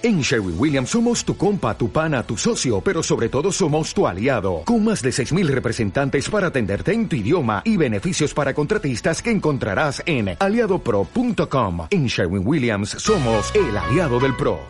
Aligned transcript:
En 0.00 0.20
Sherwin 0.20 0.54
Williams 0.56 0.90
somos 0.90 1.24
tu 1.24 1.36
compa, 1.36 1.76
tu 1.76 1.90
pana, 1.90 2.22
tu 2.22 2.36
socio, 2.36 2.80
pero 2.80 3.02
sobre 3.02 3.28
todo 3.28 3.50
somos 3.50 3.92
tu 3.92 4.06
aliado, 4.06 4.62
con 4.64 4.84
más 4.84 5.02
de 5.02 5.10
6.000 5.10 5.48
representantes 5.48 6.30
para 6.30 6.46
atenderte 6.48 6.92
en 6.92 7.08
tu 7.08 7.16
idioma 7.16 7.62
y 7.64 7.76
beneficios 7.76 8.32
para 8.32 8.54
contratistas 8.54 9.20
que 9.20 9.32
encontrarás 9.32 10.00
en 10.06 10.36
aliadopro.com. 10.38 11.88
En 11.90 12.06
Sherwin 12.06 12.46
Williams 12.46 12.90
somos 12.90 13.52
el 13.56 13.76
aliado 13.76 14.20
del 14.20 14.36
PRO. 14.36 14.60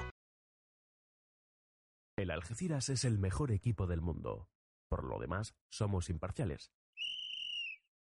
El 2.17 2.31
Algeciras 2.31 2.89
es 2.89 3.05
el 3.05 3.19
mejor 3.19 3.53
equipo 3.53 3.87
del 3.87 4.01
mundo. 4.01 4.49
Por 4.89 5.05
lo 5.05 5.19
demás, 5.19 5.55
somos 5.69 6.09
imparciales. 6.09 6.73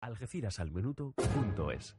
Algecirasalminuto.es 0.00 1.96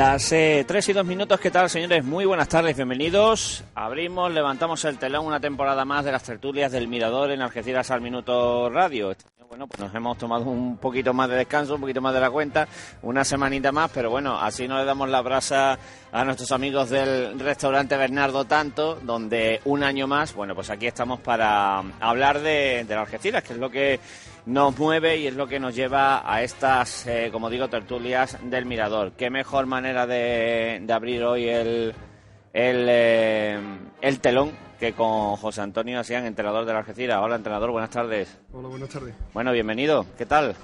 Las 0.00 0.32
eh, 0.32 0.64
3 0.66 0.88
y 0.88 0.92
2 0.94 1.04
minutos, 1.04 1.38
¿qué 1.40 1.50
tal, 1.50 1.68
señores? 1.68 2.02
Muy 2.02 2.24
buenas 2.24 2.48
tardes, 2.48 2.74
bienvenidos. 2.74 3.62
Abrimos, 3.74 4.32
levantamos 4.32 4.82
el 4.86 4.96
telón 4.96 5.26
una 5.26 5.40
temporada 5.40 5.84
más 5.84 6.06
de 6.06 6.10
las 6.10 6.22
tertulias 6.22 6.72
del 6.72 6.88
Mirador 6.88 7.30
en 7.32 7.42
Algeciras 7.42 7.90
al 7.90 8.00
Minuto 8.00 8.70
Radio. 8.70 9.10
Este 9.10 9.26
Bueno, 9.46 9.66
pues 9.66 9.78
nos 9.78 9.94
hemos 9.94 10.16
tomado 10.16 10.44
un 10.44 10.78
poquito 10.78 11.12
más 11.12 11.28
de 11.28 11.36
descanso, 11.36 11.74
un 11.74 11.82
poquito 11.82 12.00
más 12.00 12.14
de 12.14 12.20
la 12.20 12.30
cuenta, 12.30 12.66
una 13.02 13.24
semanita 13.24 13.72
más, 13.72 13.90
pero 13.92 14.08
bueno, 14.08 14.40
así 14.40 14.66
no 14.66 14.78
le 14.78 14.86
damos 14.86 15.10
la 15.10 15.20
brasa 15.20 15.78
a 16.10 16.24
nuestros 16.24 16.50
amigos 16.50 16.88
del 16.88 17.38
restaurante 17.38 17.94
Bernardo 17.98 18.46
Tanto, 18.46 18.94
donde 19.02 19.60
un 19.66 19.84
año 19.84 20.06
más, 20.06 20.32
bueno, 20.32 20.54
pues 20.54 20.70
aquí 20.70 20.86
estamos 20.86 21.20
para 21.20 21.80
hablar 22.00 22.40
de, 22.40 22.86
de 22.88 22.94
Algeciras, 22.94 23.44
que 23.44 23.52
es 23.52 23.58
lo 23.58 23.70
que 23.70 24.00
nos 24.46 24.78
mueve 24.78 25.18
y 25.18 25.26
es 25.26 25.34
lo 25.34 25.46
que 25.46 25.60
nos 25.60 25.74
lleva 25.74 26.22
a 26.30 26.42
estas, 26.42 27.06
eh, 27.06 27.28
como 27.32 27.50
digo, 27.50 27.68
tertulias 27.68 28.38
del 28.42 28.66
Mirador. 28.66 29.12
Qué 29.12 29.30
mejor 29.30 29.66
manera 29.66 30.06
de, 30.06 30.80
de 30.82 30.92
abrir 30.92 31.22
hoy 31.24 31.48
el, 31.48 31.94
el, 32.52 32.86
eh, 32.88 33.60
el 34.00 34.20
telón 34.20 34.52
que 34.78 34.94
con 34.94 35.36
José 35.36 35.60
Antonio 35.60 36.00
Asián, 36.00 36.24
entrenador 36.24 36.64
de 36.64 36.72
la 36.72 36.78
Algeciras. 36.78 37.18
Hola, 37.22 37.36
entrenador, 37.36 37.70
buenas 37.70 37.90
tardes. 37.90 38.38
Hola, 38.52 38.68
buenas 38.68 38.88
tardes. 38.88 39.14
Bueno, 39.34 39.52
bienvenido. 39.52 40.06
¿Qué 40.16 40.24
tal? 40.24 40.54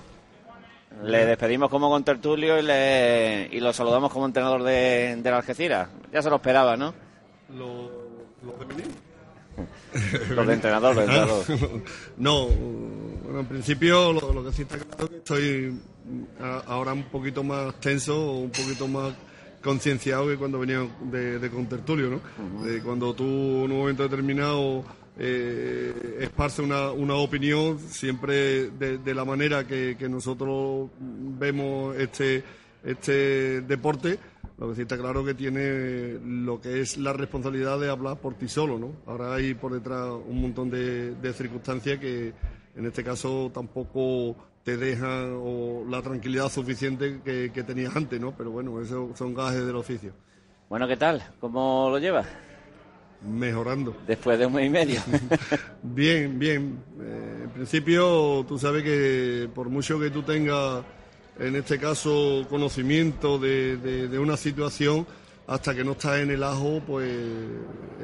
Le 1.05 1.27
despedimos 1.27 1.69
como 1.69 1.91
con 1.91 2.03
tertulio 2.03 2.59
y, 2.59 2.63
le, 2.63 3.49
y 3.53 3.61
lo 3.61 3.75
saludamos 3.75 4.11
como 4.11 4.25
entrenador 4.25 4.63
de, 4.63 5.17
de 5.19 5.31
la 5.31 5.37
Algeciras. 5.37 5.89
Ya 6.11 6.23
se 6.23 6.31
lo 6.31 6.37
esperaba, 6.37 6.79
¿no? 6.79 6.95
¿Lo, 7.51 7.91
lo 8.43 8.53
de 8.59 8.65
venir? 8.65 8.87
Los 10.35 10.47
de 10.47 10.55
entrenador, 10.55 10.95
los 10.95 11.07
de 11.07 11.15
entrenador. 11.15 11.83
no, 12.19 12.47
bueno, 12.49 13.41
en 13.41 13.47
principio 13.47 14.13
lo, 14.13 14.33
lo 14.33 14.45
que 14.45 14.53
sí 14.53 14.63
está 14.63 14.79
claro 14.79 15.05
es 15.05 15.11
que 15.11 15.17
estoy 15.17 15.81
a- 16.41 16.63
ahora 16.67 16.93
un 16.93 17.05
poquito 17.05 17.43
más 17.43 17.75
tenso, 17.81 18.33
un 18.33 18.51
poquito 18.51 18.87
más 18.89 19.15
concienciado 19.63 20.29
que 20.29 20.37
cuando 20.37 20.59
venía 20.61 20.87
de, 21.11 21.39
de 21.39 21.51
contertulio, 21.51 22.11
¿no? 22.11 22.63
De 22.65 22.81
cuando 22.83 23.15
tú 23.15 23.25
en 23.25 23.73
un 23.73 23.79
momento 23.79 24.03
determinado 24.05 24.85
eh, 25.19 26.19
esparce 26.21 26.63
una, 26.63 26.91
una 26.91 27.15
opinión, 27.15 27.79
siempre 27.81 28.71
de, 28.71 28.99
de 28.99 29.15
la 29.15 29.25
manera 29.25 29.67
que, 29.67 29.97
que 29.99 30.09
nosotros 30.09 30.91
vemos 31.01 31.97
este, 31.97 32.45
este 32.85 33.63
deporte, 33.63 34.19
lo 34.59 34.69
que 34.69 34.75
sí 34.77 34.83
está 34.83 34.97
claro 34.97 35.25
que 35.25 35.35
tiene 35.35 36.19
lo 36.25 36.61
que 36.61 36.81
es 36.81 36.97
la 36.97 37.13
responsabilidad 37.13 37.79
de 37.79 37.91
hablar 37.91 38.19
por 38.19 38.35
ti 38.35 38.49
solo, 38.49 38.79
¿no? 38.79 38.93
Ahora 39.07 39.35
hay 39.35 39.55
por 39.55 39.73
detrás 39.73 40.09
un 40.27 40.41
montón 40.41 40.71
de, 40.71 41.15
de 41.15 41.33
circunstancias 41.33 41.99
que 41.99 42.33
en 42.75 42.87
este 42.87 43.05
caso 43.05 43.51
tampoco 43.53 44.37
te 44.63 44.77
dejan 44.77 45.37
o 45.39 45.85
la 45.89 46.03
tranquilidad 46.03 46.49
suficiente 46.49 47.21
que, 47.25 47.53
que 47.53 47.63
tenías 47.63 47.95
antes, 47.95 48.21
¿no? 48.21 48.33
Pero 48.37 48.51
bueno, 48.51 48.81
eso 48.81 49.11
son 49.15 49.33
gajes 49.33 49.65
del 49.65 49.77
oficio. 49.77 50.13
Bueno, 50.69 50.89
¿qué 50.89 50.97
tal? 50.97 51.23
¿Cómo 51.39 51.89
lo 51.89 51.99
llevas? 51.99 52.27
Mejorando. 53.23 53.97
Después 54.07 54.39
de 54.39 54.47
un 54.47 54.55
mes 54.55 54.67
y 54.67 54.71
medio. 54.71 55.01
Bien, 55.83 56.39
bien. 56.39 56.83
Eh, 57.01 57.41
en 57.45 57.51
principio, 57.51 58.45
tú 58.47 58.59
sabes 58.59 58.83
que 58.83 59.49
por 59.55 59.69
mucho 59.69 59.99
que 60.01 60.11
tú 60.11 60.23
tengas, 60.23 60.85
en 61.39 61.57
este 61.57 61.79
caso, 61.79 62.47
conocimiento 62.49 63.39
de, 63.39 64.19
una 64.19 64.37
situación, 64.37 65.07
hasta 65.47 65.75
que 65.75 65.85
no 65.85 65.93
estás 65.93 66.19
en 66.21 66.31
el 66.31 66.43
ajo, 66.43 66.83
pues 66.87 67.09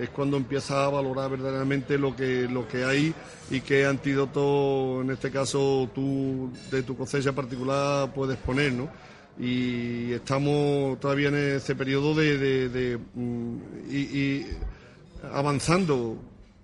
es 0.00 0.08
cuando 0.10 0.36
empiezas 0.36 0.72
a 0.72 0.88
valorar 0.88 1.30
verdaderamente 1.30 1.98
lo 1.98 2.14
que, 2.14 2.48
lo 2.48 2.68
que 2.68 2.84
hay 2.84 3.14
y 3.50 3.60
qué 3.60 3.84
antídoto, 3.86 5.00
en 5.02 5.10
este 5.10 5.30
caso, 5.30 5.90
tú, 5.94 6.50
de 6.70 6.82
tu 6.82 6.96
cosecha 6.96 7.32
particular, 7.32 8.12
puedes 8.14 8.38
poner, 8.38 8.72
¿no? 8.72 8.88
Y 9.38 10.12
estamos 10.12 11.00
todavía 11.00 11.28
en 11.28 11.56
ese 11.56 11.74
periodo 11.74 12.14
de... 12.14 12.68
de- 12.68 12.98
mm, 13.14 13.56
y 13.90 14.46
avanzando 15.32 16.16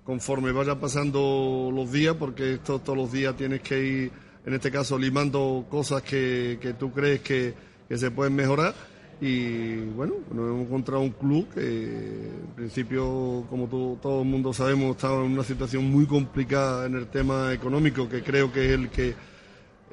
conforme 0.05 0.53
vayan 0.53 0.79
pasando 0.81 1.71
los 1.73 1.93
días, 1.93 2.17
porque 2.19 2.55
esto 2.55 2.79
todos 2.79 2.97
los 2.97 3.13
días 3.13 3.37
tienes 3.37 3.61
que 3.61 3.79
ir, 3.85 4.13
en 4.49 4.55
este 4.55 4.71
caso, 4.71 4.99
limando 4.99 5.67
cosas 5.71 6.03
que, 6.03 6.59
que 6.61 6.73
tú 6.73 6.91
crees 6.93 7.21
que, 7.21 7.55
que 7.89 7.97
se 7.99 8.11
pueden 8.11 8.35
mejorar. 8.35 8.75
Y 9.21 9.77
bueno, 9.97 10.15
nos 10.33 10.49
hemos 10.49 10.67
encontrado 10.67 11.01
un 11.03 11.11
club 11.11 11.49
que, 11.53 11.61
en 11.61 12.53
principio, 12.57 13.45
como 13.51 13.67
tú- 13.67 13.99
todo 14.01 14.23
el 14.23 14.29
mundo 14.29 14.53
sabemos, 14.53 14.97
estaba 14.97 15.25
en 15.25 15.33
una 15.33 15.43
situación 15.45 15.91
muy 15.91 16.07
complicada 16.07 16.87
en 16.87 16.95
el 16.95 17.09
tema 17.09 17.53
económico, 17.53 18.09
que 18.09 18.23
creo 18.23 18.53
que 18.53 18.67
es 18.67 18.71
el 18.73 18.89
que 18.91 19.15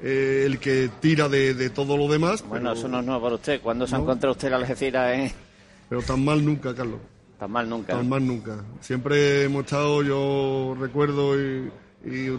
eh, 0.02 0.44
el 0.46 0.58
que 0.58 0.90
tira 1.00 1.28
de, 1.28 1.54
de 1.54 1.70
todo 1.70 1.96
lo 1.96 2.06
demás. 2.08 2.44
Bueno, 2.48 2.70
pero- 2.70 2.78
eso 2.78 2.86
no 2.88 3.00
es 3.00 3.06
nuevo 3.06 3.22
para 3.22 3.34
usted. 3.36 3.60
¿Cuándo 3.60 3.86
se 3.86 3.94
ha 3.94 3.98
No. 3.98 4.04
encontrado 4.04 4.32
usted 4.32 4.50
la 4.50 4.56
Algeciras 4.58 5.18
eh? 5.18 5.32
Pero 5.88 6.02
tan 6.02 6.24
mal 6.24 6.44
nunca, 6.44 6.74
Carlos. 6.74 7.00
Tan 7.38 7.50
mal 7.50 7.68
nunca. 7.68 7.92
Tan 7.94 8.08
mal 8.08 8.26
nunca. 8.26 8.64
Siempre 8.80 9.44
hemos 9.44 9.64
estado, 9.64 10.02
yo 10.02 10.76
recuerdo, 10.80 11.34
y, 11.36 12.38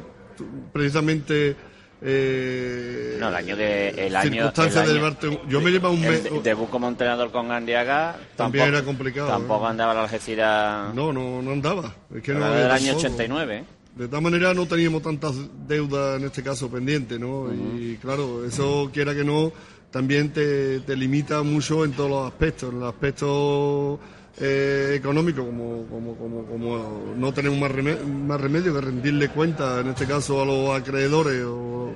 precisamente. 0.74 1.56
Eh, 2.02 3.18
No, 3.20 3.30
el 3.30 3.36
año 3.36 3.56
de. 3.58 3.90
El 3.90 4.16
año, 4.16 4.52
el 4.56 4.74
del 4.74 5.40
Yo 5.50 5.62
me 5.62 5.72
llevo 5.72 5.90
un 5.90 6.04
el 6.04 6.12
mes. 6.12 6.24
de- 6.24 6.42
debut 6.42 6.70
como 6.70 6.88
entrenador 6.88 7.32
con 7.32 7.48
Gandiaga. 7.48 8.16
También 8.36 8.66
tampoco- 8.66 8.78
era 8.78 8.86
complicado, 8.86 9.28
Tampoco 9.30 9.66
¿eh? 9.66 9.70
andaba 9.70 9.94
la 9.94 10.04
Algeciras. 10.04 10.94
No, 10.94 11.12
no, 11.12 11.42
no 11.42 11.52
andaba. 11.52 11.96
Es 12.16 12.22
que 12.22 12.34
no 12.34 12.38
Era 12.40 12.48
había 12.50 12.62
del 12.64 12.72
año 12.72 12.86
tampoco. 12.94 13.08
89. 13.08 13.58
¿eh? 13.58 13.64
De 13.96 14.08
tal 14.08 14.22
manera 14.22 14.54
no 14.54 14.68
teníamos 14.68 15.02
tantas 15.02 15.34
deudas 15.68 16.20
en 16.20 16.26
este 16.28 16.44
caso 16.44 16.70
pendientes, 16.70 17.20
¿no? 17.20 17.52
Y 17.52 17.98
claro, 18.00 18.46
eso 18.46 18.92
quiera 18.94 19.16
que 19.16 19.24
no, 19.24 19.52
también 19.90 20.32
te, 20.32 20.82
te 20.82 20.96
limita 20.96 21.42
mucho 21.42 21.84
en 21.84 21.94
todos 21.94 22.10
los 22.12 22.28
aspectos. 22.28 22.72
En 22.72 22.78
el 22.80 22.88
aspecto 22.88 24.00
eh, 24.40 24.94
económico, 24.96 25.46
como, 25.46 25.86
como, 25.88 26.16
como, 26.16 26.46
como 26.46 27.14
no 27.18 27.34
tenemos 27.34 27.58
más, 27.60 27.72
reme- 27.72 28.04
más 28.06 28.40
remedio 28.40 28.74
que 28.74 28.82
rendirle 28.82 29.30
cuenta, 29.30 29.80
en 29.82 29.88
este 29.88 30.06
caso 30.06 30.42
a 30.42 30.46
los 30.46 30.70
acreedores 30.80 31.44
o, 31.46 31.96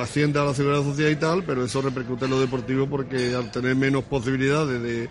Hacienda 0.00 0.42
a 0.42 0.46
la 0.46 0.54
Seguridad 0.54 0.82
Social 0.82 1.12
y 1.12 1.16
tal, 1.16 1.44
pero 1.44 1.62
eso 1.64 1.82
repercute 1.82 2.24
en 2.24 2.30
lo 2.30 2.40
deportivo 2.40 2.88
porque 2.88 3.34
al 3.34 3.50
tener 3.50 3.76
menos 3.76 4.04
posibilidades 4.04 4.80
de 4.82 5.08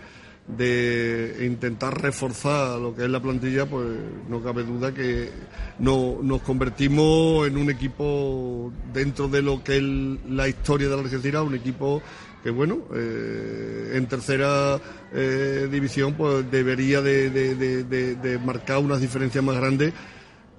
de 0.48 1.46
intentar 1.46 2.02
reforzar 2.02 2.80
lo 2.80 2.96
que 2.96 3.04
es 3.04 3.10
la 3.12 3.22
plantilla, 3.22 3.68
pues 3.68 3.86
no 4.28 4.42
cabe 4.42 4.64
duda 4.64 4.92
que 4.92 5.30
no, 5.78 6.18
nos 6.24 6.42
convertimos 6.42 7.48
en 7.48 7.56
un 7.56 7.70
equipo 7.70 8.74
dentro 8.92 9.28
de 9.28 9.44
lo 9.44 9.64
que 9.64 9.78
es 9.78 9.84
la 10.28 10.48
historia 10.48 10.90
de 10.90 10.96
la 10.96 11.04
Algeciras, 11.04 11.44
un 11.44 11.54
equipo 11.54 12.02
que 12.44 12.50
bueno, 12.52 12.80
eh, 12.96 13.92
en 13.96 14.08
tercera 14.08 14.80
eh, 15.14 15.68
división 15.70 16.14
pues 16.14 16.50
debería 16.50 17.02
de, 17.02 17.30
de, 17.30 17.56
de, 17.56 18.16
de, 18.16 18.40
marcar 18.40 18.78
unas 18.78 19.02
diferencias 19.02 19.44
más 19.44 19.58
grandes 19.58 19.94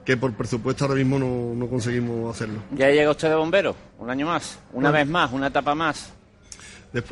que 0.04 0.16
por 0.16 0.34
presupuesto 0.34 0.84
ahora 0.84 0.96
mismo 0.96 1.18
no, 1.18 1.54
no 1.54 1.68
conseguimos 1.68 2.34
hacerlo. 2.34 2.60
¿Ya 2.72 2.90
llega 2.90 3.10
usted 3.10 3.28
de 3.28 3.34
bombero? 3.34 3.74
¿Un 3.98 4.10
año 4.10 4.26
más? 4.26 4.58
¿Una 4.72 4.90
vez 4.90 5.06
más? 5.06 5.32
¿Una 5.32 5.46
etapa 5.46 5.74
más? 5.74 6.12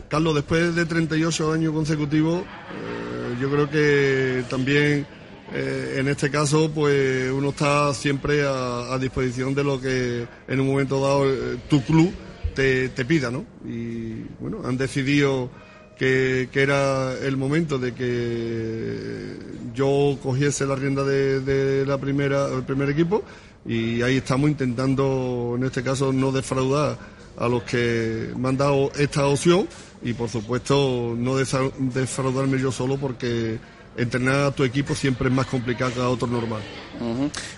Carlos, 0.09 0.35
después 0.35 0.75
de 0.75 0.85
38 0.85 1.53
años 1.53 1.73
consecutivos, 1.73 2.43
eh, 2.43 3.37
yo 3.41 3.49
creo 3.51 3.71
que 3.71 4.45
también 4.51 5.07
en 5.51 6.09
este 6.09 6.31
caso, 6.31 6.71
pues 6.75 7.33
uno 7.33 7.49
está 7.49 7.95
siempre 7.95 8.43
a, 8.47 8.99
disposición 9.01 9.55
de 9.55 9.65
lo 9.65 9.81
que 9.81 10.29
en 10.47 10.61
un 10.61 10.67
momento 10.67 11.01
dado 11.01 11.25
tu 11.71 11.83
club 11.85 12.13
te, 12.59 13.05
pida, 13.05 13.31
¿no? 13.31 13.45
Y 13.65 14.25
bueno, 14.41 14.63
han 14.65 14.77
decidido 14.77 15.49
que, 15.97 16.49
era 16.53 17.15
el 17.19 17.37
momento 17.37 17.79
de 17.79 17.95
que 17.95 19.37
yo 19.75 20.19
cogiese 20.21 20.67
la 20.67 20.75
rienda 20.75 21.05
de, 21.05 21.85
la 21.87 21.99
primera, 21.99 22.49
del 22.49 22.65
primer 22.65 22.91
equipo 22.91 23.23
y 23.65 24.03
ahí 24.03 24.17
estamos 24.17 24.51
intentando, 24.51 25.55
en 25.57 25.65
este 25.65 25.85
caso, 25.85 26.13
no 26.13 26.33
defraudar 26.33 26.99
a 27.37 27.49
los 27.49 27.63
que 27.63 28.33
me 28.37 28.49
han 28.49 28.57
dado 28.57 28.91
esta 28.99 29.27
opción 29.27 29.69
y 30.03 30.13
por 30.13 30.29
supuesto 30.29 31.15
no 31.17 31.37
defraudarme 31.37 32.59
yo 32.59 32.73
solo 32.73 32.97
porque 32.97 33.59
entrenar 33.99 34.45
a 34.45 34.51
tu 34.53 34.65
equipo 34.65 34.95
siempre 34.95 35.29
es 35.29 35.35
más 35.35 35.47
complicado 35.47 35.93
que 35.93 36.01
a 36.01 36.09
otro 36.09 36.29
normal. 36.29 36.63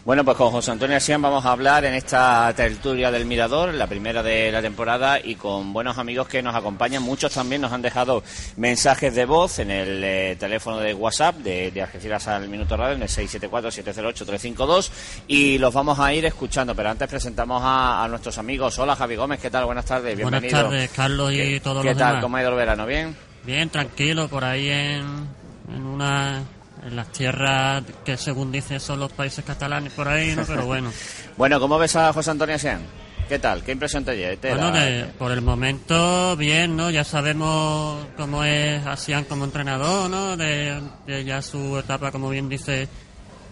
Bueno, 0.05 0.25
pues 0.25 0.37
con 0.37 0.51
José 0.51 0.71
Antonio 0.71 0.97
Asián 0.97 1.23
vamos 1.23 1.45
a 1.47 1.53
hablar 1.53 1.85
en 1.85 1.95
esta 1.95 2.53
tertulia 2.55 3.11
del 3.11 3.25
Mirador, 3.25 3.73
la 3.73 3.87
primera 3.87 4.23
de 4.23 4.53
la 4.53 4.61
temporada, 4.61 5.19
y 5.19 5.35
con 5.35 5.73
buenos 5.73 5.99
amigos 5.99 6.29
que 6.29 6.43
nos 6.43 6.55
acompañan. 6.55 7.03
Muchos 7.03 7.33
también 7.33 7.63
nos 7.63 7.73
han 7.73 7.83
dejado 7.83 8.23
mensajes 8.57 9.15
de 9.15 9.25
voz 9.25 9.59
en 9.59 9.71
el 9.71 10.05
eh, 10.05 10.37
teléfono 10.39 10.79
de 10.79 10.93
WhatsApp 10.93 11.37
de, 11.37 11.71
de 11.71 11.83
Algeciras 11.83 12.29
al 12.29 12.49
Minuto 12.49 12.77
Radio, 12.77 12.97
en 12.97 13.03
el 13.03 13.09
674-708-352, 13.09 14.91
y 15.29 15.59
los 15.59 15.73
vamos 15.73 15.99
a 15.99 16.13
ir 16.13 16.27
escuchando. 16.27 16.75
Pero 16.75 16.91
antes 16.91 17.09
presentamos 17.09 17.63
a, 17.65 18.07
nuestros 18.11 18.37
amigos. 18.39 18.79
Hola, 18.79 18.97
Javi 18.97 19.17
Gómez, 19.17 19.41
¿qué 19.41 19.51
tal? 19.51 19.65
Buenas 19.65 19.85
tardes, 19.85 20.17
bienvenido. 20.17 20.51
Buenas 20.51 20.71
tardes, 20.71 20.91
Carlos 20.91 21.33
y 21.33 21.61
todos 21.61 21.77
los 21.77 21.85
demás. 21.85 21.97
¿Qué 21.97 21.99
tal? 21.99 22.21
¿Cómo 22.21 22.37
ha 22.37 22.41
ido 22.41 22.51
el 22.51 22.57
verano? 22.57 22.87
¿Bien? 22.87 23.17
Bien, 23.45 23.71
tranquilo, 23.71 24.29
por 24.29 24.45
ahí 24.45 24.69
en 24.69 25.40
en 25.75 25.87
una 25.87 26.43
en 26.83 26.97
las 26.97 27.13
tierras 27.13 27.83
que 28.05 28.17
según 28.17 28.51
dicen 28.51 28.81
son 28.81 29.01
los 29.01 29.13
países 29.13 29.45
catalanes 29.45 29.93
por 29.93 30.09
ahí, 30.09 30.35
¿no? 30.35 30.45
Pero 30.47 30.67
bueno. 30.67 30.91
bueno, 31.37 31.61
¿cómo 31.61 31.79
ves 31.79 31.97
a 31.97 32.13
José 32.13 32.31
Antonio 32.31 32.59
Sean? 32.59 32.81
¿Qué 33.29 33.39
tal? 33.39 33.63
¿Qué 33.63 33.73
impresión 33.73 34.05
te 34.05 34.17
lleva? 34.17 34.57
Bueno, 34.57 34.73
por 35.17 35.31
el 35.31 35.41
momento 35.41 36.37
bien, 36.37 36.77
¿no? 36.77 36.91
Ya 36.91 37.05
sabemos 37.05 38.05
cómo 38.17 38.43
es 38.43 38.85
Asian 38.85 39.25
como 39.25 39.45
entrenador, 39.45 40.11
¿no? 40.11 40.37
De, 40.37 40.81
de, 41.07 41.25
ya 41.25 41.41
su 41.41 41.79
etapa, 41.79 42.11
como 42.11 42.29
bien 42.31 42.49
dice, 42.49 42.89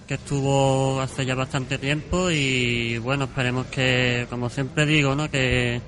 que 0.09 0.15
estuvo 0.15 1.01
hace 1.01 1.25
ya 1.25 1.37
bastante 1.37 1.79
tiempo 1.79 2.29
y 2.29 2.99
bueno, 2.99 3.27
esperemos 3.27 3.67
que, 3.67 4.27
como 4.29 4.51
siempre 4.51 4.85
digo, 4.85 5.15
¿no? 5.15 5.31
Que 5.31 5.81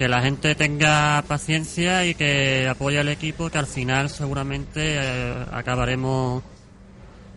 que 0.00 0.08
la 0.08 0.22
gente 0.22 0.54
tenga 0.54 1.22
paciencia 1.28 2.06
y 2.06 2.14
que 2.14 2.66
apoye 2.66 2.98
al 2.98 3.10
equipo, 3.10 3.50
que 3.50 3.58
al 3.58 3.66
final 3.66 4.08
seguramente 4.08 4.96
eh, 4.96 5.34
acabaremos 5.52 6.42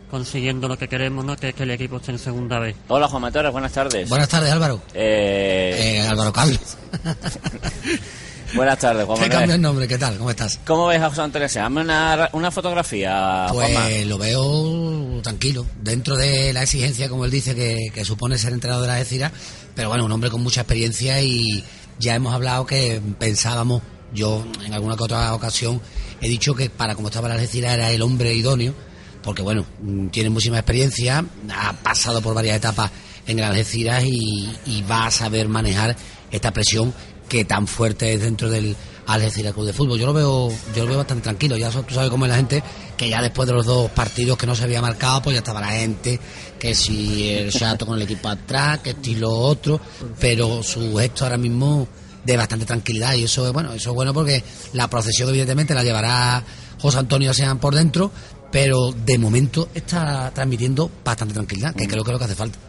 consiguiendo 0.10 0.70
lo 0.70 0.78
que 0.78 0.88
queremos, 0.88 1.26
¿no? 1.26 1.36
que 1.36 1.50
es 1.50 1.56
que 1.56 1.64
el 1.64 1.72
equipo 1.72 1.98
esté 1.98 2.12
en 2.12 2.20
segunda 2.20 2.60
vez. 2.60 2.78
Hola 2.88 3.10
Juan 3.10 3.24
Matores, 3.24 3.52
buenas 3.52 3.74
tardes. 3.74 4.08
Buenas 4.08 4.30
tardes 4.30 4.50
Álvaro. 4.50 4.82
Eh... 4.94 5.98
eh 5.98 6.08
Álvaro 6.08 6.32
Carlos. 6.32 6.78
Buenas 8.56 8.78
tardes, 8.78 9.06
Juan 9.08 9.20
¿Qué 9.24 9.30
cambia 9.30 9.56
el 9.56 9.62
nombre? 9.62 9.88
¿Qué 9.88 9.98
tal? 9.98 10.18
¿Cómo 10.18 10.30
estás? 10.30 10.60
¿Cómo 10.66 10.88
ves 10.88 11.02
a 11.02 11.10
José 11.10 11.22
Antonio? 11.22 11.48
Hazme 11.48 11.82
una, 11.82 12.30
una 12.32 12.52
fotografía, 12.52 13.48
Pues 13.52 14.06
lo 14.06 14.18
veo 14.18 15.22
tranquilo, 15.22 15.66
dentro 15.82 16.16
de 16.16 16.54
la 16.54 16.64
exigencia, 16.64 17.10
como 17.10 17.26
él 17.26 17.32
dice, 17.32 17.56
que, 17.56 17.92
que 17.94 18.06
supone 18.06 18.38
ser 18.38 18.54
entrenador 18.54 18.84
de 18.84 18.88
la 18.88 18.96
Algeciras, 18.96 19.34
pero 19.76 19.90
bueno, 19.90 20.06
un 20.06 20.12
hombre 20.12 20.30
con 20.30 20.42
mucha 20.42 20.62
experiencia 20.62 21.20
y, 21.22 21.64
ya 22.00 22.16
hemos 22.16 22.34
hablado 22.34 22.66
que 22.66 23.02
pensábamos, 23.20 23.82
yo 24.14 24.46
en 24.66 24.74
alguna 24.74 24.96
que 24.96 25.04
otra 25.04 25.34
ocasión 25.34 25.82
he 26.22 26.28
dicho 26.28 26.56
que 26.56 26.70
para 26.70 26.96
como 26.96 27.10
estaba 27.10 27.28
la 27.28 27.36
Algeciras 27.36 27.74
era 27.74 27.92
el 27.92 28.02
hombre 28.02 28.34
idóneo, 28.34 28.74
porque 29.22 29.42
bueno, 29.42 29.66
tiene 30.12 30.30
muchísima 30.30 30.58
experiencia, 30.58 31.26
ha 31.54 31.74
pasado 31.74 32.22
por 32.22 32.34
varias 32.34 32.58
etapas 32.58 32.92
en 33.26 33.40
el 33.40 33.46
Algeciras 33.46 34.04
y, 34.06 34.84
va 34.90 35.06
a 35.06 35.12
saber 35.12 35.48
manejar 35.48 35.96
esta 36.32 36.52
presión 36.52 36.94
que 37.30 37.46
tan 37.46 37.68
fuerte 37.68 38.14
es 38.14 38.22
dentro 38.22 38.50
del 38.50 38.76
Algeciras 39.08 39.54
Club 39.54 39.66
de 39.66 39.74
Fútbol. 39.74 40.00
Yo 40.00 40.06
lo 40.06 40.14
veo, 40.14 40.50
yo 40.76 40.84
lo 40.84 40.90
veo 40.90 40.98
bastante 40.98 41.24
tranquilo. 41.24 41.58
Ya 41.58 41.70
tú 41.70 41.94
sabes 41.94 42.10
cómo 42.10 42.26
es 42.26 42.32
la 42.32 42.38
gente, 42.38 42.62
que 42.98 43.10
ya 43.10 43.22
después 43.22 43.48
de 43.48 43.54
los 43.54 43.66
dos 43.66 43.90
partidos 43.92 44.38
que 44.38 44.46
no 44.46 44.56
se 44.56 44.64
había 44.64 44.82
marcado, 44.82 45.22
pues 45.22 45.34
ya 45.36 45.40
estaba 45.40 45.62
la 45.62 45.72
gente, 45.72 46.20
que 46.64 46.74
si 46.74 47.28
el 47.28 47.52
chato 47.52 47.86
con 47.86 47.98
el 47.98 48.04
equipo 48.04 48.30
atrás, 48.30 48.80
que 48.80 48.92
estilo 48.92 49.30
otro, 49.30 49.82
pero 50.18 50.64
su 50.64 50.96
gesto 50.96 51.26
ahora 51.26 51.36
mismo 51.36 51.86
de 52.24 52.38
bastante 52.38 52.66
tranquilidad 52.66 53.16
y 53.16 53.26
eso 53.26 53.46
es 53.46 53.52
bueno, 53.52 53.74
eso 53.74 53.90
es 53.90 53.96
bueno 53.96 54.14
porque 54.14 54.42
la 54.72 54.90
procesión 54.90 55.28
evidentemente 55.28 55.74
la 55.76 55.84
llevará 55.84 56.42
José 56.80 57.00
Antonio 57.00 57.34
Sean 57.34 57.60
por 57.60 57.76
dentro, 57.76 58.14
pero 58.54 58.92
de 58.92 59.18
momento 59.18 59.68
está 59.74 60.30
transmitiendo 60.32 60.90
bastante 61.04 61.34
tranquilidad, 61.34 61.74
que 61.74 61.88
creo 61.88 62.04
que 62.04 62.12
es 62.12 62.14
lo 62.14 62.20
que 62.20 62.26
hace 62.26 62.36
falta. 62.36 62.60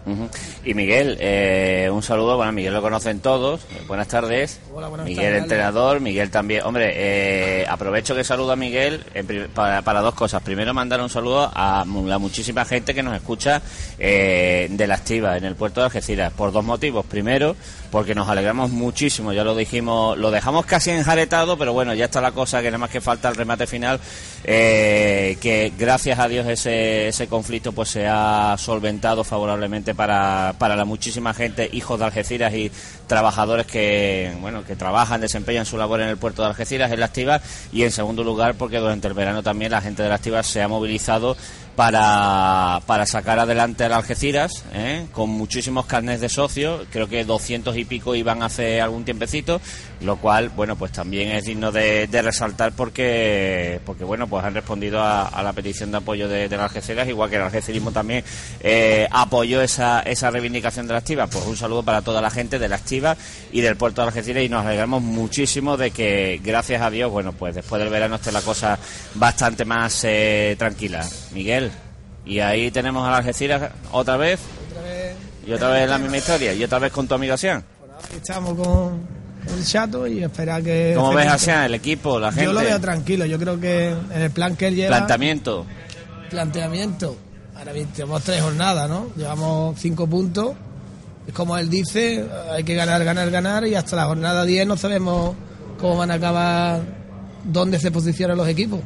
Y 0.64 0.72
Miguel, 0.72 1.18
eh, 1.20 1.90
un 1.92 2.02
saludo, 2.02 2.38
bueno, 2.38 2.52
Miguel 2.52 2.72
lo 2.72 2.80
conocen 2.80 3.20
todos, 3.20 3.60
buenas 3.86 4.08
tardes. 4.08 4.60
Hola, 4.72 4.88
buenas 4.88 5.06
Miguel, 5.06 5.34
entrenador, 5.34 6.00
Miguel 6.00 6.30
también. 6.30 6.62
Hombre, 6.64 6.90
eh, 6.94 7.66
aprovecho 7.68 8.14
que 8.14 8.24
saludo 8.24 8.52
a 8.52 8.56
Miguel 8.56 9.04
para, 9.54 10.00
dos 10.00 10.14
cosas. 10.14 10.42
Primero, 10.42 10.72
mandar 10.72 11.02
un 11.02 11.10
saludo 11.10 11.50
a 11.54 11.84
la 11.84 12.18
muchísima 12.18 12.64
gente 12.64 12.94
que 12.94 13.02
nos 13.02 13.14
escucha 13.14 13.60
eh, 13.98 14.68
de 14.70 14.86
la 14.86 14.94
activa 14.94 15.36
en 15.36 15.44
el 15.44 15.54
puerto 15.54 15.80
de 15.80 15.86
Algeciras, 15.86 16.32
por 16.32 16.50
dos 16.50 16.64
motivos. 16.64 17.04
Primero, 17.04 17.56
porque 17.94 18.16
nos 18.16 18.28
alegramos 18.28 18.72
muchísimo, 18.72 19.32
ya 19.32 19.44
lo 19.44 19.54
dijimos, 19.54 20.18
lo 20.18 20.32
dejamos 20.32 20.66
casi 20.66 20.90
enjaretado, 20.90 21.56
pero 21.56 21.72
bueno, 21.72 21.94
ya 21.94 22.06
está 22.06 22.20
la 22.20 22.32
cosa 22.32 22.60
que 22.60 22.66
nada 22.66 22.78
más 22.78 22.90
que 22.90 23.00
falta 23.00 23.28
el 23.28 23.36
remate 23.36 23.68
final, 23.68 24.00
que 24.42 25.72
gracias 25.78 26.18
a 26.18 26.26
Dios 26.26 26.44
ese, 26.48 27.06
ese 27.06 27.28
conflicto 27.28 27.70
pues 27.70 27.90
se 27.90 28.08
ha 28.08 28.56
solventado 28.58 29.22
favorablemente 29.22 29.94
para, 29.94 30.56
para 30.58 30.74
la 30.74 30.84
muchísima 30.84 31.34
gente, 31.34 31.70
hijos 31.72 32.00
de 32.00 32.06
Algeciras 32.06 32.52
y 32.54 32.72
trabajadores 33.06 33.64
que 33.64 34.34
bueno 34.40 34.64
que 34.64 34.74
trabajan, 34.74 35.20
desempeñan 35.20 35.64
su 35.64 35.78
labor 35.78 36.00
en 36.00 36.08
el 36.08 36.16
puerto 36.16 36.42
de 36.42 36.48
Algeciras, 36.48 36.90
en 36.90 36.98
la 36.98 37.06
activa, 37.06 37.40
y 37.72 37.84
en 37.84 37.92
segundo 37.92 38.24
lugar 38.24 38.56
porque 38.56 38.78
durante 38.78 39.06
el 39.06 39.14
verano 39.14 39.44
también 39.44 39.70
la 39.70 39.80
gente 39.80 40.02
de 40.02 40.08
la 40.08 40.16
activa 40.16 40.42
se 40.42 40.60
ha 40.62 40.66
movilizado 40.66 41.36
para, 41.76 42.80
para 42.86 43.06
sacar 43.06 43.38
adelante 43.38 43.84
al 43.84 43.92
Algeciras, 43.92 44.64
¿eh? 44.74 45.06
con 45.12 45.30
muchísimos 45.30 45.86
carnes 45.86 46.20
de 46.20 46.28
socios, 46.28 46.86
creo 46.90 47.08
que 47.08 47.24
200 47.24 47.76
y 47.76 47.84
pico 47.84 48.14
iban 48.14 48.42
hace 48.42 48.80
algún 48.80 49.04
tiempecito, 49.04 49.60
lo 50.00 50.16
cual, 50.16 50.50
bueno, 50.50 50.76
pues 50.76 50.92
también 50.92 51.30
es 51.30 51.44
digno 51.44 51.72
de, 51.72 52.08
resaltar 52.22 52.72
porque, 52.72 53.80
porque, 53.84 54.04
bueno, 54.04 54.26
pues 54.28 54.44
han 54.44 54.54
respondido 54.54 55.02
a, 55.02 55.42
la 55.42 55.52
petición 55.52 55.90
de 55.90 55.98
apoyo 55.98 56.28
de 56.28 56.54
Algeciras, 56.54 57.08
igual 57.08 57.28
que 57.28 57.36
el 57.36 57.42
algecirismo 57.42 57.92
también 57.92 58.24
eh, 58.60 59.06
apoyó 59.10 59.60
esa, 59.60 60.00
esa 60.00 60.30
reivindicación 60.30 60.86
de 60.86 60.92
la 60.92 61.00
activa. 61.00 61.26
Pues 61.26 61.44
un 61.46 61.56
saludo 61.56 61.82
para 61.82 62.02
toda 62.02 62.22
la 62.22 62.30
gente 62.30 62.58
de 62.58 62.68
la 62.68 62.76
activa 62.76 63.16
y 63.52 63.60
del 63.60 63.76
puerto 63.76 64.00
de 64.00 64.08
Algeciras 64.08 64.42
y 64.42 64.48
nos 64.48 64.64
alegramos 64.64 65.02
muchísimo 65.02 65.76
de 65.76 65.90
que, 65.90 66.40
gracias 66.42 66.82
a 66.82 66.90
Dios, 66.90 67.10
bueno, 67.10 67.32
pues 67.32 67.54
después 67.54 67.80
del 67.80 67.90
verano 67.90 68.16
esté 68.16 68.32
la 68.32 68.40
cosa 68.40 68.78
bastante 69.14 69.64
más 69.64 70.04
eh, 70.04 70.56
tranquila. 70.58 71.04
Miguel. 71.32 71.63
Y 72.26 72.40
ahí 72.40 72.70
tenemos 72.70 73.06
a 73.06 73.10
la 73.10 73.16
Algeciras 73.18 73.70
otra 73.92 74.16
vez. 74.16 74.40
Y 75.46 75.52
otra 75.52 75.68
vez 75.68 75.88
la 75.88 75.98
misma 75.98 76.16
historia. 76.16 76.54
Y 76.54 76.64
otra 76.64 76.78
vez 76.78 76.92
con 76.92 77.06
tu 77.06 77.14
amigo 77.14 77.34
Asian. 77.34 77.62
Estamos 78.16 78.54
con 78.54 79.06
el 79.46 79.64
chato 79.64 80.06
y 80.06 80.22
espera 80.22 80.60
que. 80.62 80.94
¿Cómo 80.96 81.12
ves 81.12 81.28
Asian, 81.28 81.64
el 81.64 81.74
equipo, 81.74 82.18
la 82.18 82.32
gente? 82.32 82.46
Yo 82.46 82.52
lo 82.52 82.60
veo 82.60 82.80
tranquilo. 82.80 83.26
Yo 83.26 83.38
creo 83.38 83.60
que 83.60 83.90
en 83.90 84.22
el 84.22 84.30
plan 84.30 84.56
que 84.56 84.68
él 84.68 84.76
lleva. 84.76 84.96
Planteamiento. 84.96 85.66
Planteamiento. 86.30 87.16
Ahora 87.54 87.72
bien, 87.72 87.88
tenemos 87.88 88.22
tres 88.22 88.42
jornadas, 88.42 88.88
¿no? 88.88 89.10
Llevamos 89.16 89.78
cinco 89.78 90.06
puntos. 90.06 90.52
Es 91.26 91.32
como 91.32 91.56
él 91.56 91.70
dice, 91.70 92.24
hay 92.50 92.64
que 92.64 92.74
ganar, 92.74 93.04
ganar, 93.04 93.30
ganar. 93.30 93.66
Y 93.66 93.74
hasta 93.74 93.96
la 93.96 94.06
jornada 94.06 94.44
10 94.44 94.66
no 94.66 94.76
sabemos 94.76 95.34
cómo 95.78 95.96
van 95.96 96.10
a 96.10 96.14
acabar, 96.14 96.82
dónde 97.44 97.78
se 97.78 97.90
posicionan 97.90 98.36
los 98.36 98.48
equipos. 98.48 98.80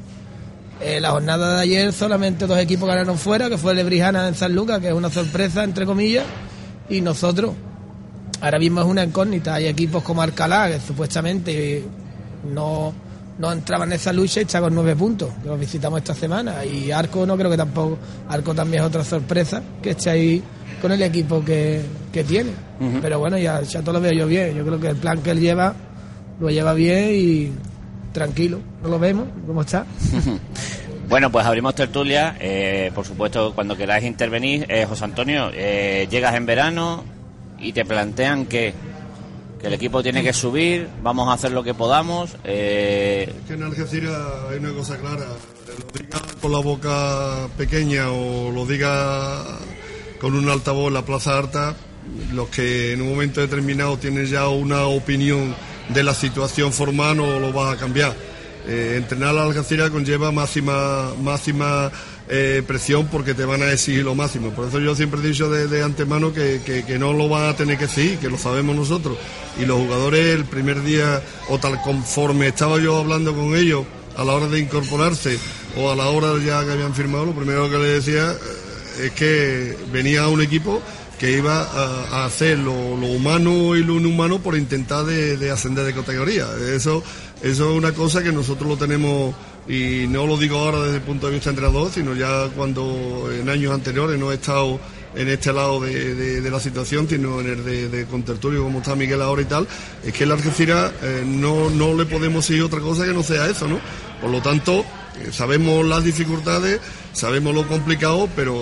Eh, 0.80 1.00
la 1.00 1.10
jornada 1.10 1.56
de 1.56 1.62
ayer 1.62 1.92
solamente 1.92 2.46
dos 2.46 2.58
equipos 2.58 2.88
ganaron 2.88 3.18
fuera, 3.18 3.48
que 3.48 3.58
fue 3.58 3.72
el 3.72 3.78
Lebrijana 3.78 4.28
en 4.28 4.34
San 4.34 4.54
Lucas, 4.54 4.78
que 4.78 4.88
es 4.88 4.94
una 4.94 5.10
sorpresa, 5.10 5.64
entre 5.64 5.86
comillas, 5.86 6.24
y 6.88 7.00
nosotros. 7.00 7.54
Ahora 8.40 8.58
mismo 8.60 8.80
es 8.80 8.86
una 8.86 9.02
incógnita. 9.02 9.54
Hay 9.54 9.66
equipos 9.66 10.02
como 10.04 10.22
Alcalá, 10.22 10.68
que 10.68 10.80
supuestamente 10.80 11.82
no, 12.54 12.92
no 13.38 13.52
entraban 13.52 13.88
en 13.88 13.96
esa 13.96 14.12
lucha 14.12 14.40
y 14.40 14.44
está 14.44 14.60
con 14.60 14.72
nueve 14.72 14.94
puntos, 14.94 15.30
que 15.42 15.48
los 15.48 15.58
visitamos 15.58 15.98
esta 15.98 16.14
semana. 16.14 16.64
Y 16.64 16.92
Arco 16.92 17.26
no 17.26 17.36
creo 17.36 17.50
que 17.50 17.56
tampoco. 17.56 17.98
Arco 18.28 18.54
también 18.54 18.82
es 18.82 18.88
otra 18.88 19.02
sorpresa, 19.02 19.60
que 19.82 19.90
esté 19.90 20.10
ahí 20.10 20.42
con 20.80 20.92
el 20.92 21.02
equipo 21.02 21.44
que, 21.44 21.82
tiene. 22.26 22.50
Pero 23.00 23.20
bueno, 23.20 23.38
ya, 23.38 23.62
ya 23.62 23.80
todo 23.80 23.94
lo 23.94 24.00
veo 24.00 24.12
yo 24.12 24.26
bien. 24.26 24.54
Yo 24.54 24.64
creo 24.64 24.80
que 24.80 24.88
el 24.88 24.96
plan 24.96 25.22
que 25.22 25.30
él 25.30 25.40
lleva 25.40 25.74
lo 26.40 26.50
lleva 26.50 26.72
bien 26.72 27.10
y 27.12 27.52
tranquilo, 28.12 28.60
no 28.82 28.88
lo 28.88 28.98
vemos, 28.98 29.28
cómo 29.46 29.62
está. 29.62 29.86
Bueno, 31.08 31.32
pues 31.32 31.46
abrimos 31.46 31.74
tertulia. 31.74 32.36
Eh, 32.38 32.92
por 32.94 33.06
supuesto, 33.06 33.54
cuando 33.54 33.76
queráis 33.76 34.04
intervenir, 34.04 34.66
eh, 34.68 34.84
José 34.84 35.04
Antonio, 35.04 35.50
eh, 35.54 36.06
llegas 36.10 36.34
en 36.34 36.44
verano 36.44 37.02
y 37.58 37.72
te 37.72 37.86
plantean 37.86 38.44
que, 38.44 38.74
que 39.58 39.66
el 39.68 39.72
equipo 39.72 40.02
tiene 40.02 40.22
que 40.22 40.34
subir, 40.34 40.86
vamos 41.02 41.28
a 41.28 41.32
hacer 41.32 41.52
lo 41.52 41.62
que 41.62 41.72
podamos. 41.72 42.34
Es 42.44 43.30
que 43.46 43.54
en 43.54 43.62
Algeciras 43.62 44.20
hay 44.50 44.58
una 44.58 44.74
cosa 44.74 44.98
clara. 44.98 45.24
Lo 45.24 45.98
diga 45.98 46.20
con 46.42 46.52
la 46.52 46.58
boca 46.58 47.48
pequeña 47.56 48.10
o 48.10 48.50
lo 48.52 48.66
diga 48.66 49.44
con 50.20 50.34
un 50.34 50.46
altavoz 50.50 50.88
en 50.88 50.94
la 50.94 51.06
Plaza 51.06 51.38
Alta, 51.38 51.74
los 52.34 52.48
que 52.48 52.92
en 52.92 53.00
un 53.00 53.08
momento 53.08 53.40
determinado 53.40 53.96
tienen 53.96 54.26
ya 54.26 54.48
una 54.48 54.86
opinión 54.86 55.54
de 55.88 56.02
la 56.02 56.14
situación 56.14 56.72
formal 56.72 57.16
no 57.16 57.38
lo 57.38 57.52
va 57.52 57.72
a 57.72 57.76
cambiar 57.76 58.14
eh, 58.68 58.96
entrenar 58.98 59.30
a 59.30 59.32
la 59.32 59.42
Algeciras 59.44 59.88
conlleva 59.88 60.30
máxima, 60.30 61.14
máxima 61.22 61.90
eh, 62.28 62.62
presión 62.66 63.06
porque 63.06 63.32
te 63.32 63.46
van 63.46 63.62
a 63.62 63.72
exigir 63.72 64.04
lo 64.04 64.14
máximo. 64.14 64.50
Por 64.50 64.68
eso 64.68 64.78
yo 64.78 64.94
siempre 64.94 65.20
he 65.20 65.26
dicho 65.26 65.48
de, 65.48 65.82
antemano 65.82 66.34
que, 66.34 66.96
no 67.00 67.14
lo 67.14 67.30
van 67.30 67.48
a 67.48 67.56
tener 67.56 67.78
que 67.78 67.84
exigir, 67.84 68.18
que 68.18 68.28
lo 68.28 68.36
sabemos 68.36 68.76
nosotros. 68.76 69.16
Y 69.58 69.64
los 69.64 69.78
jugadores 69.78 70.34
el 70.34 70.44
primer 70.44 70.82
día, 70.82 71.22
o 71.48 71.58
tal 71.58 71.80
conforme 71.80 72.48
estaba 72.48 72.78
yo 72.78 72.98
hablando 72.98 73.34
con 73.34 73.56
ellos 73.56 73.86
a 74.18 74.24
la 74.24 74.34
hora 74.34 74.48
de 74.48 74.58
incorporarse 74.58 75.38
o 75.78 75.90
a 75.90 75.96
la 75.96 76.08
hora 76.08 76.34
ya 76.44 76.62
que 76.62 76.72
habían 76.72 76.94
firmado, 76.94 77.24
lo 77.24 77.32
primero 77.32 77.70
que 77.70 77.78
les 77.78 78.04
decía 78.04 78.32
eh, 78.32 79.06
es 79.06 79.12
que 79.12 79.78
venía 79.90 80.28
un 80.28 80.42
equipo 80.42 80.82
que 81.18 81.32
iba 81.32 81.62
a, 81.62 82.24
hacer 82.24 82.58
lo, 82.58 82.72
humano 82.72 83.74
y 83.74 83.82
lo 83.82 83.94
inhumano 83.94 84.38
por 84.38 84.56
intentar 84.56 85.04
de, 85.04 85.50
ascender 85.50 85.84
de 85.84 85.92
categoría. 85.92 86.46
Eso, 86.74 87.02
eso 87.42 87.70
es 87.70 87.76
una 87.76 87.92
cosa 87.92 88.22
que 88.22 88.32
nosotros 88.32 88.68
lo 88.68 88.76
tenemos, 88.76 89.34
y 89.68 90.06
no 90.08 90.26
lo 90.26 90.36
digo 90.36 90.58
ahora 90.58 90.80
desde 90.82 90.96
el 90.96 91.02
punto 91.02 91.26
de 91.26 91.34
vista 91.34 91.50
entrenador, 91.50 91.90
sino 91.90 92.14
ya 92.14 92.48
cuando 92.54 93.28
en 93.32 93.48
años 93.48 93.74
anteriores 93.74 94.18
no 94.18 94.30
he 94.30 94.36
estado 94.36 94.78
en 95.14 95.28
este 95.28 95.52
lado 95.52 95.80
de, 95.80 96.48
la 96.48 96.60
situación, 96.60 97.08
sino 97.08 97.40
en 97.40 97.48
el 97.48 97.64
de, 97.64 97.88
de 97.88 98.06
contertulio, 98.06 98.62
como 98.62 98.78
está 98.78 98.94
Miguel 98.94 99.20
ahora 99.20 99.42
y 99.42 99.46
tal, 99.46 99.66
es 100.04 100.12
que 100.12 100.24
el 100.24 100.32
Algeciras 100.32 100.92
eh, 101.02 101.24
no, 101.26 101.68
no 101.70 101.94
le 101.94 102.06
podemos 102.06 102.44
seguir 102.44 102.62
otra 102.62 102.80
cosa 102.80 103.04
que 103.04 103.12
no 103.12 103.22
sea 103.22 103.46
eso, 103.48 103.66
¿no? 103.66 103.80
Por 104.20 104.30
lo 104.30 104.40
tanto, 104.40 104.84
sabemos 105.32 105.86
las 105.86 106.04
dificultades, 106.04 106.80
sabemos 107.12 107.54
lo 107.54 107.66
complicado, 107.66 108.28
pero 108.34 108.56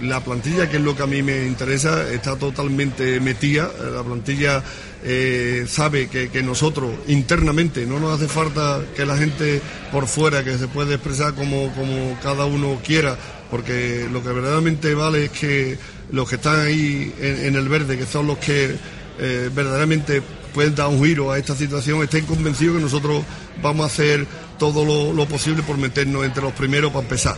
la 0.00 0.22
plantilla, 0.22 0.68
que 0.68 0.76
es 0.76 0.82
lo 0.82 0.96
que 0.96 1.02
a 1.02 1.06
mí 1.06 1.22
me 1.22 1.46
interesa, 1.46 2.10
está 2.12 2.36
totalmente 2.36 3.20
metida. 3.20 3.70
La 3.92 4.02
plantilla 4.02 4.62
eh, 5.04 5.64
sabe 5.68 6.08
que, 6.08 6.42
nosotros 6.42 6.90
internamente 7.08 7.86
no 7.86 7.98
nos 7.98 8.16
hace 8.16 8.28
falta 8.28 8.80
que 8.94 9.04
la 9.04 9.16
gente 9.16 9.60
por 9.92 10.06
fuera, 10.06 10.44
que 10.44 10.58
se 10.58 10.68
puede 10.68 10.94
expresar 10.94 11.34
como, 11.34 11.72
como 11.74 12.18
cada 12.22 12.44
uno 12.44 12.80
quiera, 12.84 13.16
porque 13.50 14.08
lo 14.12 14.22
que 14.22 14.30
verdaderamente 14.30 14.94
vale 14.94 15.26
es 15.26 15.30
que 15.30 15.78
los 16.10 16.28
que 16.28 16.36
están 16.36 16.60
ahí 16.60 17.12
en, 17.20 17.56
el 17.56 17.68
verde, 17.68 17.98
que 17.98 18.06
son 18.06 18.26
los 18.26 18.38
que 18.38 18.76
eh, 19.18 19.50
verdaderamente 19.54 20.22
pueden 20.56 20.74
dar 20.74 20.88
un 20.88 21.04
giro 21.04 21.30
a 21.30 21.36
esta 21.36 21.54
situación, 21.54 22.02
estén 22.02 22.24
convencidos 22.24 22.76
que 22.76 22.82
nosotros 22.82 23.22
vamos 23.62 23.84
a 23.84 23.86
hacer 23.88 24.26
todo 24.58 25.12
lo, 25.12 25.26
posible 25.26 25.62
por 25.62 25.76
meternos 25.76 26.24
entre 26.24 26.42
los 26.42 26.54
primeros 26.54 26.92
para 26.92 27.02
empezar. 27.02 27.36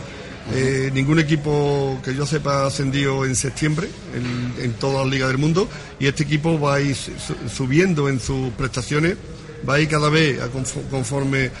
Eh, 0.53 0.89
ningún 0.93 1.19
equipo 1.19 1.99
que 2.01 2.15
yo 2.15 2.25
sepa 2.25 2.63
ha 2.63 2.67
ascendido 2.67 3.25
en 3.25 3.35
septiembre 3.35 3.89
en, 4.63 4.71
todas 4.79 5.03
las 5.03 5.07
ligas 5.07 5.27
del 5.27 5.37
mundo 5.37 5.67
y 5.99 6.07
este 6.07 6.23
equipo 6.23 6.57
va 6.57 6.75
a 6.75 6.81
ir 6.81 6.95
subiendo 7.53 8.07
en 8.07 8.21
sus 8.21 8.51
prestaciones, 8.51 9.17
va 9.67 9.73
a 9.73 9.79
ir 9.81 9.89
cada 9.89 10.07
vez 10.09 10.39
conforme 10.89 11.51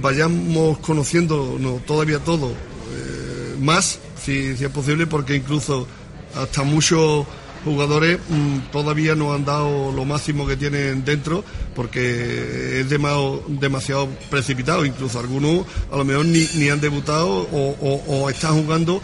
vayamos 0.00 0.78
conociendo 0.78 1.60
todavía 1.86 2.18
todo 2.20 2.48
eh, 2.48 3.56
más, 3.60 3.98
si, 4.24 4.56
si 4.56 4.64
es 4.64 4.70
posible, 4.70 5.06
porque 5.06 5.36
incluso 5.36 5.86
hasta 6.34 6.62
muchos 6.62 7.26
jugadores 7.64 8.18
mm, 8.28 8.70
todavía 8.70 9.14
no 9.14 9.32
han 9.32 9.44
dado 9.44 9.90
lo 9.92 10.04
máximo 10.04 10.46
que 10.46 10.56
tienen 10.56 11.04
dentro 11.04 11.44
porque 11.74 12.80
es 12.80 12.90
demasiado, 12.90 13.42
demasiado 13.48 14.08
precipitado. 14.30 14.84
Incluso 14.84 15.18
algunos 15.18 15.66
a 15.90 15.96
lo 15.96 16.04
mejor 16.04 16.26
ni, 16.26 16.46
ni 16.54 16.68
han 16.68 16.80
debutado 16.80 17.48
o, 17.50 18.30
están 18.30 18.62
jugando 18.62 19.02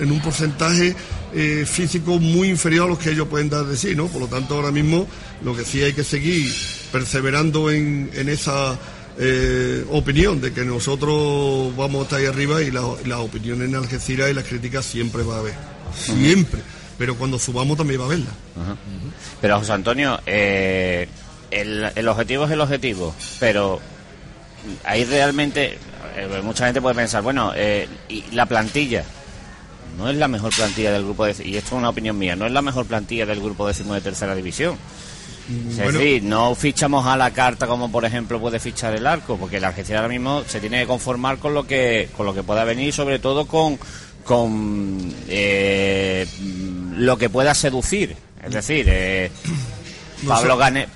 en 0.00 0.10
un 0.10 0.20
porcentaje 0.20 0.94
eh, 1.34 1.64
físico 1.66 2.18
muy 2.18 2.48
inferior 2.48 2.86
a 2.86 2.88
los 2.90 2.98
que 2.98 3.10
ellos 3.10 3.28
pueden 3.28 3.50
dar 3.50 3.64
de 3.66 3.76
sí. 3.76 3.94
¿no? 3.94 4.06
Por 4.06 4.22
lo 4.22 4.28
tanto, 4.28 4.54
ahora 4.54 4.70
mismo 4.70 5.06
lo 5.42 5.54
que 5.54 5.64
sí 5.64 5.82
hay 5.82 5.92
que 5.92 6.04
seguir 6.04 6.52
perseverando 6.92 7.70
en, 7.70 8.10
en 8.14 8.28
esa 8.28 8.78
eh, 9.18 9.84
opinión 9.90 10.40
de 10.40 10.52
que 10.52 10.64
nosotros 10.64 11.76
vamos 11.76 12.00
a 12.00 12.04
estar 12.04 12.20
ahí 12.20 12.26
arriba 12.26 12.62
y 12.62 12.70
las 12.70 13.18
opiniones 13.18 13.68
en 13.68 13.74
Algeciras 13.74 14.30
y 14.30 14.34
las 14.34 14.44
críticas 14.44 14.84
siempre 14.84 15.22
va 15.22 15.36
a 15.36 15.38
haber. 15.40 15.54
Siempre 15.96 16.60
pero 16.98 17.14
cuando 17.14 17.38
subamos 17.38 17.78
también 17.78 18.00
va 18.00 18.06
a 18.06 18.08
verla. 18.08 18.30
Pero 19.40 19.58
José 19.58 19.72
Antonio, 19.72 20.20
eh, 20.26 21.08
el, 21.50 22.08
objetivo 22.08 22.44
es 22.44 22.50
el 22.50 22.60
objetivo, 22.60 23.14
pero 23.38 23.80
ahí 24.84 25.04
realmente 25.04 25.78
eh, 26.16 26.40
mucha 26.42 26.66
gente 26.66 26.82
puede 26.82 26.96
pensar, 26.96 27.22
bueno, 27.22 27.52
eh, 27.54 27.88
y 28.08 28.24
la 28.32 28.46
plantilla 28.46 29.04
no 29.96 30.08
es 30.10 30.16
la 30.16 30.28
mejor 30.28 30.54
plantilla 30.54 30.92
del 30.92 31.04
grupo 31.04 31.24
de, 31.24 31.34
y 31.44 31.56
esto 31.56 31.68
es 31.68 31.78
una 31.78 31.90
opinión 31.90 32.18
mía, 32.18 32.36
no 32.36 32.46
es 32.46 32.52
la 32.52 32.62
mejor 32.62 32.86
plantilla 32.86 33.24
del 33.24 33.40
grupo 33.40 33.66
décimo 33.66 33.94
de 33.94 34.00
tercera 34.00 34.34
división. 34.34 34.76
Es 35.70 35.78
decir, 35.78 36.22
no 36.24 36.54
fichamos 36.54 37.06
a 37.06 37.16
la 37.16 37.30
carta 37.30 37.66
como 37.66 37.90
por 37.90 38.04
ejemplo 38.04 38.38
puede 38.38 38.60
fichar 38.60 38.94
el 38.94 39.06
arco, 39.06 39.38
porque 39.38 39.58
la 39.58 39.68
agencia 39.68 39.96
ahora 39.96 40.08
mismo 40.08 40.42
se 40.46 40.60
tiene 40.60 40.80
que 40.80 40.86
conformar 40.86 41.38
con 41.38 41.54
lo 41.54 41.66
que 41.66 42.10
con 42.14 42.26
lo 42.26 42.34
que 42.34 42.42
pueda 42.42 42.64
venir, 42.64 42.92
sobre 42.92 43.18
todo 43.18 43.46
con 43.46 43.78
con 44.24 45.10
eh, 45.26 46.26
lo 46.98 47.16
que 47.16 47.30
pueda 47.30 47.54
seducir. 47.54 48.16
Es 48.42 48.52
decir, 48.52 48.86
eh, 48.88 49.30
Pablo 50.26 50.56
Ganet, 50.56 50.88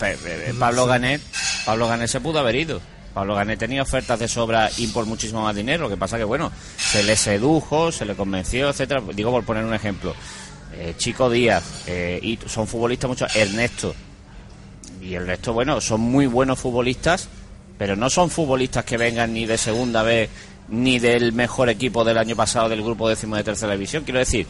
Pablo 0.59 0.87
Ganet, 0.87 1.21
Pablo 1.65 1.89
Ganet 1.89 2.09
se 2.09 2.21
pudo 2.21 2.39
haber 2.39 2.57
ido. 2.57 2.81
Pablo 3.15 3.35
Ganet 3.35 3.59
tenía 3.59 3.83
ofertas 3.83 4.19
de 4.19 4.27
sobra 4.27 4.71
y 4.79 4.87
por 4.89 5.07
muchísimo 5.07 5.43
más 5.43 5.55
dinero. 5.55 5.85
Lo 5.85 5.89
que 5.89 5.97
pasa 5.97 6.17
que, 6.17 6.25
bueno, 6.25 6.51
se 6.77 7.03
le 7.03 7.17
sedujo, 7.17 7.93
se 7.93 8.05
le 8.05 8.15
convenció, 8.15 8.71
etcétera. 8.71 9.03
Digo 9.15 9.31
por 9.31 9.45
poner 9.45 9.65
un 9.65 9.75
ejemplo. 9.75 10.15
Eh, 10.75 10.95
Chico 10.97 11.29
Díaz, 11.29 11.87
y 11.89 12.39
son 12.47 12.67
futbolistas 12.67 13.09
muchos. 13.09 13.37
Ernesto. 13.37 13.95
Y 15.03 15.15
el 15.15 15.27
resto, 15.27 15.53
bueno, 15.53 15.81
son 15.81 16.01
muy 16.01 16.27
buenos 16.27 16.59
futbolistas, 16.59 17.29
pero 17.77 17.97
no 17.97 18.09
son 18.09 18.31
futbolistas 18.31 18.85
que 18.85 18.97
vengan 18.97 19.35
ni 19.35 19.47
de 19.47 19.59
segunda 19.59 20.03
vez 20.03 20.31
ni 20.69 20.99
del 20.99 21.33
mejor 21.33 21.69
equipo 21.69 22.05
del 22.05 22.19
año 22.19 22.37
pasado 22.37 22.69
del 22.69 22.83
grupo 22.83 23.09
décimo 23.09 23.37
de 23.37 23.45
tercera 23.45 23.73
división. 23.73 24.05
Quiero 24.05 24.21
decir, 24.21 24.47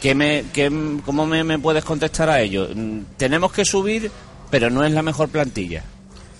¿qué 0.00 0.14
me, 0.14 0.44
qué, 0.52 0.70
¿cómo 1.04 1.26
me, 1.26 1.58
puedes 1.58 1.84
contestar 1.84 2.30
a 2.30 2.40
ello? 2.40 2.68
Mm, 2.74 3.00
tenemos 3.16 3.52
que 3.52 3.64
subir, 3.64 4.10
pero 4.50 4.70
no 4.70 4.84
es 4.84 4.92
la 4.92 5.02
mejor 5.02 5.28
plantilla. 5.28 5.84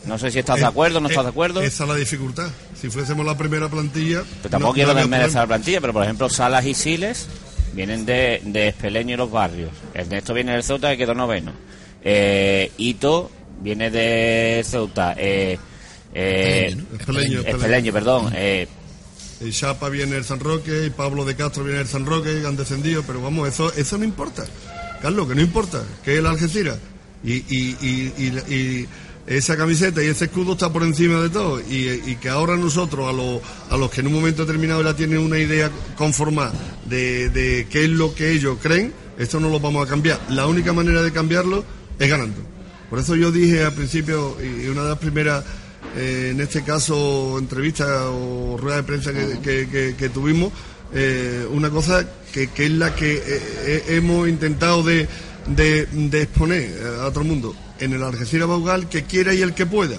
No 0.06 0.18
sé 0.18 0.30
si 0.30 0.38
estás 0.38 0.56
de 0.56 0.62
eh, 0.62 0.66
acuerdo 0.66 0.98
o 0.98 1.00
no 1.00 1.08
estás 1.08 1.24
de 1.24 1.30
acuerdo. 1.30 1.60
Esa 1.60 1.84
es 1.84 1.90
la 1.90 1.96
dificultad. 1.96 2.48
Si 2.80 2.88
fuésemos 2.88 3.26
la 3.26 3.36
primera 3.36 3.68
plantilla. 3.68 4.22
Pero 4.42 4.50
tampoco 4.50 4.74
quiero 4.74 4.94
desmerecer 4.94 5.34
la 5.40 5.46
plantilla, 5.46 5.80
pero 5.80 5.92
por 5.92 6.04
ejemplo, 6.04 6.28
Salas 6.30 6.64
y 6.64 6.74
Siles 6.74 7.28
vienen 7.74 8.06
de, 8.06 8.40
de 8.44 8.68
Espeleño 8.68 9.14
y 9.14 9.16
los 9.18 9.30
barrios. 9.30 9.70
Ernesto 9.94 10.32
viene 10.34 10.52
del 10.52 10.62
Ceuta 10.62 10.94
y 10.94 10.96
quedó 10.96 11.14
noveno. 11.14 11.52
Eh, 12.02 12.72
Ito 12.78 13.30
viene 13.60 13.90
de 13.90 14.62
Ceuta. 14.64 15.14
Eh, 15.18 15.58
eh, 16.14 16.76
Espeleño, 17.46 17.92
perdón. 17.92 18.32
Eh, 18.34 18.66
y 19.40 19.50
Chapa 19.50 19.88
viene 19.88 20.14
del 20.14 20.25
San 20.25 20.40
Roque, 20.40 20.87
y 20.87 20.90
Pablo 20.90 21.25
de 21.25 21.37
Castro 21.37 21.64
viene 21.64 21.78
del 21.78 21.88
San 21.88 22.07
Roque, 22.07 22.42
han 22.47 22.57
descendido, 22.57 23.02
pero 23.07 23.23
vamos, 23.23 23.49
eso, 23.49 23.73
eso 23.75 23.99
no 23.99 24.04
importa. 24.04 24.45
Carlos, 25.00 25.28
que 25.28 25.35
no 25.35 25.40
importa, 25.40 25.85
que 26.04 26.14
es 26.14 26.18
el 26.18 26.26
Algeciras. 26.26 26.78
Y, 27.23 27.33
y, 27.33 27.76
y, 27.80 28.54
y, 28.54 28.88
esa 29.26 29.59
camiseta 29.59 30.02
y 30.02 30.07
ese 30.07 30.25
escudo 30.25 30.52
está 30.52 30.73
por 30.73 30.83
encima 30.83 31.21
de 31.21 31.28
todo. 31.28 31.61
Y, 31.61 32.16
que 32.16 32.28
ahora 32.28 32.57
nosotros, 32.57 33.09
a, 33.09 33.12
los 33.12 33.40
a 33.71 33.76
los 33.76 33.90
que 33.90 34.00
en 34.00 34.07
un 34.09 34.14
momento 34.14 34.45
determinado 34.45 34.83
ya 34.83 34.95
tienen 34.95 35.18
una 35.18 35.38
idea 35.38 35.71
conformada 35.97 36.52
de, 36.87 37.28
de 37.28 37.66
qué 37.71 37.85
es 37.85 37.90
lo 37.90 38.14
que 38.14 38.33
ellos 38.33 38.59
creen, 38.62 38.92
esto 39.18 39.38
no 39.38 39.50
lo 39.50 39.61
vamos 39.61 39.87
a 39.87 39.90
cambiar. 39.90 40.18
La 40.30 40.47
única 40.47 40.73
manera 40.73 41.02
de 41.02 41.12
cambiarlo 41.12 41.64
es 41.99 42.09
ganando. 42.09 42.40
Por 42.88 42.99
eso 42.99 43.16
yo 43.16 43.30
dije 43.30 43.64
al 43.64 43.75
principio, 43.75 44.37
y 44.40 44.68
una 44.68 44.83
de 44.83 44.88
las 44.88 44.99
primeras 44.99 45.45
eh, 45.97 46.30
en 46.32 46.40
este 46.40 46.62
caso 46.62 47.38
entrevista 47.38 48.11
o 48.11 48.56
rueda 48.56 48.76
de 48.76 48.82
prensa 48.82 49.12
que, 49.12 50.11
tuvimos, 50.12 50.52
eh, 50.92 51.47
una 51.50 51.70
cosa 51.70 52.06
que, 52.32 52.49
es 52.56 52.70
la 52.70 52.94
que 52.94 53.23
eh, 53.25 53.85
hemos 53.88 54.28
intentado 54.28 54.82
de, 54.82 55.08
exponer 56.12 56.87
a 57.00 57.06
otro 57.06 57.25
mundo. 57.25 57.54
En 57.80 57.92
el 57.92 58.02
Algeciras 58.02 58.49
Baugal, 58.49 58.88
que 58.88 59.04
quiera 59.04 59.32
y 59.32 59.42
el 59.42 59.54
que 59.54 59.66
pueda. 59.66 59.97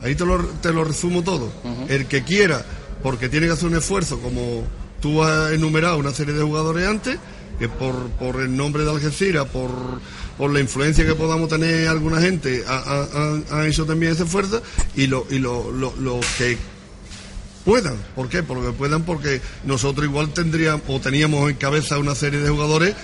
Ahí 0.00 0.14
te 0.14 0.26
lo, 0.26 0.38
te 0.44 0.72
lo 0.72 0.84
resumo 0.84 1.22
todo. 1.22 1.50
El 1.88 2.06
que 2.06 2.22
quiera, 2.24 2.64
porque 3.02 3.28
tiene 3.28 3.46
que 3.46 3.52
hacer 3.52 3.68
un 3.68 3.76
esfuerzo, 3.76 4.18
como 4.20 4.64
tú 5.00 5.22
has 5.22 5.52
enumerado 5.52 5.98
una 5.98 6.12
serie 6.12 6.34
de 6.34 6.42
jugadores 6.42 6.86
antes, 6.86 7.18
que 7.58 7.68
por, 7.68 7.94
por 8.18 8.40
el 8.40 8.56
nombre 8.56 8.84
de 8.84 8.90
Algeciras, 8.90 9.46
por, 9.46 9.70
por 10.38 10.52
la 10.52 10.60
influencia 10.60 11.06
que 11.06 11.14
podamos 11.14 11.48
tener 11.48 11.88
alguna 11.88 12.20
gente, 12.20 12.64
han 12.66 13.66
hecho 13.66 13.86
también 13.86 14.12
ese 14.12 14.24
esfuerzo 14.24 14.62
y 14.96 15.06
lo, 15.06 15.26
y 15.30 15.38
lo, 15.38 15.70
lo, 15.70 16.20
que 16.38 16.56
puedan. 17.64 17.96
¿Por 18.14 18.28
qué? 18.28 18.42
Porque 18.42 18.72
puedan 18.72 19.04
porque 19.04 19.40
nosotros 19.64 20.06
igual 20.06 20.30
tendríamos 20.30 20.82
o 20.88 21.00
teníamos 21.00 21.50
en 21.50 21.56
cabeza 21.56 21.98
una 21.98 22.14
serie 22.14 22.40
de 22.40 22.50
jugadores 22.50 22.94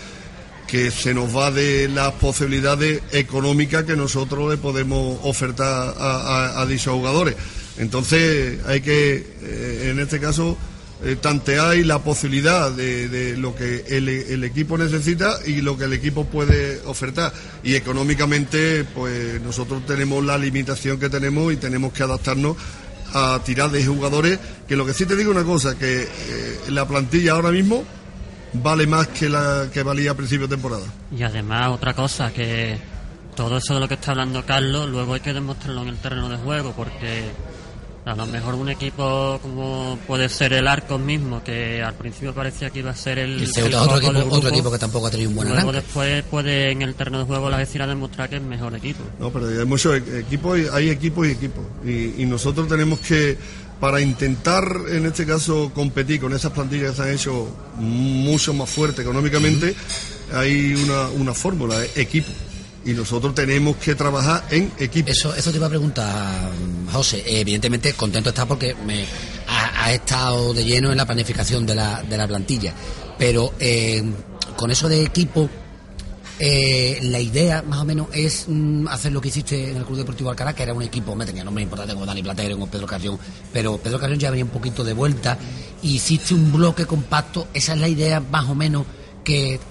que 0.67 0.91
se 0.91 1.15
nos 1.15 1.37
va 1.37 1.51
de 1.51 1.89
las 1.89 2.13
posibilidades 2.13 3.03
económicas 3.13 3.85
que 3.85 3.97
nosotros 3.97 4.51
le 4.51 4.57
podemos 4.57 5.19
ofertar 5.23 5.95
a, 5.99 6.65
dichos 6.69 6.95
jugadores. 6.95 7.35
Entonces 7.77 8.59
hay 8.67 8.81
que, 8.81 9.27
eh, 9.43 9.89
en 9.91 9.99
este 9.99 10.21
caso, 10.21 10.57
eh, 11.03 11.17
tantear 11.17 11.77
la 11.79 11.99
posibilidad 12.01 12.71
de, 12.71 13.35
lo 13.39 13.55
que 13.55 13.85
el, 13.89 14.45
equipo 14.45 14.77
necesita 14.77 15.39
y 15.47 15.63
lo 15.63 15.79
que 15.79 15.85
el 15.85 15.95
equipo 15.95 16.27
puede 16.27 16.81
ofertar. 16.85 17.33
Y 17.63 17.75
económicamente, 17.75 18.85
pues 18.85 19.41
nosotros 19.41 19.87
tenemos 19.87 20.23
la 20.25 20.37
limitación 20.37 21.01
que 21.01 21.09
tenemos 21.09 21.53
y 21.53 21.57
tenemos 21.57 21.95
que 21.95 22.03
adaptarnos 22.03 22.57
a 23.15 23.41
tirar 23.45 23.71
de 23.71 23.85
jugadores. 23.85 24.39
Que 24.69 24.77
lo 24.77 24.85
que 24.85 24.93
sí 24.93 25.07
te 25.07 25.17
digo 25.17 25.31
una 25.31 25.45
cosa, 25.45 25.79
que 25.79 26.03
eh, 26.03 26.61
la 26.69 26.87
plantilla 26.87 27.33
ahora 27.33 27.51
mismo 27.51 27.83
vale 28.53 28.87
más 28.87 29.09
que 29.09 29.29
la 29.29 29.69
que 29.73 29.83
valía 29.83 30.11
a 30.11 30.15
principio 30.15 30.49
de 30.49 30.57
temporada. 30.57 30.87
Y 31.17 31.23
además 31.23 31.71
otra 31.71 31.95
cosa, 31.95 32.31
que 32.33 32.79
todo 33.35 33.57
eso 33.57 33.73
de 33.75 33.81
lo 33.81 33.89
que 33.89 33.95
está 33.95 34.11
hablando 34.11 34.45
Carlos, 34.45 34.91
luego 34.91 35.15
hay 35.15 35.21
que 35.21 35.33
demostrarlo 35.33 35.83
en 35.83 35.89
el 35.89 35.97
terreno 35.97 36.29
de 36.29 36.37
juego, 36.37 36.73
porque 36.77 37.31
a 38.11 38.17
lo 38.17 38.27
mejor 38.27 38.55
un 38.55 38.69
equipo 38.69 39.39
como 39.43 39.99
puede 40.07 40.29
ser 40.29 40.53
el 40.53 40.67
Arcos 40.67 41.01
mismo, 41.01 41.43
que 41.43 41.83
al 41.83 41.95
principio 41.95 42.35
parecía 42.35 42.71
que 42.71 42.81
iba 42.81 42.91
a 42.91 42.97
ser 42.97 43.19
el... 43.19 43.43
otro, 43.75 43.99
equipo, 43.99 44.37
otro 44.37 44.49
equipo 44.51 44.71
que 44.71 44.79
tampoco 44.79 45.07
ha 45.07 45.11
tenido 45.11 45.31
un 45.31 45.37
buen 45.37 45.49
luego 45.49 45.73
después 45.73 46.23
puede 46.25 46.71
en 46.73 46.83
el 46.83 46.95
terreno 46.95 47.21
de 47.21 47.25
juego 47.25 47.51
la 47.51 47.57
vecina 47.57 47.87
demostrar 47.87 48.29
que 48.29 48.37
es 48.37 48.43
mejor 48.43 48.75
equipo. 48.75 49.03
No, 49.19 49.31
pero 49.31 49.49
hay 49.49 49.65
muchos 49.65 49.97
equipos, 49.97 50.59
hay 50.73 50.91
equipos 50.91 51.27
y 51.27 51.31
equipos. 51.31 51.65
y 51.85 52.25
nosotros 52.27 52.69
tenemos 52.69 53.01
que 53.01 53.39
para 53.81 54.01
intentar, 54.01 54.63
en 54.91 55.07
este 55.07 55.25
caso, 55.25 55.73
competir 55.75 56.21
con 56.21 56.35
esas 56.35 56.53
plantillas 56.53 56.91
que 56.91 56.97
se 56.97 57.03
han 57.03 57.15
hecho 57.15 57.49
mucho 57.79 58.53
más 58.53 58.69
fuertes 58.69 59.01
económicamente, 59.01 59.75
hay 60.35 60.75
una, 60.75 61.09
una 61.09 61.35
fórmula, 61.35 61.83
equipo. 61.97 62.29
Y 62.85 62.93
nosotros 62.93 63.35
tenemos 63.35 63.77
que 63.77 63.95
trabajar 63.95 64.45
en 64.51 64.73
equipo. 64.79 65.11
Eso, 65.11 65.35
eso 65.35 65.51
te 65.51 65.59
iba 65.59 65.67
a 65.67 65.71
preguntar, 65.71 66.51
José. 66.93 67.23
Evidentemente, 67.27 67.93
contento 67.93 68.31
está 68.31 68.47
porque 68.47 68.75
me 68.87 69.05
ha, 69.47 69.93
estado 69.93 70.55
de 70.55 70.65
lleno 70.65 70.91
en 70.91 70.97
la 70.97 71.07
planificación 71.07 71.67
de 71.67 71.75
la, 71.75 72.03
de 72.03 72.17
la 72.17 72.27
plantilla. 72.27 72.73
Pero 73.19 73.53
eh, 73.59 74.03
con 74.57 74.71
eso 74.71 74.89
de 74.89 75.03
equipo, 75.03 75.51
eh, 76.43 76.99
la 77.03 77.21
idea, 77.21 77.61
más 77.61 77.81
o 77.81 77.85
menos, 77.85 78.07
es 78.15 78.47
mm, 78.49 78.89
hacer 78.89 79.13
lo 79.13 79.21
que 79.21 79.29
hiciste 79.29 79.71
en 79.71 79.77
el 79.77 79.85
Club 79.85 79.99
Deportivo 79.99 80.31
Alcalá, 80.31 80.55
que 80.55 80.63
era 80.63 80.73
un 80.73 80.83
equipo, 80.83 81.15
me 81.15 81.27
tenía 81.27 81.45
nombres 81.45 81.65
importantes 81.65 81.95
como 81.95 82.07
Dani 82.07 82.23
Platero, 82.23 82.55
como 82.55 82.67
Pedro 82.67 82.87
Carrión, 82.87 83.19
pero 83.53 83.77
Pedro 83.77 83.99
Carrión 83.99 84.19
ya 84.19 84.31
venía 84.31 84.47
un 84.47 84.51
poquito 84.51 84.83
de 84.83 84.95
vuelta. 84.95 85.37
hiciste 85.83 86.33
un 86.33 86.51
bloque 86.51 86.87
compacto, 86.87 87.49
esa 87.53 87.75
es 87.75 87.81
la 87.81 87.89
idea, 87.89 88.21
más 88.21 88.49
o 88.49 88.55
menos, 88.55 88.87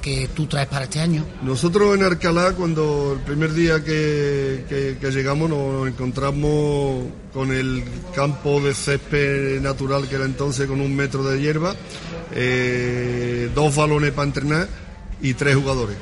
que, 0.01 0.29
tú 0.35 0.47
traes 0.47 0.67
para 0.67 0.85
este 0.85 0.99
año? 0.99 1.25
Nosotros 1.41 1.95
en 1.95 2.03
Alcalá, 2.03 2.53
cuando 2.53 3.13
el 3.13 3.19
primer 3.19 3.53
día 3.53 3.83
que, 3.83 4.97
llegamos, 5.13 5.49
nos 5.49 5.87
encontramos 5.87 7.05
con 7.33 7.51
el 7.51 7.83
campo 8.15 8.61
de 8.61 8.73
césped 8.73 9.61
natural 9.61 10.07
que 10.07 10.15
era 10.15 10.25
entonces 10.25 10.67
con 10.67 10.81
un 10.81 10.95
metro 10.95 11.23
de 11.23 11.39
hierba, 11.39 11.75
eh, 12.33 13.49
dos 13.53 13.75
balones 13.75 14.11
para 14.11 14.27
entrenar 14.27 14.69
y 15.21 15.33
tres 15.33 15.55
jugadores. 15.55 15.97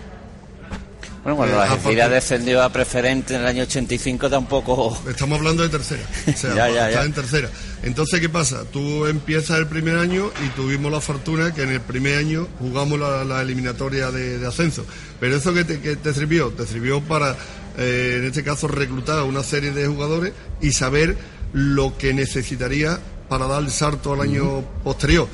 Bueno, 1.28 1.40
cuando 1.40 1.58
la 1.58 1.64
Algeciras 1.64 2.10
descendió 2.10 2.64
a 2.64 2.70
preferente 2.70 3.36
en 3.36 3.42
el 3.42 3.48
año 3.48 3.64
85 3.64 4.30
tampoco... 4.30 4.98
Estamos 5.10 5.38
hablando 5.40 5.62
de 5.62 5.68
tercera, 5.68 6.04
o 6.28 6.32
sea, 6.32 6.88
está 6.88 7.04
en 7.04 7.12
tercera. 7.12 7.50
Entonces, 7.84 8.22
¿qué 8.22 8.30
pasa? 8.30 8.64
Tú 8.72 9.06
empiezas 9.08 9.60
el 9.60 9.68
primer 9.68 9.98
año 9.98 10.32
y 10.46 10.48
tuvimos 10.56 10.90
la 10.90 11.02
fortuna 11.02 11.54
que 11.54 11.64
en 11.64 11.72
el 11.72 11.82
primer 11.82 12.18
año 12.18 12.48
jugamos 12.60 12.98
la, 12.98 13.42
eliminatoria 13.42 14.10
de, 14.10 14.48
ascenso. 14.48 14.86
Pero 15.20 15.36
eso 15.36 15.54
que 15.54 15.66
te, 15.66 16.14
sirvió, 16.14 16.52
te 16.52 16.66
sirvió 16.66 17.02
para, 17.02 17.36
eh, 17.78 18.20
en 18.20 18.26
este 18.26 18.42
caso, 18.42 18.70
reclutar 18.70 19.22
una 19.24 19.44
serie 19.44 19.72
de 19.72 19.86
jugadores 19.86 20.32
y 20.62 20.72
saber 20.72 21.18
lo 21.52 21.98
que 21.98 22.14
necesitaría 22.14 23.00
para 23.28 23.48
dar 23.48 23.64
el 23.64 23.72
salto 23.72 24.14
al 24.14 24.22
año 24.22 24.62
posterior. 24.82 25.28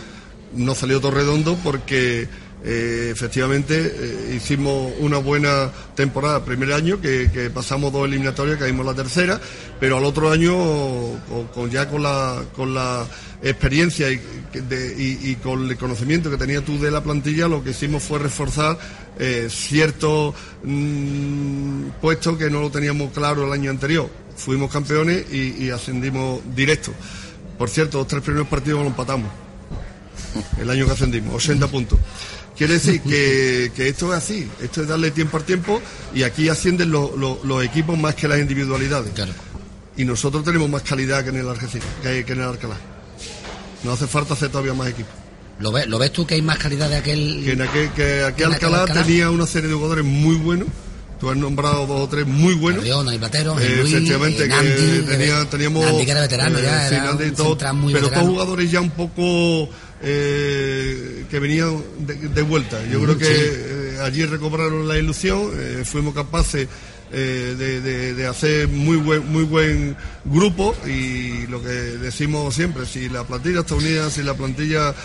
No 0.54 0.74
salió 0.74 1.00
todo 1.00 1.12
redondo 1.12 1.56
porque 1.64 2.28
eh, 2.64 3.10
efectivamente 3.12 3.76
eh, 3.76 4.36
hicimos 4.36 4.94
una 5.00 5.18
buena 5.18 5.70
temporada 5.96 6.46
primer 6.46 6.72
año 6.72 7.02
que, 7.02 7.52
pasamos 7.54 7.92
dos 7.92 8.06
eliminatorias 8.08 8.58
caímos 8.58 8.86
la 8.86 8.94
tercera 8.94 9.40
pero 9.80 9.98
al 9.98 10.06
otro 10.06 10.32
año 10.32 10.56
con, 11.54 11.70
ya 11.70 11.90
con 11.90 12.04
la 12.04 12.42
con 12.56 12.74
la 12.74 13.06
experiencia 13.42 14.08
y, 14.10 15.36
con 15.44 15.70
el 15.70 15.78
conocimiento 15.78 16.32
que 16.32 16.38
tenía 16.38 16.62
tú 16.62 16.80
de 16.80 16.90
la 16.90 17.04
plantilla 17.04 17.50
lo 17.50 17.64
que 17.64 17.72
hicimos 17.72 18.02
fue 18.02 18.20
reforzar 18.20 18.78
eh, 19.20 19.48
ciertos 19.50 20.34
mm, 20.64 21.88
puestos 22.02 22.38
que 22.38 22.50
no 22.50 22.62
lo 22.62 22.72
teníamos 22.72 23.12
claro 23.12 23.46
el 23.46 23.54
año 23.54 23.70
anterior. 23.70 24.10
Fuimos 24.36 24.72
campeones 24.72 25.32
y, 25.32 25.70
ascendimos 25.70 26.42
directo. 26.56 26.92
Por 27.58 27.70
cierto 27.70 28.00
los 28.00 28.08
tres 28.08 28.24
primeros 28.24 28.48
partidos 28.48 28.80
los 28.80 28.88
empatamos. 28.88 29.30
El 30.60 30.70
año 30.70 30.86
que 30.86 30.92
ascendimos 30.94 31.36
80 31.36 31.68
puntos 31.68 32.00
Quiere 32.58 32.74
decir 32.74 33.02
que, 33.02 33.72
esto 33.88 34.14
es 34.14 34.24
así, 34.24 34.48
esto 34.62 34.82
es 34.82 34.88
darle 34.88 35.12
tiempo 35.12 35.38
al 35.38 35.44
tiempo 35.44 35.82
y 36.14 36.24
aquí 36.24 36.50
ascienden 36.50 36.92
los 36.92 37.66
equipos 37.66 37.98
más 37.98 38.16
que 38.16 38.28
las 38.28 38.40
individualidades. 38.40 39.12
Y 39.98 40.06
nosotros 40.06 40.44
tenemos 40.44 40.70
más 40.70 40.84
calidad 40.84 41.24
que 41.24 41.30
en 41.30 41.38
el 41.38 41.50
Algeciras, 41.50 41.88
que, 42.02 42.20
en 42.20 42.40
el 42.40 42.48
Alcalá. 42.48 42.78
No 43.84 43.92
hace 43.92 44.08
falta 44.08 44.34
hacer 44.34 44.50
todavía 44.50 44.74
más 44.74 44.90
equipos. 44.90 45.14
¿Lo 45.60 45.72
ves, 45.72 45.88
¿Lo 45.88 46.00
ves 46.00 46.12
tú 46.12 46.26
que 46.26 46.36
hay 46.36 46.42
más 46.42 46.58
calidad 46.58 46.90
de 46.90 46.98
aquel? 46.98 47.42
Que, 47.44 47.52
en 47.52 47.62
aquel, 47.62 47.90
que 47.92 48.24
aquí 48.24 48.44
Alcalá, 48.44 48.86
tenía 48.86 49.30
una 49.30 49.46
serie 49.46 49.70
de 49.70 49.76
jugadores 49.76 50.06
muy 50.06 50.36
buenos. 50.36 50.68
Tú 51.20 51.30
has 51.30 51.38
nombrado 51.38 51.88
dos 51.88 52.02
o 52.02 52.10
tres 52.10 52.28
muy 52.28 52.54
buenos. 52.54 52.86
Dani 52.86 53.18
Platero, 53.18 53.58
eh, 53.60 53.82
efectivamente, 53.82 54.50
que 54.50 55.04
tenía, 55.08 55.46
teníamos. 55.50 55.86
Nandi, 55.86 56.06
que 56.06 56.12
era 56.12 56.22
veterano 56.22 56.60
ya, 56.60 56.90
eh, 56.90 57.32
todo, 57.36 57.58
pero 57.58 58.10
todos 58.10 58.28
jugadores 58.28 58.70
ya 58.70 58.82
un 58.82 58.92
poco 58.92 59.70
eh, 60.06 61.26
que 61.30 61.40
venían 61.40 61.82
de, 62.00 62.42
vuelta. 62.42 62.86
Yo 62.88 63.02
creo 63.02 63.18
que 63.18 63.26
eh, 63.30 63.98
allí 64.02 64.26
recobraron 64.26 64.86
la 64.86 64.98
ilusión, 64.98 65.50
eh, 65.54 65.84
fuimos 65.86 66.14
capaces 66.14 66.68
de, 67.10 68.28
hacer 68.28 68.68
muy 68.68 68.98
buen, 68.98 69.32
muy 69.32 69.44
buen 69.44 69.96
grupo 70.26 70.76
y 70.86 71.46
lo 71.48 71.62
que 71.62 71.70
decimos 71.70 72.56
siempre, 72.56 72.88
si 72.88 73.08
la 73.08 73.24
plantilla 73.24 73.60
está 73.60 73.76
unida, 73.76 74.10
si 74.10 74.24
la 74.24 74.34
plantilla 74.34 74.96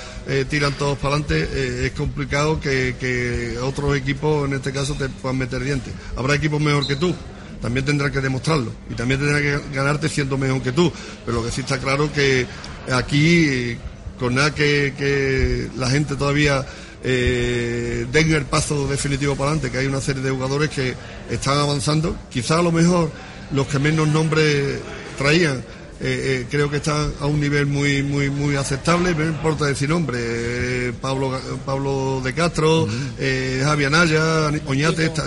tiran 0.49 0.73
todos 0.73 0.97
para 0.97 1.17
adelante, 1.17 1.87
es 1.87 1.93
complicado 1.93 2.59
que, 2.61 3.59
otros 3.63 3.95
equipos, 3.95 4.49
en 4.49 4.55
este 4.55 4.73
caso, 4.73 4.95
te 4.95 5.11
puedan 5.11 5.37
meter 5.37 5.63
dientes. 5.63 5.93
Habrá 6.17 6.35
equipos 6.35 6.63
mejor 6.63 6.87
que 6.87 6.97
tú, 6.97 7.15
también 7.61 7.85
tendrás 7.85 8.11
que 8.11 8.23
demostrarlo 8.23 8.73
y 8.91 8.95
también 8.95 9.21
tendrás 9.21 9.43
que 9.43 9.75
ganarte 9.75 10.09
siendo 10.09 10.39
mejor 10.39 10.63
que 10.63 10.73
tú. 10.73 10.91
Pero 11.27 11.39
lo 11.39 11.45
que 11.45 11.53
sí 11.53 11.61
está 11.61 11.79
claro 11.79 12.11
que 12.11 12.47
aquí 12.91 13.77
con 14.19 14.35
nada 14.35 14.55
que, 14.55 15.69
la 15.77 15.91
gente 15.91 16.17
todavía 16.17 16.65
eh, 17.03 18.07
den 18.11 18.33
el 18.33 18.45
paso 18.45 18.87
definitivo 18.89 19.37
para 19.37 19.51
adelante, 19.51 19.71
que 19.71 19.79
hay 19.79 19.87
una 19.87 20.01
serie 20.01 20.23
de 20.23 20.31
jugadores 20.31 20.71
que 20.71 20.95
están 21.31 21.59
avanzando. 21.59 22.17
Quizá 22.31 22.59
a 22.59 22.63
lo 22.63 22.73
mejor 22.73 23.11
los 23.53 23.67
que 23.67 23.79
menos 23.79 24.09
nombres 24.09 24.81
traían, 25.17 25.63
eh, 26.01 26.43
eh, 26.43 26.47
creo 26.49 26.71
que 26.71 26.77
están 26.77 27.13
a 27.19 27.27
un 27.27 27.41
nivel 27.41 27.67
muy 27.67 28.05
muy 28.05 28.31
muy 28.31 28.55
aceptable, 28.55 29.15
no 29.17 29.25
importa 29.25 29.67
decir 29.67 29.89
nombre, 29.89 30.19
eh, 30.21 30.93
Pablo 31.01 31.41
Pablo 31.67 32.21
de 32.23 32.35
Castro, 32.35 32.87
Javier 33.19 33.89
Anaya, 33.89 34.53
Oñate, 34.67 35.07
está, 35.07 35.25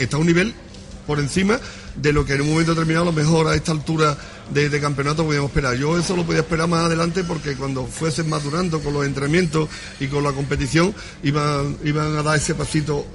está 0.00 0.16
a 0.16 0.20
un 0.20 0.26
nivel 0.26 0.54
por 1.06 1.20
encima 1.20 1.60
de 1.94 2.12
lo 2.12 2.24
que 2.24 2.34
en 2.34 2.40
un 2.40 2.50
momento 2.50 2.74
determinado 2.74 3.08
a 3.08 3.12
lo 3.12 3.12
mejor 3.12 3.46
a 3.46 3.54
esta 3.54 3.70
altura 3.70 4.16
de, 4.50 4.80
campeonato 4.80 5.24
podíamos 5.24 5.50
esperar. 5.50 5.76
Yo 5.76 5.98
eso 5.98 6.16
lo 6.16 6.24
podía 6.24 6.40
esperar 6.40 6.68
más 6.68 6.84
adelante 6.84 7.24
porque 7.24 7.54
cuando 7.56 7.86
fuesen 7.86 8.28
madurando 8.28 8.80
con 8.80 8.92
los 8.92 9.06
entrenamientos 9.06 9.68
y 10.00 10.06
con 10.06 10.24
la 10.24 10.32
competición 10.32 10.94
iban, 11.22 11.76
iban 11.84 12.16
a 12.16 12.22
dar 12.22 12.36
ese 12.36 12.54
pasito 12.54 13.06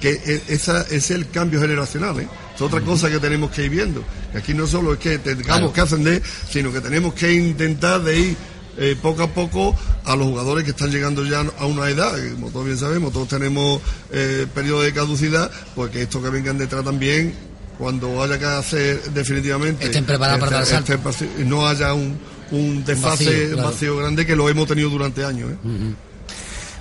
que 0.00 0.12
e, 0.12 0.42
esa 0.48 0.82
es 0.82 1.10
el 1.10 1.30
cambio 1.30 1.60
generacional. 1.60 2.20
¿eh? 2.20 2.28
Es 2.54 2.60
otra 2.60 2.80
cosa 2.80 3.10
que 3.10 3.18
tenemos 3.18 3.50
que 3.50 3.64
ir 3.64 3.70
viendo. 3.70 4.02
Aquí 4.34 4.54
no 4.54 4.66
solo 4.66 4.94
es 4.94 4.98
que 4.98 5.18
tengamos 5.18 5.72
que 5.72 5.80
ascender, 5.80 6.22
sino 6.48 6.72
que 6.72 6.80
tenemos 6.80 7.14
que 7.14 7.32
intentar 7.32 8.02
de 8.02 8.18
ir 8.18 8.36
eh, 8.78 8.96
poco 9.00 9.22
a 9.22 9.28
poco 9.28 9.76
a 10.04 10.16
los 10.16 10.28
jugadores 10.28 10.64
que 10.64 10.70
están 10.70 10.90
llegando 10.90 11.24
ya 11.24 11.44
a 11.58 11.66
una 11.66 11.90
edad, 11.90 12.16
como 12.32 12.50
todos 12.50 12.64
bien 12.64 12.78
sabemos, 12.78 13.12
todos 13.12 13.28
tenemos 13.28 13.80
eh, 14.10 14.46
periodo 14.54 14.82
de 14.82 14.92
caducidad, 14.92 15.50
pues 15.74 15.90
que 15.90 16.02
estos 16.02 16.22
que 16.22 16.30
vengan 16.30 16.56
detrás 16.56 16.84
también 16.84 17.34
cuando 17.80 18.22
haya 18.22 18.38
que 18.38 18.44
hacer 18.44 19.00
definitivamente 19.14 19.86
estén 19.86 20.04
preparados 20.04 20.40
para 20.40 20.62
dar 20.64 20.82
este, 20.82 21.26
no 21.46 21.66
haya 21.66 21.94
un, 21.94 22.16
un 22.50 22.84
desfase 22.84 23.54
vacío, 23.54 23.96
grande 23.96 24.26
que 24.26 24.36
lo 24.36 24.48
hemos 24.48 24.68
tenido 24.68 24.90
durante 24.90 25.24
años. 25.24 25.50
¿eh? 25.52 25.56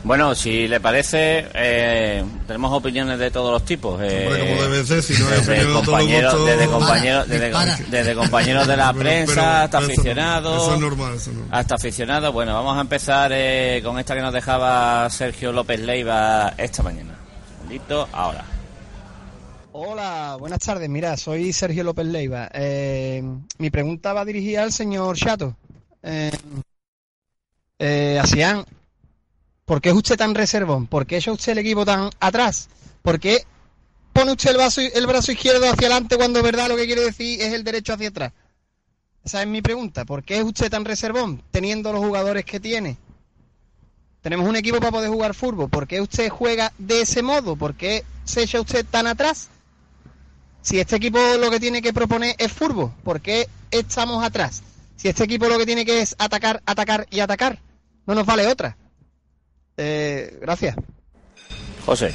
Bueno, 0.03 0.33
si 0.33 0.67
le 0.67 0.79
parece, 0.79 1.45
eh, 1.53 2.23
tenemos 2.47 2.71
opiniones 2.71 3.19
de 3.19 3.31
todos 3.31 3.51
los 3.51 3.65
tipos. 3.65 3.99
Eh, 4.01 4.27
Hombre, 4.27 4.47
como 4.49 4.63
debe 4.63 4.85
ser, 4.85 5.03
si 5.03 5.13
no 5.21 5.27
hay 5.27 5.39
desde, 5.39 5.65
de 5.65 5.73
compañeros, 5.73 6.33
gustos- 6.33 6.45
desde, 6.47 6.65
Para, 6.65 6.77
compañeros, 6.77 7.27
desde, 7.27 7.45
dispara. 7.47 7.79
desde 7.89 8.15
compañeros 8.15 8.67
de 8.67 8.77
la 8.77 8.87
Pero- 8.93 8.99
prensa 9.03 9.33
pero- 9.35 9.41
hasta 9.47 9.77
eso 9.79 9.87
no- 9.87 9.93
aficionados. 9.93 10.63
Eso 10.63 10.73
es 10.75 10.79
normal, 10.81 11.13
eso 11.15 11.29
es 11.31 11.35
normal. 11.37 11.59
Hasta 11.59 11.75
aficionados. 11.75 12.33
Bueno, 12.33 12.53
vamos 12.53 12.77
a 12.77 12.81
empezar 12.81 13.31
eh, 13.33 13.81
con 13.83 13.99
esta 13.99 14.15
que 14.15 14.21
nos 14.21 14.33
dejaba 14.33 15.09
Sergio 15.09 15.51
López 15.51 15.79
Leiva 15.81 16.53
esta 16.57 16.81
mañana. 16.83 17.15
Segundito, 17.57 18.07
ahora. 18.13 18.45
Hola, 19.71 20.35
buenas 20.39 20.59
tardes. 20.59 20.89
Mira, 20.89 21.15
soy 21.15 21.53
Sergio 21.53 21.83
López 21.83 22.07
Leiva. 22.07 22.49
Eh, 22.53 23.23
mi 23.59 23.69
pregunta 23.69 24.13
va 24.13 24.25
dirigida 24.25 24.63
al 24.63 24.71
señor 24.73 25.15
Chato. 25.15 25.55
Eh, 26.01 26.31
eh, 27.77 28.19
Asian, 28.19 28.65
¿por 29.65 29.79
qué 29.79 29.89
es 29.89 29.95
usted 29.95 30.17
tan 30.17 30.33
reservón? 30.33 30.87
¿Por 30.87 31.05
qué 31.05 31.17
echa 31.17 31.31
usted 31.31 31.51
el 31.51 31.59
equipo 31.59 31.85
tan 31.85 32.09
atrás? 32.19 32.67
¿Por 33.03 33.19
qué 33.19 33.45
pone 34.11 34.31
usted 34.31 34.49
el 34.49 35.05
brazo, 35.05 35.31
izquierdo 35.31 35.69
hacia 35.69 35.87
adelante 35.87 36.17
cuando 36.17 36.39
en 36.39 36.45
verdad 36.45 36.67
lo 36.67 36.75
que 36.75 36.87
quiere 36.87 37.03
decir 37.03 37.39
es 37.39 37.53
el 37.53 37.63
derecho 37.63 37.93
hacia 37.93 38.09
atrás? 38.09 38.33
Esa 39.23 39.43
es 39.43 39.47
mi 39.47 39.61
pregunta. 39.61 40.03
¿Por 40.03 40.23
qué 40.23 40.39
es 40.39 40.43
usted 40.43 40.71
tan 40.71 40.83
reservón 40.83 41.43
teniendo 41.51 41.93
los 41.93 42.03
jugadores 42.03 42.43
que 42.43 42.59
tiene? 42.59 42.97
Tenemos 44.21 44.49
un 44.49 44.55
equipo 44.55 44.79
para 44.79 44.91
poder 44.91 45.11
jugar 45.11 45.35
fútbol. 45.35 45.69
¿Por 45.69 45.87
qué 45.87 46.01
usted 46.01 46.27
juega 46.29 46.73
de 46.79 47.01
ese 47.01 47.21
modo? 47.21 47.55
¿Por 47.55 47.75
qué 47.75 48.03
se 48.25 48.41
echa 48.41 48.59
usted 48.59 48.83
tan 48.83 49.05
atrás? 49.05 49.49
Si 50.61 50.79
este 50.79 50.97
equipo 50.97 51.19
lo 51.39 51.49
que 51.49 51.59
tiene 51.59 51.81
que 51.81 51.93
proponer 51.93 52.35
es 52.37 52.51
fútbol, 52.51 52.91
¿por 53.03 53.21
qué 53.21 53.47
estamos 53.71 54.23
atrás? 54.23 54.61
Si 54.97 55.07
este 55.07 55.23
equipo 55.23 55.47
lo 55.47 55.57
que 55.57 55.65
tiene 55.65 55.85
que 55.85 56.01
es 56.01 56.15
atacar, 56.19 56.61
atacar 56.65 57.07
y 57.09 57.21
atacar, 57.21 57.59
no 58.05 58.15
nos 58.15 58.25
vale 58.25 58.47
otra. 58.47 58.77
Eh, 59.77 60.37
gracias. 60.41 60.75
José. 61.85 62.13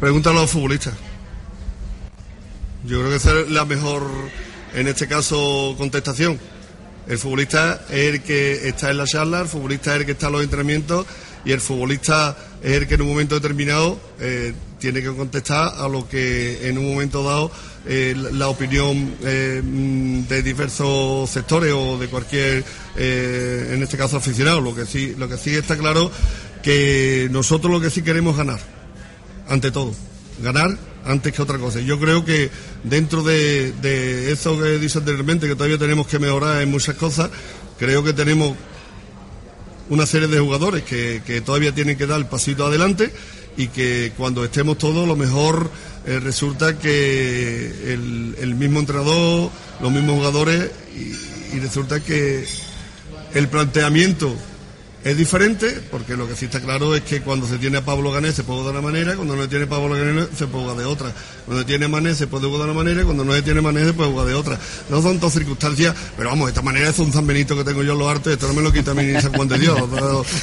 Pregúntalo 0.00 0.38
a 0.38 0.42
los 0.42 0.50
futbolistas. 0.50 0.94
Yo 2.84 2.98
creo 2.98 3.10
que 3.10 3.16
esa 3.16 3.40
es 3.40 3.50
la 3.50 3.64
mejor, 3.64 4.04
en 4.74 4.88
este 4.88 5.06
caso, 5.06 5.76
contestación. 5.78 6.40
El 7.06 7.18
futbolista 7.18 7.84
es 7.88 8.14
el 8.14 8.22
que 8.22 8.68
está 8.68 8.90
en 8.90 8.96
la 8.96 9.06
charla, 9.06 9.40
el 9.40 9.48
futbolista 9.48 9.94
es 9.94 10.00
el 10.00 10.06
que 10.06 10.12
está 10.12 10.26
en 10.26 10.32
los 10.32 10.42
entrenamientos 10.42 11.06
y 11.44 11.52
el 11.52 11.60
futbolista 11.60 12.36
es 12.62 12.72
el 12.72 12.88
que 12.88 12.94
en 12.94 13.02
un 13.02 13.08
momento 13.08 13.36
determinado 13.36 14.00
eh, 14.20 14.52
tiene 14.82 15.00
que 15.00 15.14
contestar 15.14 15.74
a 15.76 15.86
lo 15.86 16.08
que 16.08 16.68
en 16.68 16.76
un 16.76 16.92
momento 16.92 17.22
dado 17.22 17.52
eh, 17.86 18.16
la, 18.32 18.48
opinión 18.48 19.14
eh, 19.22 19.62
mm, 19.62 20.22
de 20.26 20.42
diversos 20.42 21.30
sectores 21.30 21.72
o 21.72 21.96
de 21.98 22.08
cualquier, 22.08 22.64
eh, 22.96 23.70
en 23.74 23.80
este 23.80 23.96
caso 23.96 24.16
aficionado. 24.16 24.60
Lo 24.60 24.74
que 24.74 24.84
sí, 24.84 25.14
lo 25.16 25.28
que 25.28 25.36
sí 25.38 25.54
está 25.54 25.78
claro 25.78 26.10
que 26.64 27.28
nosotros 27.30 27.72
lo 27.72 27.80
que 27.80 27.90
sí 27.90 28.02
queremos 28.02 28.36
ganar 28.36 28.58
ante 29.48 29.70
todo. 29.70 29.94
Ganar 30.42 30.76
antes 31.04 31.32
que 31.32 31.42
otra 31.42 31.58
cosa. 31.58 31.78
Yo 31.78 32.00
creo 32.00 32.24
que 32.24 32.50
dentro 32.82 33.22
de, 33.22 33.70
de 33.82 34.32
eso 34.32 34.60
que 34.60 34.78
dice 34.78 34.98
anteriormente, 34.98 35.46
que 35.46 35.54
todavía 35.54 35.78
tenemos 35.78 36.08
que 36.08 36.18
mejorar 36.18 36.60
en 36.60 36.72
muchas 36.72 36.96
cosas, 36.96 37.30
creo 37.78 38.02
que 38.02 38.12
tenemos 38.12 38.56
una 39.88 40.06
serie 40.06 40.28
de 40.28 40.38
jugadores 40.38 40.82
que, 40.82 41.22
que 41.26 41.40
todavía 41.40 41.74
tienen 41.74 41.96
que 41.96 42.06
dar 42.06 42.18
el 42.18 42.26
pasito 42.26 42.66
adelante 42.66 43.12
y 43.56 43.68
que 43.68 44.12
cuando 44.16 44.44
estemos 44.44 44.78
todos, 44.78 45.06
lo 45.06 45.16
mejor 45.16 45.70
eh, 46.06 46.18
resulta 46.20 46.78
que 46.78 47.92
el, 47.92 48.36
el 48.40 48.54
mismo 48.54 48.80
entrenador, 48.80 49.50
los 49.80 49.92
mismos 49.92 50.16
jugadores, 50.16 50.70
y, 50.96 51.56
y 51.56 51.60
resulta 51.60 52.00
que 52.00 52.44
el 53.34 53.48
planteamiento 53.48 54.34
es 55.04 55.16
diferente, 55.16 55.80
porque 55.90 56.16
lo 56.16 56.28
que 56.28 56.36
sí 56.36 56.44
está 56.44 56.60
claro 56.60 56.94
es 56.94 57.02
que 57.02 57.20
cuando 57.22 57.46
se 57.48 57.58
tiene 57.58 57.78
a 57.78 57.84
Pablo 57.84 58.12
Ganés 58.12 58.34
se 58.36 58.44
puede 58.44 58.60
jugar 58.60 58.74
de 58.74 58.78
una 58.80 58.88
manera, 58.90 59.16
cuando 59.16 59.34
no 59.34 59.42
se 59.42 59.48
tiene 59.48 59.64
a 59.64 59.68
Pablo 59.68 59.88
Ganés 59.96 60.28
se 60.36 60.46
puede 60.46 60.62
jugar 60.64 60.78
de 60.78 60.84
otra. 60.84 61.12
Cuando 61.44 61.66
tiene 61.66 61.86
a 61.86 61.88
Manés 61.88 62.18
se 62.18 62.26
puede 62.28 62.46
jugar 62.46 62.66
de 62.66 62.72
una 62.72 62.82
manera, 62.82 63.04
cuando 63.04 63.24
no 63.24 63.32
se 63.32 63.42
tiene 63.42 63.58
a 63.58 63.62
Manés 63.62 63.86
se 63.86 63.92
puede 63.94 64.10
jugar 64.10 64.26
de 64.28 64.34
otra. 64.34 64.58
No 64.90 65.02
son 65.02 65.18
dos 65.18 65.32
circunstancias, 65.32 65.94
pero 66.16 66.28
vamos, 66.30 66.48
esta 66.48 66.62
manera 66.62 66.88
es 66.90 66.98
un 67.00 67.12
San 67.12 67.26
Benito 67.26 67.56
que 67.56 67.64
tengo 67.64 67.82
yo 67.82 67.92
en 67.94 67.98
los 67.98 68.08
artes, 68.08 68.34
esto 68.34 68.46
no 68.48 68.54
me 68.54 68.62
lo 68.62 68.72
quita 68.72 68.92
a 68.92 68.94
mí 68.94 69.02
ni 69.02 69.20
San 69.20 69.32
Juan 69.32 69.48
de 69.48 69.58
Dios. 69.58 69.76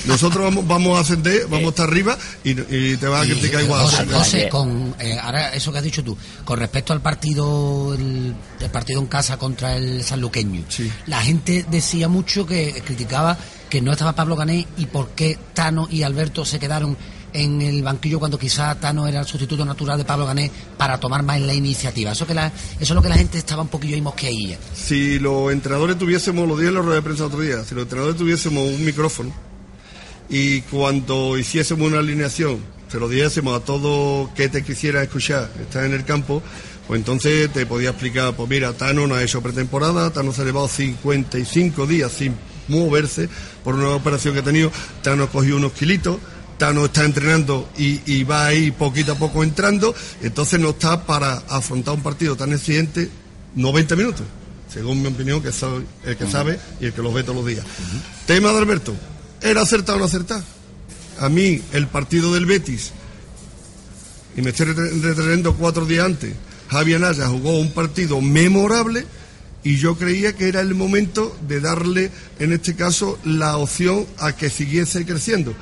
Nosotros 0.06 0.44
vamos, 0.44 0.68
vamos 0.68 0.98
a 0.98 1.02
ascender, 1.02 1.44
vamos 1.50 1.68
a 1.68 1.70
estar 1.70 1.88
arriba 1.88 2.18
y, 2.44 2.52
y 2.52 2.98
te 2.98 3.08
vas 3.08 3.24
a 3.24 3.26
criticar 3.26 3.62
igual. 3.64 3.82
José, 3.86 4.06
José, 4.12 4.50
con, 4.50 4.94
eh, 5.00 5.18
ahora 5.22 5.54
eso 5.54 5.72
que 5.72 5.78
has 5.78 5.84
dicho 5.84 6.04
tú, 6.04 6.18
con 6.44 6.60
respecto 6.60 6.92
al 6.94 7.02
partido 7.02 7.94
el, 7.94 8.36
el 8.60 8.70
partido 8.72 9.00
en 9.00 9.08
casa 9.08 9.38
contra 9.38 9.76
el 9.78 10.04
sanluqueño, 10.04 10.64
Sí. 10.68 10.92
la 11.08 11.22
gente 11.22 11.66
decía 11.70 12.08
mucho 12.10 12.46
que 12.46 12.82
criticaba 12.86 13.38
que 13.70 13.82
no 13.82 13.92
estaba 13.92 14.14
Pablo 14.14 14.36
Gané 14.36 14.68
y 14.78 14.86
por 14.88 15.10
qué 15.10 15.38
Tano 15.54 15.88
y 15.90 16.04
Alberto 16.04 16.44
se 16.46 16.60
quedaron 16.60 16.98
en 17.34 17.62
el 17.62 17.84
banquillo 17.84 18.20
cuando 18.20 18.40
quizá 18.40 18.76
Tano 18.80 19.08
era 19.08 19.20
el 19.20 19.26
sustituto 19.26 19.64
natural 19.64 19.98
de 19.98 20.06
Pablo 20.06 20.26
Gané 20.26 20.52
para 20.78 21.00
tomar 21.00 21.24
más 21.24 21.40
la 21.42 21.54
iniciativa. 21.54 22.12
Eso 22.12 22.26
que 22.26 22.34
la, 22.34 22.48
eso 22.48 22.54
es 22.80 22.90
lo 22.90 23.02
que 23.02 23.10
la 23.10 23.18
gente 23.18 23.38
estaba 23.38 23.62
un 23.62 23.68
poquillo 23.68 23.96
ahí 23.96 24.02
mosqueilla. 24.02 24.58
si 24.74 25.20
los 25.20 25.52
entrenadores 25.52 25.98
tuviésemos, 25.98 26.48
lo 26.48 26.56
dije 26.58 26.70
en 26.70 26.76
la 26.76 26.82
rueda 26.82 26.96
de 26.96 27.02
prensa 27.02 27.26
otro 27.26 27.42
día, 27.42 27.64
si 27.64 27.76
los 27.76 27.84
entrenadores 27.84 28.18
tuviésemos 28.18 28.64
un 28.64 28.84
micrófono 28.84 29.32
y 30.30 30.62
cuando 30.62 31.38
hiciésemos 31.38 31.88
una 31.88 32.00
alineación, 32.00 32.60
se 32.88 33.00
lo 33.00 33.08
dijésemos 33.08 33.60
a 33.60 33.64
todo 33.64 34.32
que 34.36 34.50
te 34.50 34.64
quisiera 34.64 35.04
escuchar, 35.04 35.50
estar 35.62 35.84
en 35.86 35.94
el 35.94 36.06
campo, 36.06 36.42
pues 36.88 37.00
entonces 37.00 37.52
te 37.54 37.66
podía 37.68 37.90
explicar, 37.90 38.34
pues 38.36 38.50
mira, 38.50 38.74
Tano 38.74 39.06
no 39.06 39.14
ha 39.16 39.24
hecho 39.24 39.42
pretemporada, 39.42 40.12
Tano 40.12 40.34
se 40.34 40.42
ha 40.42 40.46
llevado 40.46 40.68
55 40.68 41.86
días 41.86 42.12
sin 42.12 42.36
moverse 42.70 43.30
por 43.64 43.76
una 43.76 43.90
operación 43.90 44.34
que 44.34 44.40
ha 44.40 44.44
tenido, 44.44 44.72
Tano 45.02 45.24
ha 45.24 45.30
cogido 45.30 45.58
unos 45.58 45.74
kilitos, 45.74 46.18
Tano 46.58 46.86
está 46.86 47.06
entrenando 47.06 47.70
y, 47.78 48.02
y 48.06 48.24
va 48.24 48.48
ahí 48.48 48.72
poquito 48.72 49.14
a 49.14 49.16
poco 49.16 49.44
entrando, 49.44 49.94
entonces 50.22 50.60
no 50.60 50.72
está 50.72 51.06
para 51.06 51.36
afrontar 51.50 51.96
un 51.96 52.04
partido 52.04 52.36
tan 52.36 52.54
exigente 52.54 53.10
90 53.56 53.96
minutos, 53.96 54.26
según 54.72 55.02
mi 55.02 55.08
opinión, 55.08 55.42
que 55.42 55.52
soy 55.52 55.86
el 56.06 56.18
que 56.18 56.28
sabe 56.28 56.60
y 56.80 56.86
el 56.86 56.94
que 56.94 57.02
los 57.02 57.14
ve 57.14 57.24
todos 57.24 57.38
los 57.38 57.46
días. 57.46 57.66
Tema 58.26 58.52
de 58.52 58.58
Alberto, 58.58 58.94
¿era 59.42 59.62
acertado 59.62 59.98
o 59.98 60.00
no 60.00 60.06
acertado? 60.06 60.44
A 61.20 61.30
mí, 61.30 61.62
el 61.74 61.88
partido 61.88 62.34
del 62.34 62.46
Betis, 62.46 62.92
y 64.36 64.42
me 64.42 64.52
estoy 64.52 64.68
retrayendo 64.68 65.56
cuatro 65.56 65.86
días 65.86 66.06
antes, 66.06 66.34
Javi 66.70 66.94
Anaya 66.94 67.28
jugó 67.28 67.60
un 67.60 67.72
partido 67.72 68.22
memorable 68.22 69.06
y 69.64 69.76
yo 69.78 69.96
creía 69.98 70.34
que 70.34 70.48
era 70.48 70.62
el 70.62 70.74
momento 70.76 71.36
de 71.48 71.60
darle, 71.60 72.12
en 72.40 72.54
este 72.54 72.76
caso, 72.76 73.20
la 73.26 73.58
opción 73.58 74.06
a 74.18 74.34
que 74.36 74.50
siguiese 74.50 75.06
creciendo. 75.06 75.54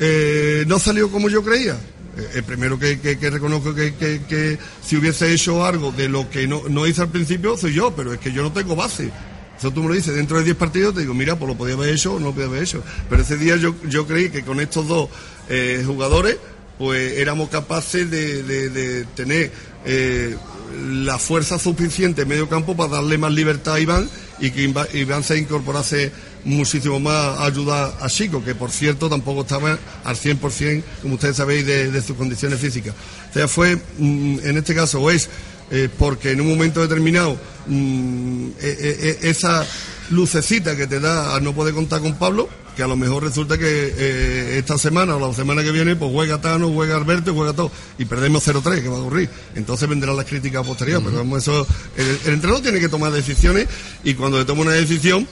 Eh, 0.00 0.64
no 0.66 0.78
salió 0.78 1.10
como 1.10 1.28
yo 1.28 1.42
creía. 1.42 1.74
Eh, 2.16 2.28
El 2.36 2.44
primero 2.44 2.78
que, 2.78 3.00
que- 3.00 3.30
reconozco 3.30 3.74
que, 3.74 3.94
que- 3.94 4.58
si 4.84 4.96
hubiese 4.96 5.32
hecho 5.32 5.64
algo 5.64 5.92
de 5.92 6.08
lo 6.08 6.28
que 6.30 6.46
no, 6.46 6.62
no 6.68 6.86
hice 6.86 7.02
al 7.02 7.08
principio 7.10 7.56
soy 7.56 7.74
yo, 7.74 7.94
pero 7.94 8.12
es 8.12 8.20
que 8.20 8.32
yo 8.32 8.42
no 8.42 8.52
tengo 8.52 8.76
base. 8.76 9.10
Eso 9.58 9.70
tú 9.72 9.82
me 9.82 9.88
lo 9.88 9.94
dices, 9.94 10.14
dentro 10.14 10.36
de 10.38 10.44
10 10.44 10.56
partidos 10.56 10.94
te 10.94 11.00
digo, 11.00 11.14
mira, 11.14 11.38
pues 11.38 11.48
lo 11.48 11.56
podía 11.56 11.74
haber 11.74 11.90
hecho 11.94 12.14
o 12.14 12.18
no 12.20 12.26
lo 12.26 12.32
podía 12.32 12.46
haber 12.48 12.62
hecho. 12.64 12.82
Pero 13.08 13.22
ese 13.22 13.36
día 13.36 13.56
yo, 13.56 13.74
yo 13.88 14.06
creí 14.06 14.30
que 14.30 14.42
con 14.42 14.60
estos 14.60 14.86
dos 14.88 15.08
eh, 15.48 15.82
jugadores, 15.86 16.36
pues 16.78 17.14
éramos 17.18 17.48
capaces 17.50 18.10
de, 18.10 18.42
de- 18.42 18.68
de 18.70 19.04
tener 19.16 19.52
eh, 19.84 20.36
la 20.82 21.18
fuerza 21.18 21.58
suficiente 21.58 22.22
en 22.22 22.28
medio 22.28 22.48
campo 22.48 22.76
para 22.76 22.94
darle 22.94 23.18
más 23.18 23.32
libertad 23.32 23.74
a 23.74 23.80
Iván 23.80 24.08
y 24.40 24.50
que 24.50 24.72
Iván 24.94 25.22
se 25.22 25.38
incorporase 25.38 26.12
muchísimo 26.44 27.00
más 27.00 27.38
a 27.38 27.44
ayudar 27.46 27.94
a 28.00 28.08
Chico, 28.08 28.44
que 28.44 28.54
por 28.54 28.70
cierto 28.70 29.08
tampoco 29.08 29.42
estaba 29.42 29.78
al 30.04 30.16
100%, 30.16 30.82
como 31.02 31.14
ustedes 31.14 31.36
sabéis, 31.36 31.66
de, 31.66 32.02
sus 32.02 32.16
condiciones 32.16 32.60
físicas. 32.60 32.94
O 33.30 33.32
sea, 33.32 33.48
fue, 33.48 33.76
mm, 33.76 34.38
en 34.42 34.56
este 34.58 34.74
caso, 34.74 35.10
es 35.10 35.28
eh, 35.70 35.88
porque 35.98 36.32
en 36.32 36.40
un 36.40 36.48
momento 36.48 36.80
determinado 36.80 37.36
mm, 37.66 38.48
eh, 38.48 38.52
eh, 38.60 39.18
esa 39.22 39.66
lucecita 40.10 40.76
que 40.76 40.86
te 40.86 41.00
da 41.00 41.34
a 41.34 41.40
no 41.40 41.54
poder 41.54 41.74
contar 41.74 42.00
con 42.00 42.14
Pablo, 42.18 42.48
que 42.76 42.82
a 42.82 42.86
lo 42.86 42.96
mejor 42.96 43.22
resulta 43.22 43.56
que 43.56 44.58
esta 44.58 44.76
semana 44.76 45.16
o 45.16 45.28
la 45.28 45.32
semana 45.32 45.62
que 45.62 45.70
viene 45.70 45.94
pues 45.94 46.10
juega 46.10 46.40
Tano, 46.40 46.72
juega 46.72 46.96
Alberto 46.96 47.30
y 47.30 47.34
juega 47.34 47.52
todo 47.52 47.70
y 47.98 48.04
perdemos 48.04 48.46
0-3 48.46 48.82
que 48.82 48.88
va 48.88 48.96
a 48.96 49.00
ocurrir. 49.00 49.30
Entonces 49.54 49.88
vendrán 49.88 50.16
las 50.16 50.26
críticas 50.26 50.66
posteriores, 50.66 51.04
pero 51.04 51.18
vamos, 51.18 51.42
eso 51.42 51.66
el, 51.96 52.18
el 52.26 52.34
entrenador 52.34 52.62
tiene 52.62 52.80
que 52.80 52.88
tomar 52.88 53.12
decisiones 53.12 53.68
y 54.02 54.14
cuando 54.14 54.38
se 54.38 54.44
toma 54.44 54.62
una 54.62 54.72
decisión 54.72 55.26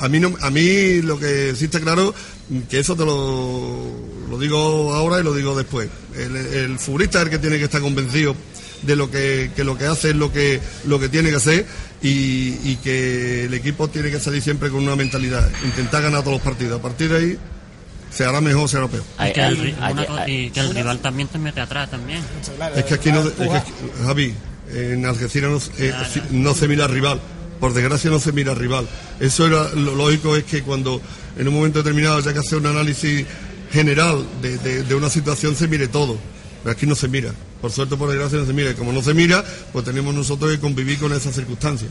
a 0.00 0.08
mí, 0.08 0.18
no, 0.18 0.34
a 0.40 0.50
mí 0.50 1.02
lo 1.02 1.18
que 1.18 1.54
sí 1.54 1.66
está 1.66 1.78
claro, 1.78 2.14
que 2.68 2.78
eso 2.78 2.96
te 2.96 3.04
lo, 3.04 3.92
lo 4.30 4.38
digo 4.38 4.94
ahora 4.94 5.20
y 5.20 5.22
lo 5.22 5.34
digo 5.34 5.54
después. 5.54 5.90
El, 6.16 6.36
el 6.36 6.78
futbolista 6.78 7.18
es 7.18 7.26
el 7.26 7.30
que 7.30 7.38
tiene 7.38 7.58
que 7.58 7.64
estar 7.64 7.82
convencido 7.82 8.34
de 8.82 8.96
lo 8.96 9.10
que, 9.10 9.50
que 9.54 9.64
lo 9.64 9.76
que 9.76 9.86
hace 9.86 10.10
es 10.10 10.16
lo 10.16 10.32
que, 10.32 10.60
lo 10.86 10.98
que 10.98 11.08
tiene 11.08 11.30
que 11.30 11.36
hacer 11.36 11.66
y, 12.02 12.54
y 12.70 12.78
que 12.82 13.44
el 13.44 13.54
equipo 13.54 13.88
tiene 13.88 14.10
que 14.10 14.18
salir 14.20 14.42
siempre 14.42 14.70
con 14.70 14.82
una 14.82 14.96
mentalidad, 14.96 15.48
intentar 15.64 16.02
ganar 16.02 16.20
todos 16.22 16.34
los 16.34 16.42
partidos. 16.42 16.78
A 16.78 16.82
partir 16.82 17.10
de 17.10 17.16
ahí, 17.18 17.38
se 18.10 18.24
hará 18.24 18.40
mejor 18.40 18.64
o 18.64 18.68
se 18.68 18.76
hará 18.78 18.88
peor. 18.88 19.04
Y 19.28 19.32
que, 19.32 19.40
el, 19.46 19.74
y 20.28 20.50
que 20.50 20.62
rival 20.74 20.98
también 21.00 21.28
te 21.28 21.38
mete 21.38 21.60
atrás 21.60 21.90
también. 21.90 22.22
Es 22.76 22.84
que 22.84 22.94
aquí 22.94 23.12
no, 23.12 23.20
es 23.20 23.32
que 23.34 23.44
aquí- 23.56 23.72
Javi, 24.04 24.34
en 24.74 25.06
Algeciras 25.06 25.50
no, 25.50 25.58
eh, 25.78 25.92
no 26.30 26.54
se 26.54 26.66
mira 26.68 26.86
al 26.86 26.90
rival. 26.90 27.20
Por 27.60 27.74
desgracia 27.74 28.10
no 28.10 28.18
se 28.18 28.32
mira 28.32 28.52
al 28.52 28.58
rival. 28.58 28.88
Eso 29.20 29.46
era 29.46 29.68
lo 29.74 29.94
lógico 29.94 30.34
es 30.34 30.44
que 30.44 30.62
cuando 30.62 31.00
en 31.38 31.46
un 31.46 31.54
momento 31.54 31.80
determinado 31.82 32.16
haya 32.16 32.32
que 32.32 32.38
hacer 32.38 32.58
un 32.58 32.66
análisis 32.66 33.26
general 33.70 34.24
de, 34.40 34.56
de- 34.58 34.82
de 34.82 34.94
una 34.94 35.10
situación 35.10 35.54
se 35.54 35.68
mire 35.68 35.86
todo. 35.86 36.16
Pero 36.62 36.72
aquí 36.72 36.86
no 36.86 36.94
se 36.94 37.06
mira. 37.08 37.32
Por 37.60 37.70
suerte, 37.70 37.96
por 37.96 38.08
desgracia, 38.08 38.38
no 38.38 38.46
se 38.46 38.52
mira. 38.52 38.70
Y 38.70 38.74
como 38.74 38.92
no 38.92 39.02
se 39.02 39.12
mira, 39.12 39.44
pues 39.72 39.84
tenemos 39.84 40.14
nosotros 40.14 40.50
que 40.50 40.58
convivir 40.58 40.98
con 40.98 41.12
esas 41.12 41.34
circunstancias. 41.34 41.90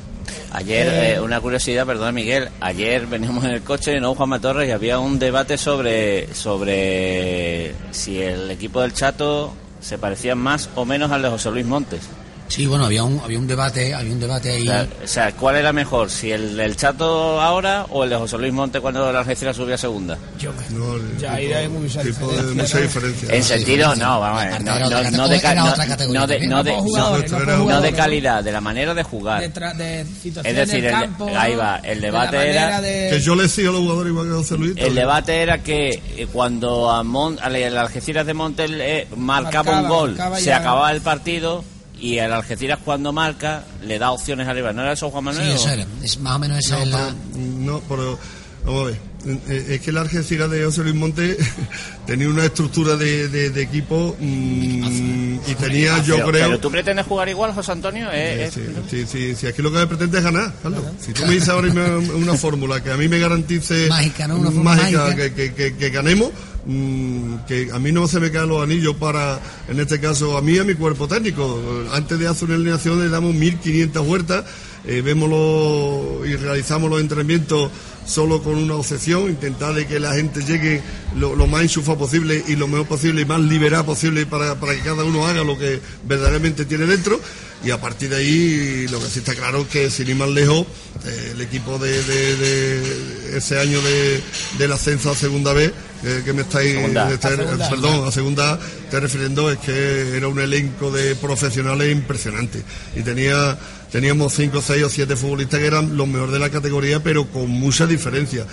Ayer, 0.51 0.88
eh, 0.88 1.19
una 1.21 1.39
curiosidad, 1.39 1.86
perdón 1.86 2.15
Miguel, 2.15 2.49
ayer 2.60 3.05
veníamos 3.05 3.43
en 3.43 3.51
el 3.51 3.62
coche, 3.62 3.99
¿no, 3.99 4.15
Juanma 4.15 4.39
Torres? 4.39 4.67
Y 4.67 4.71
había 4.71 4.99
un 4.99 5.19
debate 5.19 5.58
sobre, 5.58 6.34
sobre 6.34 7.73
si 7.91 8.19
el 8.21 8.49
equipo 8.49 8.82
del 8.82 8.93
Chato 8.93 9.53
se 9.79 9.97
parecía 9.97 10.36
más 10.36 10.69
o 10.75 10.86
menos 10.86 11.12
al 11.12 11.21
de 11.21 11.29
José 11.29 11.51
Luis 11.51 11.65
Montes. 11.65 12.01
Sí, 12.49 12.65
bueno, 12.65 12.85
había 12.85 13.03
un, 13.03 13.19
había 13.23 13.38
un 13.38 13.45
debate, 13.47 13.93
había 13.93 14.12
un 14.12 14.19
debate 14.19 14.49
ahí. 14.51 14.67
O 14.67 14.71
sea, 14.71 14.88
o 15.03 15.07
sea, 15.07 15.31
¿cuál 15.33 15.55
era 15.57 15.71
mejor? 15.71 16.09
¿Si 16.09 16.31
el 16.31 16.57
del 16.57 16.75
Chato 16.75 17.39
ahora 17.39 17.85
o 17.91 18.03
el 18.03 18.09
de 18.09 18.15
José 18.15 18.39
Luis 18.39 18.51
Montes 18.51 18.81
cuando 18.81 19.12
la 19.13 19.19
Algeciras 19.19 19.55
subía 19.55 19.75
a 19.75 19.77
segunda? 19.77 20.17
Yo 20.39 20.51
No, 20.71 20.95
el 20.95 21.17
Ya, 21.19 21.33
ahí 21.35 21.45
tipo- 21.45 21.57
hay 21.59 21.67
mucha 21.69 22.01
tipo 22.01 22.27
de- 22.27 22.38
diferencia, 22.49 22.79
diferencia. 22.81 23.35
En 23.35 23.43
sentido, 23.43 23.95
no, 23.95 24.19
vamos 24.19 24.41
a 24.41 24.45
ver, 24.45 24.63
no, 24.63 24.79
no, 24.79 24.89
no 24.89 24.89
de, 24.99 25.12
no- 25.55 25.65
otra 25.69 25.88
categoría 25.88 26.19
no 26.21 26.27
de- 26.27 26.39
no 26.47 26.63
de- 26.63 26.71
no- 26.81 27.81
de 27.81 27.89
de 27.89 27.93
calidad, 27.93 28.43
de 28.43 28.51
la 28.51 28.62
manera 28.62 28.93
de 28.95 29.03
jugar. 29.03 29.41
De, 29.41 29.49
de 29.75 30.01
Es 30.01 30.55
decir, 30.55 30.85
el- 30.85 30.91
campo, 30.91 31.29
ahí 31.38 31.53
va, 31.55 31.77
el 31.83 32.01
De 32.01 32.07
la 32.12 32.19
debate 32.19 32.38
manera 32.38 32.65
era- 32.67 32.81
de- 32.81 33.09
Que 33.12 33.19
yo 33.21 33.35
le 33.35 33.47
sigo 33.47 33.69
a 33.69 33.73
los 33.73 33.81
jugadores 33.81 34.12
igual 34.12 34.27
que 34.27 34.33
a 34.33 34.38
José 34.38 34.57
Luis. 34.57 34.73
El 34.75 34.95
debate 34.95 35.41
era 35.43 35.59
que 35.59 36.01
eh, 36.17 36.27
cuando 36.33 36.89
a 36.89 37.03
Mon, 37.03 37.38
al 37.41 37.55
al 37.55 37.77
Algeciras 37.77 38.25
de 38.25 38.33
Montel 38.33 38.81
eh, 38.81 39.07
marcaba, 39.15 39.69
un 39.71 39.75
Marcaba, 39.83 39.89
gol, 39.89 40.09
marcaba 40.12 40.39
se 40.39 40.51
acababa 40.51 40.91
el 40.91 41.01
partido 41.01 41.63
y 42.01 42.17
el 42.17 42.31
Algeciras 42.33 42.79
cuando 42.83 43.12
marca 43.13 43.63
le 43.83 43.99
da 43.99 44.12
opciones 44.12 44.47
arriba. 44.47 44.73
¿No 44.73 44.81
era 44.81 44.93
eso 44.93 45.09
Juan 45.12 45.23
Sí, 45.33 45.39
Manuel? 45.39 45.55
eso 45.55 45.69
era. 45.69 45.85
Es 46.03 46.19
más 46.19 46.35
o 46.35 46.39
menos 46.39 46.57
esa 46.59 46.77
No, 46.77 46.83
es 46.83 46.88
la. 46.89 46.97
pero, 47.33 47.45
no, 47.59 47.81
pero 47.89 48.19
vamos 48.65 48.81
a 48.81 48.85
ver. 48.85 49.09
Eh, 49.25 49.65
Es 49.71 49.81
que 49.81 49.91
la 49.91 49.99
Algeciras 50.01 50.49
de 50.49 50.63
José 50.63 50.81
Luis 50.83 50.95
Monte 50.95 51.38
tenía 52.07 52.29
una 52.29 52.45
estructura 52.45 52.95
de, 52.95 53.27
de- 53.27 53.49
de 53.49 53.62
equipo 53.62 54.15
mm, 54.17 55.39
y 55.45 55.55
tenía, 55.55 56.01
yo 56.03 56.15
creo. 56.25 56.31
pero 56.47 56.59
tú 56.59 56.71
pretendes 56.71 57.05
jugar 57.05 57.27
igual, 57.27 57.53
José 57.53 57.71
Antonio. 57.73 58.07
Eh, 58.13 58.45
eh, 58.45 58.51
Sí, 58.53 58.62
sí, 58.89 59.05
sí, 59.05 59.35
sí, 59.35 59.47
aquí 59.47 59.62
lo 59.62 59.71
que 59.71 59.79
me 59.79 59.88
pretende 59.88 60.17
es 60.19 60.23
ganar, 60.23 60.53
Carlos. 60.63 60.83
Si 61.01 61.12
tú 61.13 61.25
me 61.25 61.33
dices 61.33 61.49
ahora 61.49 61.67
mismo 61.67 62.15
una 62.17 62.35
fórmula 62.35 62.81
que 62.81 62.91
a 62.91 62.97
mí 62.97 63.09
me 63.09 63.19
garantice 63.19 63.88
Mágica, 63.89 64.25
¿no? 64.27 64.38
Una 64.38 64.51
fórmula 64.51 64.75
mágica. 64.77 65.15
que, 65.15 65.33
que- 65.33 65.53
que- 65.53 65.75
que 65.75 65.89
ganemos, 65.89 66.31
mm, 66.65 67.45
que 67.48 67.69
a 67.72 67.80
mí 67.80 67.91
no 67.91 68.08
se 68.08 68.19
me 68.19 68.32
caen 68.32 68.50
los 68.50 68.62
anillos 68.62 68.95
para, 68.95 69.39
en 69.67 69.80
este 69.80 70.00
caso, 70.00 70.38
a 70.38 70.41
mí 70.41 70.54
y 70.54 70.60
a 70.60 70.63
mi 70.63 70.76
cuerpo 70.76 71.08
técnico. 71.08 71.60
Antes 71.91 72.19
de 72.19 72.28
hacer 72.28 72.45
una 72.45 72.56
alineación 72.56 73.00
le 73.00 73.10
damos 73.10 73.34
1500 73.34 74.06
vueltas, 74.06 74.45
eh, 74.86 75.02
vémoslo 75.02 76.26
y 76.26 76.36
realizamos 76.36 76.89
los 76.89 77.02
entrenamientos 77.02 77.72
solo 78.06 78.41
con 78.41 78.56
una 78.56 78.76
obsesión, 78.76 79.30
intentar 79.30 79.74
de 79.74 79.86
que 79.86 80.00
la 80.00 80.13
gente 80.13 80.43
llegue 80.43 80.82
lo, 81.15 81.36
más 81.48 81.62
enchufado 81.62 81.98
posible 82.00 82.43
y 82.48 82.56
lo 82.56 82.67
mejor 82.67 82.88
posible 82.88 83.22
y 83.22 83.26
más 83.26 83.39
liberado 83.39 83.86
posible 83.86 84.26
para, 84.26 84.60
para 84.60 84.76
que 84.76 84.82
cada 84.82 85.04
uno 85.04 85.28
haga 85.28 85.43
lo 85.43 85.58
que 85.58 85.80
verdaderamente 86.08 86.65
tiene 86.65 86.86
dentro. 86.86 87.19
Y 87.63 87.72
a 87.72 87.82
partir 87.82 88.10
de 88.10 88.15
ahí, 88.17 88.88
lo 88.89 89.00
que 89.02 89.08
sí 89.08 89.19
está 89.19 89.36
claro 89.36 89.62
es 89.63 89.67
que, 89.67 89.89
sin 89.89 90.08
ir 90.08 90.15
más 90.15 90.30
lejos, 90.30 90.65
eh, 91.06 91.32
el 91.34 91.41
equipo 91.41 91.78
de, 91.78 92.02
de- 92.04 92.36
de 92.38 93.38
ese 93.38 93.60
año 93.60 93.82
de, 93.82 94.22
del 94.58 94.72
ascenso 94.72 95.12
a 95.12 95.15
segunda 95.15 95.52
vez, 95.52 95.74
eh, 96.06 96.22
que 96.24 96.32
me 96.32 96.43
estáis, 96.43 96.72
Segunda. 96.74 97.08
A 97.08 97.17
segunda. 97.19 97.69
perdón, 97.69 98.08
a 98.08 98.12
segunda, 98.12 98.60
te 98.89 99.00
refiriendo, 99.02 99.52
es 99.52 99.58
que 99.60 100.15
era 100.15 100.30
un 100.30 100.39
elenco 100.39 100.89
de 100.89 101.15
profesionales 101.15 101.91
impresionante. 101.91 102.63
Y 102.95 103.02
tenía, 103.02 103.60
teníamos 103.91 104.34
cinco, 104.36 104.62
seis 104.65 104.84
o 104.84 104.89
siete 104.89 105.17
futbolistas 105.17 105.60
que 105.60 105.65
eran 105.67 105.98
los 105.98 106.08
mejores 106.08 106.32
de 106.32 106.39
la 106.39 106.50
categoría, 106.50 107.04
pero 107.04 107.26
con 107.28 107.50
mucha 107.50 107.86
diferencia. 107.86 108.45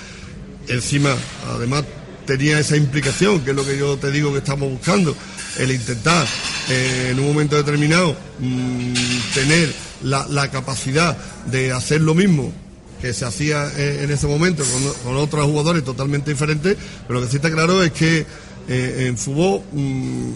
Encima, 0.67 1.15
además, 1.55 1.85
tenía 2.27 2.59
esa 2.59 2.77
implicación, 2.77 3.41
que 3.45 3.51
es 3.51 3.57
lo 3.57 3.65
que 3.65 3.79
yo 3.79 3.97
te 3.99 4.11
digo 4.11 4.33
que 4.33 4.39
estamos 4.39 4.69
buscando, 4.69 5.17
el 5.59 5.71
intentar 5.71 6.27
eh, 6.69 7.09
en 7.13 7.19
un 7.21 7.27
momento 7.27 7.57
determinado 7.57 8.17
mm, 8.41 8.95
tener 9.35 9.73
la, 10.03 10.27
la 10.29 10.51
capacidad 10.51 11.17
de 11.47 11.73
hacer 11.73 12.01
lo 12.01 12.15
mismo 12.15 12.53
que 13.01 13.13
se 13.13 13.25
hacía 13.25 13.71
eh, 13.77 14.01
en 14.05 14.11
ese 14.11 14.27
momento 14.27 14.65
con, 14.65 14.93
con 15.05 15.17
otros 15.17 15.45
jugadores 15.47 15.85
totalmente 15.85 16.31
diferentes, 16.31 16.77
pero 17.07 17.21
lo 17.21 17.27
que 17.27 17.31
sí 17.31 17.37
está 17.37 17.51
claro 17.51 17.83
es 17.83 17.93
que 17.93 18.27
eh, 18.69 19.05
en 19.09 19.17
fútbol 19.19 19.63
mm, 19.73 20.31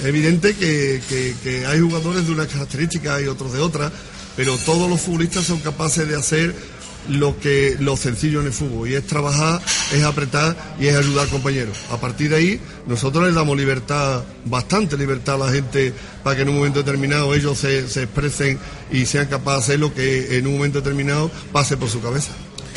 es 0.00 0.04
evidente 0.06 0.54
que, 0.54 1.00
que- 1.08 1.34
que 1.42 1.66
hay 1.66 1.80
jugadores 1.80 2.26
de 2.26 2.32
unas 2.32 2.48
características 2.48 3.22
y 3.22 3.26
otros 3.26 3.52
de 3.52 3.60
otras, 3.60 3.92
pero 4.36 4.56
todos 4.58 4.90
los 4.90 5.00
futbolistas 5.00 5.44
son 5.44 5.60
capaces 5.60 6.08
de 6.08 6.16
hacer 6.16 6.54
lo 7.08 7.38
que 7.38 7.76
lo 7.80 7.96
sencillo 7.96 8.40
en 8.40 8.46
el 8.46 8.52
fútbol 8.52 8.88
y 8.88 8.94
es 8.94 9.06
trabajar, 9.06 9.60
es 9.92 10.02
apretar 10.02 10.56
y 10.80 10.86
es 10.86 10.96
ayudar 10.96 11.28
compañeros. 11.28 11.76
A 11.90 11.98
partir 12.00 12.30
de 12.30 12.36
ahí 12.36 12.60
nosotros 12.86 13.24
les 13.26 13.34
damos 13.34 13.56
libertad, 13.56 14.22
bastante 14.44 14.96
libertad 14.96 15.34
a 15.42 15.46
la 15.46 15.52
gente 15.52 15.92
para 16.22 16.36
que 16.36 16.42
en 16.42 16.48
un 16.48 16.56
momento 16.56 16.78
determinado 16.82 17.34
ellos 17.34 17.58
se, 17.58 17.88
se 17.88 18.04
expresen 18.04 18.58
y 18.90 19.06
sean 19.06 19.26
capaces 19.26 19.44
de 19.68 19.74
hacer 19.74 19.80
lo 19.80 19.92
que 19.94 20.38
en 20.38 20.46
un 20.46 20.54
momento 20.54 20.80
determinado 20.80 21.30
pase 21.52 21.76
por 21.76 21.88
su 21.90 22.00
cabeza. 22.00 22.30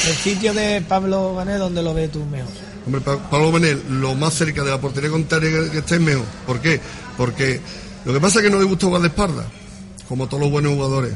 El 0.07 0.15
sitio 0.15 0.53
de 0.53 0.81
Pablo 0.81 1.35
Gané, 1.35 1.55
donde 1.55 1.81
lo 1.81 1.93
ves 1.93 2.11
tú 2.11 2.23
mejor? 2.25 2.51
Hombre, 2.85 3.01
Pa- 3.01 3.29
Pablo 3.29 3.51
Manel, 3.51 3.81
lo 3.89 4.13
más 4.15 4.33
cerca 4.35 4.63
de 4.63 4.69
la 4.69 4.79
portería 4.79 5.09
contraria 5.09 5.49
que, 5.51 5.69
que 5.71 5.77
esté 5.79 5.95
es 5.95 6.01
mejor. 6.01 6.23
¿Por 6.45 6.61
qué? 6.61 6.79
Porque 7.17 7.59
lo 8.05 8.13
que 8.13 8.19
pasa 8.21 8.39
es 8.39 8.45
que 8.45 8.51
no 8.51 8.59
le 8.59 8.65
gusta 8.65 8.85
jugar 8.85 9.01
de 9.01 9.07
espalda, 9.09 9.45
como 10.07 10.27
todos 10.27 10.41
los 10.43 10.51
buenos 10.51 10.73
jugadores. 10.73 11.13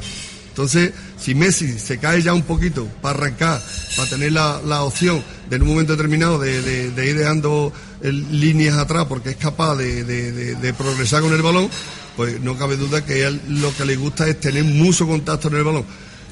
Entonces, 0.52 0.92
si 1.18 1.34
Messi 1.34 1.80
se 1.80 1.98
cae 1.98 2.22
ya 2.22 2.34
un 2.34 2.44
poquito 2.44 2.86
para 3.02 3.18
arrancar, 3.18 3.62
para 3.96 4.10
tener 4.10 4.34
la, 4.34 4.62
la 4.66 4.84
opción 4.84 5.24
de 5.50 5.56
en 5.56 5.62
un 5.64 5.70
momento 5.70 5.94
determinado 5.94 6.38
de, 6.40 6.62
de- 6.62 6.92
ir 7.10 7.18
dejando 7.18 7.72
líneas 8.02 8.78
atrás 8.78 9.06
porque 9.08 9.30
es 9.32 9.38
capaz 9.38 9.76
de, 9.78 10.04
de- 10.04 10.56
progresar 10.74 11.22
con 11.22 11.32
el 11.34 11.42
balón, 11.42 11.70
pues 12.18 12.42
no 12.42 12.58
cabe 12.58 12.76
duda 12.76 13.06
que 13.06 13.24
él 13.26 13.40
lo 13.48 13.74
que 13.76 13.86
le 13.86 13.96
gusta 13.96 14.28
es 14.28 14.40
tener 14.42 14.64
mucho 14.66 15.08
contacto 15.08 15.48
en 15.48 15.56
el 15.56 15.64
balón. 15.64 15.86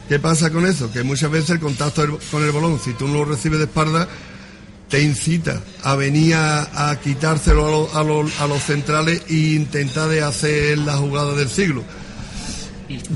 ¿Qué 0.10 0.20
pasa 0.20 0.50
con 0.50 0.66
eso? 0.66 0.92
Que 0.92 1.04
muchas 1.04 1.32
veces 1.32 1.52
el 1.52 1.60
contacto 1.62 2.20
con 2.32 2.44
el 2.44 2.52
balón, 2.52 2.80
si 2.84 2.92
tú 2.94 3.08
no 3.08 3.14
lo 3.20 3.26
recibes 3.26 3.60
de 3.60 3.66
espalda, 3.66 4.08
te 4.90 5.02
incita 5.02 5.62
a 5.84 5.96
venir 5.96 6.34
a, 6.36 7.00
quitárselo 7.02 7.90
a, 7.96 8.04
los- 8.04 8.36
a 8.40 8.44
a 8.44 8.48
los 8.48 8.64
centrales 8.64 9.22
e 9.30 9.34
intentar 9.56 10.10
de 10.10 10.22
hacer 10.24 10.78
la 10.80 10.98
jugada 10.98 11.36
del 11.36 11.48
siglo. 11.50 11.84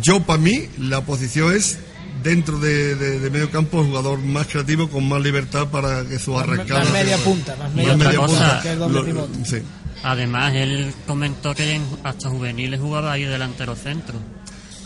Yo, 0.02 0.22
para 0.22 0.40
mí, 0.40 0.68
la 0.78 1.02
posición 1.02 1.54
es 1.56 1.80
dentro 2.24 2.60
de, 2.60 2.96
de- 2.96 3.20
de 3.20 3.30
medio 3.30 3.50
campo 3.52 3.82
el 3.82 3.88
jugador 3.88 4.20
más 4.20 4.48
creativo, 4.48 4.90
con 4.90 5.08
más 5.10 5.22
libertad 5.22 5.68
para 5.68 6.06
que 6.06 6.20
sus 6.20 6.34
Más, 6.36 6.44
arrancadas... 6.44 6.84
más 6.86 6.94
media 6.94 7.18
punta, 7.18 7.56
más 7.56 7.74
media, 7.74 7.94
punta, 7.94 8.16
cosa, 8.16 8.60
que 8.62 8.72
es 8.74 8.78
donde 8.80 9.00
Lo- 9.00 9.06
pivota. 9.06 9.34
sí. 9.46 9.58
Además, 10.04 10.54
él 10.56 10.94
comentó 11.08 11.56
que 11.56 11.74
en- 11.76 11.86
hasta 12.04 12.30
juveniles 12.30 12.80
jugaba 12.80 13.12
ahí 13.14 13.24
delantero 13.24 13.76
centro. 13.76 14.16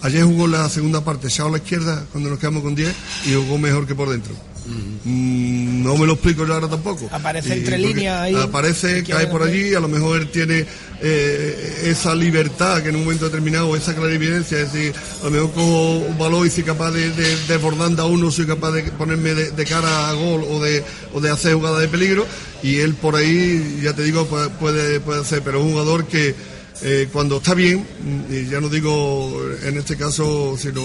Ayer 0.03 0.23
jugó 0.23 0.47
la 0.47 0.69
segunda 0.69 1.03
parte, 1.03 1.27
echado 1.27 1.49
a 1.49 1.51
la 1.53 1.57
izquierda 1.57 2.05
cuando 2.11 2.29
nos 2.29 2.37
quedamos 2.39 2.61
con 2.61 2.75
10 2.75 2.95
y 3.25 3.33
jugó 3.33 3.57
mejor 3.57 3.87
que 3.87 3.95
por 3.95 4.09
dentro. 4.09 4.33
Mm, 4.67 5.83
no 5.83 5.97
me 5.97 6.05
lo 6.05 6.13
explico 6.13 6.45
yo 6.45 6.53
ahora 6.53 6.67
tampoco. 6.67 7.07
Aparece 7.11 7.49
Y 7.49 7.59
entre 7.59 7.77
líneas 7.77 8.21
ahí. 8.21 8.35
Aparece, 8.35 9.03
cae 9.03 9.27
por 9.27 9.43
allí, 9.43 9.73
a 9.73 9.79
lo 9.79 9.87
mejor 9.87 10.19
él 10.19 10.29
tiene 10.29 10.65
eh, 11.01 11.83
esa 11.85 12.13
libertad 12.13 12.83
que 12.83 12.89
en 12.89 12.97
un 12.97 13.05
momento 13.05 13.25
determinado, 13.25 13.75
esa 13.75 13.95
clarividencia, 13.95 14.59
es 14.59 14.73
decir, 14.73 14.93
a 15.21 15.25
lo 15.25 15.31
mejor 15.31 15.51
cojo 15.53 15.97
un 15.99 16.17
balón 16.17 16.45
y 16.45 16.49
soy 16.49 16.63
capaz 16.63 16.91
de, 16.91 17.11
de, 17.11 18.01
a 18.01 18.05
uno, 18.05 18.31
soy 18.31 18.45
capaz 18.45 18.71
de 18.71 18.83
ponerme 18.83 19.33
de, 19.33 19.51
de 19.51 19.65
cara 19.65 20.09
a 20.09 20.13
gol 20.13 20.43
o 20.49 20.59
de, 20.59 20.83
o 21.13 21.21
de 21.21 21.29
hacer 21.29 21.53
jugada 21.53 21.79
de 21.79 21.87
peligro 21.87 22.25
y 22.63 22.77
él 22.77 22.95
por 22.95 23.15
ahí, 23.15 23.79
ya 23.81 23.93
te 23.93 24.03
digo, 24.03 24.25
puede, 24.25 24.49
puede, 24.49 24.99
puede 24.99 25.21
hacer, 25.21 25.41
pero 25.43 25.59
es 25.59 25.65
un 25.65 25.71
jugador 25.71 26.05
que 26.05 26.35
eh, 26.83 27.09
cuando 27.11 27.37
está 27.37 27.53
bien, 27.53 27.79
mm, 27.79 28.33
y 28.33 28.45
ya 28.47 28.61
no 28.61 28.69
digo 28.69 29.41
en 29.63 29.77
este 29.77 29.95
caso, 29.95 30.55
sino 30.57 30.81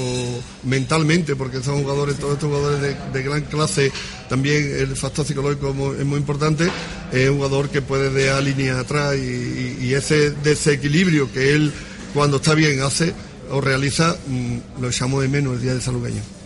mentalmente, 0.65 1.37
porque 1.37 1.63
son 1.63 1.83
jugadores, 1.83 2.17
todos 2.17 2.35
estos 2.35 2.49
jugadores 2.49 2.97
de, 3.13 3.23
gran 3.23 3.43
clase, 3.43 3.93
también 4.29 4.75
el 4.79 4.97
factor 4.97 5.27
psicológico 5.27 5.95
es 5.99 6.05
muy, 6.05 6.19
importante, 6.19 6.69
es 7.13 7.29
un 7.29 7.37
jugador 7.37 7.69
que 7.69 7.83
puede 7.83 8.11
dejar 8.11 8.43
líneas 8.43 8.79
atrás 8.79 9.17
y 9.17 9.93
ese 9.95 10.31
desequilibrio 10.31 11.31
que 11.33 11.55
él 11.55 11.73
cuando 12.15 12.37
está 12.37 12.55
bien 12.55 12.81
hace 12.83 13.15
o 13.51 13.61
realiza, 13.61 14.17
mm, 14.27 14.81
lo 14.81 14.89
echamos 14.89 15.23
de 15.23 15.29
menos 15.29 15.55
el 15.55 15.63
día 15.63 15.75
de 15.75 15.81
Salugueño. 15.81 16.42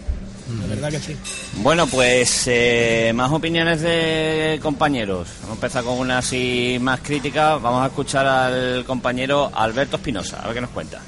La 0.61 0.67
verdad 0.67 0.91
que 0.91 0.99
sí. 1.01 1.17
Bueno, 1.57 1.87
pues 1.89 2.45
eh, 2.47 3.11
más 3.15 3.33
opiniones 3.33 3.81
de 3.81 4.59
compañeros. 4.63 5.29
Vamos 5.43 5.51
a 5.51 5.55
empezar 5.55 5.83
con 5.85 5.99
una 5.99 6.19
así 6.19 6.79
más 6.81 7.01
crítica. 7.01 7.57
Vamos 7.57 7.83
a 7.83 7.87
escuchar 7.87 8.27
al 8.27 8.85
compañero 8.85 9.51
Alberto 9.55 9.97
Espinosa, 9.97 10.41
a 10.43 10.47
ver 10.47 10.55
qué 10.55 10.61
nos 10.61 10.71
cuenta. 10.71 11.01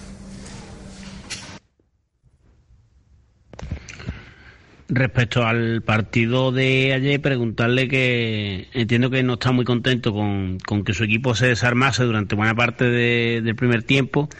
Respecto 4.91 5.47
al 5.47 5.83
partido 5.83 6.51
de 6.51 6.95
ayer, 6.95 7.21
preguntarle 7.21 7.89
que 7.89 8.69
entiendo 8.73 9.11
que 9.11 9.23
no 9.23 9.35
está 9.35 9.53
muy 9.53 9.67
contento 9.67 10.15
con, 10.15 10.59
con 10.67 10.83
que 10.83 10.95
su 10.95 11.05
equipo 11.05 11.35
se 11.35 11.47
desarmase 11.49 12.05
durante 12.05 12.35
buena 12.35 12.55
parte 12.55 12.85
de- 12.85 13.43
del 13.43 13.55
primer 13.55 13.83
tiempo 13.83 14.31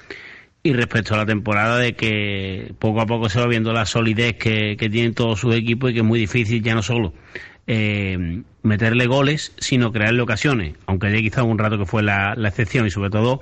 y 0.69 0.75
respecto 0.75 1.15
a 1.15 1.17
la 1.17 1.25
temporada 1.25 1.79
de 1.79 1.95
que 1.95 2.75
poco 2.79 3.01
a 3.01 3.07
poco 3.07 3.31
se 3.31 3.41
va 3.41 3.47
viendo 3.47 3.73
la 3.73 3.87
solidez 3.87 4.35
que, 4.35 4.77
tienen 4.77 5.15
todos 5.15 5.41
sus 5.41 5.55
equipos 5.55 5.91
y 5.91 5.95
que 5.95 6.01
es 6.01 6.05
muy 6.05 6.19
difícil 6.19 6.63
ya 6.63 6.75
no 6.75 6.83
solo 6.83 7.15
eh, 7.67 8.43
meterle 8.63 9.07
goles, 9.07 9.55
sino 9.57 9.93
crearle 9.93 10.21
ocasiones, 10.21 10.75
aunque 10.85 11.07
haya 11.07 11.21
quizá 11.21 11.43
un 11.43 11.59
rato 11.59 11.79
que 11.79 11.87
fue 11.87 12.03
la, 12.03 12.35
la 12.37 12.49
excepción 12.51 12.87
y 12.87 12.91
sobre 12.91 13.09
todo 13.09 13.41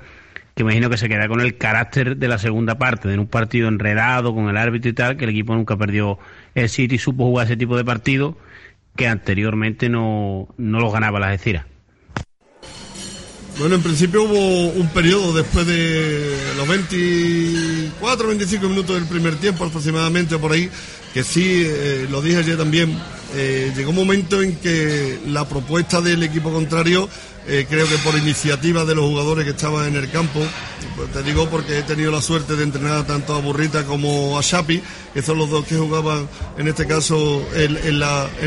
que 0.55 0.63
imagino 0.63 0.89
que 0.89 0.95
se 0.95 1.09
queda 1.09 1.27
con 1.27 1.41
el 1.41 1.57
carácter 1.57 2.15
de 2.15 2.27
la 2.29 2.37
segunda 2.37 2.77
parte, 2.77 3.09
de 3.09 3.19
un 3.19 3.27
partido 3.27 3.67
enredado 3.67 4.33
con 4.33 4.47
el 4.47 4.55
árbitro 4.55 4.89
y 4.89 4.93
tal, 4.93 5.17
que 5.17 5.25
el 5.25 5.31
equipo 5.31 5.53
nunca 5.53 5.75
perdió 5.75 6.19
el 6.55 6.69
City 6.69 6.97
supo 6.97 7.25
jugar 7.25 7.47
ese 7.47 7.57
tipo 7.57 7.75
de 7.75 7.83
partido 7.83 8.37
que 8.95 9.07
anteriormente 9.07 9.89
no, 9.89 10.47
no 10.57 10.79
los 10.79 10.93
ganaba 10.93 11.19
las 11.19 11.35
Eciras. 11.35 11.65
Bueno, 13.59 13.75
en 13.75 13.81
principio 13.81 14.23
hubo 14.23 14.67
un 14.69 14.87
periodo 14.89 15.33
después 15.33 15.65
de 15.65 16.37
los 16.57 16.67
24, 16.67 18.27
25 18.27 18.69
minutos 18.69 18.95
del 18.95 19.05
primer 19.07 19.35
tiempo 19.37 19.65
aproximadamente 19.65 20.37
por 20.37 20.51
ahí, 20.51 20.69
que 21.11 21.23
sí, 21.23 21.63
eh, 21.65 22.07
lo 22.11 22.21
dije 22.21 22.37
ayer 22.37 22.55
también, 22.55 22.95
eh, 23.35 23.73
llegó 23.75 23.89
un 23.89 23.95
momento 23.95 24.43
en 24.43 24.55
que 24.57 25.17
la 25.27 25.49
propuesta 25.49 26.01
del 26.01 26.21
equipo 26.21 26.51
contrario, 26.53 27.09
eh, 27.47 27.65
creo 27.67 27.87
que 27.87 27.97
por 27.99 28.15
iniciativa 28.15 28.85
de 28.85 28.93
los 28.93 29.05
jugadores 29.05 29.45
que 29.45 29.51
estaban 29.51 29.87
en 29.87 29.95
el 29.95 30.11
campo, 30.11 30.39
pues 30.95 31.11
te 31.11 31.23
digo 31.23 31.49
porque 31.49 31.79
he 31.79 31.83
tenido 31.83 32.11
la 32.11 32.21
suerte 32.21 32.55
de 32.55 32.63
entrenar 32.63 33.07
tanto 33.07 33.33
a 33.33 33.39
Burrita 33.41 33.85
como 33.85 34.37
a 34.37 34.43
Xapi, 34.43 34.83
que 35.15 35.21
son 35.23 35.39
los 35.39 35.49
dos 35.49 35.65
que 35.65 35.75
jugaban 35.77 36.29
en 36.59 36.67
este 36.67 36.85
caso 36.85 37.43
en, 37.55 37.75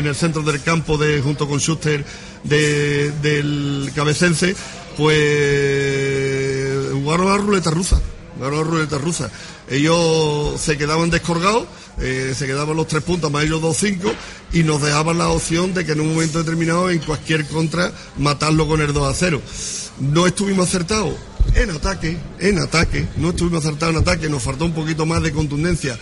el 0.07 0.15
centro 0.15 0.41
del 0.41 0.61
campo 0.61 0.97
de, 0.97 1.19
junto 1.19 1.49
con 1.49 1.59
Schuster 1.59 2.05
de- 2.45 3.11
del 3.21 3.91
Cabecense, 3.93 4.55
pues 4.97 6.71
jugaron 6.93 7.31
a 7.31 7.37
ruleta 7.37 7.71
rusa. 7.71 8.01
Jugaron 8.35 8.59
a 8.59 8.63
ruleta 8.63 8.97
rusa. 8.97 9.29
Ellos 9.69 10.59
se 10.59 10.77
quedaban 10.77 11.09
descolgados, 11.09 11.65
eh, 11.99 12.33
se 12.37 12.45
quedaban 12.45 12.75
los 12.75 12.87
tres 12.87 13.03
puntos, 13.03 13.31
más 13.31 13.43
ellos 13.43 13.61
dos 13.61 13.77
cinco, 13.77 14.11
y 14.51 14.63
nos 14.63 14.81
dejaban 14.81 15.17
la 15.17 15.29
opción 15.29 15.73
de 15.73 15.85
que 15.85 15.93
en 15.93 16.01
un 16.01 16.13
momento 16.13 16.39
determinado, 16.39 16.89
en 16.89 16.99
cualquier 16.99 17.45
contra, 17.45 17.91
matarlo 18.17 18.67
con 18.67 18.81
el 18.81 18.91
2 18.91 19.09
a 19.09 19.13
0. 19.13 19.41
No 19.99 20.27
estuvimos 20.27 20.67
acertados 20.67 21.13
en 21.55 21.69
ataque, 21.69 22.17
en 22.39 22.59
ataque, 22.59 23.07
no 23.17 23.29
estuvimos 23.29 23.65
acertados 23.65 23.95
en 23.95 24.01
ataque, 24.01 24.29
nos 24.29 24.43
faltó 24.43 24.65
un 24.65 24.73
poquito 24.73 25.05
más 25.05 25.21
de 25.23 25.31
contundencia 25.31 25.97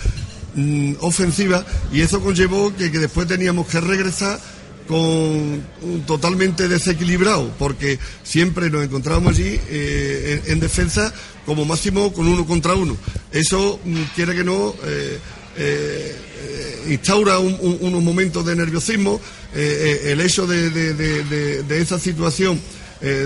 mm, 0.55 0.93
ofensiva, 1.01 1.65
y 1.91 2.01
eso 2.01 2.21
conllevó 2.21 2.73
que 2.75 2.89
después 2.89 3.27
teníamos 3.27 3.67
que 3.67 3.81
regresar 3.81 4.39
con 4.89 5.63
totalmente 6.07 6.67
desequilibrado, 6.67 7.53
porque 7.59 7.99
siempre 8.23 8.71
nos 8.71 8.83
encontrábamos 8.83 9.33
allí 9.37 9.59
eh, 9.69 10.41
en, 10.47 10.53
en 10.53 10.59
defensa 10.59 11.13
como 11.45 11.63
máximo 11.63 12.11
con 12.11 12.27
uno 12.27 12.43
contra 12.47 12.73
uno. 12.73 12.97
Eso 13.31 13.79
mm, 13.85 14.01
quiere 14.15 14.33
que 14.35 14.43
no 14.43 14.73
eh, 14.83 15.19
eh, 15.57 16.15
instaura 16.89 17.37
un- 17.37 17.55
un- 17.61 17.77
unos 17.81 18.01
momentos 18.01 18.43
de 18.45 18.55
nerviosismo. 18.55 19.21
el 19.53 20.19
hecho 20.21 20.45
de, 20.47 20.69
de- 20.69 20.93
de- 20.95 21.63
de- 21.63 21.81
esa 21.81 21.97
situación 21.99 22.59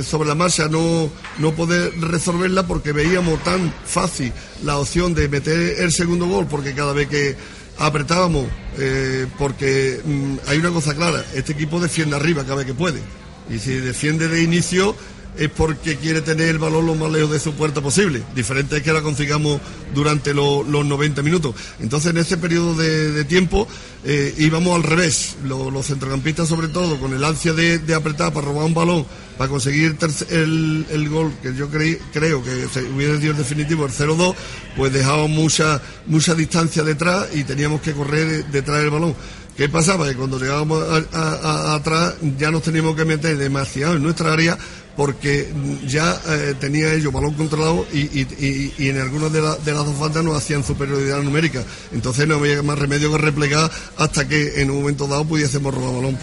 sobre 0.05 0.27
la 0.29 0.35
marcha 0.35 0.67
no, 0.69 1.09
no 1.39 1.53
poder 1.55 1.91
resolverla 1.99 2.65
porque 2.67 2.91
veíamos 2.93 3.43
tan 3.43 3.73
fácil 3.85 4.31
la 4.63 4.77
opción 4.77 5.13
de 5.15 5.27
meter 5.27 5.57
el 5.81 5.91
segundo 5.91 6.27
gol, 6.27 6.45
porque 6.47 6.73
cada 6.73 6.93
vez 6.93 7.07
que 7.07 7.35
apretábamos, 7.79 8.47
eh, 8.77 9.27
porque 9.37 10.01
mm, 10.03 10.35
hay 10.47 10.57
una 10.57 10.71
cosa 10.71 10.93
clara, 10.95 11.23
este 11.33 11.53
equipo 11.53 11.79
defiende 11.79 12.15
arriba 12.15 12.43
cada 12.43 12.55
vez 12.55 12.65
que 12.65 12.73
puede. 12.73 13.01
Y 13.49 13.59
si 13.59 13.73
defiende 13.73 14.27
de 14.27 14.41
inicio 14.41 14.95
es 15.37 15.49
porque 15.49 15.97
quiere 15.97 16.21
tener 16.21 16.49
el 16.49 16.59
balón 16.59 16.85
lo 16.85 16.95
más 16.95 17.11
lejos 17.11 17.31
de 17.31 17.39
su 17.39 17.53
puerta 17.53 17.81
posible. 17.81 18.21
Diferente 18.35 18.77
es 18.77 18.83
que 18.83 18.93
la 18.93 19.01
consigamos 19.01 19.59
durante 19.93 20.33
lo- 20.33 20.63
los 20.63 20.85
90 20.85 21.21
minutos. 21.23 21.55
Entonces, 21.79 22.11
en 22.11 22.17
ese 22.17 22.37
periodo 22.37 22.75
de, 22.75 23.23
tiempo 23.25 23.67
eh, 24.03 24.33
íbamos 24.37 24.75
al 24.75 24.83
revés. 24.83 25.35
Lo- 25.45 25.71
los 25.71 25.87
centrocampistas, 25.87 26.47
sobre 26.47 26.67
todo, 26.67 26.99
con 26.99 27.13
el 27.13 27.23
ansia 27.23 27.53
de, 27.53 27.79
apretar 27.95 28.31
para 28.33 28.45
robar 28.47 28.65
un 28.65 28.73
balón, 28.73 29.05
para 29.37 29.49
conseguir 29.49 29.95
el, 30.29 30.85
el- 30.89 31.09
gol 31.09 31.31
que 31.41 31.55
yo 31.55 31.69
creí, 31.69 31.97
creo 32.11 32.43
que 32.43 32.67
se 32.71 32.83
hubiera 32.83 33.17
sido 33.19 33.31
el 33.31 33.37
definitivo, 33.37 33.85
el 33.85 33.91
0-2, 33.91 34.35
pues 34.77 34.93
dejábamos 34.93 35.29
mucha, 35.31 35.81
mucha 36.05 36.35
distancia 36.35 36.83
detrás 36.83 37.27
y 37.33 37.43
teníamos 37.43 37.81
que 37.81 37.93
correr 37.93 38.27
de- 38.27 38.43
detrás 38.43 38.79
del 38.81 38.89
balón. 38.91 39.15
¿Qué 39.57 39.69
pasaba? 39.69 40.09
Que 40.09 40.15
cuando 40.15 40.39
llegábamos 40.39 40.83
atrás 41.13 42.15
ya 42.39 42.49
nos 42.51 42.63
teníamos 42.63 42.95
que 42.95 43.05
meter 43.05 43.37
demasiado 43.37 43.95
en 43.95 44.03
nuestra 44.03 44.33
área 44.33 44.57
porque 44.95 45.51
ya 45.87 46.21
eh, 46.27 46.53
tenía 46.59 46.93
ellos 46.93 47.11
balón 47.11 47.33
controlado 47.33 47.85
y, 47.91 47.99
y- 48.01 48.27
y- 48.39 48.73
y 48.77 48.89
en 48.89 48.99
algunas 48.99 49.31
de, 49.33 49.41
la- 49.41 49.55
de 49.55 49.73
las 49.73 49.85
dos 49.85 49.97
faltas 49.97 50.23
nos 50.23 50.37
hacían 50.37 50.63
superioridad 50.63 51.21
numérica. 51.23 51.63
Entonces 51.91 52.27
no 52.27 52.35
había 52.35 52.61
más 52.61 52.77
remedio 52.77 53.11
que 53.11 53.17
replegar 53.17 53.71
hasta 53.97 54.27
que 54.27 54.61
en 54.61 54.69
un 54.69 54.77
momento 54.81 55.07
dado 55.07 55.25
pudiésemos 55.25 55.73
robar 55.73 55.95
balón. 55.95 56.19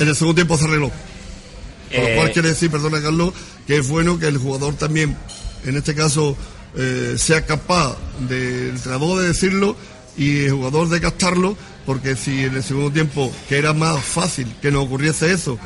En 0.00 0.08
el 0.08 0.14
segundo 0.16 0.34
tiempo 0.36 0.58
se 0.58 0.64
arregló. 0.64 0.90
Por 0.90 2.00
lo 2.02 2.08
Eh, 2.08 2.16
cual 2.16 2.32
quiere 2.32 2.48
decir, 2.48 2.70
perdona 2.70 3.00
Carlos, 3.00 3.32
que 3.66 3.78
es 3.78 3.88
bueno 3.88 4.18
que 4.18 4.26
el 4.26 4.38
jugador 4.38 4.74
también, 4.74 5.16
en 5.64 5.76
este 5.76 5.94
caso, 5.94 6.36
eh, 6.76 7.14
sea 7.16 7.46
capaz 7.46 7.96
del 8.28 8.70
entrenador 8.70 9.20
de 9.22 9.28
decirlo 9.28 9.76
y 10.16 10.44
el 10.44 10.52
jugador 10.52 10.88
de 10.88 11.00
captarlo, 11.00 11.56
porque 11.86 12.14
si 12.16 12.44
en 12.44 12.56
el 12.56 12.62
segundo 12.62 12.90
tiempo, 12.92 13.32
que 13.48 13.56
era 13.56 13.72
más 13.72 14.04
fácil 14.04 14.54
que 14.60 14.70
nos 14.70 14.84
ocurriese 14.84 15.32
eso, 15.32 15.58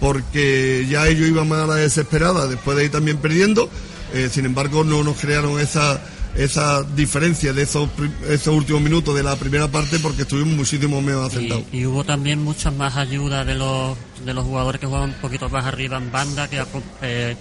porque 0.00 0.86
ya 0.88 1.06
ellos 1.08 1.28
iban 1.28 1.48
más 1.48 1.60
a 1.64 1.66
la 1.66 1.74
desesperada, 1.76 2.46
después 2.46 2.76
de 2.76 2.84
ir 2.86 2.90
también 2.90 3.18
perdiendo, 3.18 3.68
eh, 4.12 4.28
sin 4.30 4.44
embargo 4.46 4.84
no 4.84 5.02
nos 5.02 5.16
crearon 5.18 5.58
esa 5.60 6.00
esa 6.36 6.82
diferencia 6.82 7.52
de 7.52 7.62
esos, 7.62 7.88
esos 8.28 8.52
últimos 8.56 8.82
minutos 8.82 9.14
de 9.14 9.22
la 9.22 9.36
primera 9.36 9.68
parte 9.68 10.00
porque 10.00 10.22
estuvimos 10.22 10.56
muchísimo 10.56 11.00
menos 11.00 11.28
asentados. 11.32 11.62
Y, 11.70 11.78
y 11.78 11.86
hubo 11.86 12.02
también 12.02 12.42
muchas 12.42 12.74
más 12.74 12.96
ayudas 12.96 13.46
de 13.46 13.54
los, 13.54 13.96
de 14.24 14.34
los 14.34 14.44
jugadores 14.44 14.80
que 14.80 14.88
jugaban 14.88 15.10
un 15.10 15.16
poquito 15.20 15.48
más 15.48 15.64
arriba 15.64 15.96
en 15.96 16.10
banda 16.10 16.50
que 16.50 16.60
eh, 17.02 17.36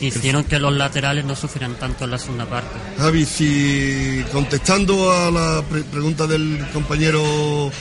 hicieron 0.00 0.44
que 0.44 0.58
los 0.58 0.74
laterales 0.76 1.24
no 1.24 1.34
sufrieran 1.34 1.76
tanto 1.78 2.04
en 2.04 2.10
la 2.10 2.18
segunda 2.18 2.44
parte. 2.44 2.68
Javi, 2.98 3.24
si 3.24 4.22
contestando 4.30 5.10
a 5.10 5.30
la 5.30 5.62
pre- 5.66 5.84
pregunta 5.84 6.26
del 6.26 6.62
compañero 6.74 7.72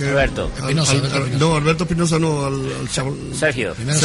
Alberto. 0.00 0.50
al- 0.62 0.78
al- 0.78 1.38
no, 1.38 1.56
Alberto 1.56 1.84
Espinosa 1.84 2.18
no, 2.18 2.44
al, 2.44 2.54
al 2.54 2.88
chaval- 2.88 3.14
Sergio. 3.38 3.74
Primero 3.74 3.98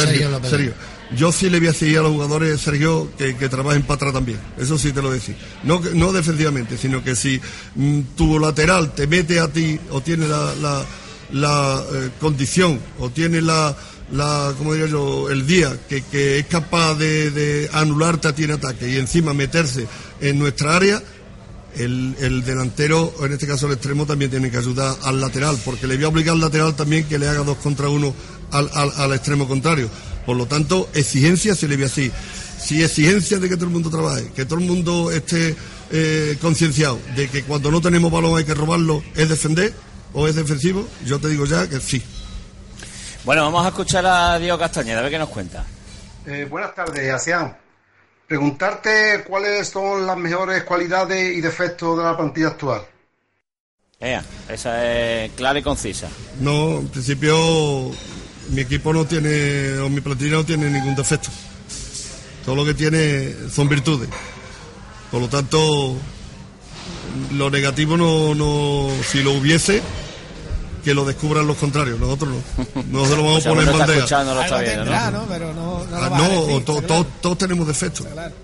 Sergio. 0.48 0.72
Yo 1.14 1.30
sí 1.30 1.50
le 1.50 1.58
voy 1.58 1.68
a 1.68 1.74
seguir 1.74 1.98
a 1.98 2.02
los 2.02 2.12
jugadores, 2.12 2.60
Sergio, 2.60 3.10
que, 3.18 3.36
que 3.36 3.48
trabajen 3.50 3.82
para 3.82 3.96
atrás 3.96 4.12
también. 4.14 4.38
Eso 4.58 4.78
sí 4.78 4.92
te 4.92 5.02
lo 5.02 5.10
decir. 5.10 5.36
No, 5.62 5.80
no 5.94 6.10
defensivamente, 6.12 6.78
sino 6.78 7.04
que 7.04 7.14
si 7.14 7.38
mm, 7.74 8.00
tu 8.16 8.38
lateral 8.38 8.94
te 8.94 9.06
mete 9.06 9.38
a 9.38 9.48
ti 9.48 9.78
o 9.90 10.00
tiene 10.00 10.26
la, 10.26 10.54
la, 10.54 10.82
la, 11.32 11.82
eh, 11.92 12.10
condición 12.18 12.80
o 12.98 13.10
tiene 13.10 13.42
la, 13.42 13.76
la 14.12 14.54
como 14.56 14.72
diría 14.72 14.88
yo, 14.88 15.28
el 15.28 15.46
día 15.46 15.76
que, 15.88 16.02
que 16.02 16.38
es 16.38 16.46
capaz 16.46 16.94
de, 16.94 17.30
de 17.30 17.68
anularte 17.74 18.28
a 18.28 18.34
ti 18.34 18.44
en 18.44 18.52
ataque 18.52 18.88
y 18.88 18.96
encima 18.96 19.34
meterse 19.34 19.86
en 20.20 20.38
nuestra 20.38 20.76
área, 20.76 21.02
el, 21.76 22.14
el 22.20 22.44
delantero, 22.44 23.14
o 23.18 23.26
en 23.26 23.32
este 23.32 23.46
caso 23.46 23.66
el 23.66 23.72
extremo, 23.74 24.06
también 24.06 24.30
tiene 24.30 24.50
que 24.50 24.58
ayudar 24.58 24.96
al 25.02 25.20
lateral, 25.20 25.56
porque 25.64 25.86
le 25.86 25.96
voy 25.96 26.04
a 26.04 26.08
obligar 26.08 26.34
al 26.34 26.40
lateral 26.40 26.74
también 26.76 27.04
que 27.08 27.18
le 27.18 27.28
haga 27.28 27.40
dos 27.44 27.56
contra 27.58 27.88
uno 27.88 28.14
al, 28.50 28.70
al- 28.74 28.92
al 28.96 29.12
extremo 29.14 29.48
contrario. 29.48 29.88
Por 30.26 30.36
lo 30.36 30.46
tanto, 30.46 30.88
exigencia 30.94 31.54
se 31.54 31.66
le 31.68 31.76
ve 31.76 31.86
así. 31.86 32.10
Si 32.60 32.82
exigencia 32.82 33.38
de 33.38 33.48
que 33.48 33.56
todo 33.56 33.66
el 33.66 33.72
mundo 33.72 33.90
trabaje, 33.90 34.30
que 34.36 34.44
todo 34.44 34.58
el 34.60 34.64
mundo 34.66 35.10
esté 35.10 35.56
eh, 35.90 36.36
concienciado 36.40 36.98
de 37.16 37.28
que 37.28 37.42
cuando 37.42 37.70
no 37.72 37.80
tenemos 37.80 38.12
balón 38.12 38.38
hay 38.38 38.44
que 38.44 38.54
robarlo, 38.54 39.02
es 39.16 39.28
defender 39.28 39.72
o 40.12 40.28
es 40.28 40.36
defensivo, 40.36 40.86
yo 41.04 41.18
te 41.18 41.28
digo 41.28 41.44
ya 41.46 41.68
que 41.68 41.80
sí. 41.80 42.00
Bueno, 43.24 43.42
vamos 43.42 43.64
a 43.64 43.68
escuchar 43.68 44.04
a 44.06 44.38
Diego 44.38 44.58
Castañeda, 44.58 44.98
a 45.00 45.02
ver 45.02 45.10
qué 45.10 45.18
nos 45.18 45.28
cuenta. 45.28 45.64
Eh, 46.26 46.46
buenas 46.48 46.74
tardes, 46.74 47.12
Asian. 47.12 47.56
Preguntarte 48.32 49.24
cuáles 49.28 49.68
son 49.68 50.06
las 50.06 50.16
mejores 50.16 50.62
cualidades 50.64 51.36
y 51.36 51.42
defectos 51.42 51.98
de 51.98 52.02
la 52.02 52.16
plantilla 52.16 52.46
actual. 52.46 52.80
Ea, 54.00 54.24
esa 54.48 54.90
es 54.90 55.32
clara 55.32 55.58
y 55.58 55.62
concisa. 55.62 56.08
No, 56.40 56.78
en 56.78 56.88
principio 56.88 57.90
mi 58.48 58.62
equipo 58.62 58.94
no 58.94 59.04
tiene, 59.04 59.76
o 59.80 59.90
mi 59.90 60.00
plantilla 60.00 60.36
no 60.36 60.46
tiene 60.46 60.70
ningún 60.70 60.94
defecto. 60.94 61.28
Todo 62.42 62.56
lo 62.56 62.64
que 62.64 62.72
tiene 62.72 63.34
son 63.50 63.68
virtudes. 63.68 64.08
Por 65.10 65.20
lo 65.20 65.28
tanto, 65.28 65.94
lo 67.34 67.50
negativo 67.50 67.98
no, 67.98 68.34
no 68.34 68.88
si 69.04 69.22
lo 69.22 69.32
hubiese, 69.32 69.82
que 70.84 70.94
lo 70.94 71.04
descubran 71.04 71.46
los 71.46 71.56
contrarios, 71.56 71.98
nosotros 72.00 72.30
no. 72.30 72.82
Nosotros 72.90 73.18
lo 73.18 73.24
vamos 73.24 73.34
a 73.34 73.38
O 73.38 73.40
sea, 73.40 73.52
poner 73.52 73.68
en 73.68 73.78
bandeja. 73.78 73.98
escuchando 73.98 74.34
lo 74.34 74.42
está 74.42 74.54
Algo 74.58 74.66
viendo, 74.66 74.84
tendrá, 74.84 75.10
¿no? 75.10 75.18
¿no? 75.22 75.26
Pero 75.28 75.54
no, 75.54 75.84
no, 75.84 75.96
Ah, 75.96 76.00
lo 76.04 76.10
vas 76.10 76.12
a 76.12 76.18
no, 76.28 76.28
decir, 76.46 76.64
to- 76.64 76.72
está 76.72 76.86
to- 76.86 76.86
claro. 76.86 77.06
todos 77.20 77.38
tenemos 77.38 77.66
defectos. 77.66 78.06
Claro. 78.06 78.34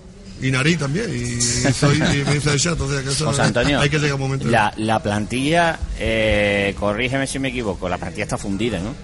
Y 0.41 0.51
nariz 0.51 0.77
también, 0.79 1.09
y 1.13 1.41
soy 1.73 1.97
y 1.97 2.23
me 2.25 2.35
dice 2.35 2.53
el 2.53 2.59
chato, 2.61 2.85
o 2.85 2.89
sea 2.89 3.03
que 3.03 3.09
eso 3.09 3.25
José 3.27 3.41
Antonio, 3.41 3.81
hay 3.81 3.89
que 3.89 3.97
llegar 3.97 4.11
a 4.11 4.15
un 4.15 4.21
momento. 4.21 4.47
la, 4.47 4.73
la 4.77 5.03
plantilla, 5.03 5.77
eh, 5.99 6.73
corrígeme 6.79 7.27
si 7.27 7.39
me 7.39 7.49
equivoco, 7.49 7.89
la 7.89 7.97
plantilla 7.97 8.23
está 8.23 8.37
fundida, 8.37 8.79
¿no? 8.79 8.95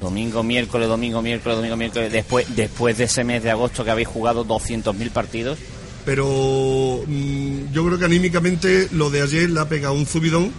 Domingo, 0.00 0.44
miércoles, 0.44 0.86
domingo, 0.86 1.20
miércoles, 1.20 1.56
domingo, 1.56 1.76
miércoles. 1.76 2.12
Después, 2.12 2.46
después 2.54 2.96
de 2.96 3.04
ese 3.04 3.24
mes 3.24 3.42
de 3.42 3.50
agosto 3.50 3.84
que 3.84 3.90
habéis 3.90 4.06
jugado 4.06 4.44
200.000 4.46 5.10
partidos, 5.10 5.58
pero 6.04 7.02
mm, 7.04 7.72
yo 7.72 7.84
creo 7.84 7.98
que 7.98 8.04
anímicamente 8.04 8.88
lo 8.92 9.10
de 9.10 9.22
ayer 9.22 9.50
le 9.50 9.58
ha 9.58 9.68
pegado 9.68 9.94
un 9.94 10.06
subidón 10.06 10.52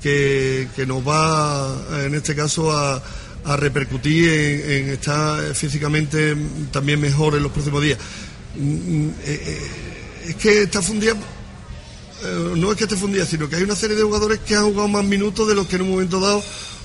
que, 0.00 0.68
nos 0.86 1.06
va, 1.06 2.04
en 2.04 2.14
este 2.14 2.34
caso, 2.34 2.72
a, 2.72 3.02
repercutir 3.56 4.28
en, 4.28 4.90
estar 4.90 5.54
físicamente 5.54 6.36
también 6.70 7.00
mejor 7.00 7.34
en 7.34 7.42
los 7.42 7.52
próximos 7.52 7.82
días. 7.82 7.98
Mm, 8.56 9.08
eh, 9.08 9.12
eh, 9.24 9.70
es 10.28 10.36
que 10.36 10.62
está 10.62 10.82
fundida, 10.82 11.12
eh, 11.12 12.52
no 12.56 12.70
es 12.70 12.76
que 12.76 12.84
esté 12.84 12.96
fundida, 12.96 13.24
sino 13.24 13.48
que 13.48 13.56
hay 13.56 13.62
una 13.62 13.76
serie 13.76 13.96
de 13.96 14.02
jugadores 14.02 14.40
que 14.40 14.54
han 14.54 14.64
jugado 14.64 14.88
más 14.88 15.04
minutos 15.04 15.48
de 15.48 15.54
los 15.54 15.66
que 15.66 15.76
en 15.76 15.82
un 15.82 15.90
momento 15.90 16.20
dado 16.20 16.42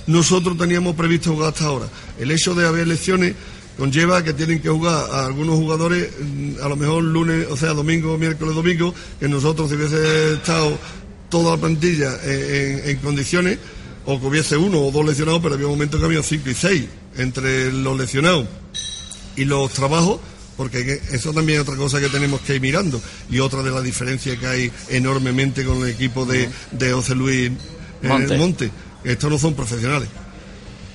nosotros 0.07 0.57
teníamos 0.57 0.95
previsto 0.95 1.33
jugar 1.33 1.49
hasta 1.49 1.65
ahora. 1.65 1.87
El 2.19 2.31
hecho 2.31 2.53
de 2.53 2.65
haber 2.65 2.81
elecciones 2.81 3.35
conlleva 3.77 4.23
que 4.23 4.33
tienen 4.33 4.61
que 4.61 4.69
jugar 4.69 5.09
a 5.11 5.25
algunos 5.25 5.55
jugadores, 5.55 6.09
mm, 6.19 6.63
a 6.63 6.69
lo 6.69 6.75
mejor 6.77 7.03
lunes, 7.03 7.47
o 7.49 7.57
sea, 7.57 7.73
domingo, 7.73 8.17
miércoles, 8.17 8.55
domingo, 8.55 8.93
que 9.19 9.27
nosotros 9.27 9.69
si 9.69 9.75
hubiese 9.75 10.33
estado 10.33 10.77
toda 11.35 11.55
la 11.55 11.61
plantilla 11.61 12.17
en, 12.23 12.79
en- 12.79 12.89
en 12.89 12.97
condiciones, 12.97 13.57
o 14.05 14.19
que 14.19 14.25
hubiese 14.27 14.55
uno 14.55 14.79
o 14.81 14.91
dos 14.91 15.05
lesionados, 15.05 15.41
pero 15.41 15.55
había 15.55 15.67
momentos 15.67 15.99
que 15.99 16.05
había 16.05 16.23
cinco 16.23 16.49
y 16.49 16.53
seis 16.53 16.85
entre 17.17 17.71
los 17.73 17.97
lesionados 17.97 18.45
y 19.35 19.43
los 19.45 19.71
trabajos, 19.73 20.19
porque 20.55 20.85
que- 20.85 21.01
eso 21.11 21.33
también 21.33 21.59
es 21.59 21.67
otra 21.67 21.75
cosa 21.75 21.99
que 21.99 22.07
tenemos 22.09 22.39
que 22.41 22.55
ir 22.55 22.61
mirando 22.61 23.01
y 23.29 23.39
otra 23.39 23.61
de 23.63 23.71
las 23.71 23.83
diferencias 23.83 24.37
que 24.39 24.47
hay 24.47 24.71
enormemente 24.89 25.65
con 25.65 25.77
el 25.83 25.89
equipo 25.89 26.25
de, 26.25 26.49
de 26.71 26.93
José 26.93 27.15
Luis 27.15 27.51
eh, 28.01 28.07
Monte. 28.07 28.37
Monte. 28.37 28.71
Estos 29.03 29.29
no 29.29 29.37
son 29.37 29.53
profesionales. 29.55 30.07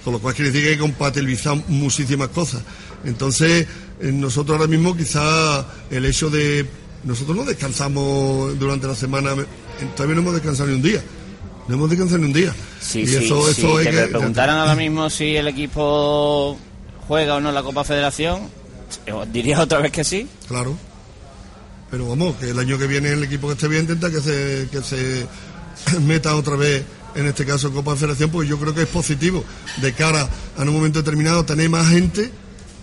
Con 0.04 0.14
lo 0.14 0.18
cual 0.18 0.34
quiere 0.34 0.50
decir 0.50 0.64
que 0.64 0.70
hay 0.70 0.74
que 0.76 0.80
compatibilizar 0.80 1.56
muchísimas 1.68 2.28
cosas. 2.28 2.62
Entonces, 3.04 3.66
eh, 4.00 4.10
nosotros 4.12 4.56
ahora 4.58 4.68
mismo 4.70 4.96
quizá 4.96 5.66
el 5.90 6.06
hecho 6.06 6.30
de... 6.30 6.64
Nosotros 7.04 7.36
no 7.36 7.44
descansamos 7.44 8.58
durante 8.58 8.86
la 8.86 8.94
semana, 8.94 9.30
todavía 9.96 10.14
no 10.14 10.22
hemos 10.22 10.34
descansado 10.34 10.68
ni 10.68 10.76
un 10.76 10.82
día. 10.82 11.02
No 11.68 11.74
hemos 11.74 11.90
descansado 11.90 12.18
ni 12.18 12.26
un 12.26 12.32
día. 12.32 12.54
Sí, 12.80 13.00
y 13.00 13.06
sí, 13.06 13.16
eso, 13.16 13.44
sí, 13.52 13.60
eso 13.60 13.78
hay 13.78 13.84
que 13.84 13.90
que... 13.90 13.96
me 13.96 14.06
preguntaran 14.08 14.58
ahora 14.58 14.74
mismo 14.74 15.08
si 15.10 15.36
el 15.36 15.48
equipo 15.48 16.58
juega 17.06 17.36
o 17.36 17.40
no 17.40 17.52
la 17.52 17.62
Copa 17.62 17.84
Federación, 17.84 18.42
eh, 19.06 19.12
diría 19.32 19.60
otra 19.60 19.78
vez 19.78 19.92
que 19.92 20.04
sí. 20.04 20.28
Claro. 20.48 20.76
Pero 21.90 22.08
vamos, 22.08 22.36
que 22.36 22.50
el 22.50 22.58
año 22.58 22.78
que 22.78 22.86
viene 22.86 23.10
el 23.12 23.24
equipo 23.24 23.48
que 23.48 23.54
esté 23.54 23.68
bien 23.68 23.82
intenta 23.82 24.10
que 24.10 24.20
se, 24.20 24.68
que 24.70 24.82
se 24.82 25.26
meta 26.00 26.34
otra 26.36 26.56
vez, 26.56 26.84
en 27.14 27.26
este 27.26 27.44
caso 27.44 27.72
Copa 27.72 27.96
Federación, 27.96 28.30
pues 28.30 28.48
yo 28.48 28.58
creo 28.58 28.74
que 28.74 28.82
es 28.82 28.88
positivo 28.88 29.44
de 29.78 29.92
cara 29.92 30.28
a 30.56 30.62
en 30.62 30.68
un 30.68 30.74
momento 30.76 31.00
determinado 31.00 31.44
tener 31.44 31.68
más 31.68 31.88
gente 31.88 32.30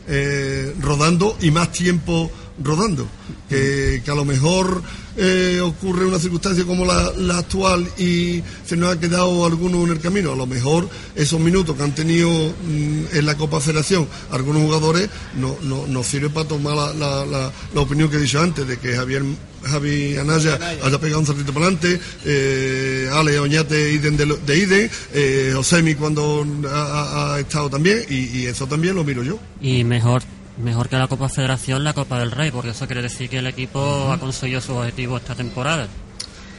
eh, 0.10 0.74
rodando 0.80 1.38
y 1.42 1.52
más 1.52 1.72
tiempo 1.72 2.32
rodando. 2.64 3.08
Que, 3.50 4.02
que 4.04 4.12
a 4.12 4.16
lo 4.16 4.26
mejor 4.26 4.82
eh, 5.16 5.60
ocurre 5.64 6.06
una 6.06 6.20
circunstancia 6.20 6.66
como 6.66 6.86
la, 6.86 7.12
la 7.18 7.38
actual 7.40 7.88
y 7.98 8.44
se 8.66 8.76
nos 8.76 8.94
ha 8.96 9.00
quedado 9.00 9.46
alguno 9.46 9.84
en 9.86 9.92
el 9.92 10.00
camino. 10.00 10.34
A 10.34 10.36
lo 10.36 10.46
mejor 10.46 10.90
esos 11.16 11.40
minutos 11.40 11.76
que 11.78 11.84
han 11.84 11.96
tenido 11.96 12.30
mm, 12.30 13.16
en 13.18 13.26
la 13.26 13.36
Copa 13.38 13.60
Federación 13.62 14.08
algunos 14.32 14.62
jugadores 14.64 15.10
no, 15.40 15.56
no, 15.64 15.88
nos 15.88 16.06
sirve 16.08 16.30
para 16.30 16.48
tomar 16.48 16.76
la, 16.76 16.94
la- 16.94 17.26
la- 17.74 17.82
opinión 17.82 18.10
que 18.10 18.18
he 18.18 18.22
dicho 18.22 18.42
antes, 18.42 18.68
de 18.68 18.78
que 18.78 18.96
Javier 18.96 19.24
Javi 19.64 20.18
Anaya 20.18 20.60
haya 20.84 21.00
pegado 21.00 21.20
un 21.22 21.26
saltito 21.26 21.54
para 21.54 21.68
adelante, 21.68 22.00
eh, 22.26 23.10
Ale 23.14 23.40
Oñate 23.40 23.92
Iden 23.94 24.18
de, 24.18 24.58
Iden, 24.58 24.90
eh, 25.14 25.52
Josemi 25.56 25.96
cuando 25.96 26.46
ha, 26.70 27.38
estado 27.40 27.70
también, 27.70 28.04
y 28.10 28.46
eso 28.46 28.68
también 28.68 28.96
lo 28.96 29.04
miro 29.04 29.24
yo. 29.24 29.40
Y 29.62 29.84
mejor 29.84 30.22
mejor 30.58 30.90
que 30.90 30.98
la 30.98 31.08
Copa 31.08 31.30
Federación, 31.30 31.84
la 31.84 31.94
Copa 31.94 32.20
del 32.20 32.32
Rey, 32.32 32.52
porque 32.52 32.70
eso 32.72 32.86
quiere 32.88 33.02
decir 33.02 33.30
que 33.30 33.38
el 33.40 33.48
equipo 33.48 34.12
ha 34.12 34.20
conseguido 34.20 34.62
su 34.62 34.76
objetivo 34.76 35.18
esta 35.18 35.36
temporada. 35.36 35.88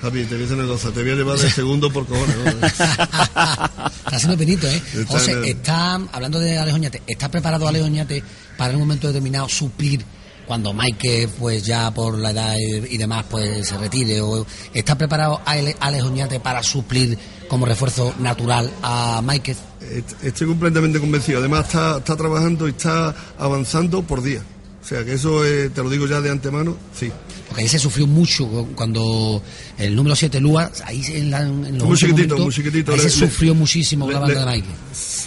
Javi, 0.01 0.22
te 0.24 0.34
voy 0.34 0.36
a 0.36 0.46
decir 0.46 0.57
una 0.57 0.68
cosa, 0.68 0.90
te 0.92 1.03
voy 1.03 1.11
a 1.11 1.14
llevar 1.16 1.36
de 1.38 1.51
segundo 1.51 1.92
por 1.92 2.07
cojones. 2.07 2.36
¿no? 2.36 2.66
Está 2.66 4.18
siendo 4.18 4.36
penito, 4.38 4.66
¿eh? 4.68 4.80
Está 4.94 5.05
José, 5.12 5.32
el- 5.32 5.44
está, 5.44 5.94
hablando 6.12 6.38
de 6.38 6.57
Alejo 6.59 6.76
Oñate, 6.76 7.03
¿está 7.07 7.28
preparado 7.28 7.66
Alejo 7.66 7.86
Oñate 7.86 8.22
para 8.57 8.70
en 8.70 8.76
un 8.76 8.82
momento 8.82 9.09
determinado 9.09 9.49
suplir 9.49 10.05
cuando 10.46 10.72
Mike, 10.72 11.28
pues 11.38 11.64
ya 11.66 11.90
por 11.90 12.16
la 12.16 12.30
edad 12.30 12.55
y 12.57 12.94
y 12.94 12.96
demás, 12.96 13.24
pues 13.28 13.66
se 13.68 13.76
retire? 13.76 14.20
¿O 14.20 14.46
está 14.72 14.96
preparado 14.96 15.40
Ale- 15.44 15.76
Alejo 15.80 16.07
Oñate 16.07 16.38
para 16.40 16.62
suplir 16.62 17.18
como 17.49 17.66
refuerzo 17.66 18.14
natural 18.20 18.70
a 18.82 19.20
Mike? 19.24 19.57
Est- 19.91 20.24
Estoy 20.24 20.47
completamente 20.47 20.99
convencido. 21.01 21.39
Además, 21.41 21.66
está, 21.66 21.99
está 21.99 22.16
trabajando 22.16 22.66
y 22.66 22.70
está 22.70 23.14
avanzando 23.39 24.03
por 24.03 24.22
día. 24.22 24.43
O 24.82 24.86
sea, 24.89 25.05
que 25.05 25.12
eso 25.14 25.45
eh, 25.45 25.68
te 25.68 25.82
lo 25.82 25.91
digo 25.91 26.07
ya 26.07 26.20
de 26.22 26.30
antemano, 26.30 26.74
sí. 26.99 27.11
Porque 27.49 27.62
ahí 27.62 27.68
se 27.68 27.78
sufrió 27.78 28.07
mucho 28.07 28.47
cu- 28.47 28.68
cuando 28.74 29.43
el 29.76 29.95
número 29.95 30.16
7, 30.16 30.41
Lua, 30.41 30.70
ahí 30.84 31.03
en, 31.09 31.30
la, 31.30 31.43
en 31.43 31.76
los 31.78 31.86
Muy 31.86 31.97
chiquitito, 31.97 32.22
minutos, 32.36 32.45
muy 32.47 32.55
chiquitito. 32.55 32.93
ahí 32.93 32.99
Le- 32.99 33.11
se 33.11 33.20
le- 33.20 33.26
sufrió 33.26 33.55
muchísimo 33.55 34.07
le- 34.07 34.14
la 34.14 34.20
banda 34.20 34.45
de 34.47 34.51
Mike. 34.57 34.68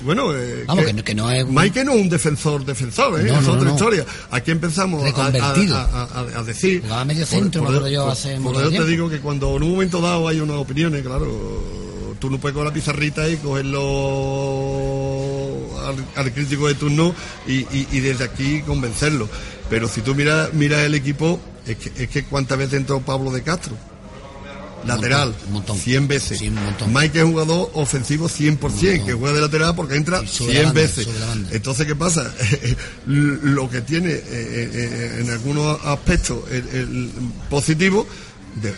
Bueno, 0.03 0.33
eh, 0.35 0.63
Vamos, 0.65 0.85
que 0.85 0.93
no- 0.93 1.03
que 1.03 1.13
no 1.15 1.29
es 1.31 1.43
un- 1.43 1.53
Mike 1.53 1.83
no 1.83 1.91
es 1.93 2.01
un 2.01 2.09
defensor, 2.09 2.65
defensor, 2.65 3.19
¿eh? 3.19 3.23
No, 3.25 3.39
es 3.39 3.45
no, 3.45 3.51
otra 3.53 3.65
no. 3.65 3.71
historia. 3.75 4.05
Aquí 4.31 4.49
empezamos 4.49 5.03
a, 5.03 5.07
a- 5.07 6.03
a- 6.05 6.39
a- 6.39 6.43
decir. 6.43 6.81
Jugaba 6.81 7.05
medio 7.05 7.25
centro, 7.27 7.61
me 7.61 7.67
acuerdo 7.67 7.87
yo, 7.89 8.09
hace 8.09 8.37
por 8.37 8.55
eso 8.55 8.69
te 8.71 8.85
digo 8.85 9.09
que 9.09 9.19
cuando 9.19 9.55
en 9.57 9.63
un 9.63 9.71
momento 9.71 10.01
dado 10.01 10.27
hay 10.27 10.39
unas 10.39 10.57
opiniones, 10.57 11.03
claro, 11.03 11.27
tú 12.21 12.29
no 12.29 12.37
puedes 12.39 12.55
con 12.55 12.63
la 12.63 12.71
pizarrita 12.71 13.27
y 13.27 13.35
cogerlo 13.37 13.81
al, 15.87 16.05
al 16.15 16.31
crítico 16.33 16.67
de 16.67 16.75
turno 16.75 17.13
y, 17.47 17.53
y- 17.75 17.87
y 17.91 17.99
desde 17.99 18.23
aquí 18.23 18.61
convencerlo. 18.61 19.27
Pero 19.69 19.87
si 19.89 20.01
tú 20.01 20.15
miras 20.15 20.53
mira 20.53 20.83
el 20.85 20.93
equipo, 20.95 21.39
es 21.65 21.77
que, 21.77 22.03
es 22.03 22.09
que 22.09 22.23
cuántas 22.25 22.57
veces 22.57 22.75
entró 22.75 23.01
Pablo 23.01 23.31
de 23.31 23.41
Castro. 23.43 23.75
Lateral, 24.85 25.35
un 25.47 25.53
montón. 25.53 25.77
100 25.77 26.07
veces. 26.07 26.39
Sí, 26.39 26.49
montón. 26.49 26.91
Mike 26.91 27.19
es 27.19 27.25
jugador 27.25 27.69
ofensivo 27.75 28.27
100%, 28.27 29.05
que 29.05 29.13
juega 29.13 29.35
de 29.35 29.41
lateral 29.41 29.75
porque 29.75 29.95
entra 29.95 30.23
Y 30.23 30.27
sube 30.27 30.47
la 30.47 30.53
100 30.53 30.65
banda, 30.65 30.81
veces. 30.81 31.07
Entonces, 31.51 31.85
¿qué 31.85 31.95
pasa? 31.95 32.33
Lo 33.05 33.69
que 33.69 33.81
tiene 33.81 34.09
eh, 34.09 34.23
eh, 34.27 35.17
en 35.21 35.29
algunos 35.29 35.79
aspectos 35.85 36.39
el, 36.49 36.67
el 36.69 37.11
positivo, 37.47 38.07
de- 38.55 38.73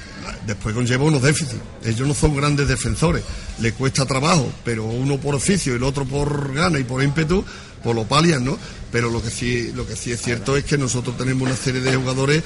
después 0.45 0.76
conlleva 0.76 1.03
unos 1.05 1.21
déficits. 1.21 1.61
Ellos 1.86 2.07
no 2.07 2.13
son 2.13 2.36
grandes 2.36 2.67
defensores, 2.67 3.24
le 3.59 3.71
cuesta 3.74 4.05
trabajo, 4.05 4.51
pero 4.63 4.84
uno 4.86 5.17
por 5.17 5.36
oficio 5.36 5.74
y 5.74 5.78
el 5.78 5.84
otro 5.84 6.05
por 6.05 6.53
gana 6.53 6.80
y 6.80 6.84
por 6.84 7.01
ímpetu, 7.03 7.43
pues 7.84 7.95
lo 7.95 8.05
palian, 8.05 8.45
¿no? 8.45 8.57
Pero 8.91 9.09
lo 9.09 9.21
que 9.21 9.30
sí, 9.30 9.71
lo 9.76 9.86
que 9.88 9.95
sí 9.95 10.11
es 10.11 10.21
cierto 10.21 10.55
es 10.55 10.63
que 10.63 10.78
nosotros 10.78 11.17
tenemos 11.17 11.47
una 11.47 11.55
serie 11.57 11.82
de 11.82 11.95
jugadores 11.95 12.43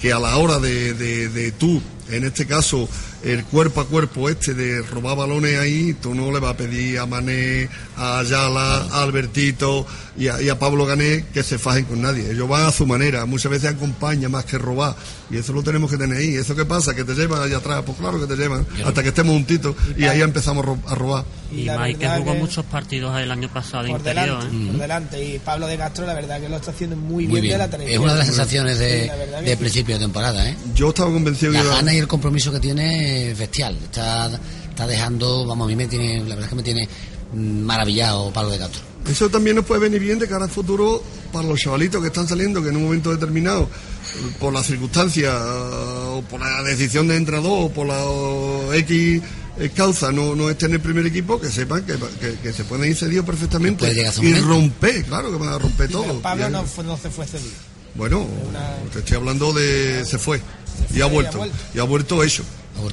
que 0.00 0.12
a 0.12 0.18
la 0.18 0.36
hora 0.38 0.58
de, 0.58 0.94
de, 0.94 1.28
de 1.28 1.52
tú, 1.52 1.80
en 2.12 2.24
este 2.24 2.46
caso, 2.46 2.88
el 3.24 3.44
cuerpo 3.44 3.80
a 3.80 3.86
cuerpo 3.86 4.28
este 4.28 4.54
de 4.54 4.82
robar 4.82 5.16
balones 5.16 5.58
ahí, 5.58 5.94
tú 6.00 6.14
no 6.14 6.30
le 6.32 6.38
vas 6.40 6.52
a 6.52 6.56
pedir 6.56 6.98
a 6.98 7.06
Mané, 7.06 7.68
a 7.96 8.20
Ayala, 8.20 8.86
a 8.90 9.02
Albertito 9.02 9.86
y 10.16 10.28
a, 10.28 10.40
y 10.40 10.48
a 10.48 10.58
Pablo 10.58 10.86
Gané 10.86 11.24
que 11.32 11.42
se 11.42 11.58
fajen 11.58 11.84
con 11.84 12.00
nadie. 12.02 12.30
Ellos 12.30 12.48
van 12.48 12.66
a 12.66 12.72
su 12.72 12.86
manera, 12.86 13.26
muchas 13.26 13.50
veces 13.52 13.70
acompañan 13.70 14.30
más 14.30 14.44
que 14.44 14.58
robar. 14.58 14.94
Y 15.30 15.36
eso 15.36 15.52
lo 15.52 15.62
tenemos 15.62 15.90
que 15.90 15.96
tener 15.96 16.18
ahí. 16.18 16.34
¿Eso 16.34 16.56
qué 16.56 16.64
pasa? 16.64 16.94
¿Que 16.94 17.04
te 17.04 17.14
llevan 17.14 17.40
allá 17.42 17.58
atrás? 17.58 17.82
Pues 17.86 17.98
claro 17.98 18.18
que 18.20 18.26
te 18.26 18.36
llevan, 18.40 18.66
hasta 18.84 19.02
que 19.02 19.10
estemos 19.10 19.32
juntitos 19.34 19.76
y 19.96 20.04
ahí 20.04 20.20
empezamos 20.22 20.64
a 20.64 20.66
ro- 20.66 20.78
a 20.88 20.94
robar. 20.94 21.24
Y, 21.52 21.64
la 21.64 21.78
Mike 21.78 22.08
jugó 22.18 22.32
que- 22.32 22.38
muchos 22.38 22.64
partidos 22.66 23.18
el 23.20 23.30
año 23.30 23.48
pasado 23.52 23.86
por 23.88 23.98
interior. 23.98 24.38
delante, 24.44 24.56
¿eh? 24.56 24.66
por 24.70 24.80
delante. 24.80 25.24
Y 25.24 25.38
Pablo 25.40 25.66
de 25.66 25.76
Castro, 25.76 26.06
la 26.06 26.14
verdad 26.14 26.40
que 26.40 26.48
lo 26.48 26.56
está 26.56 26.70
haciendo 26.70 26.96
muy, 26.96 27.26
Muy 27.26 27.40
bien, 27.40 27.52
de 27.54 27.58
la 27.58 27.68
televisión. 27.70 28.00
Es 28.00 28.04
una 28.04 28.12
de 28.14 28.18
las 28.18 28.26
sensaciones 28.28 28.78
de, 28.78 29.02
Sí, 29.02 29.50
la 29.50 29.56
principio 29.56 29.94
de 29.96 30.00
temporada, 30.00 30.48
¿eh? 30.48 30.56
Yo 30.74 30.88
estaba 30.90 31.12
convencido 31.12 31.52
La 31.52 31.60
que 31.60 31.66
iba- 31.66 31.74
y 31.74 31.99
el 32.00 32.08
compromiso 32.08 32.50
que 32.52 32.60
tiene 32.60 33.30
es 33.30 33.38
bestial. 33.38 33.76
Está, 33.82 34.30
está 34.68 34.86
dejando, 34.86 35.46
vamos, 35.46 35.66
a 35.66 35.68
mí 35.68 35.76
me 35.76 35.86
tiene, 35.86 36.18
la 36.20 36.34
verdad 36.36 36.44
es 36.44 36.48
que 36.48 36.56
me 36.56 36.62
tiene 36.62 36.88
maravillado 37.34 38.32
Pablo 38.32 38.50
de 38.50 38.58
Castro. 38.58 38.80
Eso 39.08 39.28
también 39.30 39.56
nos 39.56 39.64
puede 39.64 39.80
venir 39.82 40.00
bien 40.00 40.18
de 40.18 40.28
cara 40.28 40.44
al 40.44 40.50
futuro 40.50 41.02
para 41.32 41.46
los 41.48 41.58
chavalitos 41.58 42.00
que 42.02 42.08
están 42.08 42.28
saliendo, 42.28 42.62
que 42.62 42.68
en 42.68 42.76
un 42.76 42.84
momento 42.84 43.10
determinado, 43.10 43.68
por 44.38 44.52
las 44.52 44.66
circunstancias, 44.66 45.34
o 45.34 46.22
por 46.28 46.40
la 46.40 46.62
decisión 46.62 47.08
de 47.08 47.16
entrenador, 47.16 47.66
o 47.66 47.68
por 47.70 47.86
la 47.86 48.76
X 48.76 49.22
causa, 49.74 50.12
no, 50.12 50.34
no 50.34 50.48
estén 50.50 50.70
en 50.70 50.74
el 50.76 50.80
primer 50.80 51.06
equipo, 51.06 51.40
que 51.40 51.48
sepan 51.48 51.84
que, 51.84 51.94
que- 52.20 52.34
que 52.42 52.52
se 52.52 52.64
pueden 52.64 52.90
ir 52.90 52.96
cedidos 52.96 53.24
perfectamente 53.26 53.80
Puede 53.80 53.94
llegar 53.94 54.12
ese 54.12 54.24
y 54.24 54.34
romper, 54.34 55.04
claro 55.04 55.30
que 55.30 55.36
van 55.38 55.48
a 55.50 55.58
romper 55.58 55.90
todo. 55.90 56.20
Pablo 56.20 56.48
no, 56.50 56.64
fue- 56.64 56.84
no 56.84 56.96
se 56.96 57.10
fue 57.10 57.26
cedido. 57.26 57.50
Bueno, 57.94 58.26
te 58.92 59.00
estoy 59.00 59.16
hablando 59.16 59.52
de 59.52 60.04
se 60.04 60.18
fue, 60.18 60.40
y 60.94 61.00
ha 61.00 61.06
vuelto, 61.06 61.44
y 61.74 61.78
ha 61.78 61.82
vuelto 61.84 62.16
muy 62.16 62.28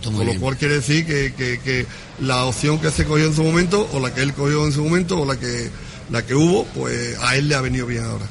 Con 0.03 0.11
lo 0.11 0.23
bien. 0.25 0.39
cual 0.39 0.57
quiere 0.57 0.75
decir 0.75 1.05
que, 1.05 1.33
que- 1.33 1.59
que 1.59 1.85
la 2.19 2.45
opción 2.45 2.79
que 2.79 2.91
se 2.91 3.05
cogió 3.05 3.25
en 3.25 3.33
su 3.35 3.43
momento, 3.43 3.87
o 3.93 3.99
la 3.99 4.13
que 4.13 4.21
él 4.21 4.33
cogió 4.33 4.65
en 4.65 4.71
su 4.71 4.83
momento, 4.83 5.21
o 5.21 5.25
la 5.25 5.37
que 5.39 5.69
la 6.09 6.25
que 6.25 6.33
hubo, 6.35 6.63
pues 6.73 7.17
a 7.21 7.35
él 7.35 7.49
le 7.49 7.55
ha 7.55 7.61
venido 7.61 7.85
bien 7.85 8.03
ahora. 8.05 8.25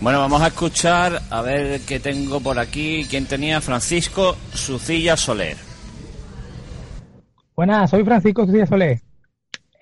Bueno, 0.00 0.18
vamos 0.20 0.42
a 0.42 0.48
escuchar, 0.48 1.22
a 1.30 1.40
ver 1.40 1.80
qué 1.82 1.98
tengo 1.98 2.40
por 2.40 2.58
aquí. 2.58 3.06
¿Quién 3.08 3.24
tenía? 3.26 3.60
Francisco 3.62 4.36
Sucilla 4.52 5.16
Soler. 5.16 5.56
Buenas, 7.56 7.90
soy 7.90 8.04
Francisco 8.04 8.44
Díaz 8.46 8.68
Solé. 8.68 9.02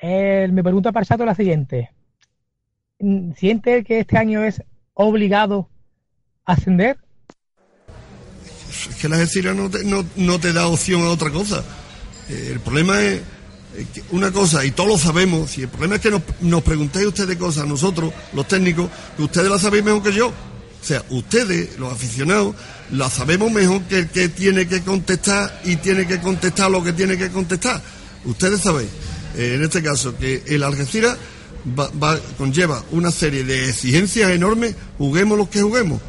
Eh, 0.00 0.48
mi 0.52 0.62
pregunta 0.62 0.92
para 0.92 1.06
Chato 1.06 1.22
es 1.22 1.26
la 1.28 1.34
siguiente. 1.34 1.90
Mm, 2.98 3.32
¿Siente 3.34 3.82
que 3.84 4.00
este 4.00 4.18
año 4.18 4.44
es 4.44 4.62
obligado 4.94 5.68
a 6.44 6.52
ascender? 6.52 6.98
Es 8.90 8.96
que 8.96 9.08
la 9.08 9.16
Algeciras 9.16 9.54
no 9.56 9.68
te, 9.70 9.84
no, 9.84 10.04
no 10.16 10.38
te 10.40 10.52
da 10.52 10.66
opción 10.66 11.02
a 11.02 11.08
otra 11.10 11.30
cosa. 11.30 11.62
Eh, 12.28 12.50
el 12.52 12.60
problema 12.60 13.00
es 13.02 13.20
eh, 13.76 13.86
una 14.10 14.30
cosa, 14.32 14.64
y 14.64 14.70
todos 14.70 14.88
lo 14.88 14.98
sabemos, 14.98 15.56
y 15.58 15.62
el 15.62 15.68
problema 15.68 15.96
es 15.96 16.00
que 16.00 16.10
nos, 16.10 16.22
nos 16.40 16.62
preguntéis 16.62 17.06
ustedes 17.06 17.36
cosas, 17.36 17.66
nosotros, 17.66 18.12
los 18.32 18.46
técnicos, 18.48 18.88
que 19.16 19.22
ustedes 19.22 19.50
las 19.50 19.60
sabéis 19.62 19.84
mejor 19.84 20.02
que 20.02 20.12
yo. 20.12 20.28
O 20.28 20.84
sea, 20.84 21.04
ustedes, 21.10 21.78
los 21.78 21.92
aficionados, 21.92 22.54
la 22.90 23.08
sabemos 23.08 23.52
mejor 23.52 23.82
que 23.82 23.98
el 24.00 24.08
que 24.08 24.28
tiene 24.28 24.66
que 24.66 24.82
contestar 24.82 25.60
y 25.64 25.76
tiene 25.76 26.06
que 26.06 26.18
contestar 26.20 26.70
lo 26.70 26.82
que 26.82 26.92
tiene 26.92 27.16
que 27.16 27.30
contestar. 27.30 27.80
Ustedes 28.24 28.60
sabéis, 28.60 28.88
eh, 29.36 29.54
en 29.56 29.62
este 29.62 29.80
caso, 29.82 30.16
que 30.18 30.42
el 30.46 30.62
Algeciras 30.64 31.16
va, 31.78 31.88
va- 31.90 32.18
conlleva 32.36 32.82
una 32.90 33.12
serie 33.12 33.44
de 33.44 33.68
exigencias 33.68 34.32
enormes, 34.32 34.74
juguemos 34.98 35.38
los 35.38 35.48
que 35.48 35.62
juguemos, 35.62 36.00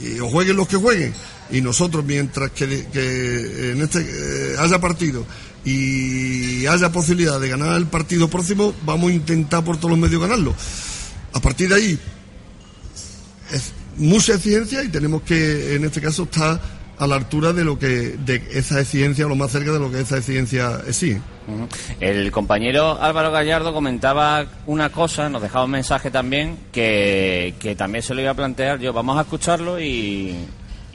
y, 0.00 0.20
o 0.20 0.28
jueguen 0.30 0.56
los 0.56 0.68
que 0.68 0.76
jueguen. 0.76 1.12
Y 1.52 1.60
nosotros, 1.60 2.04
mientras 2.04 2.50
que, 2.50 2.86
que 2.92 3.72
en 3.72 3.82
este 3.82 4.00
eh, 4.00 4.56
haya 4.58 4.80
partido 4.80 5.24
y 5.64 6.66
haya 6.66 6.90
posibilidad 6.90 7.40
de 7.40 7.48
ganar 7.48 7.76
el 7.76 7.86
partido 7.86 8.28
próximo, 8.28 8.74
vamos 8.84 9.10
a 9.10 9.14
intentar 9.14 9.64
por 9.64 9.76
todos 9.76 9.90
los 9.90 9.98
medios 9.98 10.20
ganarlo. 10.20 10.54
A 11.32 11.40
partir 11.40 11.68
de 11.68 11.74
ahí, 11.74 11.98
es 13.52 13.72
mucha 13.96 14.34
exigencia 14.34 14.82
y 14.82 14.88
tenemos 14.88 15.22
que, 15.22 15.74
en 15.74 15.84
este 15.84 16.00
caso, 16.00 16.24
estar 16.24 16.60
a 16.98 17.06
la 17.06 17.16
altura 17.16 17.52
de 17.52 17.64
lo 17.64 17.78
que 17.78 18.16
de 18.18 18.42
esa 18.52 18.78
exigencia, 18.80 19.24
o 19.24 19.28
lo 19.28 19.34
más 19.34 19.50
cerca 19.50 19.72
de 19.72 19.78
lo 19.78 19.90
que 19.90 20.00
esa 20.00 20.18
exigencia 20.18 20.82
exige. 20.86 21.20
El 21.98 22.30
compañero 22.30 23.00
Álvaro 23.00 23.32
Gallardo 23.32 23.72
comentaba 23.72 24.44
una 24.66 24.90
cosa, 24.90 25.28
nos 25.30 25.40
dejaba 25.40 25.64
un 25.64 25.70
mensaje 25.70 26.10
también, 26.10 26.58
que, 26.70 27.54
que 27.58 27.74
también 27.74 28.02
se 28.02 28.14
lo 28.14 28.20
iba 28.20 28.32
a 28.32 28.34
plantear 28.34 28.78
yo. 28.78 28.92
Vamos 28.92 29.16
a 29.16 29.22
escucharlo 29.22 29.80
y, 29.80 30.36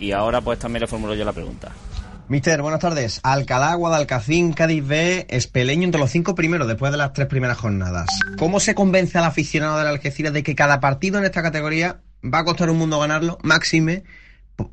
y 0.06 0.12
ahora 0.12 0.41
pues 0.41 0.60
también 0.60 0.82
le 0.82 0.88
formulo 0.88 1.16
yo 1.16 1.26
la 1.26 1.34
pregunta. 1.34 1.72
Mister, 2.28 2.62
buenas 2.62 2.80
tardes. 2.80 3.20
Alcalá, 3.24 3.74
Guadalcacín, 3.76 4.53
Cádiz 4.53 4.86
B, 4.86 5.26
Espeleño 5.30 5.84
entre 5.84 5.99
los 5.99 6.12
cinco 6.12 6.36
primeros 6.36 6.68
después 6.68 6.91
de 6.91 6.97
las 6.97 7.14
tres 7.14 7.28
primeras 7.28 7.58
jornadas. 7.58 8.08
¿Cómo 8.38 8.60
se 8.60 8.76
convence 8.76 9.18
al 9.18 9.26
aficionado 9.26 9.78
del 9.78 9.88
Algeciras 9.88 10.34
de 10.34 10.43
que 10.43 10.56
cada 10.56 10.80
partido 10.80 11.18
en 11.18 11.26
esta 11.26 11.41
categoría 11.41 12.01
va 12.24 12.39
a 12.39 12.45
costar 12.45 12.70
un 12.70 12.78
mundo 12.78 12.99
ganarlo? 12.99 13.38
Máxime, 13.43 14.03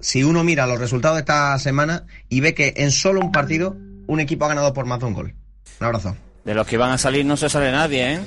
si 0.01 0.23
uno 0.23 0.45
mira 0.45 0.67
los 0.67 0.79
resultados 0.79 1.17
de 1.17 1.21
esta 1.21 1.59
semana 1.59 2.05
y 2.29 2.41
ve 2.41 2.55
que 2.55 2.75
en 2.77 2.91
solo 2.91 3.21
un 3.21 3.33
partido 3.33 3.77
un 4.07 4.21
equipo 4.21 4.45
ha 4.45 4.49
ganado 4.49 4.73
por 4.73 4.85
más 4.87 5.01
de 5.01 5.07
un 5.07 5.15
gol. 5.15 5.35
Un 5.81 5.87
abrazo. 5.87 6.17
De 6.45 6.55
los 6.55 6.67
que 6.67 6.77
van 6.77 6.91
a 6.91 6.99
salir 6.99 7.25
no 7.25 7.37
se 7.37 7.49
sale 7.49 7.71
nadie, 7.71 8.15
¿eh? 8.15 8.21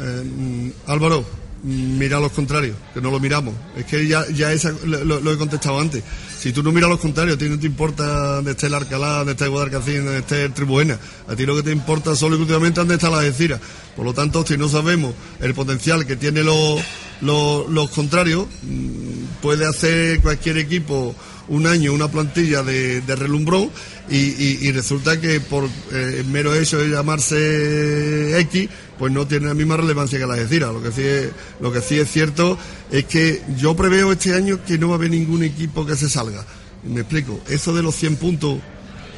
Eh, 0.00 0.22
mm, 0.24 0.70
Álvaro, 0.86 1.24
mira 1.62 2.20
los 2.20 2.32
contrarios, 2.32 2.76
que 2.94 3.00
no 3.00 3.10
lo 3.10 3.20
miramos. 3.20 3.54
Es 3.76 3.84
que 3.84 4.06
ya, 4.06 4.24
ya 4.30 4.52
esa, 4.52 4.72
lo, 4.84 5.32
he 5.32 5.36
contestado 5.36 5.80
antes. 5.80 6.02
Si 6.38 6.52
tú 6.52 6.62
no 6.62 6.70
miras 6.70 6.88
los 6.88 7.00
contrarios, 7.00 7.36
a 7.36 7.38
ti 7.38 7.48
no 7.48 7.58
te 7.58 7.66
importa 7.66 8.36
dónde 8.36 8.52
esté 8.52 8.66
el 8.68 8.74
Arcalá, 8.74 9.18
dónde 9.18 9.32
esté 9.32 9.44
el 9.44 9.50
Guadalcacín, 9.50 10.04
dónde 10.04 10.18
esté 10.18 10.44
el 10.44 10.52
Tribuena. 10.52 10.98
A 11.26 11.34
ti 11.34 11.44
lo 11.46 11.56
que 11.56 11.62
te 11.62 11.72
importa 11.72 12.14
solo 12.14 12.36
y 12.36 12.40
últimamente 12.40 12.80
dónde 12.80 12.94
está 12.94 13.10
la 13.10 13.18
Algeciras. 13.18 13.60
Por 13.96 14.04
lo 14.04 14.14
tanto, 14.14 14.46
si 14.46 14.56
no 14.56 14.68
sabemos 14.68 15.14
el 15.40 15.54
potencial 15.54 16.06
que 16.06 16.16
tienen 16.16 16.46
los, 16.46 16.80
los, 17.20 17.68
los 17.68 17.90
contrarios, 17.90 18.46
mm, 18.62 19.40
puede 19.42 19.66
hacer 19.66 20.20
cualquier 20.20 20.58
equipo 20.58 21.14
un 21.48 21.66
año 21.66 21.92
una 21.92 22.08
plantilla 22.08 22.62
de, 22.62 23.02
relumbrón 23.06 23.70
y, 24.10 24.70
resulta 24.72 25.20
que 25.20 25.40
por 25.40 25.64
eh, 25.64 26.16
el 26.20 26.24
mero 26.26 26.54
hecho 26.54 26.78
de 26.78 26.88
llamarse 26.88 28.38
X, 28.40 28.68
pues 28.98 29.12
no 29.12 29.26
tiene 29.26 29.46
la 29.46 29.54
misma 29.54 29.76
relevancia 29.76 30.18
que 30.18 30.26
la 30.26 30.34
Algeciras. 30.34 30.72
Lo 30.72 30.82
que 30.82 30.92
sí 30.92 31.02
es, 31.02 31.28
lo 31.60 31.72
que 31.72 31.80
sí 31.80 31.98
es 31.98 32.10
cierto 32.10 32.58
es 32.90 33.04
que 33.04 33.42
yo 33.56 33.76
preveo 33.76 34.12
este 34.12 34.34
año 34.34 34.60
que 34.64 34.78
no 34.78 34.88
va 34.88 34.94
a 34.94 34.96
haber 34.96 35.10
ningún 35.10 35.42
equipo 35.42 35.84
que 35.86 35.96
se 35.96 36.08
salga. 36.08 36.44
Me 36.84 37.00
explico, 37.00 37.40
eso 37.48 37.74
de 37.74 37.82
los 37.82 37.94
100 37.96 38.16
puntos, 38.16 38.58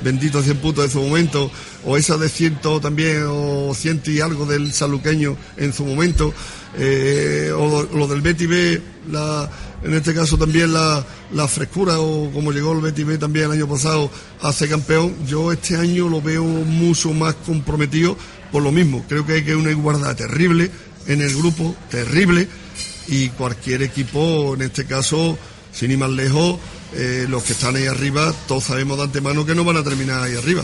benditos 0.03 0.45
100 0.45 0.57
puntos 0.59 0.85
de 0.85 0.91
su 0.91 1.01
momento, 1.03 1.51
o 1.85 1.97
esa 1.97 2.17
de 2.17 2.29
100 2.29 2.61
también, 2.81 3.25
o 3.29 3.73
100 3.75 4.03
y 4.07 4.21
algo 4.21 4.47
del 4.47 4.73
saluqueño 4.73 5.37
en 5.57 5.73
su 5.73 5.85
momento, 5.85 6.33
eh, 6.79 7.53
o 7.55 7.87
lo, 7.93 8.07
del 8.09 8.23
Betty 8.23 8.47
B, 8.47 8.81
la, 9.11 9.51
en 9.83 9.95
este 9.95 10.15
caso 10.15 10.37
también 10.37 10.73
la, 10.73 11.05
frescura, 11.49 11.99
o 11.99 12.31
como 12.31 12.53
llegó 12.53 12.73
el 12.73 12.81
Betty 12.81 13.05
B 13.05 13.19
también 13.19 13.47
el 13.47 13.53
año 13.53 13.69
pasado 13.69 14.11
a 14.43 14.53
ser 14.53 14.69
campeón, 14.69 15.15
yo 15.27 15.53
este 15.53 15.77
año 15.77 16.09
lo 16.09 16.21
veo 16.21 16.45
mucho 16.45 17.13
más 17.13 17.35
comprometido 17.47 18.17
por 18.53 18.63
lo 18.63 18.73
mismo. 18.73 19.05
Creo 19.09 19.25
que 19.25 19.35
hay 19.35 19.45
que 19.45 19.57
una 19.57 19.71
igualdad 19.71 20.15
terrible 20.17 20.71
en 21.07 21.23
el 21.23 21.35
grupo, 21.35 21.75
terrible, 21.91 22.49
y 23.09 23.29
cualquier 23.31 23.83
equipo, 23.83 24.55
en 24.55 24.63
este 24.63 24.85
caso, 24.85 25.37
sin 25.73 25.91
ir 25.91 25.99
más 25.99 26.11
lejos, 26.11 26.59
eh, 26.95 27.27
los 27.29 27.43
que 27.43 27.53
están 27.53 27.77
ahí 27.77 27.87
arriba, 27.87 28.33
todos 28.47 28.65
sabemos 28.65 28.99
de 28.99 29.05
antemano 29.05 29.47
que 29.47 29.55
no 29.55 29.65
van 29.65 29.79
a 29.79 29.83
terminar 29.83 30.23
ahí 30.23 30.37
arriba. 30.37 30.63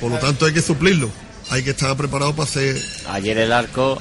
Por 0.00 0.10
lo 0.10 0.18
tanto, 0.18 0.46
hay 0.46 0.52
que 0.52 0.62
suplirlo. 0.62 1.10
Hay 1.50 1.62
que 1.64 1.70
estar 1.70 1.96
preparado 1.96 2.34
para 2.34 2.48
hacer. 2.48 2.80
Ayer 3.08 3.36
el 3.38 3.52
arco, 3.52 4.00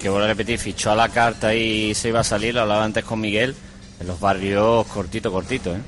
que 0.00 0.08
vuelvo 0.08 0.24
a 0.24 0.28
repetir, 0.28 0.58
fichó 0.58 0.90
a 0.90 0.96
la 0.96 1.08
carta 1.08 1.54
y 1.54 1.94
se 1.94 2.08
iba 2.08 2.20
a 2.20 2.24
salir, 2.24 2.54
lo 2.54 2.62
hablaba 2.62 2.84
antes 2.84 3.04
con 3.04 3.20
Miguel, 3.20 3.54
en 4.00 4.06
los 4.06 4.20
barrios 4.20 4.86
cortito, 4.86 5.32
cortito, 5.32 5.74
¿eh? 5.74 5.80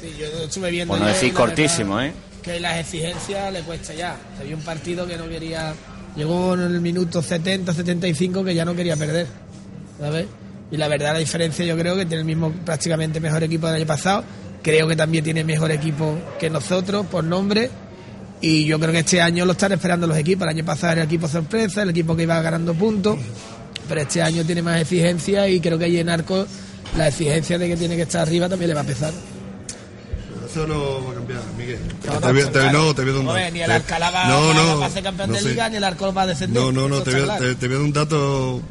Sí, 0.00 0.14
yo 0.18 0.26
estuve 0.44 0.70
viendo 0.70 0.94
Por 0.94 1.00
no 1.00 1.08
decir 1.08 1.32
cortísimo, 1.32 2.00
¿eh? 2.00 2.12
Que 2.42 2.60
las 2.60 2.78
exigencias 2.78 3.52
le 3.52 3.62
cuesta 3.62 3.94
ya. 3.94 4.16
Había 4.40 4.54
un 4.54 4.62
partido 4.62 5.06
que 5.06 5.16
no 5.16 5.28
quería. 5.28 5.74
Llegó 6.14 6.54
en 6.54 6.60
el 6.60 6.80
minuto 6.80 7.20
70, 7.20 7.72
75 7.72 8.44
que 8.44 8.54
ya 8.54 8.64
no 8.64 8.74
quería 8.74 8.96
perder. 8.96 9.26
¿Sabes? 9.98 10.26
Y 10.70 10.76
la 10.76 10.86
verdad, 10.88 11.14
la 11.14 11.18
diferencia 11.18 11.64
yo 11.64 11.76
creo 11.76 11.96
que 11.96 12.06
tiene 12.06 12.20
el 12.20 12.26
mismo 12.26 12.52
prácticamente 12.64 13.20
mejor 13.20 13.42
equipo 13.42 13.66
del 13.66 13.76
año 13.76 13.86
pasado. 13.86 14.24
Creo 14.62 14.86
que 14.86 14.96
también 14.96 15.24
tiene 15.24 15.42
mejor 15.42 15.70
equipo 15.72 16.16
que 16.38 16.48
nosotros 16.48 17.06
por 17.06 17.24
nombre. 17.24 17.70
Y 18.40 18.64
yo 18.66 18.78
creo 18.78 18.92
que 18.92 19.00
este 19.00 19.20
año 19.20 19.44
lo 19.44 19.52
están 19.52 19.72
esperando 19.72 20.06
los 20.06 20.16
equipos. 20.16 20.44
El 20.44 20.50
año 20.50 20.64
pasado 20.64 20.92
era 20.92 21.02
el 21.02 21.06
equipo 21.08 21.26
sorpresa, 21.28 21.82
el 21.82 21.90
equipo 21.90 22.14
que 22.16 22.22
iba 22.22 22.40
ganando 22.40 22.72
puntos. 22.74 23.18
Pero 23.88 24.00
este 24.02 24.22
año 24.22 24.44
tiene 24.44 24.62
más 24.62 24.80
exigencia 24.80 25.48
y 25.48 25.60
creo 25.60 25.78
que 25.78 25.86
allí 25.86 25.98
en 25.98 26.08
Arco 26.08 26.46
la 26.96 27.08
exigencia 27.08 27.58
de 27.58 27.68
que 27.68 27.76
tiene 27.76 27.96
que 27.96 28.02
estar 28.02 28.22
arriba 28.22 28.48
también 28.48 28.68
le 28.68 28.74
va 28.74 28.82
a 28.82 28.84
pesar. 28.84 29.12
Eso 30.50 30.66
no 30.66 31.04
va 31.04 31.10
a 31.12 31.14
cambiar, 31.14 31.40
Miguel. 31.58 31.78
No, 32.06 32.12
te, 32.14 32.26
no, 32.26 32.32
voy- 32.32 32.42
te- 32.52 32.72
no, 32.72 32.94
te 32.94 33.02
voy 33.02 33.10
a 33.10 33.12
dar 33.12 33.20
un 33.20 33.26
dato. 33.26 33.50
ni 33.52 33.60
el 33.60 33.70
Alcalá 33.70 34.10
va, 34.10 34.28
no, 34.28 34.54
no, 34.54 34.78
va 34.80 34.86
a 34.86 34.90
ser 34.90 35.02
campeón 35.02 35.28
no 35.30 35.34
de 35.36 35.42
sé. 35.42 35.48
liga, 35.50 35.68
ni 35.68 35.76
el 35.76 35.84
Arcol 35.84 36.16
va 36.16 36.22
a 36.22 36.26
descender. 36.26 36.62
No, 36.62 36.72
no, 36.72 36.88
no, 36.88 37.02
te 37.02 37.10
está 37.10 37.12
voy, 37.12 37.20
a- 37.20 37.24
claro. 37.38 37.44
te, 37.44 37.54
te 37.56 37.66
voy 37.66 37.74
a 37.74 37.78
dar 37.78 37.86
un 37.86 37.92
dato. 37.92 38.62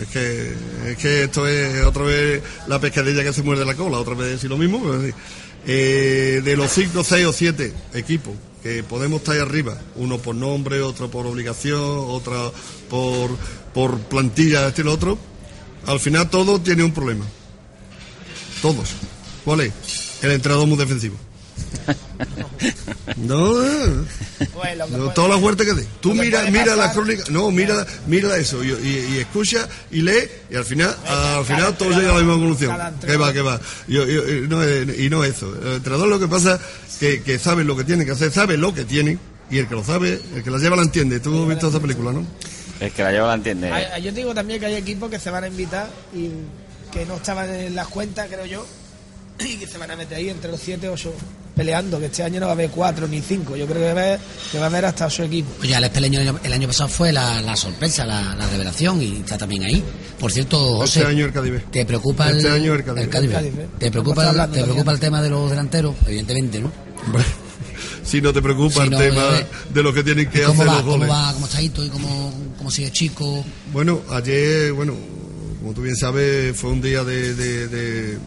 Es 0.00 0.08
que, 0.08 0.52
es 0.90 0.96
que 0.98 1.22
esto 1.24 1.46
es 1.46 1.84
otra 1.84 2.02
vez 2.02 2.42
la 2.66 2.80
pescadilla 2.80 3.22
que 3.22 3.32
se 3.32 3.42
muerde 3.44 3.64
la 3.64 3.74
cola, 3.74 3.98
otra 3.98 4.14
vez 4.14 4.28
decir 4.32 4.50
lo 4.50 4.56
mismo. 4.56 4.80
pero 4.82 5.02
sí. 5.02 5.10
Eh, 5.66 6.42
de 6.44 6.56
los 6.56 6.70
5, 6.72 7.04
6 7.04 7.26
o 7.26 7.32
7 7.32 7.72
equipos 7.94 8.32
que 8.64 8.82
podemos 8.82 9.20
estar 9.20 9.34
ahí 9.34 9.42
arriba, 9.42 9.78
uno 9.96 10.16
por 10.16 10.34
nombre, 10.34 10.80
otro 10.80 11.10
por 11.10 11.26
obligación, 11.26 11.78
otro 11.82 12.50
por, 12.88 13.36
por 13.74 13.98
plantilla, 14.04 14.66
este 14.66 14.80
y 14.80 14.84
lo 14.86 14.94
otro, 14.94 15.18
al 15.86 16.00
final 16.00 16.30
todo 16.30 16.58
tiene 16.58 16.82
un 16.82 16.92
problema. 16.92 17.26
Todos. 18.62 18.88
¿Cuál 19.44 19.60
es? 19.60 19.72
El 20.22 20.30
entrenador 20.30 20.66
muy 20.66 20.78
defensivo. 20.78 21.14
No, 23.16 23.62
eh. 23.64 24.04
Bueno, 24.54 24.86
No, 24.88 25.10
toda 25.10 25.28
la 25.28 25.38
fuerte 25.38 25.64
que 25.64 25.74
dé. 25.74 25.86
Tú 26.00 26.14
mira, 26.14 26.42
mira 26.50 26.74
la 26.74 26.92
crónica, 26.92 27.24
no, 27.30 27.50
mira, 27.50 27.86
mira 28.06 28.36
eso 28.36 28.64
y, 28.64 28.68
y- 28.72 29.14
y 29.14 29.18
escucha 29.18 29.68
y 29.90 30.00
lee 30.02 30.28
y 30.50 30.56
al 30.56 30.64
final, 30.64 30.94
al 31.06 31.44
final 31.44 31.76
todo 31.76 31.90
llega 31.90 32.10
a 32.10 32.14
la 32.14 32.18
misma 32.20 32.34
conclusión. 32.34 32.76
Que 33.00 33.16
va, 33.16 33.32
que 33.32 33.42
va. 33.42 33.60
Y, 33.86 33.96
y- 33.98 35.04
y 35.06 35.08
no, 35.10 35.24
y 35.24 35.28
eso. 35.28 35.54
El 35.62 35.74
entrenador 35.74 36.08
lo 36.08 36.18
que 36.18 36.28
pasa 36.28 36.58
que, 36.98 37.22
que 37.22 37.38
sabe 37.38 37.64
lo 37.64 37.76
que 37.76 37.84
tiene 37.84 38.04
que 38.04 38.12
hacer, 38.12 38.32
sabe 38.32 38.56
lo 38.56 38.74
que 38.74 38.84
tiene 38.84 39.18
y 39.50 39.58
el 39.58 39.68
que 39.68 39.74
lo 39.74 39.84
sabe, 39.84 40.20
el 40.34 40.42
que 40.42 40.50
la 40.50 40.58
lleva 40.58 40.76
la 40.76 40.82
entiende. 40.82 41.20
Tú 41.20 41.42
has 41.42 41.48
visto 41.48 41.68
esa 41.68 41.80
película, 41.80 42.12
¿no? 42.12 42.26
El 42.80 42.90
que 42.90 43.02
la 43.02 43.12
lleva 43.12 43.28
la 43.28 43.34
entiende. 43.34 43.70
Hay- 43.70 43.84
hay- 43.84 44.02
yo 44.02 44.10
te 44.12 44.16
digo 44.20 44.34
también 44.34 44.58
que 44.60 44.66
hay 44.66 44.74
equipos 44.76 45.10
que 45.10 45.18
se 45.18 45.30
van 45.30 45.44
a 45.44 45.48
invitar 45.48 45.88
y 46.14 46.30
que 46.92 47.04
no 47.06 47.16
estaban 47.16 47.48
en 47.50 47.74
las 47.74 47.88
cuentas, 47.88 48.28
creo 48.30 48.46
yo, 48.46 48.66
y 49.40 49.56
que 49.56 49.66
se 49.66 49.78
van 49.78 49.90
a 49.90 49.96
meter 49.96 50.18
ahí 50.18 50.30
entre 50.30 50.50
los 50.50 50.60
7 50.60 50.88
o 50.88 50.92
8 50.94 51.12
peleando, 51.54 51.98
que 52.00 52.06
este 52.06 52.22
año 52.22 52.40
no 52.40 52.46
va 52.46 52.52
a 52.52 52.54
haber 52.54 52.70
4 52.70 53.06
ni 53.08 53.20
5, 53.20 53.56
yo 53.56 53.66
creo 53.66 53.78
que 53.78 53.84
va 53.92 54.00
a 54.00 54.04
haber, 54.04 54.20
que 54.50 54.58
va 54.58 54.64
a 54.64 54.68
haber 54.68 54.84
hasta 54.86 55.06
8 55.06 55.22
equipos. 55.24 55.52
Oye, 55.62 55.74
el 55.74 55.84
Espeleño 55.84 56.20
el 56.20 56.28
año- 56.28 56.40
el 56.42 56.52
año 56.52 56.66
pasado 56.68 56.88
fue 56.88 57.12
la, 57.12 57.40
la 57.42 57.56
sorpresa, 57.56 58.04
la, 58.04 58.34
la 58.34 58.46
revelación 58.48 59.00
y 59.02 59.16
está 59.18 59.38
también 59.38 59.64
ahí. 59.64 59.82
Por 60.18 60.32
cierto, 60.32 60.58
José, 60.78 61.00
Este 61.00 61.10
año 61.12 61.26
el. 61.26 61.62
¿te 61.70 61.84
preocupa 61.86 62.28
el, 62.30 62.36
Este 62.38 62.50
año 62.50 62.74
el 62.74 62.84
Cádiz. 62.84 63.08
Cádiz 63.08 63.30
B? 63.56 63.62
El. 63.62 63.68
¿Te 63.78 63.90
preocupa, 63.90 64.30
el, 64.30 64.50
te 64.50 64.62
preocupa 64.64 64.92
el 64.92 65.00
tema 65.00 65.22
de 65.22 65.30
los 65.30 65.50
delanteros? 65.50 65.94
Evidentemente, 66.06 66.60
¿no? 66.60 66.72
Si 68.04 68.20
no 68.20 68.32
te 68.32 68.42
preocupa 68.42 68.74
Si 68.74 68.80
el 68.82 68.90
no, 68.90 68.98
tema 68.98 69.38
eh, 69.38 69.46
de 69.72 69.82
lo 69.82 69.92
que 69.92 70.02
tienen 70.04 70.28
que 70.30 70.42
¿Cómo 70.42 70.62
hacer 70.62 70.68
va? 70.68 70.72
los 70.74 70.82
¿Cómo 70.82 70.92
goles. 70.96 71.10
va? 71.10 71.32
¿Cómo 71.34 71.46
está 71.46 71.62
Hito 71.62 71.84
y 71.84 71.88
cómo, 71.88 72.34
cómo 72.58 72.70
sigue 72.70 72.92
chico? 72.92 73.44
Bueno, 73.72 74.02
ayer, 74.10 74.72
bueno, 74.72 74.94
como 75.60 75.72
tú 75.72 75.82
bien 75.82 75.96
sabes, 75.96 76.54
fue 76.56 76.70
un 76.70 76.82
día 76.82 77.02
de, 77.04 77.34
de- 77.34 77.68
de- 77.68 78.18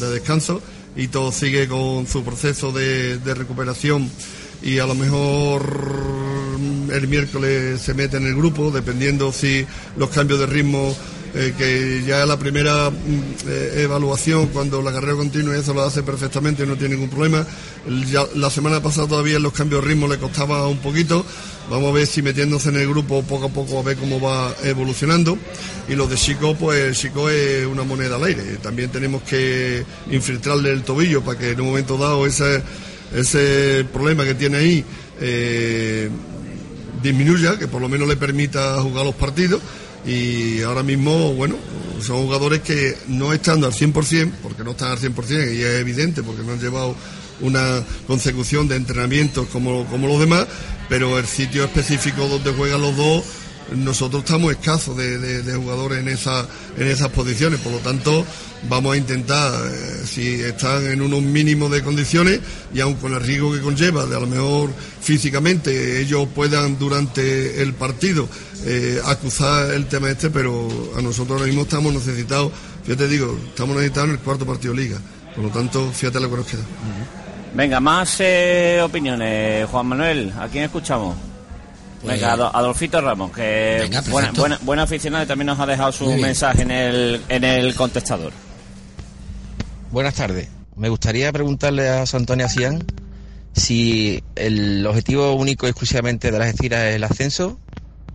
de 0.00 0.10
descanso 0.12 0.60
y 0.96 1.08
todo 1.08 1.32
sigue 1.32 1.68
con 1.68 2.06
su 2.06 2.22
proceso 2.22 2.72
de, 2.72 3.18
de 3.18 3.34
recuperación. 3.34 4.10
Y 4.62 4.78
a 4.78 4.86
lo 4.86 4.94
mejor 4.94 5.62
el 6.92 7.08
miércoles 7.08 7.80
se 7.80 7.94
mete 7.94 8.16
en 8.16 8.26
el 8.26 8.34
grupo, 8.34 8.70
dependiendo 8.70 9.32
si 9.32 9.66
los 9.96 10.10
cambios 10.10 10.40
de 10.40 10.46
ritmo 10.46 10.96
eh, 11.36 11.52
que 11.58 12.04
ya 12.06 12.24
la 12.26 12.38
primera 12.38 12.90
mm, 12.90 13.48
eh, 13.48 13.82
evaluación 13.82 14.46
cuando 14.48 14.80
la 14.80 14.92
carrera 14.92 15.16
continua 15.16 15.56
eso 15.56 15.74
lo 15.74 15.82
hace 15.82 16.04
perfectamente, 16.04 16.64
no 16.64 16.76
tiene 16.76 16.94
ningún 16.94 17.10
problema. 17.10 17.44
La 18.36 18.50
semana 18.50 18.80
pasada 18.80 19.08
todavía 19.08 19.38
los 19.38 19.52
cambios 19.52 19.82
de 19.82 19.88
ritmo 19.88 20.06
le 20.06 20.18
costaba 20.18 20.68
un 20.68 20.78
poquito. 20.78 21.26
Vamos 21.68 21.90
a 21.90 21.92
ver 21.92 22.06
si 22.06 22.22
metiéndose 22.22 22.68
en 22.68 22.76
el 22.76 22.88
grupo 22.88 23.22
poco 23.22 23.46
a 23.46 23.48
poco 23.48 23.80
a 23.80 23.82
ver 23.82 23.96
cómo 23.96 24.20
va 24.20 24.54
evolucionando. 24.62 25.36
Y 25.88 25.94
los 25.94 26.08
de 26.08 26.16
Chico, 26.16 26.54
pues 26.54 26.98
Chico 26.98 27.28
es 27.28 27.66
una 27.66 27.82
moneda 27.82 28.16
al 28.16 28.24
aire. 28.24 28.58
También 28.62 28.90
tenemos 28.90 29.22
que 29.22 29.84
infiltrarle 30.10 30.70
el 30.70 30.82
tobillo 30.82 31.22
para 31.22 31.38
que 31.38 31.50
en 31.50 31.60
un 31.60 31.66
momento 31.66 31.98
dado 31.98 32.26
ese, 32.26 32.62
ese 33.14 33.84
problema 33.92 34.24
que 34.24 34.34
tiene 34.34 34.58
ahí 34.58 34.84
eh, 35.20 36.08
disminuya, 37.02 37.58
que 37.58 37.66
por 37.66 37.82
lo 37.82 37.88
menos 37.88 38.08
le 38.08 38.16
permita 38.16 38.80
jugar 38.80 39.04
los 39.04 39.14
partidos. 39.14 39.60
Y 40.06 40.60
ahora 40.62 40.82
mismo, 40.82 41.32
bueno, 41.34 41.56
son 42.00 42.22
jugadores 42.22 42.60
que 42.60 42.96
no 43.08 43.32
estando 43.32 43.66
al 43.66 43.72
100%, 43.72 44.32
porque 44.42 44.62
no 44.62 44.72
están 44.72 44.92
al 44.92 44.98
100%, 44.98 45.54
y 45.54 45.62
es 45.62 45.80
evidente, 45.80 46.22
porque 46.22 46.42
no 46.42 46.52
han 46.52 46.60
llevado 46.60 46.94
una 47.40 47.82
consecución 48.06 48.68
de 48.68 48.76
entrenamientos 48.76 49.48
como, 49.48 49.86
como 49.86 50.06
los 50.06 50.20
demás, 50.20 50.46
pero 50.88 51.18
el 51.18 51.26
sitio 51.26 51.64
específico 51.64 52.28
donde 52.28 52.52
juegan 52.52 52.80
los 52.80 52.96
dos, 52.96 53.24
nosotros 53.72 54.24
estamos 54.24 54.52
escasos 54.52 54.96
de, 54.96 55.54
jugadores 55.54 56.00
en, 56.00 56.08
esa, 56.08 56.46
en 56.76 56.86
esas 56.86 57.08
posiciones, 57.08 57.60
por 57.60 57.72
lo 57.72 57.78
tanto 57.78 58.24
vamos 58.68 58.94
a 58.94 58.96
intentar, 58.96 59.52
eh, 59.66 60.02
si 60.06 60.40
están 60.40 60.86
en 60.86 61.02
unos 61.02 61.22
mínimos 61.22 61.70
de 61.70 61.82
condiciones 61.82 62.40
y 62.72 62.80
aun 62.80 62.94
con 62.94 63.12
el 63.14 63.20
riesgo 63.20 63.52
que 63.52 63.60
conlleva, 63.60 64.06
de 64.06 64.16
a 64.16 64.20
lo 64.20 64.26
mejor 64.26 64.70
físicamente 65.00 66.00
ellos 66.00 66.28
puedan 66.34 66.78
durante 66.78 67.62
el 67.62 67.74
partido 67.74 68.28
eh, 68.64 69.00
acusar 69.04 69.72
el 69.72 69.86
tema 69.86 70.10
este, 70.10 70.30
pero 70.30 70.68
a 70.96 71.02
nosotros 71.02 71.32
ahora 71.32 71.46
mismo 71.46 71.62
estamos 71.62 71.92
necesitados, 71.92 72.52
fíjate 72.84 73.08
digo, 73.08 73.38
estamos 73.48 73.76
necesitados 73.76 74.10
en 74.10 74.14
el 74.16 74.20
cuarto 74.20 74.46
partido 74.46 74.74
de 74.74 74.82
liga, 74.82 74.98
por 75.34 75.44
lo 75.44 75.50
tanto, 75.50 75.90
fíjate 75.92 76.20
lo 76.20 76.30
que 76.30 76.36
nos 76.36 76.46
queda. 76.46 76.62
Venga, 77.54 77.80
más 77.80 78.16
eh, 78.20 78.80
opiniones, 78.82 79.68
Juan 79.68 79.86
Manuel, 79.86 80.32
¿a 80.38 80.48
quién 80.48 80.64
escuchamos? 80.64 81.33
Pues- 82.04 82.20
Venga, 82.20 82.32
Ado- 82.34 82.54
Adolfito 82.54 83.00
Ramos, 83.00 83.32
que 83.32 83.78
Venga, 83.80 84.02
buena, 84.02 84.30
buena, 84.32 84.58
buena 84.62 84.82
aficionado 84.82 85.24
y 85.24 85.26
también 85.26 85.46
nos 85.46 85.58
ha 85.58 85.64
dejado 85.66 85.90
su 85.90 86.06
mensaje 86.20 86.62
en 86.62 86.70
el, 86.70 87.22
en 87.28 87.44
el 87.44 87.74
contestador. 87.74 88.32
Buenas 89.90 90.14
tardes. 90.14 90.48
Me 90.76 90.88
gustaría 90.90 91.32
preguntarle 91.32 91.88
a 91.88 92.00
José 92.00 92.16
Antonio 92.18 92.48
Cian 92.48 92.84
si 93.54 94.22
el 94.34 94.86
objetivo 94.86 95.32
único 95.34 95.66
y 95.66 95.70
exclusivamente 95.70 96.30
de 96.30 96.38
las 96.38 96.48
Algeciras 96.48 96.80
es 96.88 96.96
el 96.96 97.04
ascenso, 97.04 97.58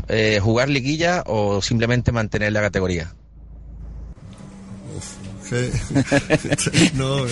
eh, 0.07 0.39
jugar 0.41 0.69
liguilla 0.69 1.23
o 1.25 1.61
simplemente 1.61 2.11
mantener 2.11 2.51
la 2.53 2.61
categoría. 2.61 3.13
Que- 5.49 5.71
no, 6.93 7.25
eh, 7.25 7.31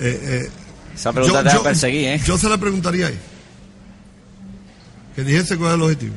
eh, 0.00 0.48
Esa 0.94 1.12
pregunta 1.12 1.42
te 1.44 1.48
va 1.50 1.60
a 1.60 1.62
perseguir, 1.62 2.08
¿eh? 2.08 2.20
Yo 2.26 2.36
se 2.38 2.48
la 2.48 2.58
preguntaría 2.58 3.06
ahí. 3.08 3.18
Que 5.14 5.22
dijese 5.24 5.56
cuál 5.56 5.70
es 5.70 5.74
el 5.76 5.82
objetivo. 5.82 6.14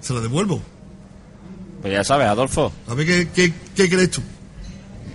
Se 0.00 0.12
la 0.12 0.20
devuelvo. 0.20 0.62
Pues 1.80 1.92
ya 1.92 2.04
sabes, 2.04 2.26
Adolfo. 2.26 2.72
A 2.88 2.94
ver 2.94 3.06
qué, 3.06 3.28
qué, 3.34 3.52
qué 3.74 3.88
crees 3.88 4.10
tú. 4.10 4.22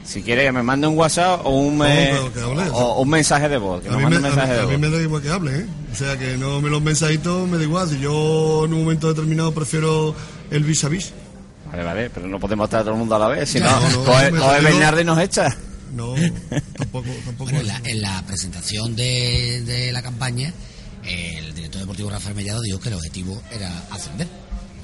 Si 0.04 0.24
quiere 0.24 0.44
que 0.44 0.52
me 0.52 0.64
mande 0.64 0.88
un 0.88 0.98
WhatsApp 0.98 1.42
o 1.46 1.50
un, 1.52 1.78
No, 1.78 1.86
eh, 1.86 2.10
pero 2.12 2.34
que 2.34 2.40
hable, 2.62 2.70
o 2.74 3.02
un 3.02 3.10
mensaje 3.10 3.48
de 3.48 3.58
voz. 3.58 3.82
Que 3.84 3.90
A 3.90 3.92
me 3.92 3.98
mí, 3.98 4.10
me, 4.10 4.16
un 4.18 4.22
mensaje 4.24 4.52
a- 4.52 4.56
de 4.56 4.60
a 4.62 4.66
mí 4.66 4.72
voz. 4.72 4.80
me 4.80 4.90
da 4.90 5.02
igual 5.02 5.22
que 5.22 5.30
hable, 5.30 5.56
¿eh? 5.60 5.66
O 5.92 5.96
sea, 5.96 6.18
que 6.18 6.36
no 6.38 6.60
me 6.62 6.70
los 6.70 6.82
mensajitos 6.82 7.48
me 7.48 7.58
da 7.58 7.64
igual. 7.64 7.88
Si 7.90 8.00
yo 8.00 8.66
en 8.66 8.74
un 8.74 8.82
momento 8.84 9.08
determinado 9.10 9.54
prefiero 9.54 10.16
el 10.50 10.64
vis 10.64 10.84
a 10.84 10.90
vis. 10.90 11.12
Vale, 11.72 11.84
vale, 11.84 12.10
pero 12.10 12.28
no 12.28 12.40
podemos 12.40 12.66
estar 12.66 12.82
todo 12.82 12.94
el 12.94 13.00
mundo 13.00 13.16
a 13.16 13.20
la 13.20 13.28
vez. 13.28 13.50
Si 13.50 13.60
no, 13.60 13.70
No, 13.70 13.90
no, 13.90 14.04
coge, 14.04 14.32
me 14.32 14.40
coge 14.40 14.52
refiero- 14.56 14.76
Bernardo 14.78 15.02
y 15.02 15.06
nos 15.06 15.20
echa. 15.20 15.56
No, 15.94 16.16
tampoco, 16.78 17.08
tampoco. 17.26 17.52
Bueno, 17.52 17.60
en, 17.60 17.68
la, 17.68 17.82
en 17.84 18.02
la 18.02 18.24
presentación 18.26 18.96
de, 18.96 19.62
de 19.66 19.92
la 19.92 20.02
campaña, 20.02 20.52
el 21.10 21.54
director 21.56 21.82
deportivo 21.82 22.10
Rafael 22.10 22.36
Mellado 22.36 22.62
dijo 22.62 22.80
que 22.80 22.90
el 22.90 22.96
objetivo 22.96 23.42
era 23.52 23.72
ascender. 23.92 24.28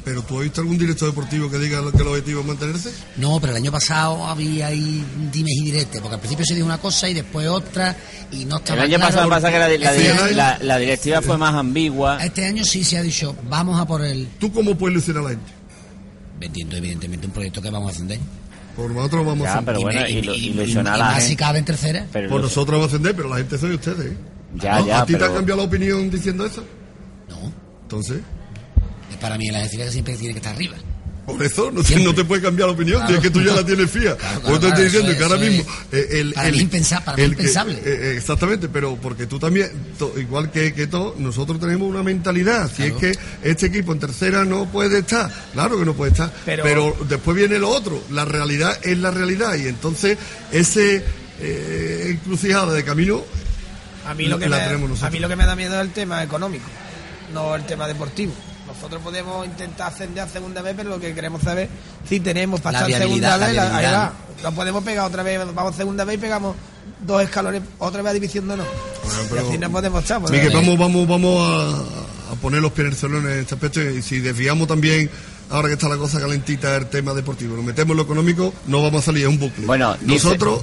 ¿Pero 0.04 0.22
tú 0.22 0.38
has 0.38 0.44
visto 0.44 0.62
algún 0.62 0.78
director 0.78 1.10
deportivo 1.10 1.50
que 1.50 1.58
diga 1.58 1.82
que 1.92 1.98
el 2.04 2.08
objetivo 2.08 2.42
es 2.42 2.46
mantenerse? 2.46 2.92
No, 3.18 3.40
pero 3.40 3.54
el 3.54 3.58
año 3.58 3.72
pasado 3.72 4.28
había 4.28 4.68
ahí 4.68 5.04
dimes 5.32 5.54
y 5.58 5.64
diretes, 5.66 6.00
porque 6.00 6.14
al 6.14 6.20
principio 6.20 6.46
se 6.46 6.54
dijo 6.54 6.66
una 6.68 6.78
cosa 6.78 7.10
y 7.10 7.16
después 7.16 7.48
otra, 7.48 7.98
y 8.32 8.46
no 8.46 8.58
estaba 8.58 8.82
El 8.84 8.86
año 8.92 8.98
claro. 8.98 9.12
pasado 9.14 9.30
pasa 9.30 9.52
que 9.52 9.58
la, 9.58 9.68
la- 9.68 9.74
Este 9.96 10.12
año- 10.12 10.28
la- 10.36 10.60
la 10.62 10.78
directiva 10.78 11.24
fue 11.24 11.40
más 11.40 11.56
ambigua. 11.56 12.24
Este 12.24 12.46
año 12.46 12.64
sí 12.64 12.84
se 12.84 13.00
ha 13.00 13.02
dicho, 13.02 13.36
vamos 13.50 13.80
a 13.80 13.88
por 13.88 14.06
el... 14.06 14.28
¿Tú 14.40 14.52
cómo 14.52 14.76
puedes 14.78 14.94
ilusionar 14.94 15.22
a 15.22 15.24
la 15.24 15.30
gente? 15.32 15.52
Vendiendo 16.40 16.78
evidentemente 16.78 17.26
un 17.26 17.34
proyecto 17.34 17.60
que 17.62 17.72
vamos 17.72 17.90
a 17.90 17.96
ascender. 17.96 18.20
Por 18.76 18.92
nosotros 18.92 19.26
vamos 19.26 19.48
a 19.48 19.50
Ya, 19.50 19.54
hacer. 19.54 19.66
pero 19.66 19.82
bueno, 19.82 20.02
y- 20.08 20.12
y- 20.14 20.18
a 20.60 20.64
y 20.66 20.76
más 20.84 21.16
si 21.16 21.30
gente. 21.30 21.36
cabe 21.38 21.60
en 21.60 21.66
tercera. 21.66 22.06
Pero 22.14 22.30
Por 22.30 22.42
nosotros 22.42 22.78
vamos 22.78 22.86
a 22.86 22.88
ascender, 22.90 23.16
pero 23.16 23.30
la 23.30 23.38
gente 23.38 23.58
soy 23.58 23.74
ustedes. 23.74 24.12
¿eh? 24.12 24.18
Ya, 24.56 24.80
¿No? 24.80 24.88
ya, 24.88 25.02
¿A 25.02 25.06
ti 25.06 25.14
te 25.14 25.20
pero- 25.20 25.32
ha 25.32 25.36
cambiado 25.36 25.62
la 25.62 25.68
opinión 25.68 26.10
diciendo 26.10 26.46
eso? 26.46 26.64
No, 27.30 27.52
Entonces, 27.84 28.20
es 29.12 29.18
para 29.18 29.38
mí 29.38 29.50
la 29.50 29.60
decisión 29.60 29.86
que 29.88 29.92
siempre 29.92 30.16
tiene 30.16 30.34
que 30.34 30.40
estar 30.40 30.56
arriba. 30.56 30.76
por 31.26 31.42
eso 31.42 31.72
no, 31.72 31.82
te- 31.82 32.00
no 32.04 32.14
te 32.14 32.24
puede 32.24 32.40
cambiar 32.44 32.68
la 32.70 32.76
opinión, 32.76 33.00
Claro. 33.00 33.16
es 33.16 33.20
que 33.20 33.32
tú 33.32 33.42
ya 33.42 33.56
la 33.56 33.66
tienes 33.66 33.90
fía. 33.90 34.16
Claro, 34.16 34.42
claro, 34.42 34.60
te 34.60 34.68
estoy 34.68 34.84
diciendo 34.86 35.10
eso 35.10 35.18
que 35.18 35.24
ahora 35.24 35.44
es- 35.44 35.52
mismo. 35.52 35.72
eh, 35.92 36.08
el, 36.12 36.34
para 36.34 36.52
mí 36.52 36.60
impensa- 36.60 37.04
para 37.04 37.18
mí 37.18 37.24
el 37.24 37.32
impensable. 37.32 37.74
eh, 37.74 37.82
eh, 37.86 38.14
exactamente, 38.18 38.70
pero 38.70 38.96
porque 38.96 39.26
tú 39.26 39.40
también, 39.40 39.72
to- 39.98 40.14
igual 40.20 40.52
que, 40.52 40.72
que 40.76 40.86
todos, 40.86 41.18
nosotros 41.20 41.60
tenemos 41.60 41.90
una 41.90 42.04
mentalidad. 42.04 42.70
Si 42.70 42.84
Claro. 42.92 42.96
es 42.96 43.02
que 43.18 43.20
este 43.50 43.66
equipo 43.66 43.92
en 43.92 44.00
tercera 44.00 44.46
no 44.46 44.66
puede 44.72 45.00
estar, 45.00 45.32
claro 45.54 45.80
que 45.80 45.86
no 45.86 45.96
puede 45.96 46.12
estar. 46.12 46.32
Pero, 46.46 46.64
Pero- 46.64 46.96
después 47.10 47.36
viene 47.36 47.58
lo 47.58 47.70
otro. 47.70 48.04
La 48.12 48.24
realidad 48.26 48.78
es 48.84 48.96
la 49.00 49.10
realidad. 49.10 49.56
Y 49.56 49.68
entonces, 49.68 50.20
ese 50.52 51.04
eh, 51.42 52.08
encrucijada 52.12 52.72
de 52.74 52.84
camino. 52.84 53.24
A 54.06 54.14
mí, 54.14 54.26
lo 54.28 54.38
que 54.40 54.48
la 54.50 54.58
me, 54.58 54.64
a 55.08 55.10
mí 55.10 55.20
lo 55.20 55.28
que 55.30 55.36
me 55.36 55.46
da 55.46 55.56
miedo 55.56 55.76
es 55.76 55.82
el 55.82 55.92
tema 55.92 56.22
económico, 56.24 56.66
no 57.34 57.56
el 57.56 57.66
tema 57.66 57.88
deportivo. 57.88 58.34
Nosotros 58.68 59.02
podemos 59.04 59.46
intentar 59.46 59.94
ascender 59.94 60.24
a 60.24 60.28
segunda 60.28 60.62
vez, 60.62 60.74
pero 60.76 60.90
lo 60.90 61.00
que 61.00 61.14
queremos 61.14 61.42
saber 61.44 61.70
si 62.10 62.20
tenemos 62.20 62.62
para 62.62 62.80
viabilidad, 62.88 63.08
segunda 63.08 63.38
la 63.38 63.48
vez. 63.48 63.56
la- 63.56 63.78
ahí 63.78 63.86
va. 63.86 64.14
No 64.44 64.52
podemos 64.54 64.84
pegar 64.84 65.06
otra 65.06 65.24
vez, 65.24 65.40
vamos 65.54 65.74
a 65.74 65.78
segunda 65.78 66.04
vez 66.04 66.16
y 66.16 66.20
pegamos 66.20 66.56
dos 67.06 67.22
escalones 67.24 67.62
otra 67.80 68.02
vez 68.02 68.10
a 68.12 68.14
división 68.14 68.48
de 68.48 68.54
honor. 68.56 68.68
pero- 69.30 69.42
y 69.46 69.50
así 69.50 69.58
no 69.60 69.72
podemos 69.72 70.02
estar. 70.02 70.20
podemos- 70.22 70.32
Miguel, 70.44 70.54
vamos, 70.54 70.78
vamos, 70.80 71.08
vamos 71.08 71.48
a, 72.30 72.32
a 72.34 72.36
poner 72.42 72.62
los 72.62 72.72
pies 72.72 72.88
en 72.88 72.92
el 72.94 72.98
suelo 72.98 73.18
en 73.20 73.40
este 73.40 73.54
aspecto 73.56 73.82
y 73.82 74.02
si 74.02 74.20
desviamos 74.20 74.68
también, 74.68 75.10
ahora 75.52 75.68
que 75.68 75.76
está 75.76 75.88
la 75.88 75.98
cosa 75.98 76.20
calentita, 76.20 76.76
el 76.76 76.88
tema 76.88 77.14
deportivo, 77.14 77.56
nos 77.56 77.66
metemos 77.66 77.92
en 77.92 77.98
lo 77.98 78.04
económico, 78.04 78.52
no 78.68 78.82
vamos 78.82 79.04
a 79.04 79.06
salir, 79.06 79.24
es 79.24 79.30
un 79.30 79.40
bucle. 79.40 79.66
Bueno, 79.68 79.96
dice- 80.02 80.26
nosotros, 80.26 80.62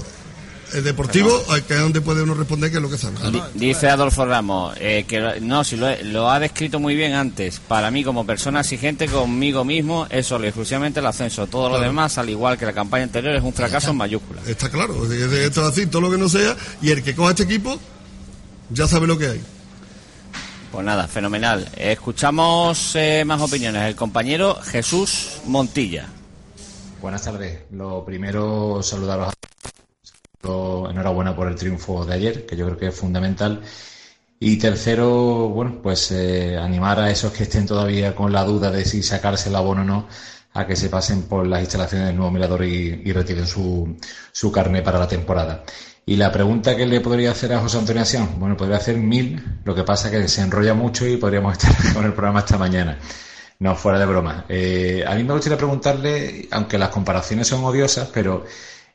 el 0.75 0.85
deportivo, 0.85 1.43
que 1.69 1.75
es 1.75 1.81
donde 1.81 2.01
puede 2.01 2.23
uno 2.23 2.35
responder 2.35 2.71
que 2.71 2.77
es 2.77 2.83
lo 2.83 2.91
que 2.91 2.99
sabe. 2.99 3.17
Di- 3.31 3.43
Dice 3.55 3.89
Adolfo 3.89 4.25
Ramos 4.25 4.75
eh, 4.81 5.05
que 5.07 5.21
lo- 5.21 5.41
no, 5.41 5.65
si 5.65 5.77
lo, 5.77 6.31
ha 6.31 6.39
descrito 6.41 6.79
muy 6.81 6.95
bien 6.95 7.13
antes. 7.15 7.61
Para 7.61 7.91
mí, 7.91 8.03
como 8.05 8.25
persona 8.27 8.61
exigente 8.61 9.07
conmigo 9.07 9.65
mismo, 9.65 10.07
es 10.11 10.27
solo 10.27 10.45
y 10.45 10.49
exclusivamente 10.49 11.01
el 11.01 11.07
ascenso. 11.07 11.47
Todo 11.47 11.69
lo 11.69 11.81
demás, 11.81 12.19
al 12.19 12.31
igual 12.31 12.57
que 12.59 12.67
la 12.67 12.73
campaña 12.73 13.05
anterior, 13.05 13.35
es 13.35 13.43
un 13.43 13.53
fracaso 13.53 13.91
en 13.91 13.97
mayúsculas. 13.97 14.47
Está 14.49 14.71
claro, 14.71 15.03
es 15.05 15.09
decir, 15.11 15.39
esto 15.39 15.63
es 15.63 15.69
así, 15.69 15.87
todo 15.87 16.03
lo 16.03 16.11
que 16.11 16.19
no 16.19 16.29
sea, 16.29 16.57
y 16.81 16.91
el 16.91 17.03
que 17.03 17.15
coja 17.15 17.31
este 17.31 17.43
equipo, 17.45 17.79
ya 18.71 18.87
sabe 18.89 19.07
lo 19.07 19.19
que 19.19 19.27
hay. 19.29 19.41
Pues 20.71 20.87
nada, 20.87 21.07
fenomenal. 21.07 21.69
Eh, 21.77 21.93
Escuchamos 21.93 22.93
eh, 22.97 23.25
más 23.27 23.41
opiniones. 23.43 23.83
El 23.83 23.95
compañero 23.95 24.59
Jesús 24.65 25.41
Montilla. 25.45 26.07
Buenas 27.03 27.23
tardes. 27.23 27.59
Lo 27.73 28.05
primero, 28.07 28.81
saludaros 28.83 29.29
a 29.29 29.33
Enhorabuena 30.45 31.37
por 31.37 31.49
el 31.49 31.55
triunfo 31.55 32.05
de 32.05 32.15
ayer, 32.15 32.47
que 32.47 32.57
yo 32.57 32.67
creo 32.67 32.79
que 32.79 32.87
es 32.89 32.95
fundamental. 32.95 33.63
Y 34.41 34.57
tercero, 34.59 35.49
bueno, 35.49 35.79
pues 35.81 36.11
eh, 36.11 36.59
animar 36.59 36.99
a 36.99 37.11
esos 37.11 37.33
que 37.33 37.45
estén 37.45 37.65
todavía 37.65 38.15
con 38.15 38.33
la 38.33 38.43
duda 38.43 38.71
de 38.73 38.85
si 38.85 39.03
sacarse 39.03 39.51
el 39.51 39.57
abono 39.57 39.83
o 39.83 39.85
no, 39.85 40.09
a 40.55 40.67
que 40.67 40.75
se 40.75 40.89
pasen 40.89 41.23
por 41.23 41.47
las 41.47 41.61
instalaciones 41.61 42.09
del 42.09 42.17
nuevo 42.17 42.33
mirador 42.33 42.65
y, 42.65 43.13
retiren 43.13 43.47
su, 43.47 43.97
su 44.33 44.51
carne 44.51 44.83
para 44.83 44.99
la 44.99 45.07
temporada. 45.07 45.63
Y 46.05 46.17
la 46.17 46.33
pregunta 46.33 46.77
que 46.77 46.87
le 46.87 47.01
podría 47.01 47.31
hacer 47.31 47.53
a 47.53 47.61
José 47.61 47.79
Antonio 47.79 48.03
Asián, 48.03 48.41
bueno, 48.41 48.57
podría 48.57 48.79
hacer 48.79 48.97
mil, 48.97 49.61
lo 49.65 49.75
que 49.77 49.85
pasa 49.85 50.11
que 50.11 50.27
se 50.27 50.41
enrolla 50.41 50.75
mucho 50.75 51.07
y 51.07 51.17
podríamos 51.19 51.53
estar 51.57 51.95
con 51.95 52.05
el 52.05 52.13
programa 52.13 52.41
esta 52.41 52.59
mañana. 52.59 52.99
No, 53.61 53.77
fuera 53.77 54.01
de 54.01 54.07
broma. 54.07 54.45
Eh, 54.49 55.05
a 55.07 55.15
mí 55.15 55.23
me 55.23 55.35
gustaría 55.35 55.57
preguntarle, 55.57 56.49
aunque 56.51 56.79
las 56.79 56.89
comparaciones 56.89 57.47
son 57.47 57.63
odiosas, 57.63 58.09
pero 58.13 58.45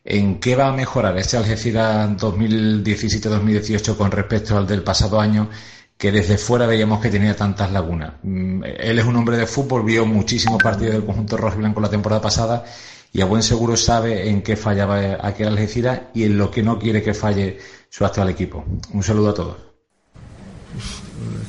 ¿en 0.09 0.39
qué 0.39 0.55
va 0.55 0.69
a 0.69 0.71
mejorar 0.71 1.17
este 1.17 1.35
Algeciras 1.35 2.09
2017-2018 2.11 3.97
con 3.97 4.09
respecto 4.09 4.57
al 4.57 4.65
del 4.65 4.81
pasado 4.81 5.19
año, 5.19 5.49
que 5.97 6.11
desde 6.13 6.37
fuera 6.37 6.65
veíamos 6.65 7.01
que 7.01 7.09
tenía 7.09 7.35
tantas 7.35 7.71
lagunas? 7.71 8.13
Mm, 8.23 8.63
Él 8.63 8.99
es 8.99 9.05
un 9.05 9.17
hombre 9.17 9.35
de 9.37 9.45
fútbol, 9.45 9.83
vio 9.83 10.05
muchísimos 10.05 10.63
partidos 10.63 10.93
del 10.93 11.05
conjunto 11.05 11.35
rojo 11.35 11.55
y 11.57 11.59
blanco 11.59 11.81
la 11.81 11.89
temporada 11.89 12.21
pasada 12.21 12.63
y 13.11 13.21
a 13.21 13.25
buen 13.25 13.43
seguro 13.43 13.75
sabe 13.75 14.29
en 14.29 14.41
qué 14.41 14.55
fallaba 14.55 15.17
aquel 15.21 15.49
Algeciras 15.49 16.01
y 16.13 16.23
en 16.23 16.37
lo 16.37 16.51
que 16.51 16.63
no 16.63 16.79
quiere 16.79 17.01
que 17.03 17.13
falle 17.13 17.57
su 17.89 18.05
actual 18.05 18.29
equipo. 18.29 18.63
Un 18.93 19.03
saludo 19.03 19.29
a 19.29 19.33
todos. 19.33 19.57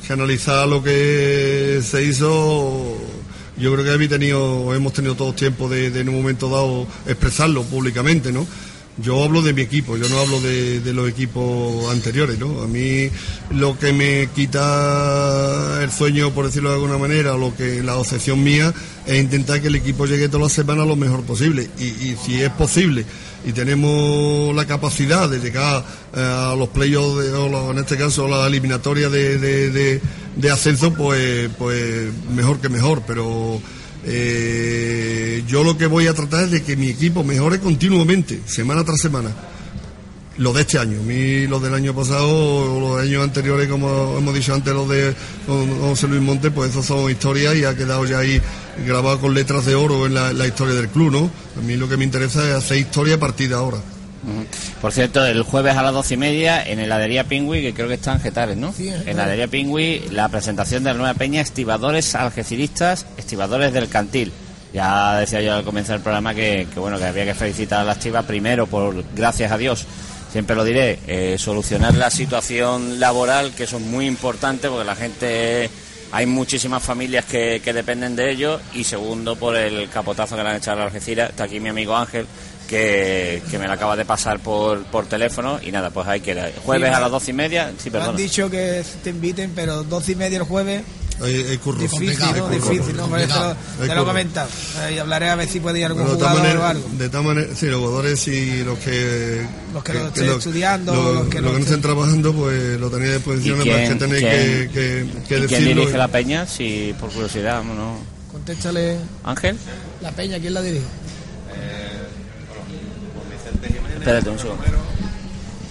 analizar 0.09 0.67
lo 0.67 0.83
que 0.83 1.79
se 1.81 2.03
hizo 2.03 2.97
yo 3.59 3.73
creo 3.73 3.83
que 3.83 3.91
hemos 3.93 4.09
tenido, 4.09 4.73
hemos 4.73 4.93
tenido 4.93 5.15
todo 5.15 5.33
tiempo 5.33 5.69
de, 5.69 5.91
de 5.91 6.01
en 6.01 6.09
un 6.09 6.15
momento 6.15 6.49
dado 6.49 6.87
expresarlo 7.05 7.63
públicamente, 7.63 8.31
¿no? 8.31 8.47
Yo 9.01 9.23
hablo 9.23 9.41
de 9.41 9.53
mi 9.53 9.61
equipo, 9.61 9.97
yo 9.97 10.09
no 10.09 10.19
hablo 10.19 10.41
de, 10.41 10.81
los 10.93 11.07
equipos 11.09 11.91
anteriores, 11.91 12.39
¿no? 12.39 12.61
A 12.61 12.67
mí 12.67 13.09
lo 13.51 13.77
que 13.77 13.93
me 13.93 14.27
quita 14.35 15.79
el 15.81 15.91
sueño, 15.91 16.31
por 16.31 16.45
decirlo 16.45 16.69
de 16.69 16.75
alguna 16.75 16.97
manera, 16.97 17.37
lo 17.37 17.55
que 17.55 17.81
la 17.83 17.95
obsesión 17.95 18.43
mía 18.43 18.73
es 19.05 19.21
intentar 19.21 19.61
que 19.61 19.67
el 19.67 19.75
equipo 19.75 20.05
llegue 20.05 20.27
todas 20.27 20.43
las 20.43 20.53
semanas 20.53 20.87
lo 20.87 20.95
mejor 20.95 21.23
posible. 21.23 21.69
Y, 21.79 22.15
si 22.25 22.41
es 22.41 22.49
posible 22.51 23.05
y 23.45 23.53
tenemos 23.53 24.53
la 24.53 24.65
capacidad 24.65 25.29
de 25.29 25.39
llegar 25.39 25.85
eh, 26.13 26.19
a 26.19 26.55
los 26.57 26.69
playoffs, 26.69 27.25
o 27.29 27.71
en 27.71 27.77
este 27.77 27.95
caso 27.95 28.27
la 28.27 28.47
eliminatoria 28.47 29.09
de, 29.09 29.37
de, 29.37 30.01
de, 30.35 30.51
ascenso, 30.51 30.93
pues, 30.93 31.49
pues 31.57 32.09
mejor 32.35 32.59
que 32.59 32.67
mejor, 32.69 33.03
pero 33.07 33.61
eh, 34.05 35.43
yo 35.47 35.63
lo 35.63 35.77
que 35.77 35.87
voy 35.87 36.07
a 36.07 36.13
tratar 36.13 36.45
es 36.45 36.51
de 36.51 36.63
que 36.63 36.75
mi 36.75 36.89
equipo 36.89 37.23
mejore 37.23 37.59
continuamente, 37.59 38.41
semana 38.45 38.83
tras 38.83 38.99
semana. 38.99 39.31
Lo 40.37 40.53
de 40.53 40.61
este 40.61 40.79
año, 40.79 41.01
mí 41.03 41.47
lo 41.47 41.59
del 41.59 41.73
año 41.73 41.93
pasado 41.93 42.29
o 42.29 42.79
los 42.79 43.01
años 43.01 43.21
anteriores, 43.21 43.67
como 43.67 44.17
hemos 44.17 44.33
dicho 44.33 44.53
antes, 44.53 44.73
los 44.73 44.87
de 44.87 45.13
José 45.45 46.07
Luis 46.07 46.21
Monte, 46.21 46.49
pues 46.49 46.71
esos 46.71 46.85
son 46.85 47.11
historias 47.11 47.57
y 47.57 47.65
ha 47.65 47.75
quedado 47.75 48.05
ya 48.05 48.19
ahí 48.19 48.41
grabado 48.87 49.19
con 49.19 49.33
letras 49.33 49.65
de 49.65 49.75
oro 49.75 50.05
en 50.05 50.13
la, 50.13 50.31
la 50.31 50.47
historia 50.47 50.75
del 50.75 50.87
club, 50.87 51.11
¿no? 51.11 51.29
A 51.57 51.61
mí 51.61 51.75
lo 51.75 51.89
que 51.89 51.97
me 51.97 52.05
interesa 52.05 52.47
es 52.47 52.55
hacer 52.55 52.77
historia 52.77 53.15
a 53.15 53.19
partir 53.19 53.49
de 53.49 53.55
ahora. 53.55 53.79
Por 54.81 54.91
cierto, 54.91 55.25
el 55.25 55.43
jueves 55.43 55.75
a 55.75 55.83
las 55.83 55.93
doce 55.93 56.15
y 56.15 56.17
media 56.17 56.63
en 56.63 56.79
heladería 56.79 57.23
Pingüi, 57.23 57.61
que 57.61 57.73
creo 57.73 57.87
que 57.87 57.95
está 57.95 58.13
en 58.13 58.19
Getares, 58.19 58.57
¿no? 58.57 58.73
Sí, 58.73 58.89
en 58.89 59.07
heladería 59.07 59.47
Pingüi, 59.47 60.09
la 60.11 60.29
presentación 60.29 60.83
de 60.83 60.91
la 60.91 60.97
nueva 60.97 61.13
peña 61.13 61.41
Estibadores 61.41 62.15
Algeciristas, 62.15 63.05
Estibadores 63.17 63.73
del 63.73 63.89
Cantil. 63.89 64.31
Ya 64.73 65.17
decía 65.19 65.41
yo 65.41 65.55
al 65.55 65.63
comenzar 65.63 65.95
el 65.95 66.01
programa 66.01 66.33
que, 66.35 66.67
que, 66.71 66.79
bueno 66.79 66.97
que 66.97 67.05
había 67.05 67.25
que 67.25 67.33
felicitar 67.33 67.81
a 67.81 67.83
la 67.83 67.93
Estiva 67.93 68.21
primero 68.23 68.67
por, 68.67 69.03
gracias 69.15 69.51
a 69.51 69.57
Dios, 69.57 69.85
siempre 70.31 70.55
lo 70.55 70.63
diré, 70.63 70.99
eh, 71.07 71.37
solucionar 71.39 71.95
la 71.95 72.11
situación 72.11 72.99
laboral, 72.99 73.53
que 73.55 73.63
eso 73.63 73.77
es 73.77 73.83
muy 73.83 74.05
importante 74.05 74.69
porque 74.69 74.85
la 74.85 74.95
gente 74.95 75.69
hay 76.11 76.25
muchísimas 76.25 76.83
familias 76.83 77.25
que, 77.25 77.61
que, 77.63 77.73
dependen 77.73 78.15
de 78.15 78.31
ello 78.31 78.59
y 78.73 78.83
segundo 78.83 79.35
por 79.35 79.55
el 79.55 79.89
capotazo 79.89 80.35
que 80.35 80.43
le 80.43 80.49
han 80.49 80.55
echado 80.57 80.77
a 80.77 80.79
la 80.81 80.85
Algeciras. 80.85 81.31
Está 81.31 81.45
aquí 81.45 81.59
mi 81.59 81.69
amigo 81.69 81.95
Ángel 81.95 82.25
que, 82.69 83.41
que 83.49 83.57
me 83.57 83.67
la 83.67 83.73
acaba 83.73 83.95
de 83.95 84.05
pasar 84.05 84.39
por, 84.39 84.83
por 84.83 85.07
teléfono 85.07 85.59
y 85.65 85.71
nada, 85.71 85.89
pues 85.89 86.07
hay 86.07 86.21
que 86.21 86.33
jueves 86.63 86.89
sí, 86.89 86.95
a 86.95 86.99
las 86.99 87.11
doce 87.11 87.31
y 87.31 87.33
media. 87.33 87.71
Sí, 87.81 87.89
me 87.89 87.99
han 87.99 88.15
dicho 88.15 88.49
que 88.49 88.83
te 89.03 89.09
inviten, 89.09 89.51
pero 89.55 89.83
doce 89.83 90.11
y 90.11 90.15
media 90.15 90.37
el 90.37 90.43
jueves. 90.43 90.83
Hay, 91.21 91.33
hay 91.35 91.57
curro. 91.57 91.79
Difícil, 91.79 92.17
¿no? 92.19 92.31
Curro. 92.33 92.47
Difícil, 92.49 92.95
¿no? 92.95 93.07
Por 93.07 93.19
eso 93.19 93.55
te 93.81 93.87
lo 93.87 94.01
he 94.03 94.05
comentado. 94.05 94.47
Eh, 94.87 94.93
y 94.93 94.97
hablaré 94.99 95.29
a 95.29 95.35
ver 95.35 95.49
si 95.49 95.59
puede 95.59 95.79
ir 95.79 95.85
algún 95.87 96.03
Bueno, 96.03 96.17
jugador 96.17 96.57
o 96.57 96.65
algo. 96.65 96.89
de 96.93 97.09
todas 97.09 97.25
maneras, 97.25 97.57
sí, 97.59 97.65
los 97.65 97.79
jugadores 97.79 98.27
y 98.29 98.63
los 98.63 98.79
que. 98.79 99.45
Los 99.73 99.83
que 99.83 99.93
lo 99.95 100.07
estén 100.07 100.29
estudiando, 100.29 100.93
Los, 100.93 101.13
los 101.15 101.27
que 101.27 101.41
los 101.41 101.51
no 101.51 101.51
que 101.51 101.57
no 101.59 101.65
estén 101.65 101.81
trabajando, 101.81 102.33
pues 102.33 102.79
lo 102.79 102.89
tenéis 102.89 103.11
a 103.11 103.15
disposición, 103.15 103.61
¿Y 103.61 103.65
nada 103.65 103.77
más 103.79 103.87
quién- 103.87 103.99
que 103.99 104.05
tenéis 104.05 104.23
quién- 104.23 104.69
que, 104.69 105.19
que, 105.27 105.27
que 105.27 105.43
¿Y 105.43 105.47
quién 105.47 105.65
dirige 105.65 105.97
la 105.97 106.07
peña? 106.07 106.45
Si 106.47 106.95
por 106.99 107.09
curiosidad, 107.11 107.63
¿no? 107.63 107.97
Contéstale 108.31 108.95
Ángel, 109.25 109.57
la 110.01 110.11
peña, 110.11 110.39
¿quién 110.39 110.53
la 110.53 110.61
dirige? 110.61 110.85
Espérate 113.99 114.29
un 114.29 114.39
segundo. 114.39 114.63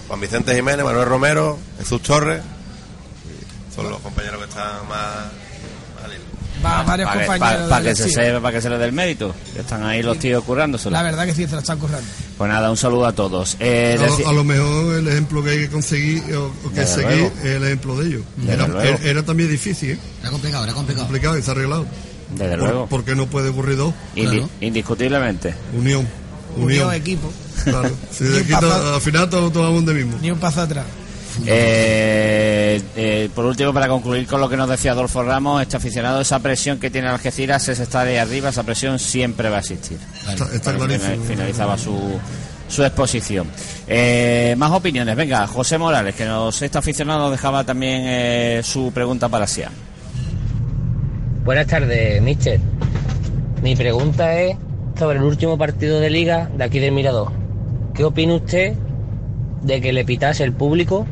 Juan 0.07 0.19
Vicente 0.21 0.55
Jiménez, 0.55 0.83
Manuel 0.85 1.05
Romero, 1.07 1.59
Jesús 1.77 2.01
Torres. 2.01 2.41
Son 3.75 3.89
los 3.89 3.99
compañeros 3.99 4.39
que 4.39 4.49
están 4.49 4.87
más. 4.87 4.89
más 4.89 6.03
al 6.05 6.11
hilo. 6.13 6.23
Va, 6.65 6.83
varios 6.83 7.07
Para 7.07 7.21
que, 7.21 7.27
compañeros. 7.27 7.63
pa- 7.63 7.69
pa' 7.69 7.81
de 7.81 7.89
que 7.89 7.95
se 7.95 8.09
sepa, 8.09 8.41
para 8.41 8.55
que 8.55 8.61
se 8.61 8.69
le 8.69 8.77
dé 8.77 8.85
el 8.85 8.91
mérito. 8.91 9.33
Que 9.53 9.61
están 9.61 9.83
ahí 9.85 10.01
los 10.03 10.17
tíos 10.19 10.43
currándoselo. 10.43 10.91
La 10.91 11.03
verdad 11.03 11.25
que 11.25 11.33
sí, 11.35 11.45
se 11.47 11.53
la 11.53 11.59
están 11.61 11.77
currando. 11.79 12.05
Pues 12.37 12.49
nada, 12.49 12.69
un 12.71 12.75
saludo 12.77 13.05
a 13.05 13.13
todos. 13.13 13.55
Eh, 13.59 13.97
a, 13.99 14.05
lo, 14.05 14.29
a 14.29 14.33
lo 14.33 14.43
mejor 14.43 14.95
el 14.95 15.07
ejemplo 15.07 15.43
que 15.43 15.51
hay 15.51 15.57
que 15.59 15.69
conseguir 15.69 16.23
o, 16.35 16.47
o 16.47 16.71
que 16.73 16.85
seguir 16.85 17.31
es 17.41 17.45
el 17.45 17.63
ejemplo 17.63 17.95
de 17.97 18.07
ellos. 18.07 18.21
Era, 18.47 18.65
era- 18.65 18.97
era 19.03 19.23
también 19.23 19.49
difícil, 19.49 19.91
¿eh? 19.91 19.99
Era 20.21 20.31
complicado, 20.31 20.63
era 20.65 20.73
complicado. 20.73 21.05
complicado 21.05 21.37
y 21.37 21.41
se 21.43 21.49
ha 21.49 21.53
arreglado. 21.53 21.85
Desde 22.35 22.49
Por- 22.57 22.59
luego. 22.59 22.87
Porque 22.87 23.15
no 23.15 23.27
puede 23.27 23.49
ocurrir 23.49 23.77
dos. 23.77 23.93
Indi- 24.15 24.47
Indiscutiblemente. 24.59 25.53
Unión. 25.77 26.07
Unión, 26.55 26.65
Unión. 26.87 26.93
equipo. 26.93 27.31
Claro. 27.69 27.89
Si 28.11 28.23
de 28.23 28.43
paso- 28.43 28.95
al 28.95 29.01
final 29.01 29.29
todos 29.29 29.51
todos 29.53 29.67
vamos 29.67 29.85
de 29.85 29.93
mismo. 29.93 30.17
Ni 30.21 30.31
un 30.31 30.39
paso 30.39 30.61
atrás. 30.61 30.85
Eh, 31.45 32.81
eh, 32.95 33.29
por 33.33 33.45
último, 33.45 33.73
para 33.73 33.87
concluir 33.87 34.27
con 34.27 34.41
lo 34.41 34.49
que 34.49 34.57
nos 34.57 34.67
decía 34.69 34.91
Adolfo 34.91 35.23
Ramos, 35.23 35.61
este 35.61 35.77
aficionado, 35.77 36.19
esa 36.21 36.39
presión 36.39 36.79
que 36.79 36.89
tiene 36.89 37.07
Algeciras 37.07 37.67
es 37.69 37.79
estar 37.79 38.05
ahí 38.07 38.17
arriba, 38.17 38.49
esa 38.49 38.63
presión 38.63 38.99
siempre 38.99 39.49
va 39.49 39.57
a 39.57 39.59
existir. 39.59 39.97
Está, 40.27 40.45
está 40.53 40.73
clarísimo. 40.75 41.13
fina- 41.13 41.23
Finalizaba 41.27 41.77
su, 41.77 42.19
su 42.67 42.83
exposición. 42.83 43.47
Eh, 43.87 44.53
más 44.57 44.71
opiniones. 44.71 45.15
Venga, 45.15 45.47
José 45.47 45.77
Morales, 45.77 46.13
que 46.15 46.25
nos 46.25 46.61
este 46.61 46.77
aficionado 46.77 47.19
nos 47.19 47.31
dejaba 47.31 47.63
también 47.63 48.01
eh, 48.05 48.61
su 48.63 48.91
pregunta 48.91 49.29
para 49.29 49.47
Sia. 49.47 49.69
Buenas 51.45 51.67
tardes, 51.67 52.21
mister. 52.21 52.59
Mi 53.63 53.75
pregunta 53.75 54.33
es 54.39 54.57
sobre 54.97 55.17
el 55.19 55.23
último 55.23 55.57
partido 55.57 55.99
de 55.99 56.09
liga 56.09 56.49
de 56.57 56.63
aquí 56.63 56.79
del 56.79 56.91
Mirador. 56.91 57.31
¿Qué 57.99 58.05
opina 58.05 58.35
usted 58.35 58.75
de 59.61 59.81
que 59.81 59.91
le 59.91 60.05
pitase 60.05 60.45
el 60.45 60.53
público 60.53 61.05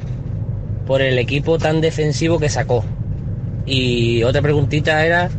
por 0.85 1.01
el 1.01 1.19
equipo 1.19 1.57
tan 1.57 1.81
defensivo 1.81 2.39
que 2.39 2.47
sacó? 2.47 2.85
Y 3.65 4.23
otra 4.23 4.41
preguntita 4.41 5.05
era 5.05 5.29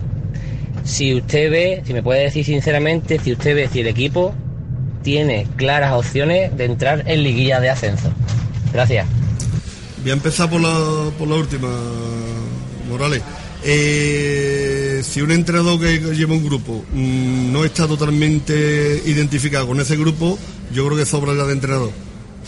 si 0.85 1.15
usted 1.15 1.51
ve, 1.51 1.83
si 1.87 1.95
me 1.95 2.03
puede 2.03 2.25
decir 2.25 2.45
sinceramente, 2.45 3.19
si 3.19 3.33
usted 3.33 3.55
ve 3.55 3.67
si 3.73 3.81
el 3.81 3.87
equipo 3.87 4.35
tiene 5.03 5.47
claras 5.57 5.95
opciones 5.95 6.55
de 6.55 6.67
entrar 6.67 7.05
en 7.07 7.23
liguilla 7.23 7.61
de 7.61 7.71
ascenso. 7.71 8.13
Gracias. 8.75 9.07
Voy 10.03 10.11
a 10.11 10.13
empezar 10.13 10.51
por 10.51 10.61
la, 10.61 11.11
por 11.19 11.29
la 11.29 11.37
última, 11.37 11.71
Morales. 12.91 13.23
Eh, 13.65 15.01
si 15.03 15.23
un 15.23 15.31
entrenador 15.31 15.81
que 15.81 16.15
lleva 16.15 16.35
un 16.35 16.45
grupo 16.45 16.85
mm, 16.93 17.51
no 17.51 17.65
está 17.65 17.89
totalmente 17.89 19.03
identificado 19.07 19.67
con 19.67 19.81
ese 19.81 19.97
grupo, 19.97 20.39
yo 20.73 20.87
creo 20.87 20.97
que 20.97 21.07
sobra 21.07 21.35
ya 21.35 21.45
de 21.45 21.53
entrenador. 21.53 21.91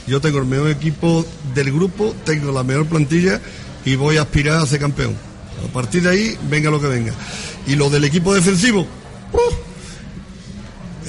Yo 0.06 0.20
tengo 0.20 0.38
el 0.38 0.46
mejor 0.46 0.70
equipo 0.70 1.24
del 1.54 1.72
grupo, 1.72 2.14
tengo 2.24 2.52
la 2.52 2.62
mejor 2.62 2.86
plantilla 2.86 3.40
y 3.84 3.96
voy 3.96 4.16
a 4.16 4.22
aspirar 4.22 4.62
a 4.62 4.66
ser 4.66 4.80
campeón. 4.80 5.14
A 5.68 5.72
partir 5.72 6.02
de 6.02 6.10
ahí, 6.10 6.38
venga 6.48 6.70
lo 6.70 6.80
que 6.80 6.88
venga. 6.88 7.14
Y 7.66 7.76
lo 7.76 7.90
del 7.90 8.04
equipo 8.04 8.34
defensivo, 8.34 8.80
¡uh! 9.32 9.69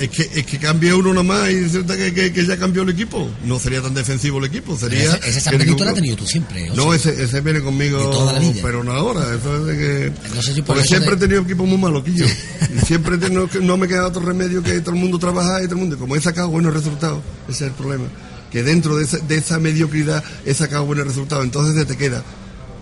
Es 0.03 0.09
que, 0.09 0.39
es 0.39 0.45
que 0.45 0.57
cambia 0.57 0.95
uno 0.95 1.13
nomás 1.13 1.49
y 1.49 1.61
resulta 1.63 1.95
que, 1.95 2.13
que- 2.13 2.31
que 2.33 2.45
ya 2.45 2.57
cambió 2.57 2.81
el 2.83 2.89
equipo. 2.89 3.29
No 3.45 3.59
sería 3.59 3.81
tan 3.81 3.93
defensivo 3.93 4.39
el 4.39 4.45
equipo, 4.45 4.77
sería... 4.77 5.15
Ese, 5.15 5.29
ese 5.39 5.51
lo 5.51 5.87
has 5.87 5.93
tenido 5.93 6.15
tú 6.15 6.25
siempre. 6.25 6.69
o 6.71 6.75
no, 6.75 6.93
ese, 6.93 7.21
ese 7.23 7.41
viene 7.41 7.61
conmigo, 7.61 7.97
toda 8.09 8.33
la 8.33 8.41
pero 8.61 8.83
no 8.83 8.91
ahora. 8.93 9.21
Eso 9.35 9.57
es 9.57 9.65
de 9.65 9.77
que... 9.77 10.11
No 10.35 10.41
sé 10.41 10.53
si 10.53 10.61
por 10.61 10.75
Porque 10.75 10.87
siempre 10.87 11.11
de- 11.11 11.15
he 11.17 11.19
tenido 11.27 11.41
equipos 11.43 11.67
muy 11.67 11.77
malos, 11.77 12.03
Quillo. 12.03 12.25
Y 12.25 12.85
siempre 12.85 13.17
no, 13.29 13.49
no 13.61 13.77
me 13.77 13.87
queda 13.87 14.07
otro 14.07 14.21
remedio 14.21 14.61
que 14.63 14.79
todo 14.81 14.95
el 14.95 14.99
mundo 15.01 15.19
trabajar 15.19 15.61
y 15.61 15.65
todo 15.65 15.75
el 15.75 15.81
mundo. 15.81 15.97
Como 15.97 16.15
he 16.15 16.21
sacado 16.21 16.49
buenos 16.49 16.73
resultados, 16.73 17.21
ese 17.47 17.65
es 17.65 17.71
el 17.71 17.75
problema. 17.77 18.05
Que 18.51 18.63
dentro 18.63 18.97
de 18.97 19.03
esa, 19.05 19.17
de 19.19 19.37
esa 19.37 19.59
mediocridad 19.59 20.23
he 20.45 20.53
sacado 20.53 20.85
buenos 20.85 21.05
resultados. 21.07 21.43
Entonces 21.45 21.75
se 21.75 21.85
te 21.85 21.95
queda. 21.97 22.23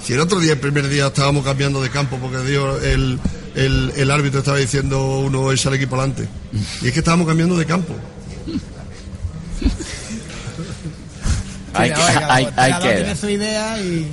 Si 0.03 0.13
el 0.13 0.20
otro 0.22 0.39
día, 0.39 0.53
el 0.53 0.59
primer 0.59 0.88
día, 0.88 1.07
estábamos 1.07 1.43
cambiando 1.43 1.82
de 1.82 1.89
campo 1.89 2.17
porque 2.22 2.38
dio 2.49 2.80
el, 2.82 3.20
el, 3.56 3.91
el 3.95 4.12
árbitro 4.12 4.39
estaba 4.39 4.58
diciendo 4.58 5.20
uno 5.20 5.52
echa 5.52 5.70
el 5.70 5.76
equipo 5.76 5.95
adelante. 5.95 6.28
Y 6.82 6.88
es 6.88 6.93
que 6.93 7.00
estábamos 7.00 7.28
cambiando 7.28 7.58
de 7.58 7.66
campo. 7.66 7.95
Hay, 11.74 11.89
que- 11.91 11.95
Oiga, 11.95 12.34
hay, 12.34 12.43
el 12.45 12.54
hay 12.56 12.72
entrenador 12.72 12.82
que... 12.89 12.95
tiene 12.95 13.16
su 13.16 13.30
idea 13.30 13.80
y. 13.82 14.08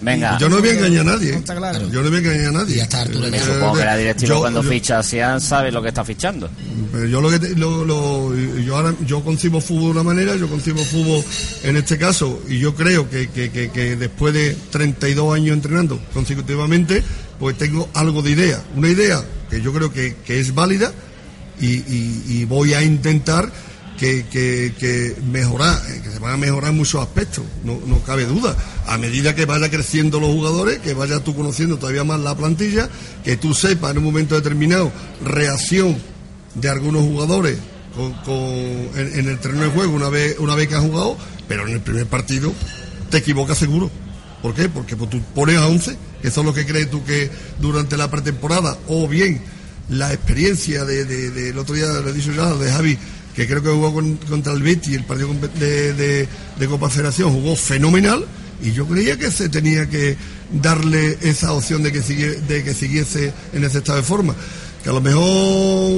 Venga. 0.00 0.36
Yo 0.38 0.50
no 0.50 0.58
voy 0.58 0.68
a 0.68 0.72
engañar 0.72 1.00
a 1.00 1.04
nadie. 1.12 1.30
¿eh? 1.32 1.36
Está 1.36 1.56
claro. 1.56 1.88
Yo 1.88 2.02
no 2.02 2.08
voy 2.10 2.16
a 2.16 2.18
engañar 2.20 2.48
a 2.48 2.52
nadie. 2.52 2.86
Y 3.14 3.30
Me 3.30 3.40
supongo 3.40 3.72
que 3.74 3.84
la 3.86 3.96
directiva 3.96 4.34
Yo- 4.34 4.40
cuando 4.40 4.62
yo- 4.62 4.68
ficha 4.68 5.02
Sian 5.02 5.40
sabe 5.40 5.72
lo 5.72 5.80
que 5.80 5.88
está 5.88 6.04
fichando. 6.04 6.50
Pero 6.92 7.06
yo 7.06 7.20
lo 7.22 7.30
que 7.30 7.38
te- 7.38 7.54
lo, 7.56 7.84
lo- 7.86 8.34
yo 8.36 8.76
ahora 8.76 8.94
yo 9.06 9.22
concibo 9.24 9.60
fútbol 9.62 9.84
de 9.84 9.90
una 9.92 10.02
manera, 10.02 10.36
yo 10.36 10.46
concibo 10.48 10.84
fútbol 10.84 11.24
en 11.62 11.76
este 11.78 11.96
caso 11.96 12.42
y 12.48 12.58
yo 12.58 12.74
creo 12.74 13.08
que, 13.08 13.30
que- 13.30 13.50
que- 13.50 13.70
que 13.70 13.96
después 13.96 14.34
de 14.34 14.54
32 14.70 15.34
años 15.34 15.54
entrenando 15.54 15.98
consecutivamente, 16.12 17.02
pues 17.38 17.56
tengo 17.58 17.88
algo 17.94 18.22
de 18.22 18.30
idea, 18.30 18.62
una 18.76 18.88
idea 18.88 19.24
que 19.50 19.60
yo 19.60 19.72
creo 19.72 19.92
que, 19.92 20.16
que 20.24 20.40
es 20.40 20.54
válida 20.54 20.92
y, 21.60 22.44
voy 22.46 22.74
a 22.74 22.82
intentar 22.82 23.50
que, 23.98 24.26
que- 24.26 24.74
que 24.78 25.14
mejorar, 25.30 25.80
eh, 25.90 26.00
que 26.02 26.10
se 26.10 26.18
van 26.18 26.32
a 26.34 26.36
mejorar 26.36 26.72
muchos 26.72 27.00
aspectos, 27.00 27.44
no, 27.64 27.78
no 27.86 28.00
cabe 28.00 28.24
duda. 28.24 28.56
A 28.86 28.98
medida 28.98 29.34
que 29.34 29.44
vaya 29.46 29.70
creciendo 29.70 30.18
los 30.18 30.30
jugadores, 30.30 30.78
que 30.80 30.94
vayas 30.94 31.22
tú 31.22 31.34
conociendo 31.34 31.78
todavía 31.78 32.02
más 32.04 32.18
la 32.20 32.36
plantilla, 32.36 32.88
que 33.22 33.36
tú 33.36 33.54
sepas 33.54 33.92
en 33.92 33.98
un 33.98 34.04
momento 34.04 34.34
determinado 34.34 34.90
reacción 35.24 35.96
de 36.56 36.68
algunos 36.68 37.02
jugadores 37.02 37.56
con, 38.24 38.88
en 38.96 39.28
el 39.28 39.38
terreno 39.38 39.62
de 39.62 39.70
juego 39.70 39.92
una 39.94 40.08
vez, 40.08 40.36
una 40.40 40.56
vez 40.56 40.66
que 40.68 40.74
has 40.74 40.82
jugado, 40.82 41.16
pero 41.46 41.66
en 41.66 41.74
el 41.74 41.80
primer 41.80 42.06
partido 42.06 42.52
te 43.10 43.18
equivocas 43.18 43.58
seguro. 43.58 43.90
¿Por 44.44 44.52
qué? 44.54 44.68
Porque 44.68 44.94
pues, 44.94 45.08
tú 45.08 45.22
pones 45.34 45.56
a 45.56 45.66
11, 45.66 45.96
que 46.20 46.30
son 46.30 46.44
los 46.44 46.54
que 46.54 46.66
crees 46.66 46.90
tú 46.90 47.02
que 47.02 47.30
durante 47.62 47.96
la 47.96 48.10
pretemporada, 48.10 48.76
o 48.88 49.08
bien 49.08 49.40
la 49.88 50.12
experiencia 50.12 50.84
del 50.84 51.08
de, 51.08 51.30
de, 51.30 51.48
el 51.48 51.56
otro 51.58 51.74
día, 51.74 51.86
lo 51.86 52.10
he 52.10 52.12
dicho 52.12 52.30
ya, 52.30 52.52
de 52.52 52.70
Javi, 52.70 52.98
que 53.34 53.46
creo 53.46 53.62
que 53.62 53.70
jugó 53.70 53.94
con- 53.94 54.16
contra 54.18 54.52
el 54.52 54.62
Betis, 54.62 54.96
el 54.96 55.04
partido 55.04 55.30
de, 55.58 56.28
Copa 56.68 56.90
Federación, 56.90 57.32
jugó 57.32 57.56
fenomenal 57.56 58.26
y 58.62 58.72
yo 58.72 58.86
creía 58.86 59.16
que 59.18 59.30
se 59.30 59.48
tenía 59.48 59.88
que 59.88 60.14
darle 60.52 61.16
esa 61.22 61.54
opción 61.54 61.82
de 61.82 61.90
que, 61.90 62.02
sigue- 62.02 62.38
de 62.46 62.62
que 62.62 62.74
siguiese 62.74 63.32
en 63.54 63.64
ese 63.64 63.78
estado 63.78 63.96
de 63.96 64.04
forma. 64.04 64.34
Que 64.82 64.90
a 64.90 64.92
lo 64.92 65.00
mejor 65.00 65.22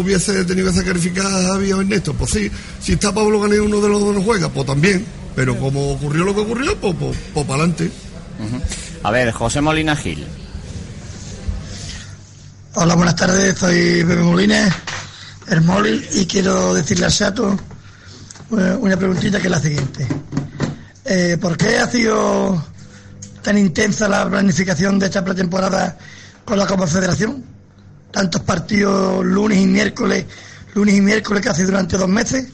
hubiese 0.05 0.45
tenido 0.45 0.69
que 0.71 0.79
sacrificar 0.79 1.27
a 1.27 1.31
Javi 1.49 1.73
o 1.73 1.81
Ernesto, 1.81 2.15
pues 2.15 2.31
sí, 2.31 2.49
si 2.81 2.93
está 2.93 3.13
Pablo 3.13 3.41
Gané 3.41 3.59
uno 3.59 3.81
de 3.81 3.89
los 3.89 4.01
dos 4.01 4.15
no 4.15 4.23
juega, 4.23 4.49
pues 4.51 4.65
también, 4.67 5.05
pero 5.35 5.59
como 5.59 5.91
ocurrió 5.95 6.23
lo 6.23 6.33
que 6.33 6.43
ocurrió, 6.43 6.77
pues, 6.77 6.95
pues, 6.97 7.17
pues 7.35 7.45
para 7.45 7.65
adelante. 7.65 7.91
A 9.03 9.11
ver, 9.11 9.33
José 9.33 9.61
Molina 9.61 9.95
Gil. 9.97 10.27
Hola, 12.75 12.95
buenas 12.95 13.17
tardes, 13.17 13.57
soy 13.57 14.05
Pepe 14.05 14.17
Molines, 14.17 14.71
el 15.49 15.63
Moli, 15.63 16.07
y 16.13 16.27
quiero 16.27 16.75
decirle 16.75 17.07
a 17.07 17.11
Sato 17.11 17.59
eh, 18.51 18.77
una 18.79 18.99
preguntita 18.99 19.39
que 19.39 19.47
es 19.47 19.51
la 19.51 19.61
siguiente. 19.61 20.07
Eh, 21.05 21.39
¿Por 21.41 21.57
qué 21.57 21.79
ha 21.79 21.89
sido 21.89 22.63
tan 23.43 23.57
intensa 23.57 24.09
la 24.09 24.29
planificación 24.29 24.99
de 24.99 25.07
esta 25.07 25.25
pretemporada 25.25 25.97
con 26.45 26.59
la 26.59 26.67
Copa 26.67 26.87
Federación? 26.87 27.43
Tantos 28.11 28.43
partidos 28.43 29.25
lunes 29.25 29.59
y 29.59 29.67
miércoles, 29.67 30.27
lunes 30.75 30.97
y 30.97 31.01
miércoles 31.01 31.43
casi 31.43 31.63
durante 31.63 31.97
dos 31.97 32.09
meses. 32.09 32.49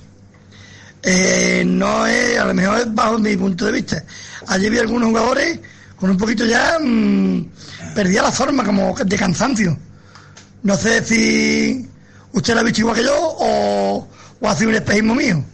Eh, 1.03 1.65
no 1.67 2.07
es, 2.07 2.39
a 2.39 2.45
lo 2.45 2.55
mejor 2.55 2.79
es 2.79 2.95
bajo 2.95 3.19
mi 3.19 3.37
punto 3.37 3.67
de 3.67 3.73
vista. 3.73 4.05
Allí 4.47 4.71
vi 4.71 4.79
algunos 4.79 5.09
jugadores 5.09 5.59
con 6.03 6.11
un 6.11 6.17
poquito 6.17 6.45
ya 6.45 6.81
mm, 6.81 7.47
perdía 7.95 8.23
la 8.23 8.33
forma 8.33 8.65
como 8.65 8.93
de 8.93 9.17
cansancio. 9.17 9.79
No 10.65 10.77
sé 10.77 11.05
si 11.05 11.89
usted 12.33 12.55
lo 12.55 12.61
ha 12.61 12.63
visto 12.65 12.81
igual 12.81 12.97
que 12.97 13.05
yo 13.05 13.15
o, 13.17 14.09
o 14.41 14.49
ha 14.49 14.57
sido 14.57 14.71
un 14.71 14.75
espejismo 14.75 15.15
mío. 15.15 15.45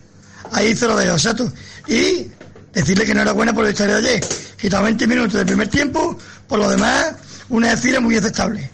Ahí 0.50 0.74
se 0.74 0.86
lo 0.86 0.96
dejo, 0.96 1.12
exacto. 1.12 1.52
Y 1.86 2.28
decirle 2.72 3.04
que 3.04 3.12
no 3.12 3.20
era 3.20 3.32
buena 3.32 3.52
por 3.52 3.64
la 3.64 3.72
historia 3.72 3.98
de 3.98 4.08
ayer. 4.08 4.24
Quitado 4.58 4.84
20 4.84 5.06
minutos 5.06 5.34
del 5.34 5.44
primer 5.44 5.68
tiempo, 5.68 6.16
por 6.48 6.58
lo 6.58 6.70
demás, 6.70 7.16
una 7.50 7.68
decira 7.68 8.00
muy 8.00 8.16
aceptable. 8.16 8.70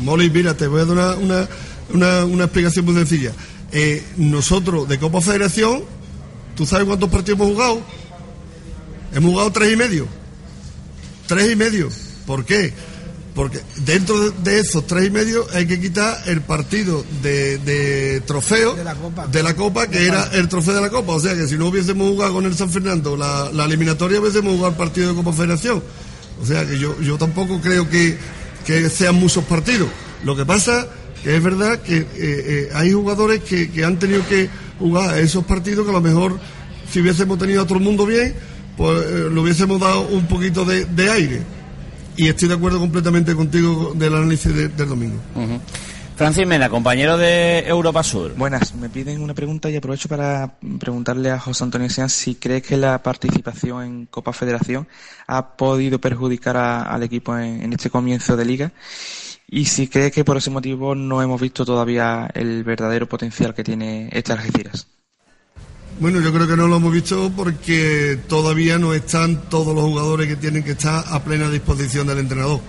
Molly, 0.00 0.30
mira, 0.30 0.54
te 0.54 0.66
voy 0.66 0.80
a 0.80 0.86
dar 0.86 0.96
una, 0.96 1.14
una, 1.16 1.48
una, 1.92 2.24
una 2.24 2.44
explicación 2.44 2.86
muy 2.86 2.94
sencilla. 2.94 3.32
Eh, 3.70 4.02
nosotros, 4.16 4.88
de 4.88 4.98
Copa 4.98 5.20
Federación, 5.20 5.82
¿tú 6.56 6.64
sabes 6.64 6.86
cuántos 6.86 7.10
partidos 7.10 7.38
hemos 7.38 7.52
jugado? 7.52 7.82
Hemos 9.12 9.30
jugado 9.32 9.52
tres 9.52 9.74
y 9.74 9.76
medio. 9.76 10.21
Tres 11.26 11.52
y 11.52 11.56
medio. 11.56 11.88
¿Por 12.26 12.44
qué? 12.44 12.72
Porque 13.34 13.60
dentro 13.86 14.30
de, 14.30 14.60
esos 14.60 14.86
tres 14.86 15.06
y 15.06 15.10
medio 15.10 15.46
hay 15.54 15.66
que 15.66 15.80
quitar 15.80 16.22
el 16.26 16.42
partido 16.42 17.02
de, 17.22 17.56
de 17.58 18.20
trofeo 18.20 18.74
De 18.74 18.84
la 18.84 18.94
Copa. 18.94 19.26
de 19.26 19.42
la 19.42 19.54
Copa, 19.54 19.86
que 19.86 20.06
era 20.06 20.28
el 20.34 20.48
trofeo 20.48 20.74
de 20.74 20.82
la 20.82 20.90
Copa. 20.90 21.12
O 21.12 21.20
sea 21.20 21.34
que 21.34 21.46
si 21.48 21.56
no 21.56 21.68
hubiésemos 21.68 22.10
jugado 22.10 22.34
con 22.34 22.44
el 22.44 22.54
San 22.54 22.68
Fernando 22.68 23.16
la, 23.16 23.50
la 23.52 23.64
eliminatoria, 23.64 24.20
hubiésemos 24.20 24.52
jugado 24.52 24.72
el 24.72 24.76
partido 24.76 25.08
de 25.08 25.14
Copa 25.14 25.32
Federación. 25.32 25.82
O 26.42 26.46
sea 26.46 26.66
que 26.66 26.78
yo, 26.78 27.00
yo 27.00 27.16
tampoco 27.16 27.60
creo 27.60 27.88
que, 27.88 28.18
que 28.66 28.90
sean 28.90 29.14
muchos 29.14 29.44
partidos. 29.44 29.88
Lo 30.24 30.36
que 30.36 30.44
pasa 30.44 30.86
que 31.24 31.36
es 31.36 31.42
verdad 31.42 31.80
que 31.80 31.98
eh, 31.98 32.06
eh, 32.16 32.68
hay 32.74 32.92
jugadores 32.92 33.42
que, 33.44 33.70
que 33.70 33.84
han 33.84 33.98
tenido 33.98 34.26
que 34.28 34.50
jugar 34.78 35.18
esos 35.18 35.44
partidos 35.44 35.84
que 35.84 35.90
a 35.90 35.94
lo 35.94 36.00
mejor 36.00 36.38
si 36.90 37.00
hubiésemos 37.00 37.38
tenido 37.38 37.62
a 37.62 37.66
todo 37.66 37.78
el 37.78 37.84
mundo 37.84 38.04
bien, 38.04 38.34
pues 38.76 39.04
eh, 39.06 39.28
le 39.32 39.40
hubiésemos 39.40 39.80
dado 39.80 40.02
un 40.08 40.26
poquito 40.26 40.64
de, 40.64 40.84
de 40.84 41.10
aire. 41.10 41.42
Y 42.16 42.28
estoy 42.28 42.48
de 42.48 42.54
acuerdo 42.54 42.78
completamente 42.78 43.34
contigo 43.34 43.92
del 43.94 44.14
análisis 44.14 44.54
de- 44.54 44.68
del 44.68 44.88
domingo. 44.88 45.16
Francis 46.14 46.46
Mena, 46.46 46.68
compañero 46.68 47.16
de 47.16 47.60
Europa 47.60 48.02
Sur. 48.02 48.34
Buenas, 48.36 48.74
me 48.74 48.90
piden 48.90 49.22
una 49.22 49.32
pregunta 49.34 49.70
y 49.70 49.76
aprovecho 49.76 50.08
para 50.10 50.54
preguntarle 50.78 51.30
a 51.30 51.38
José 51.38 51.64
Antonio 51.64 51.88
Sean 51.88 52.10
si 52.10 52.34
cree 52.34 52.60
que 52.60 52.76
la 52.76 53.02
participación 53.02 53.82
en 53.82 54.06
Copa 54.06 54.32
Federación 54.34 54.86
ha 55.26 55.56
podido 55.56 55.98
perjudicar 56.00 56.56
a- 56.58 56.82
al 56.82 57.02
equipo 57.02 57.36
en, 57.38 57.62
en 57.62 57.72
este 57.72 57.88
comienzo 57.88 58.36
de 58.36 58.44
liga 58.44 58.72
y 59.48 59.64
si 59.64 59.88
cree 59.88 60.10
que 60.10 60.22
por 60.22 60.36
ese 60.36 60.50
motivo 60.50 60.94
no 60.94 61.22
hemos 61.22 61.40
visto 61.40 61.64
todavía 61.64 62.30
el 62.34 62.62
verdadero 62.62 63.08
potencial 63.08 63.54
que 63.54 63.64
tiene 63.64 64.10
este 64.12 64.32
Algeciras. 64.32 64.86
Bueno, 66.02 66.20
yo 66.20 66.32
creo 66.32 66.48
que 66.48 66.56
no 66.56 66.66
lo 66.66 66.76
hemos 66.78 66.92
visto 66.92 67.30
porque 67.36 68.18
todavía 68.28 68.76
no 68.76 68.92
están 68.92 69.48
todos 69.48 69.72
los 69.72 69.84
jugadores 69.84 70.26
que 70.26 70.34
tienen 70.34 70.64
que 70.64 70.72
estar 70.72 71.04
a 71.06 71.22
plena 71.22 71.48
disposición 71.48 72.08
del 72.08 72.18
entrenador. 72.18 72.60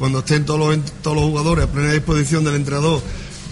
Cuando 0.00 0.18
estén 0.18 0.44
todos 0.44 0.58
los, 0.58 0.84
todos 1.00 1.16
los 1.16 1.26
jugadores 1.26 1.64
a 1.66 1.70
plena 1.70 1.92
disposición 1.92 2.42
del 2.44 2.56
entrenador 2.56 3.00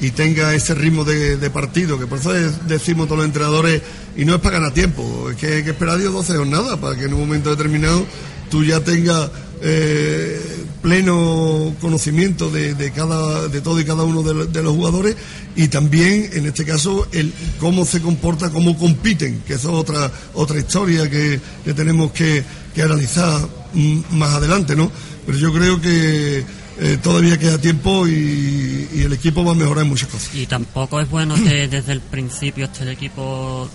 y 0.01 0.11
tenga 0.11 0.53
ese 0.53 0.75
ritmo 0.75 1.05
de, 1.05 1.37
de 1.37 1.49
partido, 1.51 1.97
que 1.97 2.09
por 2.09 2.19
eso 2.19 2.35
es- 2.35 2.67
decimos 2.67 3.07
todos 3.07 3.19
los 3.19 3.27
entrenadores, 3.27 3.81
y 4.17 4.25
no 4.25 4.35
es 4.35 4.41
para 4.41 4.57
ganar 4.59 4.75
tiempo, 4.75 5.31
es 5.31 5.37
que 5.37 5.47
hay 5.55 5.63
que 5.63 5.71
esperar 5.71 5.99
Dios 5.99 6.13
12 6.13 6.37
jornadas 6.37 6.77
para 6.79 6.97
que 6.97 7.05
en 7.05 7.15
un 7.15 7.21
momento 7.21 7.51
determinado 7.51 8.05
tú 8.51 8.65
ya 8.65 8.81
tengas 8.81 9.31
eh, 9.63 10.41
pleno 10.83 11.75
conocimiento 11.81 12.51
de, 12.51 12.75
de 12.75 12.91
cada 12.93 13.49
de 13.49 13.61
todo 13.61 13.79
y 13.81 13.85
cada 13.85 14.03
uno 14.05 14.23
de, 14.23 14.47
de 14.47 14.63
los 14.63 14.75
jugadores 14.75 15.17
y 15.55 15.69
también 15.69 16.31
en 16.33 16.47
este 16.47 16.65
caso 16.65 17.07
el 17.13 17.33
cómo 17.59 17.85
se 17.85 18.01
comporta 18.01 18.51
cómo 18.51 18.79
compiten 18.79 19.43
que 19.47 19.55
eso 19.55 19.69
es 19.69 19.75
otra 19.75 20.11
otra 20.35 20.59
historia 20.59 21.11
que, 21.11 21.39
que 21.65 21.75
tenemos 21.75 22.13
que, 22.13 22.43
que 22.75 22.83
analizar 22.83 23.41
mm, 23.75 24.01
más 24.13 24.35
adelante 24.35 24.75
no 24.75 24.91
pero 25.27 25.37
yo 25.37 25.53
creo 25.53 25.81
que 25.81 26.45
eh, 26.83 26.99
todavía 27.03 27.39
queda 27.39 27.59
tiempo 27.59 28.09
y, 28.09 28.89
y 28.95 29.03
el 29.03 29.13
equipo 29.13 29.45
va 29.45 29.53
a 29.53 29.55
mejorar 29.55 29.85
en 29.85 29.91
muchas 29.91 30.09
cosas 30.09 30.35
Y 30.35 30.47
tampoco 30.47 30.99
es 30.99 31.11
bueno 31.11 31.35
que 31.35 31.69
desde 31.69 31.93
el 31.93 32.01
principio 32.01 32.65
esté 32.65 32.85
el 32.85 32.91
equipo 32.91 33.69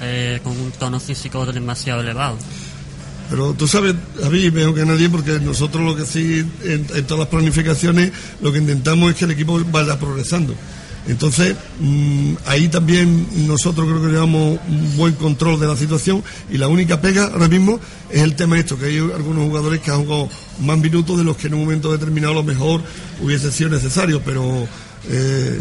eh, 0.00 0.38
con 0.44 0.52
un 0.52 0.70
tono 0.70 1.00
físico 1.00 1.44
demasiado 1.44 2.00
elevado. 2.02 2.36
Pero 3.30 3.52
tú 3.52 3.68
sabes, 3.68 3.94
a 4.24 4.30
mí 4.30 4.50
mejor 4.50 4.74
que 4.74 4.86
nadie, 4.86 5.08
porque 5.10 5.38
nosotros 5.40 5.84
lo 5.84 5.94
que 5.94 6.06
sí, 6.06 6.44
en, 6.64 6.86
todas 7.04 7.20
las 7.20 7.28
planificaciones, 7.28 8.12
lo 8.40 8.52
que 8.52 8.58
intentamos 8.58 9.10
es 9.10 9.16
que 9.16 9.24
el 9.26 9.32
equipo 9.32 9.60
vaya 9.70 9.98
progresando. 9.98 10.54
Entonces, 11.06 11.56
mm, 11.80 12.34
ahí 12.46 12.68
también 12.68 13.46
nosotros 13.46 13.86
creo 13.86 14.02
que 14.02 14.08
llevamos 14.08 14.58
un 14.68 14.96
buen 14.96 15.14
control 15.14 15.58
de 15.58 15.66
la 15.66 15.76
situación 15.76 16.22
y 16.50 16.58
la 16.58 16.68
única 16.68 17.00
pega 17.00 17.24
ahora 17.32 17.48
mismo 17.48 17.80
es 18.10 18.22
el 18.22 18.34
tema 18.34 18.58
esto, 18.58 18.78
que 18.78 18.86
hay 18.86 18.98
algunos 18.98 19.46
jugadores 19.46 19.80
que 19.80 19.90
han 19.90 20.04
jugado 20.04 20.28
más 20.60 20.76
minutos 20.78 21.16
de 21.16 21.24
los 21.24 21.36
que 21.36 21.46
en 21.46 21.54
un 21.54 21.60
momento 21.60 21.92
determinado 21.92 22.34
lo 22.34 22.42
mejor 22.42 22.82
hubiese 23.22 23.50
sido 23.50 23.70
necesario, 23.70 24.20
pero 24.22 24.68
eh, 25.08 25.60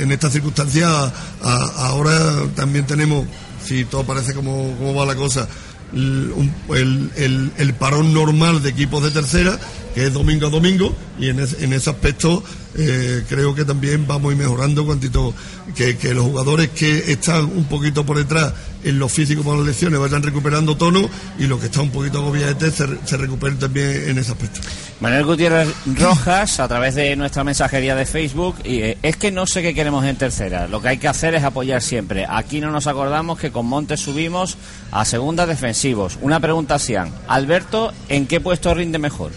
en 0.00 0.10
estas 0.10 0.32
circunstancias 0.32 1.12
ahora 1.40 2.46
también 2.56 2.86
tenemos, 2.86 3.26
si 3.64 3.84
todo 3.84 4.04
parece 4.04 4.34
como, 4.34 4.76
como 4.76 4.94
va 4.94 5.06
la 5.06 5.14
cosa, 5.14 5.46
el, 5.94 7.10
el- 7.16 7.50
el 7.58 7.74
parón 7.74 8.12
normal 8.14 8.62
de 8.62 8.70
equipos 8.70 9.02
de 9.02 9.10
tercera, 9.10 9.58
que 9.94 10.06
es 10.06 10.12
domingo 10.12 10.46
a 10.46 10.50
domingo, 10.50 10.94
y 11.18 11.28
en, 11.28 11.38
en 11.40 11.72
ese 11.72 11.90
aspecto 11.90 12.42
eh, 12.76 13.24
creo 13.28 13.54
que 13.54 13.64
también 13.64 14.06
vamos 14.06 14.30
a 14.30 14.32
ir 14.34 14.40
mejorando 14.40 14.84
cuantito, 14.86 15.34
que, 15.74 15.96
que 15.96 16.14
los 16.14 16.24
jugadores 16.24 16.70
que 16.70 17.12
están 17.12 17.44
un 17.44 17.64
poquito 17.64 18.04
por 18.04 18.16
detrás 18.16 18.52
en 18.84 18.98
lo 18.98 19.08
físico 19.08 19.42
por 19.42 19.56
las 19.56 19.66
lesiones 19.66 20.00
vayan 20.00 20.22
recuperando 20.22 20.76
tono 20.76 21.08
y 21.38 21.46
los 21.46 21.60
que 21.60 21.66
están 21.66 21.82
un 21.84 21.90
poquito 21.90 22.18
agobiados 22.18 22.74
se, 22.74 22.86
se 23.04 23.16
recuperen 23.16 23.58
también 23.58 24.08
en 24.08 24.18
ese 24.18 24.32
aspecto. 24.32 24.60
Manuel 25.00 25.24
Gutiérrez 25.24 25.68
Rojas, 25.98 26.60
a 26.60 26.68
través 26.68 26.94
de 26.94 27.14
nuestra 27.16 27.44
mensajería 27.44 27.94
de 27.94 28.06
Facebook, 28.06 28.56
y 28.64 28.82
eh, 28.82 28.98
es 29.02 29.16
que 29.16 29.30
no 29.30 29.46
sé 29.46 29.62
qué 29.62 29.74
queremos 29.74 30.04
en 30.04 30.16
tercera. 30.16 30.68
Lo 30.68 30.80
que 30.80 30.88
hay 30.88 30.98
que 30.98 31.08
hacer 31.08 31.34
es 31.34 31.44
apoyar 31.44 31.82
siempre. 31.82 32.24
Aquí 32.28 32.60
no 32.60 32.70
nos 32.70 32.86
acordamos 32.86 33.38
que 33.38 33.50
con 33.50 33.66
Montes 33.66 34.00
subimos 34.00 34.56
a 34.90 35.04
segunda 35.04 35.46
defensivos. 35.46 36.18
Una 36.22 36.40
pregunta, 36.40 36.78
Sian. 36.78 37.12
Alberto, 37.28 37.92
¿en 38.08 38.26
qué 38.26 38.40
puesto 38.40 38.72
rinde 38.74 38.98
mejor? 38.98 39.32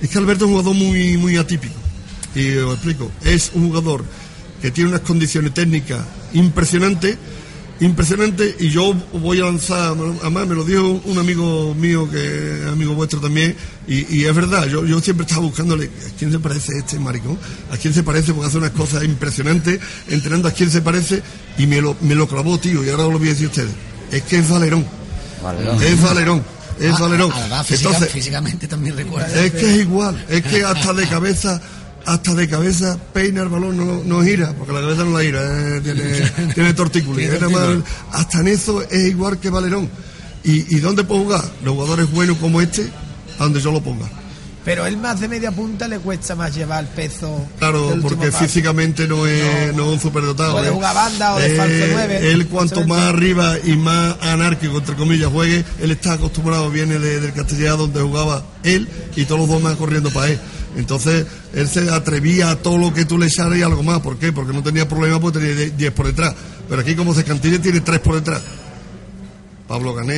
Es 0.00 0.08
que 0.10 0.18
Alberto 0.18 0.44
es 0.44 0.50
un 0.50 0.56
jugador 0.56 0.74
muy, 0.74 1.16
muy 1.16 1.36
atípico. 1.36 1.74
Y 2.34 2.56
os 2.56 2.74
explico. 2.74 3.10
Es 3.24 3.52
un 3.54 3.68
jugador 3.68 4.04
que 4.60 4.70
tiene 4.70 4.90
unas 4.90 5.00
condiciones 5.02 5.54
técnicas 5.54 6.00
impresionantes, 6.32 7.16
impresionantes, 7.80 8.56
y 8.58 8.70
yo 8.70 8.92
voy 9.12 9.40
a 9.40 9.44
lanzar, 9.44 9.96
además 10.20 10.48
me 10.48 10.54
lo 10.56 10.64
dijo 10.64 11.00
un 11.04 11.18
amigo 11.18 11.74
mío, 11.74 12.10
que 12.10 12.62
es 12.62 12.66
amigo 12.66 12.94
vuestro 12.94 13.20
también, 13.20 13.54
y, 13.86 14.16
y 14.16 14.24
es 14.24 14.34
verdad, 14.34 14.66
yo, 14.66 14.84
yo 14.84 15.00
siempre 15.00 15.24
estaba 15.24 15.42
buscándole, 15.42 15.84
¿a 15.86 16.18
quién 16.18 16.32
se 16.32 16.40
parece 16.40 16.76
este 16.76 16.98
maricón? 16.98 17.38
¿A 17.70 17.76
quién 17.76 17.94
se 17.94 18.02
parece? 18.02 18.32
Porque 18.32 18.48
hace 18.48 18.58
unas 18.58 18.72
cosas 18.72 19.04
impresionantes, 19.04 19.78
entrenando 20.08 20.48
a 20.48 20.50
quién 20.50 20.70
se 20.70 20.82
parece, 20.82 21.22
y 21.56 21.66
me 21.66 21.80
lo, 21.80 21.96
me 22.00 22.16
lo 22.16 22.26
clavó, 22.26 22.58
tío, 22.58 22.84
y 22.84 22.90
ahora 22.90 23.06
os 23.06 23.12
lo 23.12 23.18
voy 23.20 23.28
a 23.28 23.30
decir 23.30 23.46
a 23.46 23.50
ustedes. 23.50 23.70
Es 24.10 24.22
que 24.22 24.38
es 24.38 24.48
Valerón. 24.48 24.84
Valerón. 25.42 25.82
Es 25.82 26.02
Valerón. 26.02 26.57
Es 26.80 26.94
Ah, 26.94 26.98
Valerón. 27.00 27.32
además, 27.34 27.66
física- 27.66 27.88
Entonces, 27.90 28.12
físicamente 28.12 28.68
también 28.68 28.96
recuerda. 28.96 29.44
es 29.44 29.52
que 29.52 29.70
es 29.74 29.80
igual, 29.80 30.24
es 30.28 30.42
que 30.42 30.64
hasta 30.64 30.92
de 30.94 31.06
cabeza, 31.08 31.60
hasta 32.06 32.34
de 32.34 32.48
cabeza 32.48 32.96
peina 33.12 33.42
el 33.42 33.48
balón, 33.48 33.76
no, 33.76 34.02
no 34.04 34.22
gira, 34.22 34.52
porque 34.56 34.72
la 34.72 34.80
cabeza 34.80 35.04
no 35.04 35.16
la 35.18 35.24
gira, 35.24 35.40
eh, 35.76 35.80
tiene, 35.82 36.52
tiene 36.54 36.74
tortícolis. 36.74 37.30
hasta 38.12 38.40
en 38.40 38.48
eso 38.48 38.82
es 38.82 39.08
igual 39.08 39.38
que 39.38 39.50
Valerón. 39.50 39.88
¿Y, 40.44 40.76
¿Y 40.76 40.78
dónde 40.80 41.04
puedo 41.04 41.22
jugar? 41.24 41.44
Los 41.64 41.74
jugadores 41.74 42.10
buenos 42.10 42.38
como 42.38 42.60
este, 42.60 42.88
a 43.38 43.44
donde 43.44 43.60
yo 43.60 43.72
lo 43.72 43.82
ponga. 43.82 44.08
Pero 44.68 44.84
él 44.84 44.98
más 44.98 45.18
de 45.18 45.28
media 45.28 45.50
punta 45.50 45.88
le 45.88 45.98
cuesta 45.98 46.36
más 46.36 46.54
llevar 46.54 46.84
el 46.84 46.90
peso. 46.90 47.48
Claro, 47.58 47.94
porque 48.02 48.30
físicamente 48.30 49.08
no 49.08 49.26
es, 49.26 49.74
no, 49.74 49.86
es 49.86 49.92
un 49.94 49.98
superdotado. 49.98 50.52
Puede 50.52 50.68
¿eh? 50.68 50.72
jugar 50.72 50.94
banda 50.94 51.34
o 51.34 51.38
de 51.38 51.56
falso 51.56 51.84
nueve. 51.90 52.30
Él 52.32 52.46
cuanto 52.48 52.86
más 52.86 53.00
arriba 53.00 53.54
y 53.64 53.78
más 53.78 54.16
anárquico, 54.20 54.76
entre 54.76 54.94
comillas, 54.94 55.32
juegue, 55.32 55.64
él 55.80 55.90
está 55.90 56.12
acostumbrado, 56.12 56.70
viene 56.70 56.98
de- 56.98 57.18
del 57.18 57.32
Castellano 57.32 57.78
donde 57.78 58.02
jugaba 58.02 58.44
él 58.62 58.86
y 59.16 59.24
todos 59.24 59.40
los 59.40 59.48
dos 59.48 59.62
más 59.62 59.74
corriendo 59.76 60.10
para 60.10 60.32
él. 60.32 60.38
Entonces, 60.76 61.24
él 61.54 61.66
se 61.66 61.90
atrevía 61.90 62.50
a 62.50 62.56
todo 62.56 62.76
lo 62.76 62.92
que 62.92 63.06
tú 63.06 63.16
le 63.16 63.24
echaras 63.24 63.56
y 63.56 63.62
algo 63.62 63.82
más. 63.82 64.00
¿Por 64.00 64.18
qué? 64.18 64.34
Porque 64.34 64.52
no 64.52 64.62
tenía 64.62 64.86
problema 64.86 65.18
porque 65.18 65.38
tenía 65.38 65.70
10 65.78 65.92
por 65.92 66.04
detrás. 66.08 66.34
Pero 66.68 66.82
aquí 66.82 66.94
como 66.94 67.14
se 67.14 67.24
cantille 67.24 67.58
tiene 67.58 67.80
3 67.80 68.00
por 68.00 68.16
detrás. 68.16 68.42
Pablo 69.68 69.94
Gané, 69.94 70.14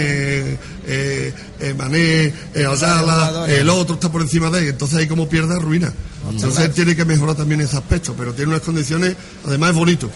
eh, 0.87 1.35
eh, 1.59 1.75
Mané, 1.77 2.33
eh, 2.55 2.67
Ayala, 2.71 3.47
el 3.49 3.69
otro 3.69 3.97
está 3.97 4.11
por 4.11 4.23
encima 4.23 4.49
de 4.49 4.61
él, 4.61 4.69
entonces 4.69 4.97
ahí 4.99 5.09
como 5.09 5.29
pierde 5.29 5.57
arruina. 5.57 5.93
Entonces 6.31 6.67
él 6.67 6.71
tiene 6.71 6.95
que 6.95 7.05
mejorar 7.05 7.35
también 7.35 7.61
ese 7.61 7.77
aspecto, 7.77 8.15
pero 8.17 8.33
tiene 8.33 8.51
unas 8.53 8.63
condiciones, 8.63 9.17
además 9.47 9.71
es 9.71 9.77
bonito. 9.77 10.11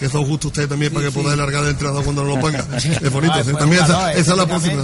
Que 0.00 0.08
son 0.08 0.24
justo 0.24 0.48
ustedes 0.48 0.68
también 0.68 0.92
para 0.92 1.06
que 1.06 1.12
podáis 1.12 1.36
largar 1.38 1.62
de 1.62 1.70
entrada 1.70 2.00
cuando 2.02 2.24
no 2.24 2.34
lo 2.34 2.40
ponga. 2.40 2.64
Es 3.02 3.12
bonito, 3.12 3.34
Ah, 3.34 3.42
¿sí? 3.44 3.50
fue 3.50 3.60
también 3.60 3.84
esa, 3.84 4.12
esa 4.14 4.30
es 4.32 4.36
la 4.36 4.46
próxima. 4.46 4.82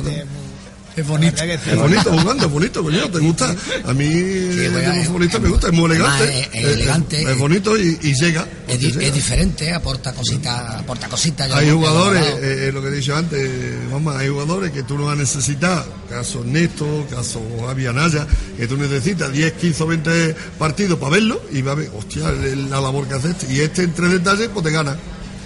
Es 0.96 1.06
bonito. 1.06 1.42
Es 1.44 1.76
bonito 1.76 2.10
jugando, 2.10 2.46
es 2.46 2.50
bonito, 2.50 2.82
coño, 2.82 3.10
te 3.10 3.18
gusta. 3.18 3.54
A 3.84 3.92
mí, 3.92 4.08
como 4.08 4.78
es- 4.78 5.06
futbolista, 5.06 5.38
me 5.38 5.48
gusta, 5.50 5.66
es 5.66 5.72
muy 5.74 5.90
elegante. 5.90 6.40
es- 6.40 6.48
es 6.52 6.64
elegante. 6.64 7.22
Es, 7.32 7.38
bonito 7.38 7.76
y, 7.78 7.98
y 8.02 8.14
llega. 8.14 8.46
Es, 8.66 8.80
llega. 8.80 9.10
diferente, 9.10 9.72
aporta 9.74 10.12
cositas, 10.14 10.76
aporta 10.80 11.06
cositas. 11.08 11.52
Hay 11.52 11.70
jugadores, 11.70 12.24
eh, 12.40 12.70
lo 12.72 12.80
que 12.80 12.88
he 12.88 12.92
dicho 12.92 13.14
antes, 13.14 13.50
vamos, 13.92 14.16
hay 14.16 14.28
jugadores 14.28 14.70
que 14.72 14.82
tú 14.84 14.96
no 14.96 15.04
vas 15.04 15.12
a 15.12 15.20
necesitar, 15.20 15.84
caso 16.08 16.42
Néstor, 16.44 17.06
caso 17.08 17.42
Javi 17.66 17.86
Anaya, 17.86 18.26
que 18.56 18.66
tú 18.66 18.76
necesitas 18.78 19.30
10, 19.30 19.52
15 19.52 19.82
o 19.82 19.86
20 19.88 20.34
partidos 20.58 20.98
para 20.98 21.12
verlo 21.12 21.42
y 21.52 21.60
va 21.60 21.72
a 21.72 21.74
ver, 21.74 21.90
hostia, 21.94 22.30
la 22.30 22.80
labor 22.80 23.06
que 23.06 23.14
hace 23.14 23.30
este. 23.32 23.52
Y 23.52 23.60
este 23.60 23.82
en 23.82 23.92
tres 23.92 24.12
detalles, 24.12 24.48
pues 24.52 24.64
te 24.64 24.70
gana. 24.72 24.96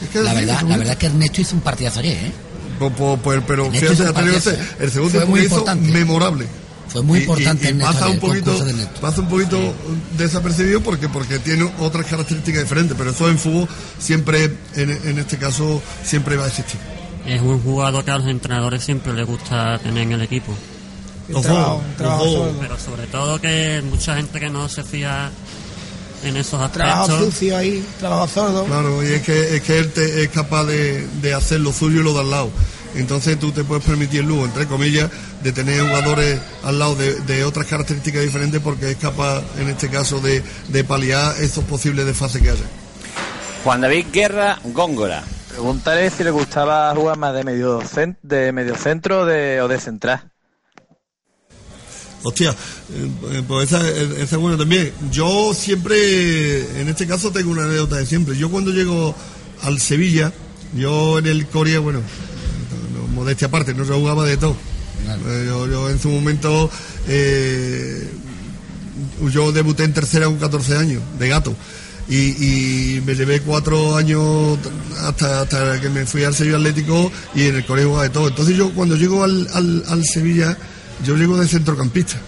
Es 0.02 0.08
que 0.10 0.20
La 0.20 0.32
verdad, 0.32 0.58
es 0.62 0.68
la 0.68 0.76
verdad 0.76 0.92
es 0.92 0.98
que 0.98 1.06
Ernesto 1.06 1.40
hizo 1.40 1.56
un 1.56 1.60
partidazo 1.62 1.98
ayer, 2.00 2.16
¿eh? 2.26 2.32
Pues, 2.80 2.92
pues, 2.96 3.20
pues, 3.22 3.42
pero 3.46 3.70
fíjate, 3.70 4.50
¿eh? 4.50 4.58
el 4.80 4.90
segundo 4.90 5.18
Fue 5.18 5.26
muy 5.28 5.40
importante. 5.42 5.92
memorable. 5.92 6.46
Fue 6.88 7.02
muy 7.02 7.18
Y- 7.18 7.20
y- 7.20 7.24
importante 7.24 7.64
y 7.66 7.68
Ernesto 7.68 7.92
pasa 7.92 8.06
un 8.08 8.12
el 8.14 8.18
poquito, 8.20 8.64
pasa 9.00 9.20
un 9.20 9.28
poquito 9.28 9.74
desapercibido 10.18 10.80
porque 10.80 11.08
porque 11.08 11.38
tiene 11.38 11.70
otras 11.78 12.06
características 12.06 12.62
diferentes, 12.64 12.96
pero 12.98 13.10
eso 13.10 13.28
en 13.28 13.38
fútbol 13.38 13.68
siempre, 13.98 14.56
en, 14.74 14.90
en 14.90 15.18
este 15.20 15.36
caso, 15.38 15.80
siempre 16.02 16.36
va 16.36 16.46
a 16.46 16.48
existir. 16.48 16.80
Es 17.26 17.40
un 17.42 17.60
jugador 17.62 18.02
que 18.04 18.10
a 18.10 18.18
los 18.18 18.26
entrenadores 18.26 18.82
siempre 18.82 19.12
les 19.12 19.24
gusta 19.26 19.78
tener 19.78 20.02
en 20.04 20.12
el 20.12 20.22
equipo. 20.22 20.52
Un 21.28 21.42
trabajo- 21.42 21.82
un 21.88 21.94
trabajo 21.96 22.24
Ojo. 22.24 22.54
Pero 22.60 22.76
sobre 22.78 23.06
todo 23.06 23.40
que 23.40 23.82
mucha 23.88 24.16
gente 24.16 24.40
que 24.40 24.50
no 24.50 24.68
se 24.68 24.82
fía 24.82 25.30
en 26.22 26.36
esos 26.36 26.70
Trabajo 26.72 27.02
aspectos. 27.04 27.26
sucio 27.34 27.56
ahí, 27.56 27.84
trabajo 27.98 28.28
sordo. 28.28 28.64
Claro, 28.64 29.02
y 29.02 29.12
es 29.12 29.22
que, 29.22 29.56
es 29.56 29.62
que 29.62 29.78
él 29.78 29.90
te- 29.92 30.22
es 30.22 30.28
capaz 30.30 30.64
de, 30.64 31.06
de 31.22 31.34
hacer 31.34 31.60
lo 31.60 31.72
suyo 31.72 32.00
y 32.00 32.04
lo 32.04 32.12
de 32.14 32.20
al 32.20 32.30
lado. 32.30 32.50
Entonces 32.94 33.38
tú 33.38 33.52
te 33.52 33.62
puedes 33.62 33.84
permitir 33.84 34.20
el 34.20 34.26
lujo, 34.26 34.44
entre 34.44 34.66
comillas, 34.66 35.08
de 35.42 35.52
tener 35.52 35.80
jugadores 35.80 36.40
al 36.64 36.78
lado 36.78 36.96
de, 36.96 37.14
de 37.20 37.44
otras 37.44 37.66
características 37.66 38.22
diferentes 38.22 38.60
porque 38.60 38.90
es 38.90 38.96
capaz, 38.96 39.42
en 39.58 39.68
este 39.68 39.88
caso, 39.88 40.18
de, 40.20 40.42
de 40.68 40.84
paliar 40.84 41.40
esos 41.40 41.62
posibles 41.64 42.04
desfases 42.04 42.42
que 42.42 42.50
haya. 42.50 42.64
Juan 43.64 43.80
David 43.80 44.06
Guerra 44.12 44.58
Góngora. 44.64 45.22
Pregúntale 45.50 46.10
si 46.10 46.24
le 46.24 46.30
gustaba 46.30 46.94
jugar 46.94 47.16
más 47.18 47.34
de 47.34 47.44
medio, 47.44 47.80
de 48.22 48.52
medio 48.52 48.74
centro 48.76 49.24
de, 49.26 49.60
o 49.60 49.68
de 49.68 49.78
central. 49.80 50.29
Hostia, 52.22 52.50
eh, 52.50 53.10
eh, 53.32 53.42
pues 53.48 53.72
esa, 53.72 53.88
eh, 53.88 54.08
esa 54.18 54.36
es 54.36 54.36
buena 54.36 54.58
también. 54.58 54.92
Yo 55.10 55.54
siempre, 55.54 56.80
en 56.80 56.88
este 56.88 57.06
caso 57.06 57.30
tengo 57.30 57.50
una 57.50 57.64
anécdota 57.64 57.96
de 57.96 58.06
siempre. 58.06 58.36
Yo 58.36 58.50
cuando 58.50 58.70
llego 58.72 59.14
al 59.62 59.80
Sevilla, 59.80 60.32
yo 60.76 61.18
en 61.18 61.26
el 61.26 61.46
Corea, 61.46 61.78
bueno, 61.80 62.00
no, 62.00 63.00
no, 63.00 63.06
modestia 63.08 63.46
aparte, 63.48 63.72
no 63.74 63.84
se 63.84 63.92
jugaba 63.92 64.24
de 64.26 64.36
todo. 64.36 64.54
Eh, 65.28 65.44
Yo, 65.46 65.66
yo 65.66 65.88
en 65.90 65.98
su 65.98 66.10
momento, 66.10 66.70
eh, 67.08 68.06
yo 69.32 69.50
debuté 69.50 69.84
en 69.84 69.94
tercera 69.94 70.26
con 70.26 70.36
14 70.36 70.76
años, 70.76 71.02
de 71.18 71.28
gato. 71.28 71.54
Y, 72.08 72.96
y 72.96 73.02
me 73.06 73.14
llevé 73.14 73.40
cuatro 73.40 73.96
años 73.96 74.58
hasta, 74.98 75.42
hasta 75.42 75.80
que 75.80 75.88
me 75.88 76.04
fui 76.06 76.24
al 76.24 76.34
Sevilla 76.34 76.56
Atlético 76.56 77.10
y 77.36 77.44
en 77.46 77.56
el 77.56 77.64
Corea 77.64 77.84
jugaba 77.86 78.02
de 78.02 78.10
todo. 78.10 78.28
Entonces 78.28 78.56
yo 78.56 78.70
cuando 78.74 78.96
llego 78.96 79.22
al, 79.22 79.46
al, 79.54 79.84
al 79.88 80.04
Sevilla, 80.04 80.58
yo 81.04 81.16
llego 81.16 81.36
de 81.38 81.46
centrocampista. 81.46 82.20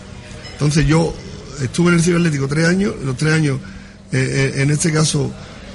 Entonces 0.53 0.87
yo 0.87 1.15
estuve 1.61 1.93
en 1.93 2.01
el 2.01 2.17
Atlético 2.17 2.49
tres 2.49 2.67
años, 2.67 2.95
los 3.05 3.17
tres 3.17 3.33
años, 3.33 3.59
eh, 4.13 4.53
eh, 4.57 4.63
en 4.63 4.71
este 4.71 4.93
caso, 4.93 5.33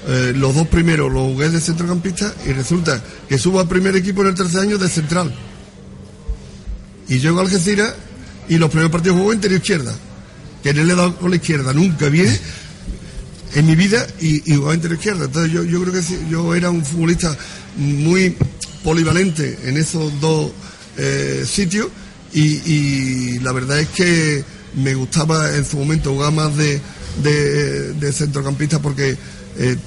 eh, 0.08 0.34
los 0.36 0.56
dos 0.56 0.68
primeros 0.68 1.12
los 1.12 1.24
jugué 1.34 1.50
de 1.50 1.60
centrocampista 1.60 2.34
y 2.46 2.54
resulta 2.54 3.04
que 3.28 3.38
subo 3.38 3.60
al 3.60 3.68
primer 3.68 3.96
equipo 3.96 4.22
en 4.22 4.28
el 4.28 4.36
tercer 4.36 4.62
año 4.62 4.78
de 4.78 4.88
central. 4.88 5.34
Y 7.10 7.20
llego 7.20 7.40
a 7.40 7.42
Algeciras 7.42 7.94
y 8.50 8.58
los 8.58 8.70
primeros 8.70 8.92
partidos 8.92 9.18
juego 9.18 9.34
interior 9.34 9.60
izquierda, 9.60 9.94
que 10.64 10.74
no 10.74 10.84
le 10.84 10.94
he 10.94 10.96
dado 10.96 11.16
con 11.18 11.30
la 11.32 11.38
izquierda 11.38 11.74
nunca 11.74 12.10
bien 12.10 12.38
en 13.56 13.66
mi 13.66 13.76
vida 13.76 14.06
y, 14.20 14.52
y 14.52 14.56
jugaba 14.56 14.76
interior 14.76 15.00
izquierda. 15.00 15.26
Entonces 15.26 15.52
yo, 15.52 15.64
yo 15.64 15.82
creo 15.82 15.94
que 15.94 16.02
sí, 16.02 16.18
yo 16.30 16.54
era 16.54 16.70
un 16.70 16.86
futbolista 16.86 17.36
muy 17.78 18.36
polivalente 18.84 19.60
en 19.64 19.78
esos 19.78 20.20
dos 20.20 20.52
sitios 21.46 21.88
y, 22.34 23.40
la 23.40 23.52
verdad 23.52 23.80
es 23.80 23.88
que 23.90 24.44
me 24.76 24.94
gustaba 24.94 25.56
en 25.56 25.66
su 25.66 25.78
momento 25.78 26.14
jugar 26.14 26.34
más 26.34 26.56
de, 26.58 26.82
de, 27.22 28.12
centrocampista 28.12 28.80
porque 28.80 29.18
eh, 29.58 29.78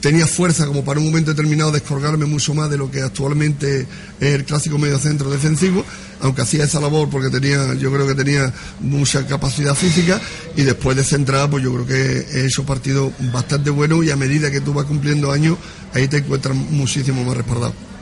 tenía 0.00 0.26
fuerza 0.26 0.66
como 0.66 0.84
para 0.84 1.00
un 1.00 1.06
momento 1.06 1.32
determinado 1.32 1.72
descolgarme 1.72 2.24
mucho 2.26 2.54
más 2.54 2.70
de 2.70 2.78
lo 2.78 2.90
que 2.90 3.02
actualmente 3.02 3.86
es 4.20 4.34
el 4.34 4.44
clásico 4.44 4.78
mediocentro 4.78 5.30
defensivo, 5.30 5.84
aunque 6.20 6.42
hacía 6.42 6.64
esa 6.64 6.80
labor 6.80 7.08
porque 7.10 7.30
tenía, 7.30 7.74
yo 7.74 7.92
creo 7.92 8.06
que 8.06 8.14
tenía 8.14 8.52
mucha 8.80 9.26
capacidad 9.26 9.74
física 9.74 10.20
y 10.56 10.62
después 10.62 10.96
de 10.96 11.04
centrar, 11.04 11.50
pues 11.50 11.64
yo 11.64 11.72
creo 11.72 11.86
que 11.86 12.38
he 12.38 12.44
hecho 12.46 12.64
partidos 12.64 13.12
bastante 13.32 13.70
buenos 13.70 14.04
y 14.04 14.10
a 14.10 14.16
medida 14.16 14.50
que 14.50 14.60
tú 14.60 14.72
vas 14.72 14.86
cumpliendo 14.86 15.32
años, 15.32 15.58
ahí 15.94 16.08
te 16.08 16.18
encuentras 16.18 16.56
muchísimo 16.56 17.24
más 17.24 17.36
respaldado. 17.36 17.97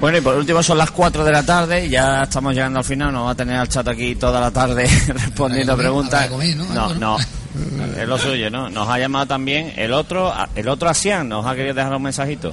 Bueno, 0.00 0.18
y 0.18 0.20
por 0.20 0.36
último 0.36 0.62
son 0.62 0.78
las 0.78 0.90
4 0.90 1.24
de 1.24 1.32
la 1.32 1.42
tarde, 1.44 1.88
ya 1.88 2.24
estamos 2.24 2.52
llegando 2.54 2.80
al 2.80 2.84
final, 2.84 3.12
nos 3.12 3.26
va 3.26 3.30
a 3.30 3.34
tener 3.34 3.56
al 3.56 3.68
chat 3.68 3.86
aquí 3.88 4.14
toda 4.16 4.40
la 4.40 4.50
tarde 4.50 4.86
respondiendo 5.08 5.76
preguntas. 5.76 6.28
comer, 6.28 6.56
¿no? 6.56 6.64
No, 6.74 6.94
no, 6.94 7.16
es 7.96 8.06
lo 8.08 8.18
suyo, 8.18 8.50
¿no? 8.50 8.68
Nos 8.68 8.88
ha 8.88 8.98
llamado 8.98 9.26
también 9.26 9.72
el 9.76 9.92
otro, 9.92 10.32
el 10.54 10.68
otro 10.68 10.88
Asian, 10.90 11.28
nos 11.28 11.46
ha 11.46 11.54
querido 11.54 11.74
dejar 11.74 11.94
un 11.94 12.02
mensajito. 12.02 12.52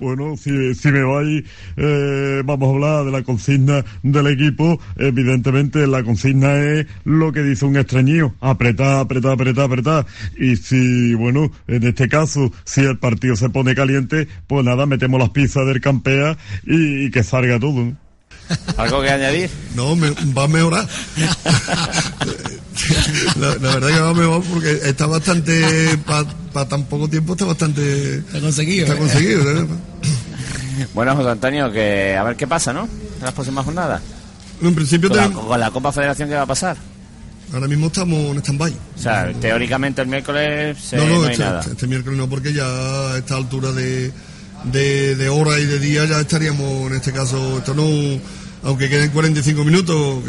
Bueno, 0.00 0.36
si, 0.36 0.74
si 0.74 0.88
me 0.90 1.02
vais, 1.02 1.44
eh, 1.76 2.42
vamos 2.44 2.68
a 2.68 2.74
hablar 2.74 3.04
de 3.04 3.10
la 3.12 3.22
consigna 3.22 3.84
del 4.02 4.26
equipo. 4.28 4.80
Evidentemente, 4.96 5.86
la 5.86 6.02
consigna 6.02 6.56
es 6.58 6.86
lo 7.04 7.32
que 7.32 7.42
dice 7.42 7.64
un 7.64 7.76
extrañío: 7.76 8.34
apretar, 8.40 9.00
apretar, 9.00 9.32
apretar, 9.32 9.64
apretar. 9.64 10.06
Y 10.38 10.56
si, 10.56 11.14
bueno, 11.14 11.50
en 11.66 11.84
este 11.84 12.08
caso, 12.08 12.52
si 12.64 12.82
el 12.82 12.98
partido 12.98 13.36
se 13.36 13.50
pone 13.50 13.74
caliente, 13.74 14.28
pues 14.46 14.64
nada, 14.64 14.86
metemos 14.86 15.20
las 15.20 15.30
pizzas 15.30 15.66
del 15.66 15.80
campea 15.80 16.36
y, 16.64 17.06
y 17.06 17.10
que 17.10 17.22
salga 17.22 17.58
todo. 17.58 17.84
¿no? 17.84 18.08
¿Algo 18.76 19.02
que 19.02 19.10
añadir? 19.10 19.50
No, 19.74 19.94
me, 19.96 20.10
va 20.36 20.44
a 20.44 20.48
mejorar. 20.48 20.88
la, 23.40 23.48
la 23.56 23.74
verdad 23.74 23.88
que 23.88 24.00
va 24.00 24.08
a 24.10 24.14
mejorar 24.14 24.42
porque 24.52 24.72
está 24.84 25.06
bastante, 25.06 25.98
para 26.52 26.68
tan 26.68 26.84
poco 26.84 27.08
tiempo 27.08 27.32
está 27.32 27.44
bastante... 27.44 28.18
Está 28.18 28.40
conseguido. 28.40 28.84
Está 28.86 28.94
¿eh? 28.94 28.98
conseguido, 28.98 29.50
¿eh? 29.62 29.66
Bueno, 30.94 31.16
José 31.16 31.30
Antonio, 31.30 31.72
que 31.72 32.16
a 32.16 32.22
ver 32.22 32.36
qué 32.36 32.46
pasa, 32.46 32.72
¿no? 32.72 32.84
En 32.84 33.24
las 33.24 33.32
próximas 33.34 33.64
jornadas. 33.64 34.00
En 34.62 34.74
principio 34.74 35.08
Con 35.08 35.18
la, 35.18 35.28
con 35.30 35.60
la 35.60 35.70
Copa 35.72 35.90
Federación, 35.92 36.28
¿qué 36.28 36.34
va 36.36 36.42
a 36.42 36.46
pasar? 36.46 36.76
ahora 37.52 37.66
mismo 37.66 37.86
estamos 37.86 38.18
en 38.32 38.38
stand-by. 38.38 38.72
O 38.96 39.00
sea, 39.00 39.32
teóricamente 39.40 40.02
el 40.02 40.08
miércoles 40.08 40.76
se- 40.78 40.96
no, 40.98 41.06
no, 41.06 41.14
no, 41.20 41.22
hay 41.24 41.30
este, 41.32 41.44
nada. 41.44 41.60
este- 41.60 41.72
este 41.72 41.86
miércoles 41.86 42.18
no, 42.18 42.28
porque 42.28 42.52
ya 42.52 42.64
a 42.66 43.16
esta 43.18 43.36
altura 43.36 43.72
de, 43.72 44.12
de, 44.70 45.16
de 45.16 45.28
hora 45.30 45.58
y 45.58 45.64
de 45.64 45.78
día 45.78 46.04
ya 46.04 46.20
estaríamos, 46.20 46.90
en 46.90 46.96
este 46.96 47.10
caso, 47.12 47.58
esto 47.58 47.72
no, 47.74 47.84
aunque 48.62 48.88
queden 48.88 49.10
45 49.10 49.64
minutos, 49.64 50.22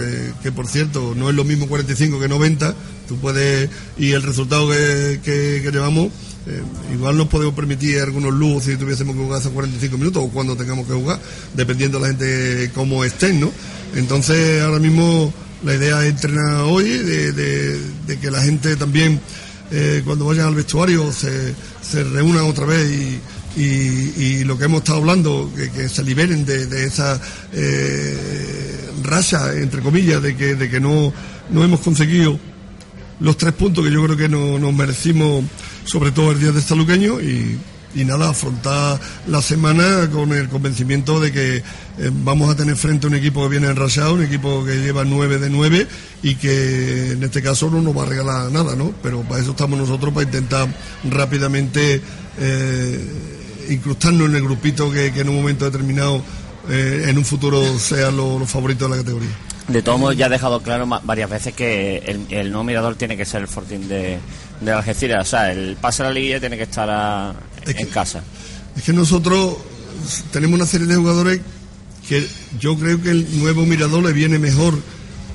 que, 0.44 0.52
por 0.52 0.68
cierto 0.68 1.14
no 1.16 1.30
es 1.30 1.36
lo 1.36 1.44
mismo 1.44 1.68
45 1.68 2.20
que 2.20 2.28
90, 2.28 2.76
tú 3.08 3.18
puedes, 3.18 3.70
y 3.98 4.12
el 4.12 4.22
resultado 4.24 4.70
que, 4.70 5.20
que- 5.24 5.70
llevamos, 5.72 6.08
eh, 6.48 6.62
igual 6.94 7.18
nos 7.18 7.28
podemos 7.28 7.54
permitir 7.56 8.00
algunos 8.00 8.34
lujos 8.34 8.64
si 8.64 8.76
tuviésemos 8.78 9.16
que 9.16 9.22
jugar 9.22 9.40
esos 9.42 9.52
45 9.52 9.98
minutos 9.98 10.24
o 10.24 10.30
cuando 10.30 10.56
tengamos 10.56 10.88
que 10.88 10.94
jugar, 10.94 11.20
dependiendo 11.56 12.00
de 12.00 12.02
la 12.02 12.08
gente 12.10 12.72
cómo 12.74 13.04
estén, 13.04 13.40
¿no? 13.40 13.52
Entonces 13.96 14.62
ahora 14.62 14.80
mismo 14.80 15.34
la 15.64 15.76
idea 15.76 16.04
es 16.06 16.12
entrenar 16.12 16.62
hoy, 16.62 16.86
de 16.90 18.20
que 18.22 18.32
la 18.32 18.42
gente 18.42 18.76
también 18.76 19.20
eh, 19.72 20.02
cuando 20.06 20.26
vayan 20.26 20.48
al 20.48 20.56
vestuario 20.56 21.12
se, 21.12 21.54
se 21.82 22.04
reúnan 22.04 22.46
otra 22.46 22.66
vez 22.66 22.90
y, 22.90 23.20
y- 23.62 24.44
lo 24.46 24.58
que 24.58 24.66
hemos 24.66 24.80
estado 24.80 25.00
hablando, 25.00 25.52
que, 25.56 25.90
se 25.90 26.04
liberen 26.04 26.46
de, 26.46 26.86
esa 26.86 27.20
eh, 27.54 28.90
racha, 29.04 29.54
entre 29.56 29.82
comillas, 29.82 30.22
de 30.22 30.36
que, 30.36 30.56
de 30.56 30.70
que 30.70 30.80
no, 30.80 31.12
no 31.50 31.64
hemos 31.64 31.80
conseguido 31.82 32.40
los 33.20 33.38
tres 33.38 33.54
puntos 33.54 33.84
que 33.86 33.92
yo 33.92 34.04
creo 34.04 34.18
que 34.18 34.30
no- 34.30 34.58
nos 34.60 34.74
merecimos, 34.74 35.44
sobre 35.84 36.12
todo 36.12 36.32
el 36.32 36.40
día 36.40 36.52
de 36.52 36.62
Saluqueño 36.62 37.20
y, 37.22 37.58
y 37.96 38.06
nada, 38.06 38.30
afrontar 38.30 39.00
la 39.28 39.42
semana 39.42 40.10
con 40.12 40.32
el 40.32 40.48
convencimiento 40.48 41.20
de 41.20 41.32
que 41.32 41.58
eh, 41.58 41.64
vamos 42.24 42.50
a 42.50 42.56
tener 42.56 42.76
frente 42.76 43.08
a 43.08 43.10
un 43.10 43.16
equipo 43.16 43.42
que 43.44 43.50
viene 43.50 43.68
enrachado, 43.68 44.14
un 44.14 44.24
equipo 44.24 44.64
que 44.64 44.76
lleva 44.76 45.04
9 45.04 45.38
de 45.40 45.50
9 45.50 45.88
y 46.24 46.36
que 46.36 47.12
en 47.12 47.24
este 47.24 47.42
caso 47.42 47.70
no 47.70 47.82
nos 47.82 47.98
va 47.98 48.04
a 48.04 48.06
regalar 48.06 48.52
nada, 48.52 48.76
¿no? 48.76 48.94
Pero 49.04 49.22
para 49.24 49.42
eso 49.42 49.52
estamos 49.52 49.78
nosotros, 49.80 50.14
para 50.14 50.26
intentar 50.26 50.68
rápidamente 51.10 52.02
eh, 52.38 53.06
incrustarnos 53.70 54.30
en 54.30 54.36
el 54.36 54.44
grupito 54.44 54.92
que, 54.92 55.12
que 55.14 55.22
en 55.22 55.30
un 55.30 55.36
momento 55.38 55.66
determinado, 55.66 56.22
eh, 56.70 57.06
en 57.08 57.18
un 57.18 57.26
futuro, 57.26 57.62
sean 57.80 58.18
los- 58.18 58.40
los 58.40 58.50
favoritos 58.50 58.90
de 58.90 58.98
la 58.98 59.02
categoría. 59.04 59.30
De 59.68 59.82
todos 59.84 60.00
modos, 60.00 60.18
ya 60.18 60.26
ha 60.26 60.30
dejado 60.30 60.62
claro 60.64 60.88
varias 61.04 61.30
veces 61.30 61.54
que 61.54 61.98
el, 61.98 62.26
el 62.32 62.50
nuevo 62.50 62.64
mirador 62.64 62.96
tiene 62.96 63.16
que 63.16 63.26
ser 63.26 63.42
el 63.42 63.48
Fortín 63.48 63.88
de, 63.88 64.18
de 64.62 64.72
Algeciras. 64.72 65.28
O 65.28 65.30
sea, 65.30 65.52
el 65.52 65.76
pase 65.80 66.02
a 66.02 66.06
la 66.08 66.12
liguilla 66.12 66.40
tiene 66.40 66.58
que 66.58 66.64
estar 66.64 66.90
a- 66.90 67.34
en 67.66 67.88
casa. 67.88 68.24
Es 68.76 68.84
que 68.84 68.94
nosotros 68.94 69.58
tenemos 70.32 70.56
una 70.60 70.66
serie 70.66 70.88
de 70.88 70.96
jugadores 70.96 71.42
que 72.08 72.28
yo 72.60 72.76
creo 72.80 73.00
que 73.02 73.12
el 73.12 73.40
nuevo 73.40 73.64
Mirador 73.66 74.04
le 74.04 74.12
viene 74.14 74.40
mejor 74.40 74.74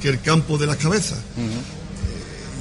que 0.02 0.08
el 0.08 0.20
campo 0.20 0.58
de 0.58 0.66
las 0.66 0.76
cabezas. 0.78 1.18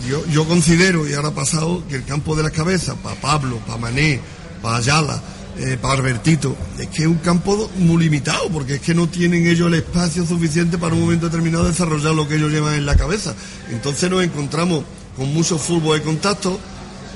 Yo, 0.08 0.24
yo 0.28 0.46
considero, 0.48 1.08
y 1.10 1.14
ahora 1.14 1.30
ha 1.30 1.34
pasado, 1.36 1.84
que 1.88 1.96
el 1.96 2.04
campo 2.04 2.36
de 2.36 2.44
las 2.44 2.52
cabezas, 2.52 2.96
para 3.02 3.16
Pablo, 3.20 3.58
para 3.66 3.78
Mané, 3.80 4.20
para 4.62 4.78
Ayala, 4.78 5.22
eh, 5.58 5.78
para 5.80 5.96
Albertito, 5.96 6.56
es 6.80 6.88
que 6.88 7.04
es 7.04 7.08
un 7.08 7.20
campo 7.20 7.70
muy 7.78 8.04
limitado, 8.04 8.50
porque 8.50 8.76
es 8.76 8.82
que 8.82 8.96
no 8.96 9.08
tienen 9.08 9.46
ellos 9.46 9.68
el 9.68 9.76
espacio 9.76 10.26
suficiente 10.26 10.78
para 10.78 10.96
un 10.96 11.02
momento 11.02 11.28
determinado 11.28 11.66
desarrollar 11.66 12.16
lo 12.16 12.28
que 12.28 12.36
ellos 12.36 12.52
llevan 12.52 12.74
en 12.74 12.86
la 12.86 12.96
cabeza. 12.96 13.36
Entonces 13.70 14.10
nos 14.10 14.24
encontramos 14.24 14.84
con 15.16 15.32
mucho 15.32 15.60
fútbol 15.60 16.00
de 16.00 16.04
contacto, 16.04 16.60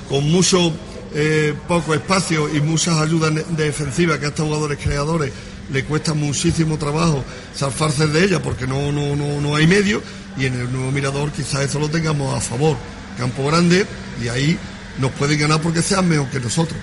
con 0.07 0.29
mucho 0.29 0.71
eh, 1.15 1.55
poco 1.67 1.95
espacio 1.95 2.53
y 2.55 2.61
muchas 2.61 2.97
ayudas 2.99 3.33
defensivas 3.57 4.19
que 4.19 4.25
a 4.25 4.29
estos 4.29 4.45
jugadores 4.45 4.77
creadores 4.77 5.31
le 5.71 5.83
cuesta 5.83 6.13
muchísimo 6.13 6.77
trabajo 6.77 7.23
zafarse 7.55 8.07
de 8.07 8.23
ellas 8.23 8.41
porque 8.43 8.67
no, 8.67 8.91
no, 8.91 9.15
no, 9.15 9.41
no 9.41 9.55
hay 9.55 9.67
medio 9.67 10.01
y 10.37 10.45
en 10.45 10.53
el 10.53 10.71
nuevo 10.71 10.91
mirador 10.91 11.31
quizás 11.31 11.61
eso 11.61 11.79
lo 11.79 11.89
tengamos 11.89 12.35
a 12.35 12.39
favor. 12.39 12.77
Campo 13.17 13.47
grande 13.47 13.85
y 14.23 14.27
ahí 14.27 14.57
nos 14.99 15.11
pueden 15.11 15.39
ganar 15.39 15.59
porque 15.61 15.81
sean 15.81 16.07
mejor 16.07 16.29
que 16.29 16.39
nosotros. 16.39 16.79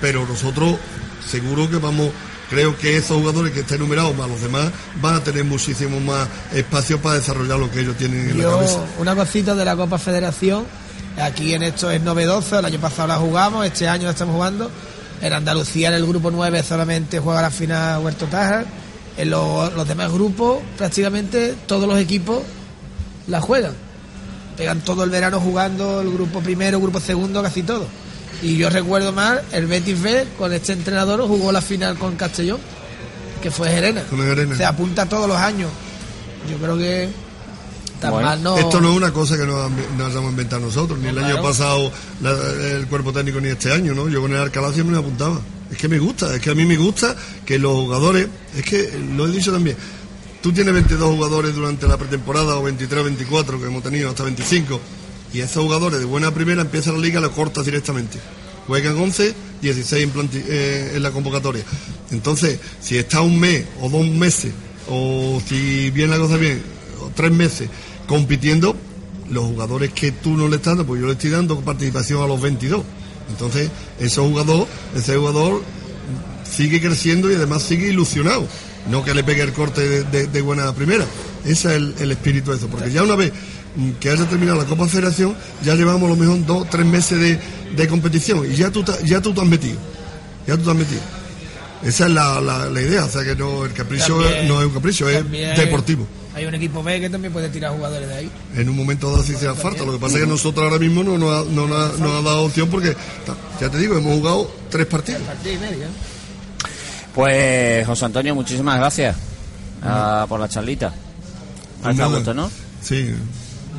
Pero 0.00 0.26
nosotros 0.26 0.76
seguro 1.28 1.68
que 1.68 1.76
vamos, 1.76 2.10
creo 2.50 2.76
que 2.78 2.96
esos 2.96 3.18
jugadores 3.18 3.52
que 3.52 3.60
estén 3.60 3.80
numerados 3.80 4.16
más 4.16 4.28
los 4.28 4.40
demás 4.40 4.70
van 5.02 5.16
a 5.16 5.20
tener 5.22 5.44
muchísimo 5.44 6.00
más 6.00 6.26
espacio 6.54 7.00
para 7.00 7.16
desarrollar 7.16 7.58
lo 7.58 7.70
que 7.70 7.80
ellos 7.80 7.96
tienen 7.96 8.30
en 8.30 8.38
la 8.38 8.44
cabeza. 8.56 8.80
Una 8.98 9.14
cosita 9.14 9.54
de 9.54 9.64
la 9.64 9.76
Copa 9.76 9.98
Federación, 9.98 10.64
aquí 11.20 11.52
en 11.54 11.62
esto 11.64 11.90
es 11.90 12.00
novedoso, 12.00 12.58
el 12.58 12.64
año 12.64 12.78
pasado 12.80 13.08
la 13.08 13.16
jugamos, 13.16 13.66
este 13.66 13.86
año 13.88 14.04
la 14.04 14.10
estamos 14.12 14.34
jugando. 14.34 14.70
En 15.20 15.32
Andalucía, 15.32 15.88
en 15.88 15.94
el 15.94 16.06
grupo 16.06 16.30
9, 16.30 16.62
solamente 16.62 17.18
juega 17.18 17.42
la 17.42 17.50
final 17.50 18.02
Huerto 18.04 18.26
Tajar. 18.26 18.64
En 19.16 19.30
lo- 19.30 19.68
los 19.72 19.88
demás 19.88 20.12
grupos, 20.12 20.58
prácticamente 20.78 21.56
todos 21.66 21.88
los 21.88 21.98
equipos 21.98 22.38
la 23.26 23.40
juegan. 23.40 23.72
Pegan 24.56 24.80
todo 24.80 25.02
el 25.04 25.10
verano 25.10 25.40
jugando 25.40 26.00
el 26.00 26.12
grupo 26.12 26.40
primero, 26.40 26.80
grupo 26.80 27.00
segundo, 27.00 27.42
casi 27.42 27.64
todo. 27.64 27.86
Y 28.42 28.56
yo 28.56 28.70
recuerdo 28.70 29.12
más, 29.12 29.40
el 29.52 29.66
Betis 29.66 30.00
B, 30.00 30.26
con 30.38 30.52
este 30.52 30.72
entrenador, 30.72 31.20
jugó 31.26 31.50
la 31.50 31.60
final 31.60 31.98
con 31.98 32.14
Castellón, 32.16 32.58
que 33.42 33.50
fue 33.50 33.68
Gerena. 33.68 34.02
Con 34.04 34.20
Gerena. 34.20 34.56
Se 34.56 34.64
apunta 34.64 35.06
todos 35.06 35.26
los 35.28 35.36
años. 35.36 35.70
Yo 36.48 36.56
creo 36.58 36.76
que 36.78 37.08
tan 38.00 38.12
Bueno, 38.12 38.28
mal 38.28 38.42
no. 38.42 38.56
Esto 38.56 38.80
no 38.80 38.90
es 38.92 38.96
una 38.96 39.12
cosa 39.12 39.36
que 39.36 39.44
nos, 39.44 39.68
nos 39.96 40.10
hayamos 40.10 40.30
inventado 40.30 40.62
nosotros, 40.66 40.98
ni 41.00 41.08
el 41.08 41.18
año 41.18 41.42
pasado 41.42 41.90
la- 42.22 42.30
el 42.76 42.86
cuerpo 42.86 43.12
técnico 43.12 43.40
ni 43.40 43.48
este 43.48 43.72
año, 43.72 43.92
¿no? 43.92 44.08
Yo 44.08 44.20
con 44.20 44.32
el 44.32 44.38
Alcalá 44.38 44.72
siempre 44.72 44.92
me 44.94 45.00
apuntaba. 45.00 45.40
Es 45.70 45.76
que 45.76 45.88
me 45.88 45.98
gusta, 45.98 46.32
es 46.34 46.40
que 46.40 46.50
a 46.50 46.54
mí 46.54 46.64
me 46.64 46.76
gusta 46.76 47.16
que 47.44 47.58
los 47.58 47.72
jugadores, 47.72 48.28
es 48.56 48.64
que 48.64 48.96
lo 49.16 49.26
he 49.26 49.32
dicho 49.32 49.52
también, 49.52 49.76
tú 50.40 50.52
tienes 50.52 50.72
22 50.72 51.10
jugadores 51.16 51.54
durante 51.56 51.88
la 51.88 51.96
pretemporada 51.98 52.54
o 52.56 52.62
23 52.62 53.00
o 53.00 53.04
24 53.04 53.60
que 53.60 53.66
hemos 53.66 53.82
tenido 53.82 54.08
hasta 54.08 54.22
25 54.22 54.80
y 55.32 55.40
esos 55.40 55.62
jugadores 55.62 55.98
de 56.00 56.04
buena 56.06 56.32
primera 56.32 56.62
empiezan 56.62 56.94
la 56.94 57.00
liga 57.00 57.18
y 57.20 57.22
los 57.22 57.32
cortas 57.32 57.64
directamente. 57.64 58.18
Juegan 58.66 58.96
11, 58.98 59.34
16 59.62 60.02
en, 60.14 60.30
eh, 60.34 60.92
en 60.96 61.02
la 61.02 61.10
convocatoria. 61.10 61.62
Entonces, 62.10 62.58
si 62.80 62.96
está 62.98 63.20
un 63.22 63.38
mes 63.40 63.64
o 63.80 63.88
dos 63.88 64.06
meses, 64.06 64.52
o 64.88 65.40
si 65.46 65.90
viene 65.90 66.12
la 66.12 66.18
cosa 66.18 66.36
bien, 66.36 66.62
o 67.00 67.10
tres 67.14 67.30
meses 67.32 67.68
compitiendo, 68.06 68.76
los 69.30 69.44
jugadores 69.44 69.92
que 69.92 70.12
tú 70.12 70.36
no 70.36 70.48
le 70.48 70.56
estás 70.56 70.72
dando, 70.72 70.86
pues 70.86 71.00
yo 71.00 71.06
le 71.06 71.12
estoy 71.12 71.30
dando 71.30 71.60
participación 71.60 72.22
a 72.22 72.26
los 72.26 72.40
22. 72.40 72.82
Entonces, 73.30 73.70
ese 74.00 74.20
jugador, 74.20 74.66
ese 74.96 75.16
jugador 75.16 75.62
sigue 76.50 76.80
creciendo 76.80 77.30
y 77.30 77.34
además 77.34 77.62
sigue 77.62 77.88
ilusionado. 77.88 78.46
No 78.90 79.04
que 79.04 79.12
le 79.12 79.22
pegue 79.24 79.42
el 79.42 79.52
corte 79.52 80.02
de, 80.04 80.26
de- 80.28 80.40
buena 80.40 80.72
primera. 80.74 81.04
Ese 81.44 81.50
es 81.68 81.74
el, 81.76 81.94
el 82.00 82.10
espíritu 82.12 82.52
de 82.52 82.56
eso. 82.56 82.68
Porque 82.68 82.90
ya 82.90 83.02
una 83.02 83.16
vez 83.16 83.32
que 84.00 84.10
haya 84.10 84.24
terminado 84.28 84.58
la 84.58 84.64
Copa 84.64 84.86
Federación, 84.88 85.34
ya 85.62 85.74
llevamos 85.74 86.04
a 86.10 86.14
lo 86.14 86.16
mejor 86.16 86.44
dos, 86.46 86.68
tres 86.70 86.86
meses 86.86 87.20
de, 87.20 87.38
de 87.76 87.88
competición 87.88 88.50
y 88.50 88.56
ya 88.56 88.70
tú, 88.70 88.84
ya 89.04 89.20
tú 89.20 89.32
te 89.32 89.40
has 89.40 89.46
metido. 89.46 89.78
Ya 90.46 90.56
tú 90.56 90.64
te 90.64 90.70
has 90.70 90.76
metido. 90.76 91.00
Esa 91.84 92.06
es 92.06 92.10
la, 92.12 92.40
la- 92.40 92.66
la 92.66 92.80
idea. 92.82 93.04
O 93.04 93.08
sea 93.08 93.22
que 93.22 93.36
no, 93.36 93.64
el 93.64 93.72
capricho 93.72 94.20
También- 94.20 94.48
no 94.48 94.60
es 94.60 94.66
un 94.66 94.72
capricho, 94.74 95.08
es 95.08 95.24
deportivo. 95.56 96.06
Hay 96.34 96.44
un 96.46 96.54
equipo 96.54 96.82
B 96.84 97.00
que 97.00 97.10
también 97.10 97.32
puede 97.32 97.48
tirar 97.48 97.72
jugadores 97.72 98.08
de 98.08 98.14
ahí. 98.14 98.30
En 98.56 98.68
un 98.68 98.76
momento 98.76 99.10
dado 99.10 99.22
sí 99.24 99.34
se 99.34 99.48
hace 99.48 99.60
falta. 99.60 99.84
Lo 99.84 99.92
que 99.92 99.98
pasa 99.98 100.16
es 100.16 100.20
que 100.22 100.26
nosotros 100.28 100.64
ahora 100.64 100.78
mismo 100.78 101.02
no 101.02 101.18
nos 101.18 101.30
ha, 101.48 101.50
no 101.50 101.66
nos 101.66 101.76
ha- 101.94 101.98
nos 101.98 102.10
ha 102.12 102.22
dado 102.22 102.44
opción 102.44 102.68
porque, 102.68 102.96
ya 103.60 103.68
te 103.68 103.78
digo, 103.78 103.96
hemos 103.98 104.16
jugado 104.18 104.50
tres 104.70 104.86
partidos. 104.86 105.22
Partido 105.22 105.54
y 105.54 105.58
medio. 105.58 105.86
Pues, 107.14 107.86
José 107.86 108.04
Antonio, 108.04 108.34
muchísimas 108.34 108.78
gracias 108.78 109.16
ah, 109.82 110.26
por 110.28 110.38
la 110.40 110.48
charlita. 110.48 110.92
Hasta 111.82 112.06
gusto, 112.06 112.34
¿no? 112.34 112.50
Sí, 112.82 113.14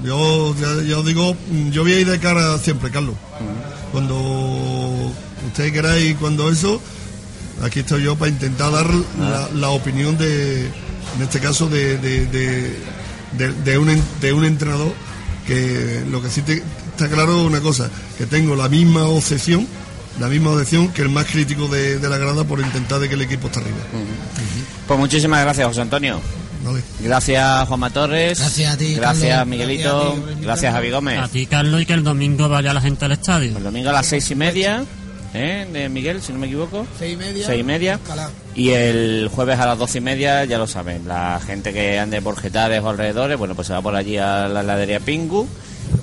yo 0.03 0.55
ya, 0.59 0.81
ya 0.83 0.97
os 0.99 1.05
digo, 1.05 1.33
mm, 1.51 1.69
yo 1.71 1.83
voy 1.83 1.93
a 1.93 1.99
ir 1.99 2.09
de 2.09 2.19
cara 2.19 2.57
siempre, 2.59 2.89
Carlos. 2.91 3.15
Cuando 3.91 5.11
ustedes 5.47 5.71
queráis, 5.71 6.15
cuando 6.17 6.51
eso, 6.51 6.81
aquí 7.63 7.79
estoy 7.79 8.03
yo 8.03 8.15
para 8.15 8.29
intentar 8.31 8.71
dar 8.71 8.87
la, 9.19 9.49
la 9.55 9.69
opinión 9.69 10.17
de, 10.17 10.65
en 10.65 11.21
este 11.21 11.39
caso, 11.39 11.67
de, 11.69 11.97
de, 11.97 12.25
de, 13.65 13.77
un, 13.77 14.01
de 14.21 14.33
un 14.33 14.45
entrenador 14.45 14.93
que 15.47 16.03
lo 16.11 16.21
que 16.21 16.29
sí 16.29 16.41
te- 16.43 16.63
está 16.91 17.07
claro 17.09 17.39
es 17.41 17.47
una 17.47 17.61
cosa, 17.61 17.89
que 18.17 18.25
tengo 18.25 18.55
la 18.55 18.69
misma 18.69 19.05
obsesión, 19.05 19.65
la 20.19 20.27
misma 20.27 20.51
obsesión 20.51 20.89
que 20.89 21.01
el 21.01 21.09
más 21.09 21.25
crítico 21.25 21.67
de, 21.67 21.97
de 21.97 22.09
la 22.09 22.17
grada 22.17 22.43
por 22.43 22.59
intentar 22.59 22.99
de 22.99 23.07
que 23.09 23.15
el 23.15 23.21
equipo 23.21 23.47
esté 23.47 23.59
arriba. 23.61 23.77
Pues 24.87 24.99
muchísimas 24.99 25.41
gracias, 25.41 25.67
José 25.67 25.81
Antonio. 25.81 26.19
Gracias, 26.99 27.67
Juanma 27.67 27.89
Torres. 27.89 28.39
Gracias 28.39 28.73
a 28.73 28.77
ti, 28.77 28.95
Gracias, 28.95 29.29
Carlos. 29.29 29.47
Miguelito. 29.47 30.15
Gracias, 30.41 30.73
Javi 30.73 30.89
Gómez. 30.89 31.19
A 31.19 31.27
ti, 31.27 31.45
Carlos, 31.45 31.81
y 31.81 31.85
que 31.85 31.93
el 31.93 32.03
domingo 32.03 32.49
vaya 32.49 32.73
la 32.73 32.81
gente 32.81 33.05
al 33.05 33.13
estadio. 33.13 33.57
El 33.57 33.63
domingo 33.63 33.89
a 33.89 33.93
las 33.93 34.05
seis 34.05 34.29
y 34.31 34.35
media, 34.35 34.83
¿eh? 35.33 35.67
De 35.71 35.89
Miguel, 35.89 36.21
si 36.21 36.33
no 36.33 36.39
me 36.39 36.47
equivoco. 36.47 36.85
Seis 36.97 37.13
y 37.13 37.17
media. 37.17 37.45
Seis 37.45 37.61
y 37.61 37.63
media. 37.63 37.99
Y 38.55 38.69
el 38.71 39.29
jueves 39.33 39.59
a 39.59 39.65
las 39.67 39.77
doce 39.77 39.99
y 39.99 40.01
media, 40.01 40.43
ya 40.45 40.57
lo 40.57 40.67
saben, 40.67 41.07
la 41.07 41.39
gente 41.45 41.71
que 41.71 41.99
ande 41.99 42.21
por 42.21 42.37
Getares 42.37 42.81
o 42.81 42.89
alrededores, 42.89 43.37
bueno, 43.37 43.55
pues 43.55 43.67
se 43.67 43.73
va 43.73 43.81
por 43.81 43.95
allí 43.95 44.17
a 44.17 44.47
la 44.47 44.61
heladería 44.61 44.99
Pingu, 44.99 45.47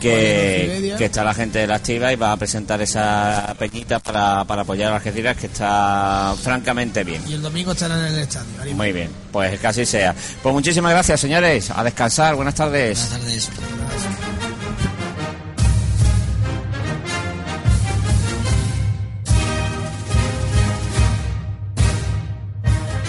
que, 0.09 1.05
está 1.05 1.25
la 1.25 1.35
gente 1.35 1.61
de 1.61 1.67
la 1.67 1.77
activa 1.77 2.13
y 2.13 2.17
va 2.17 2.33
a 2.33 2.37
presentar 2.37 2.81
esa 2.81 3.55
peñita 3.59 3.99
para, 3.99 4.45
para 4.45 4.63
apoyar 4.63 4.93
a 4.93 4.97
Algeciras, 4.97 5.37
que 5.37 5.47
está 5.47 6.35
francamente 6.43 7.05
bien. 7.05 7.23
Y 7.29 7.35
el 7.35 7.43
domingo 7.43 7.73
estarán 7.73 8.07
en 8.07 8.15
el 8.15 8.21
estadio. 8.21 8.75
Muy 8.75 8.93
bien, 8.93 9.11
pues 9.33 9.65
así 9.65 9.87
sea. 9.87 10.15
Pues 10.43 10.53
muchísimas 10.53 10.93
gracias, 10.93 11.21
señores. 11.21 11.71
A 11.71 11.85
descansar. 11.85 12.35
Buenas 12.35 12.55
tardes. 12.55 13.11
Buenas 13.11 13.51
tardes. 13.51 14.16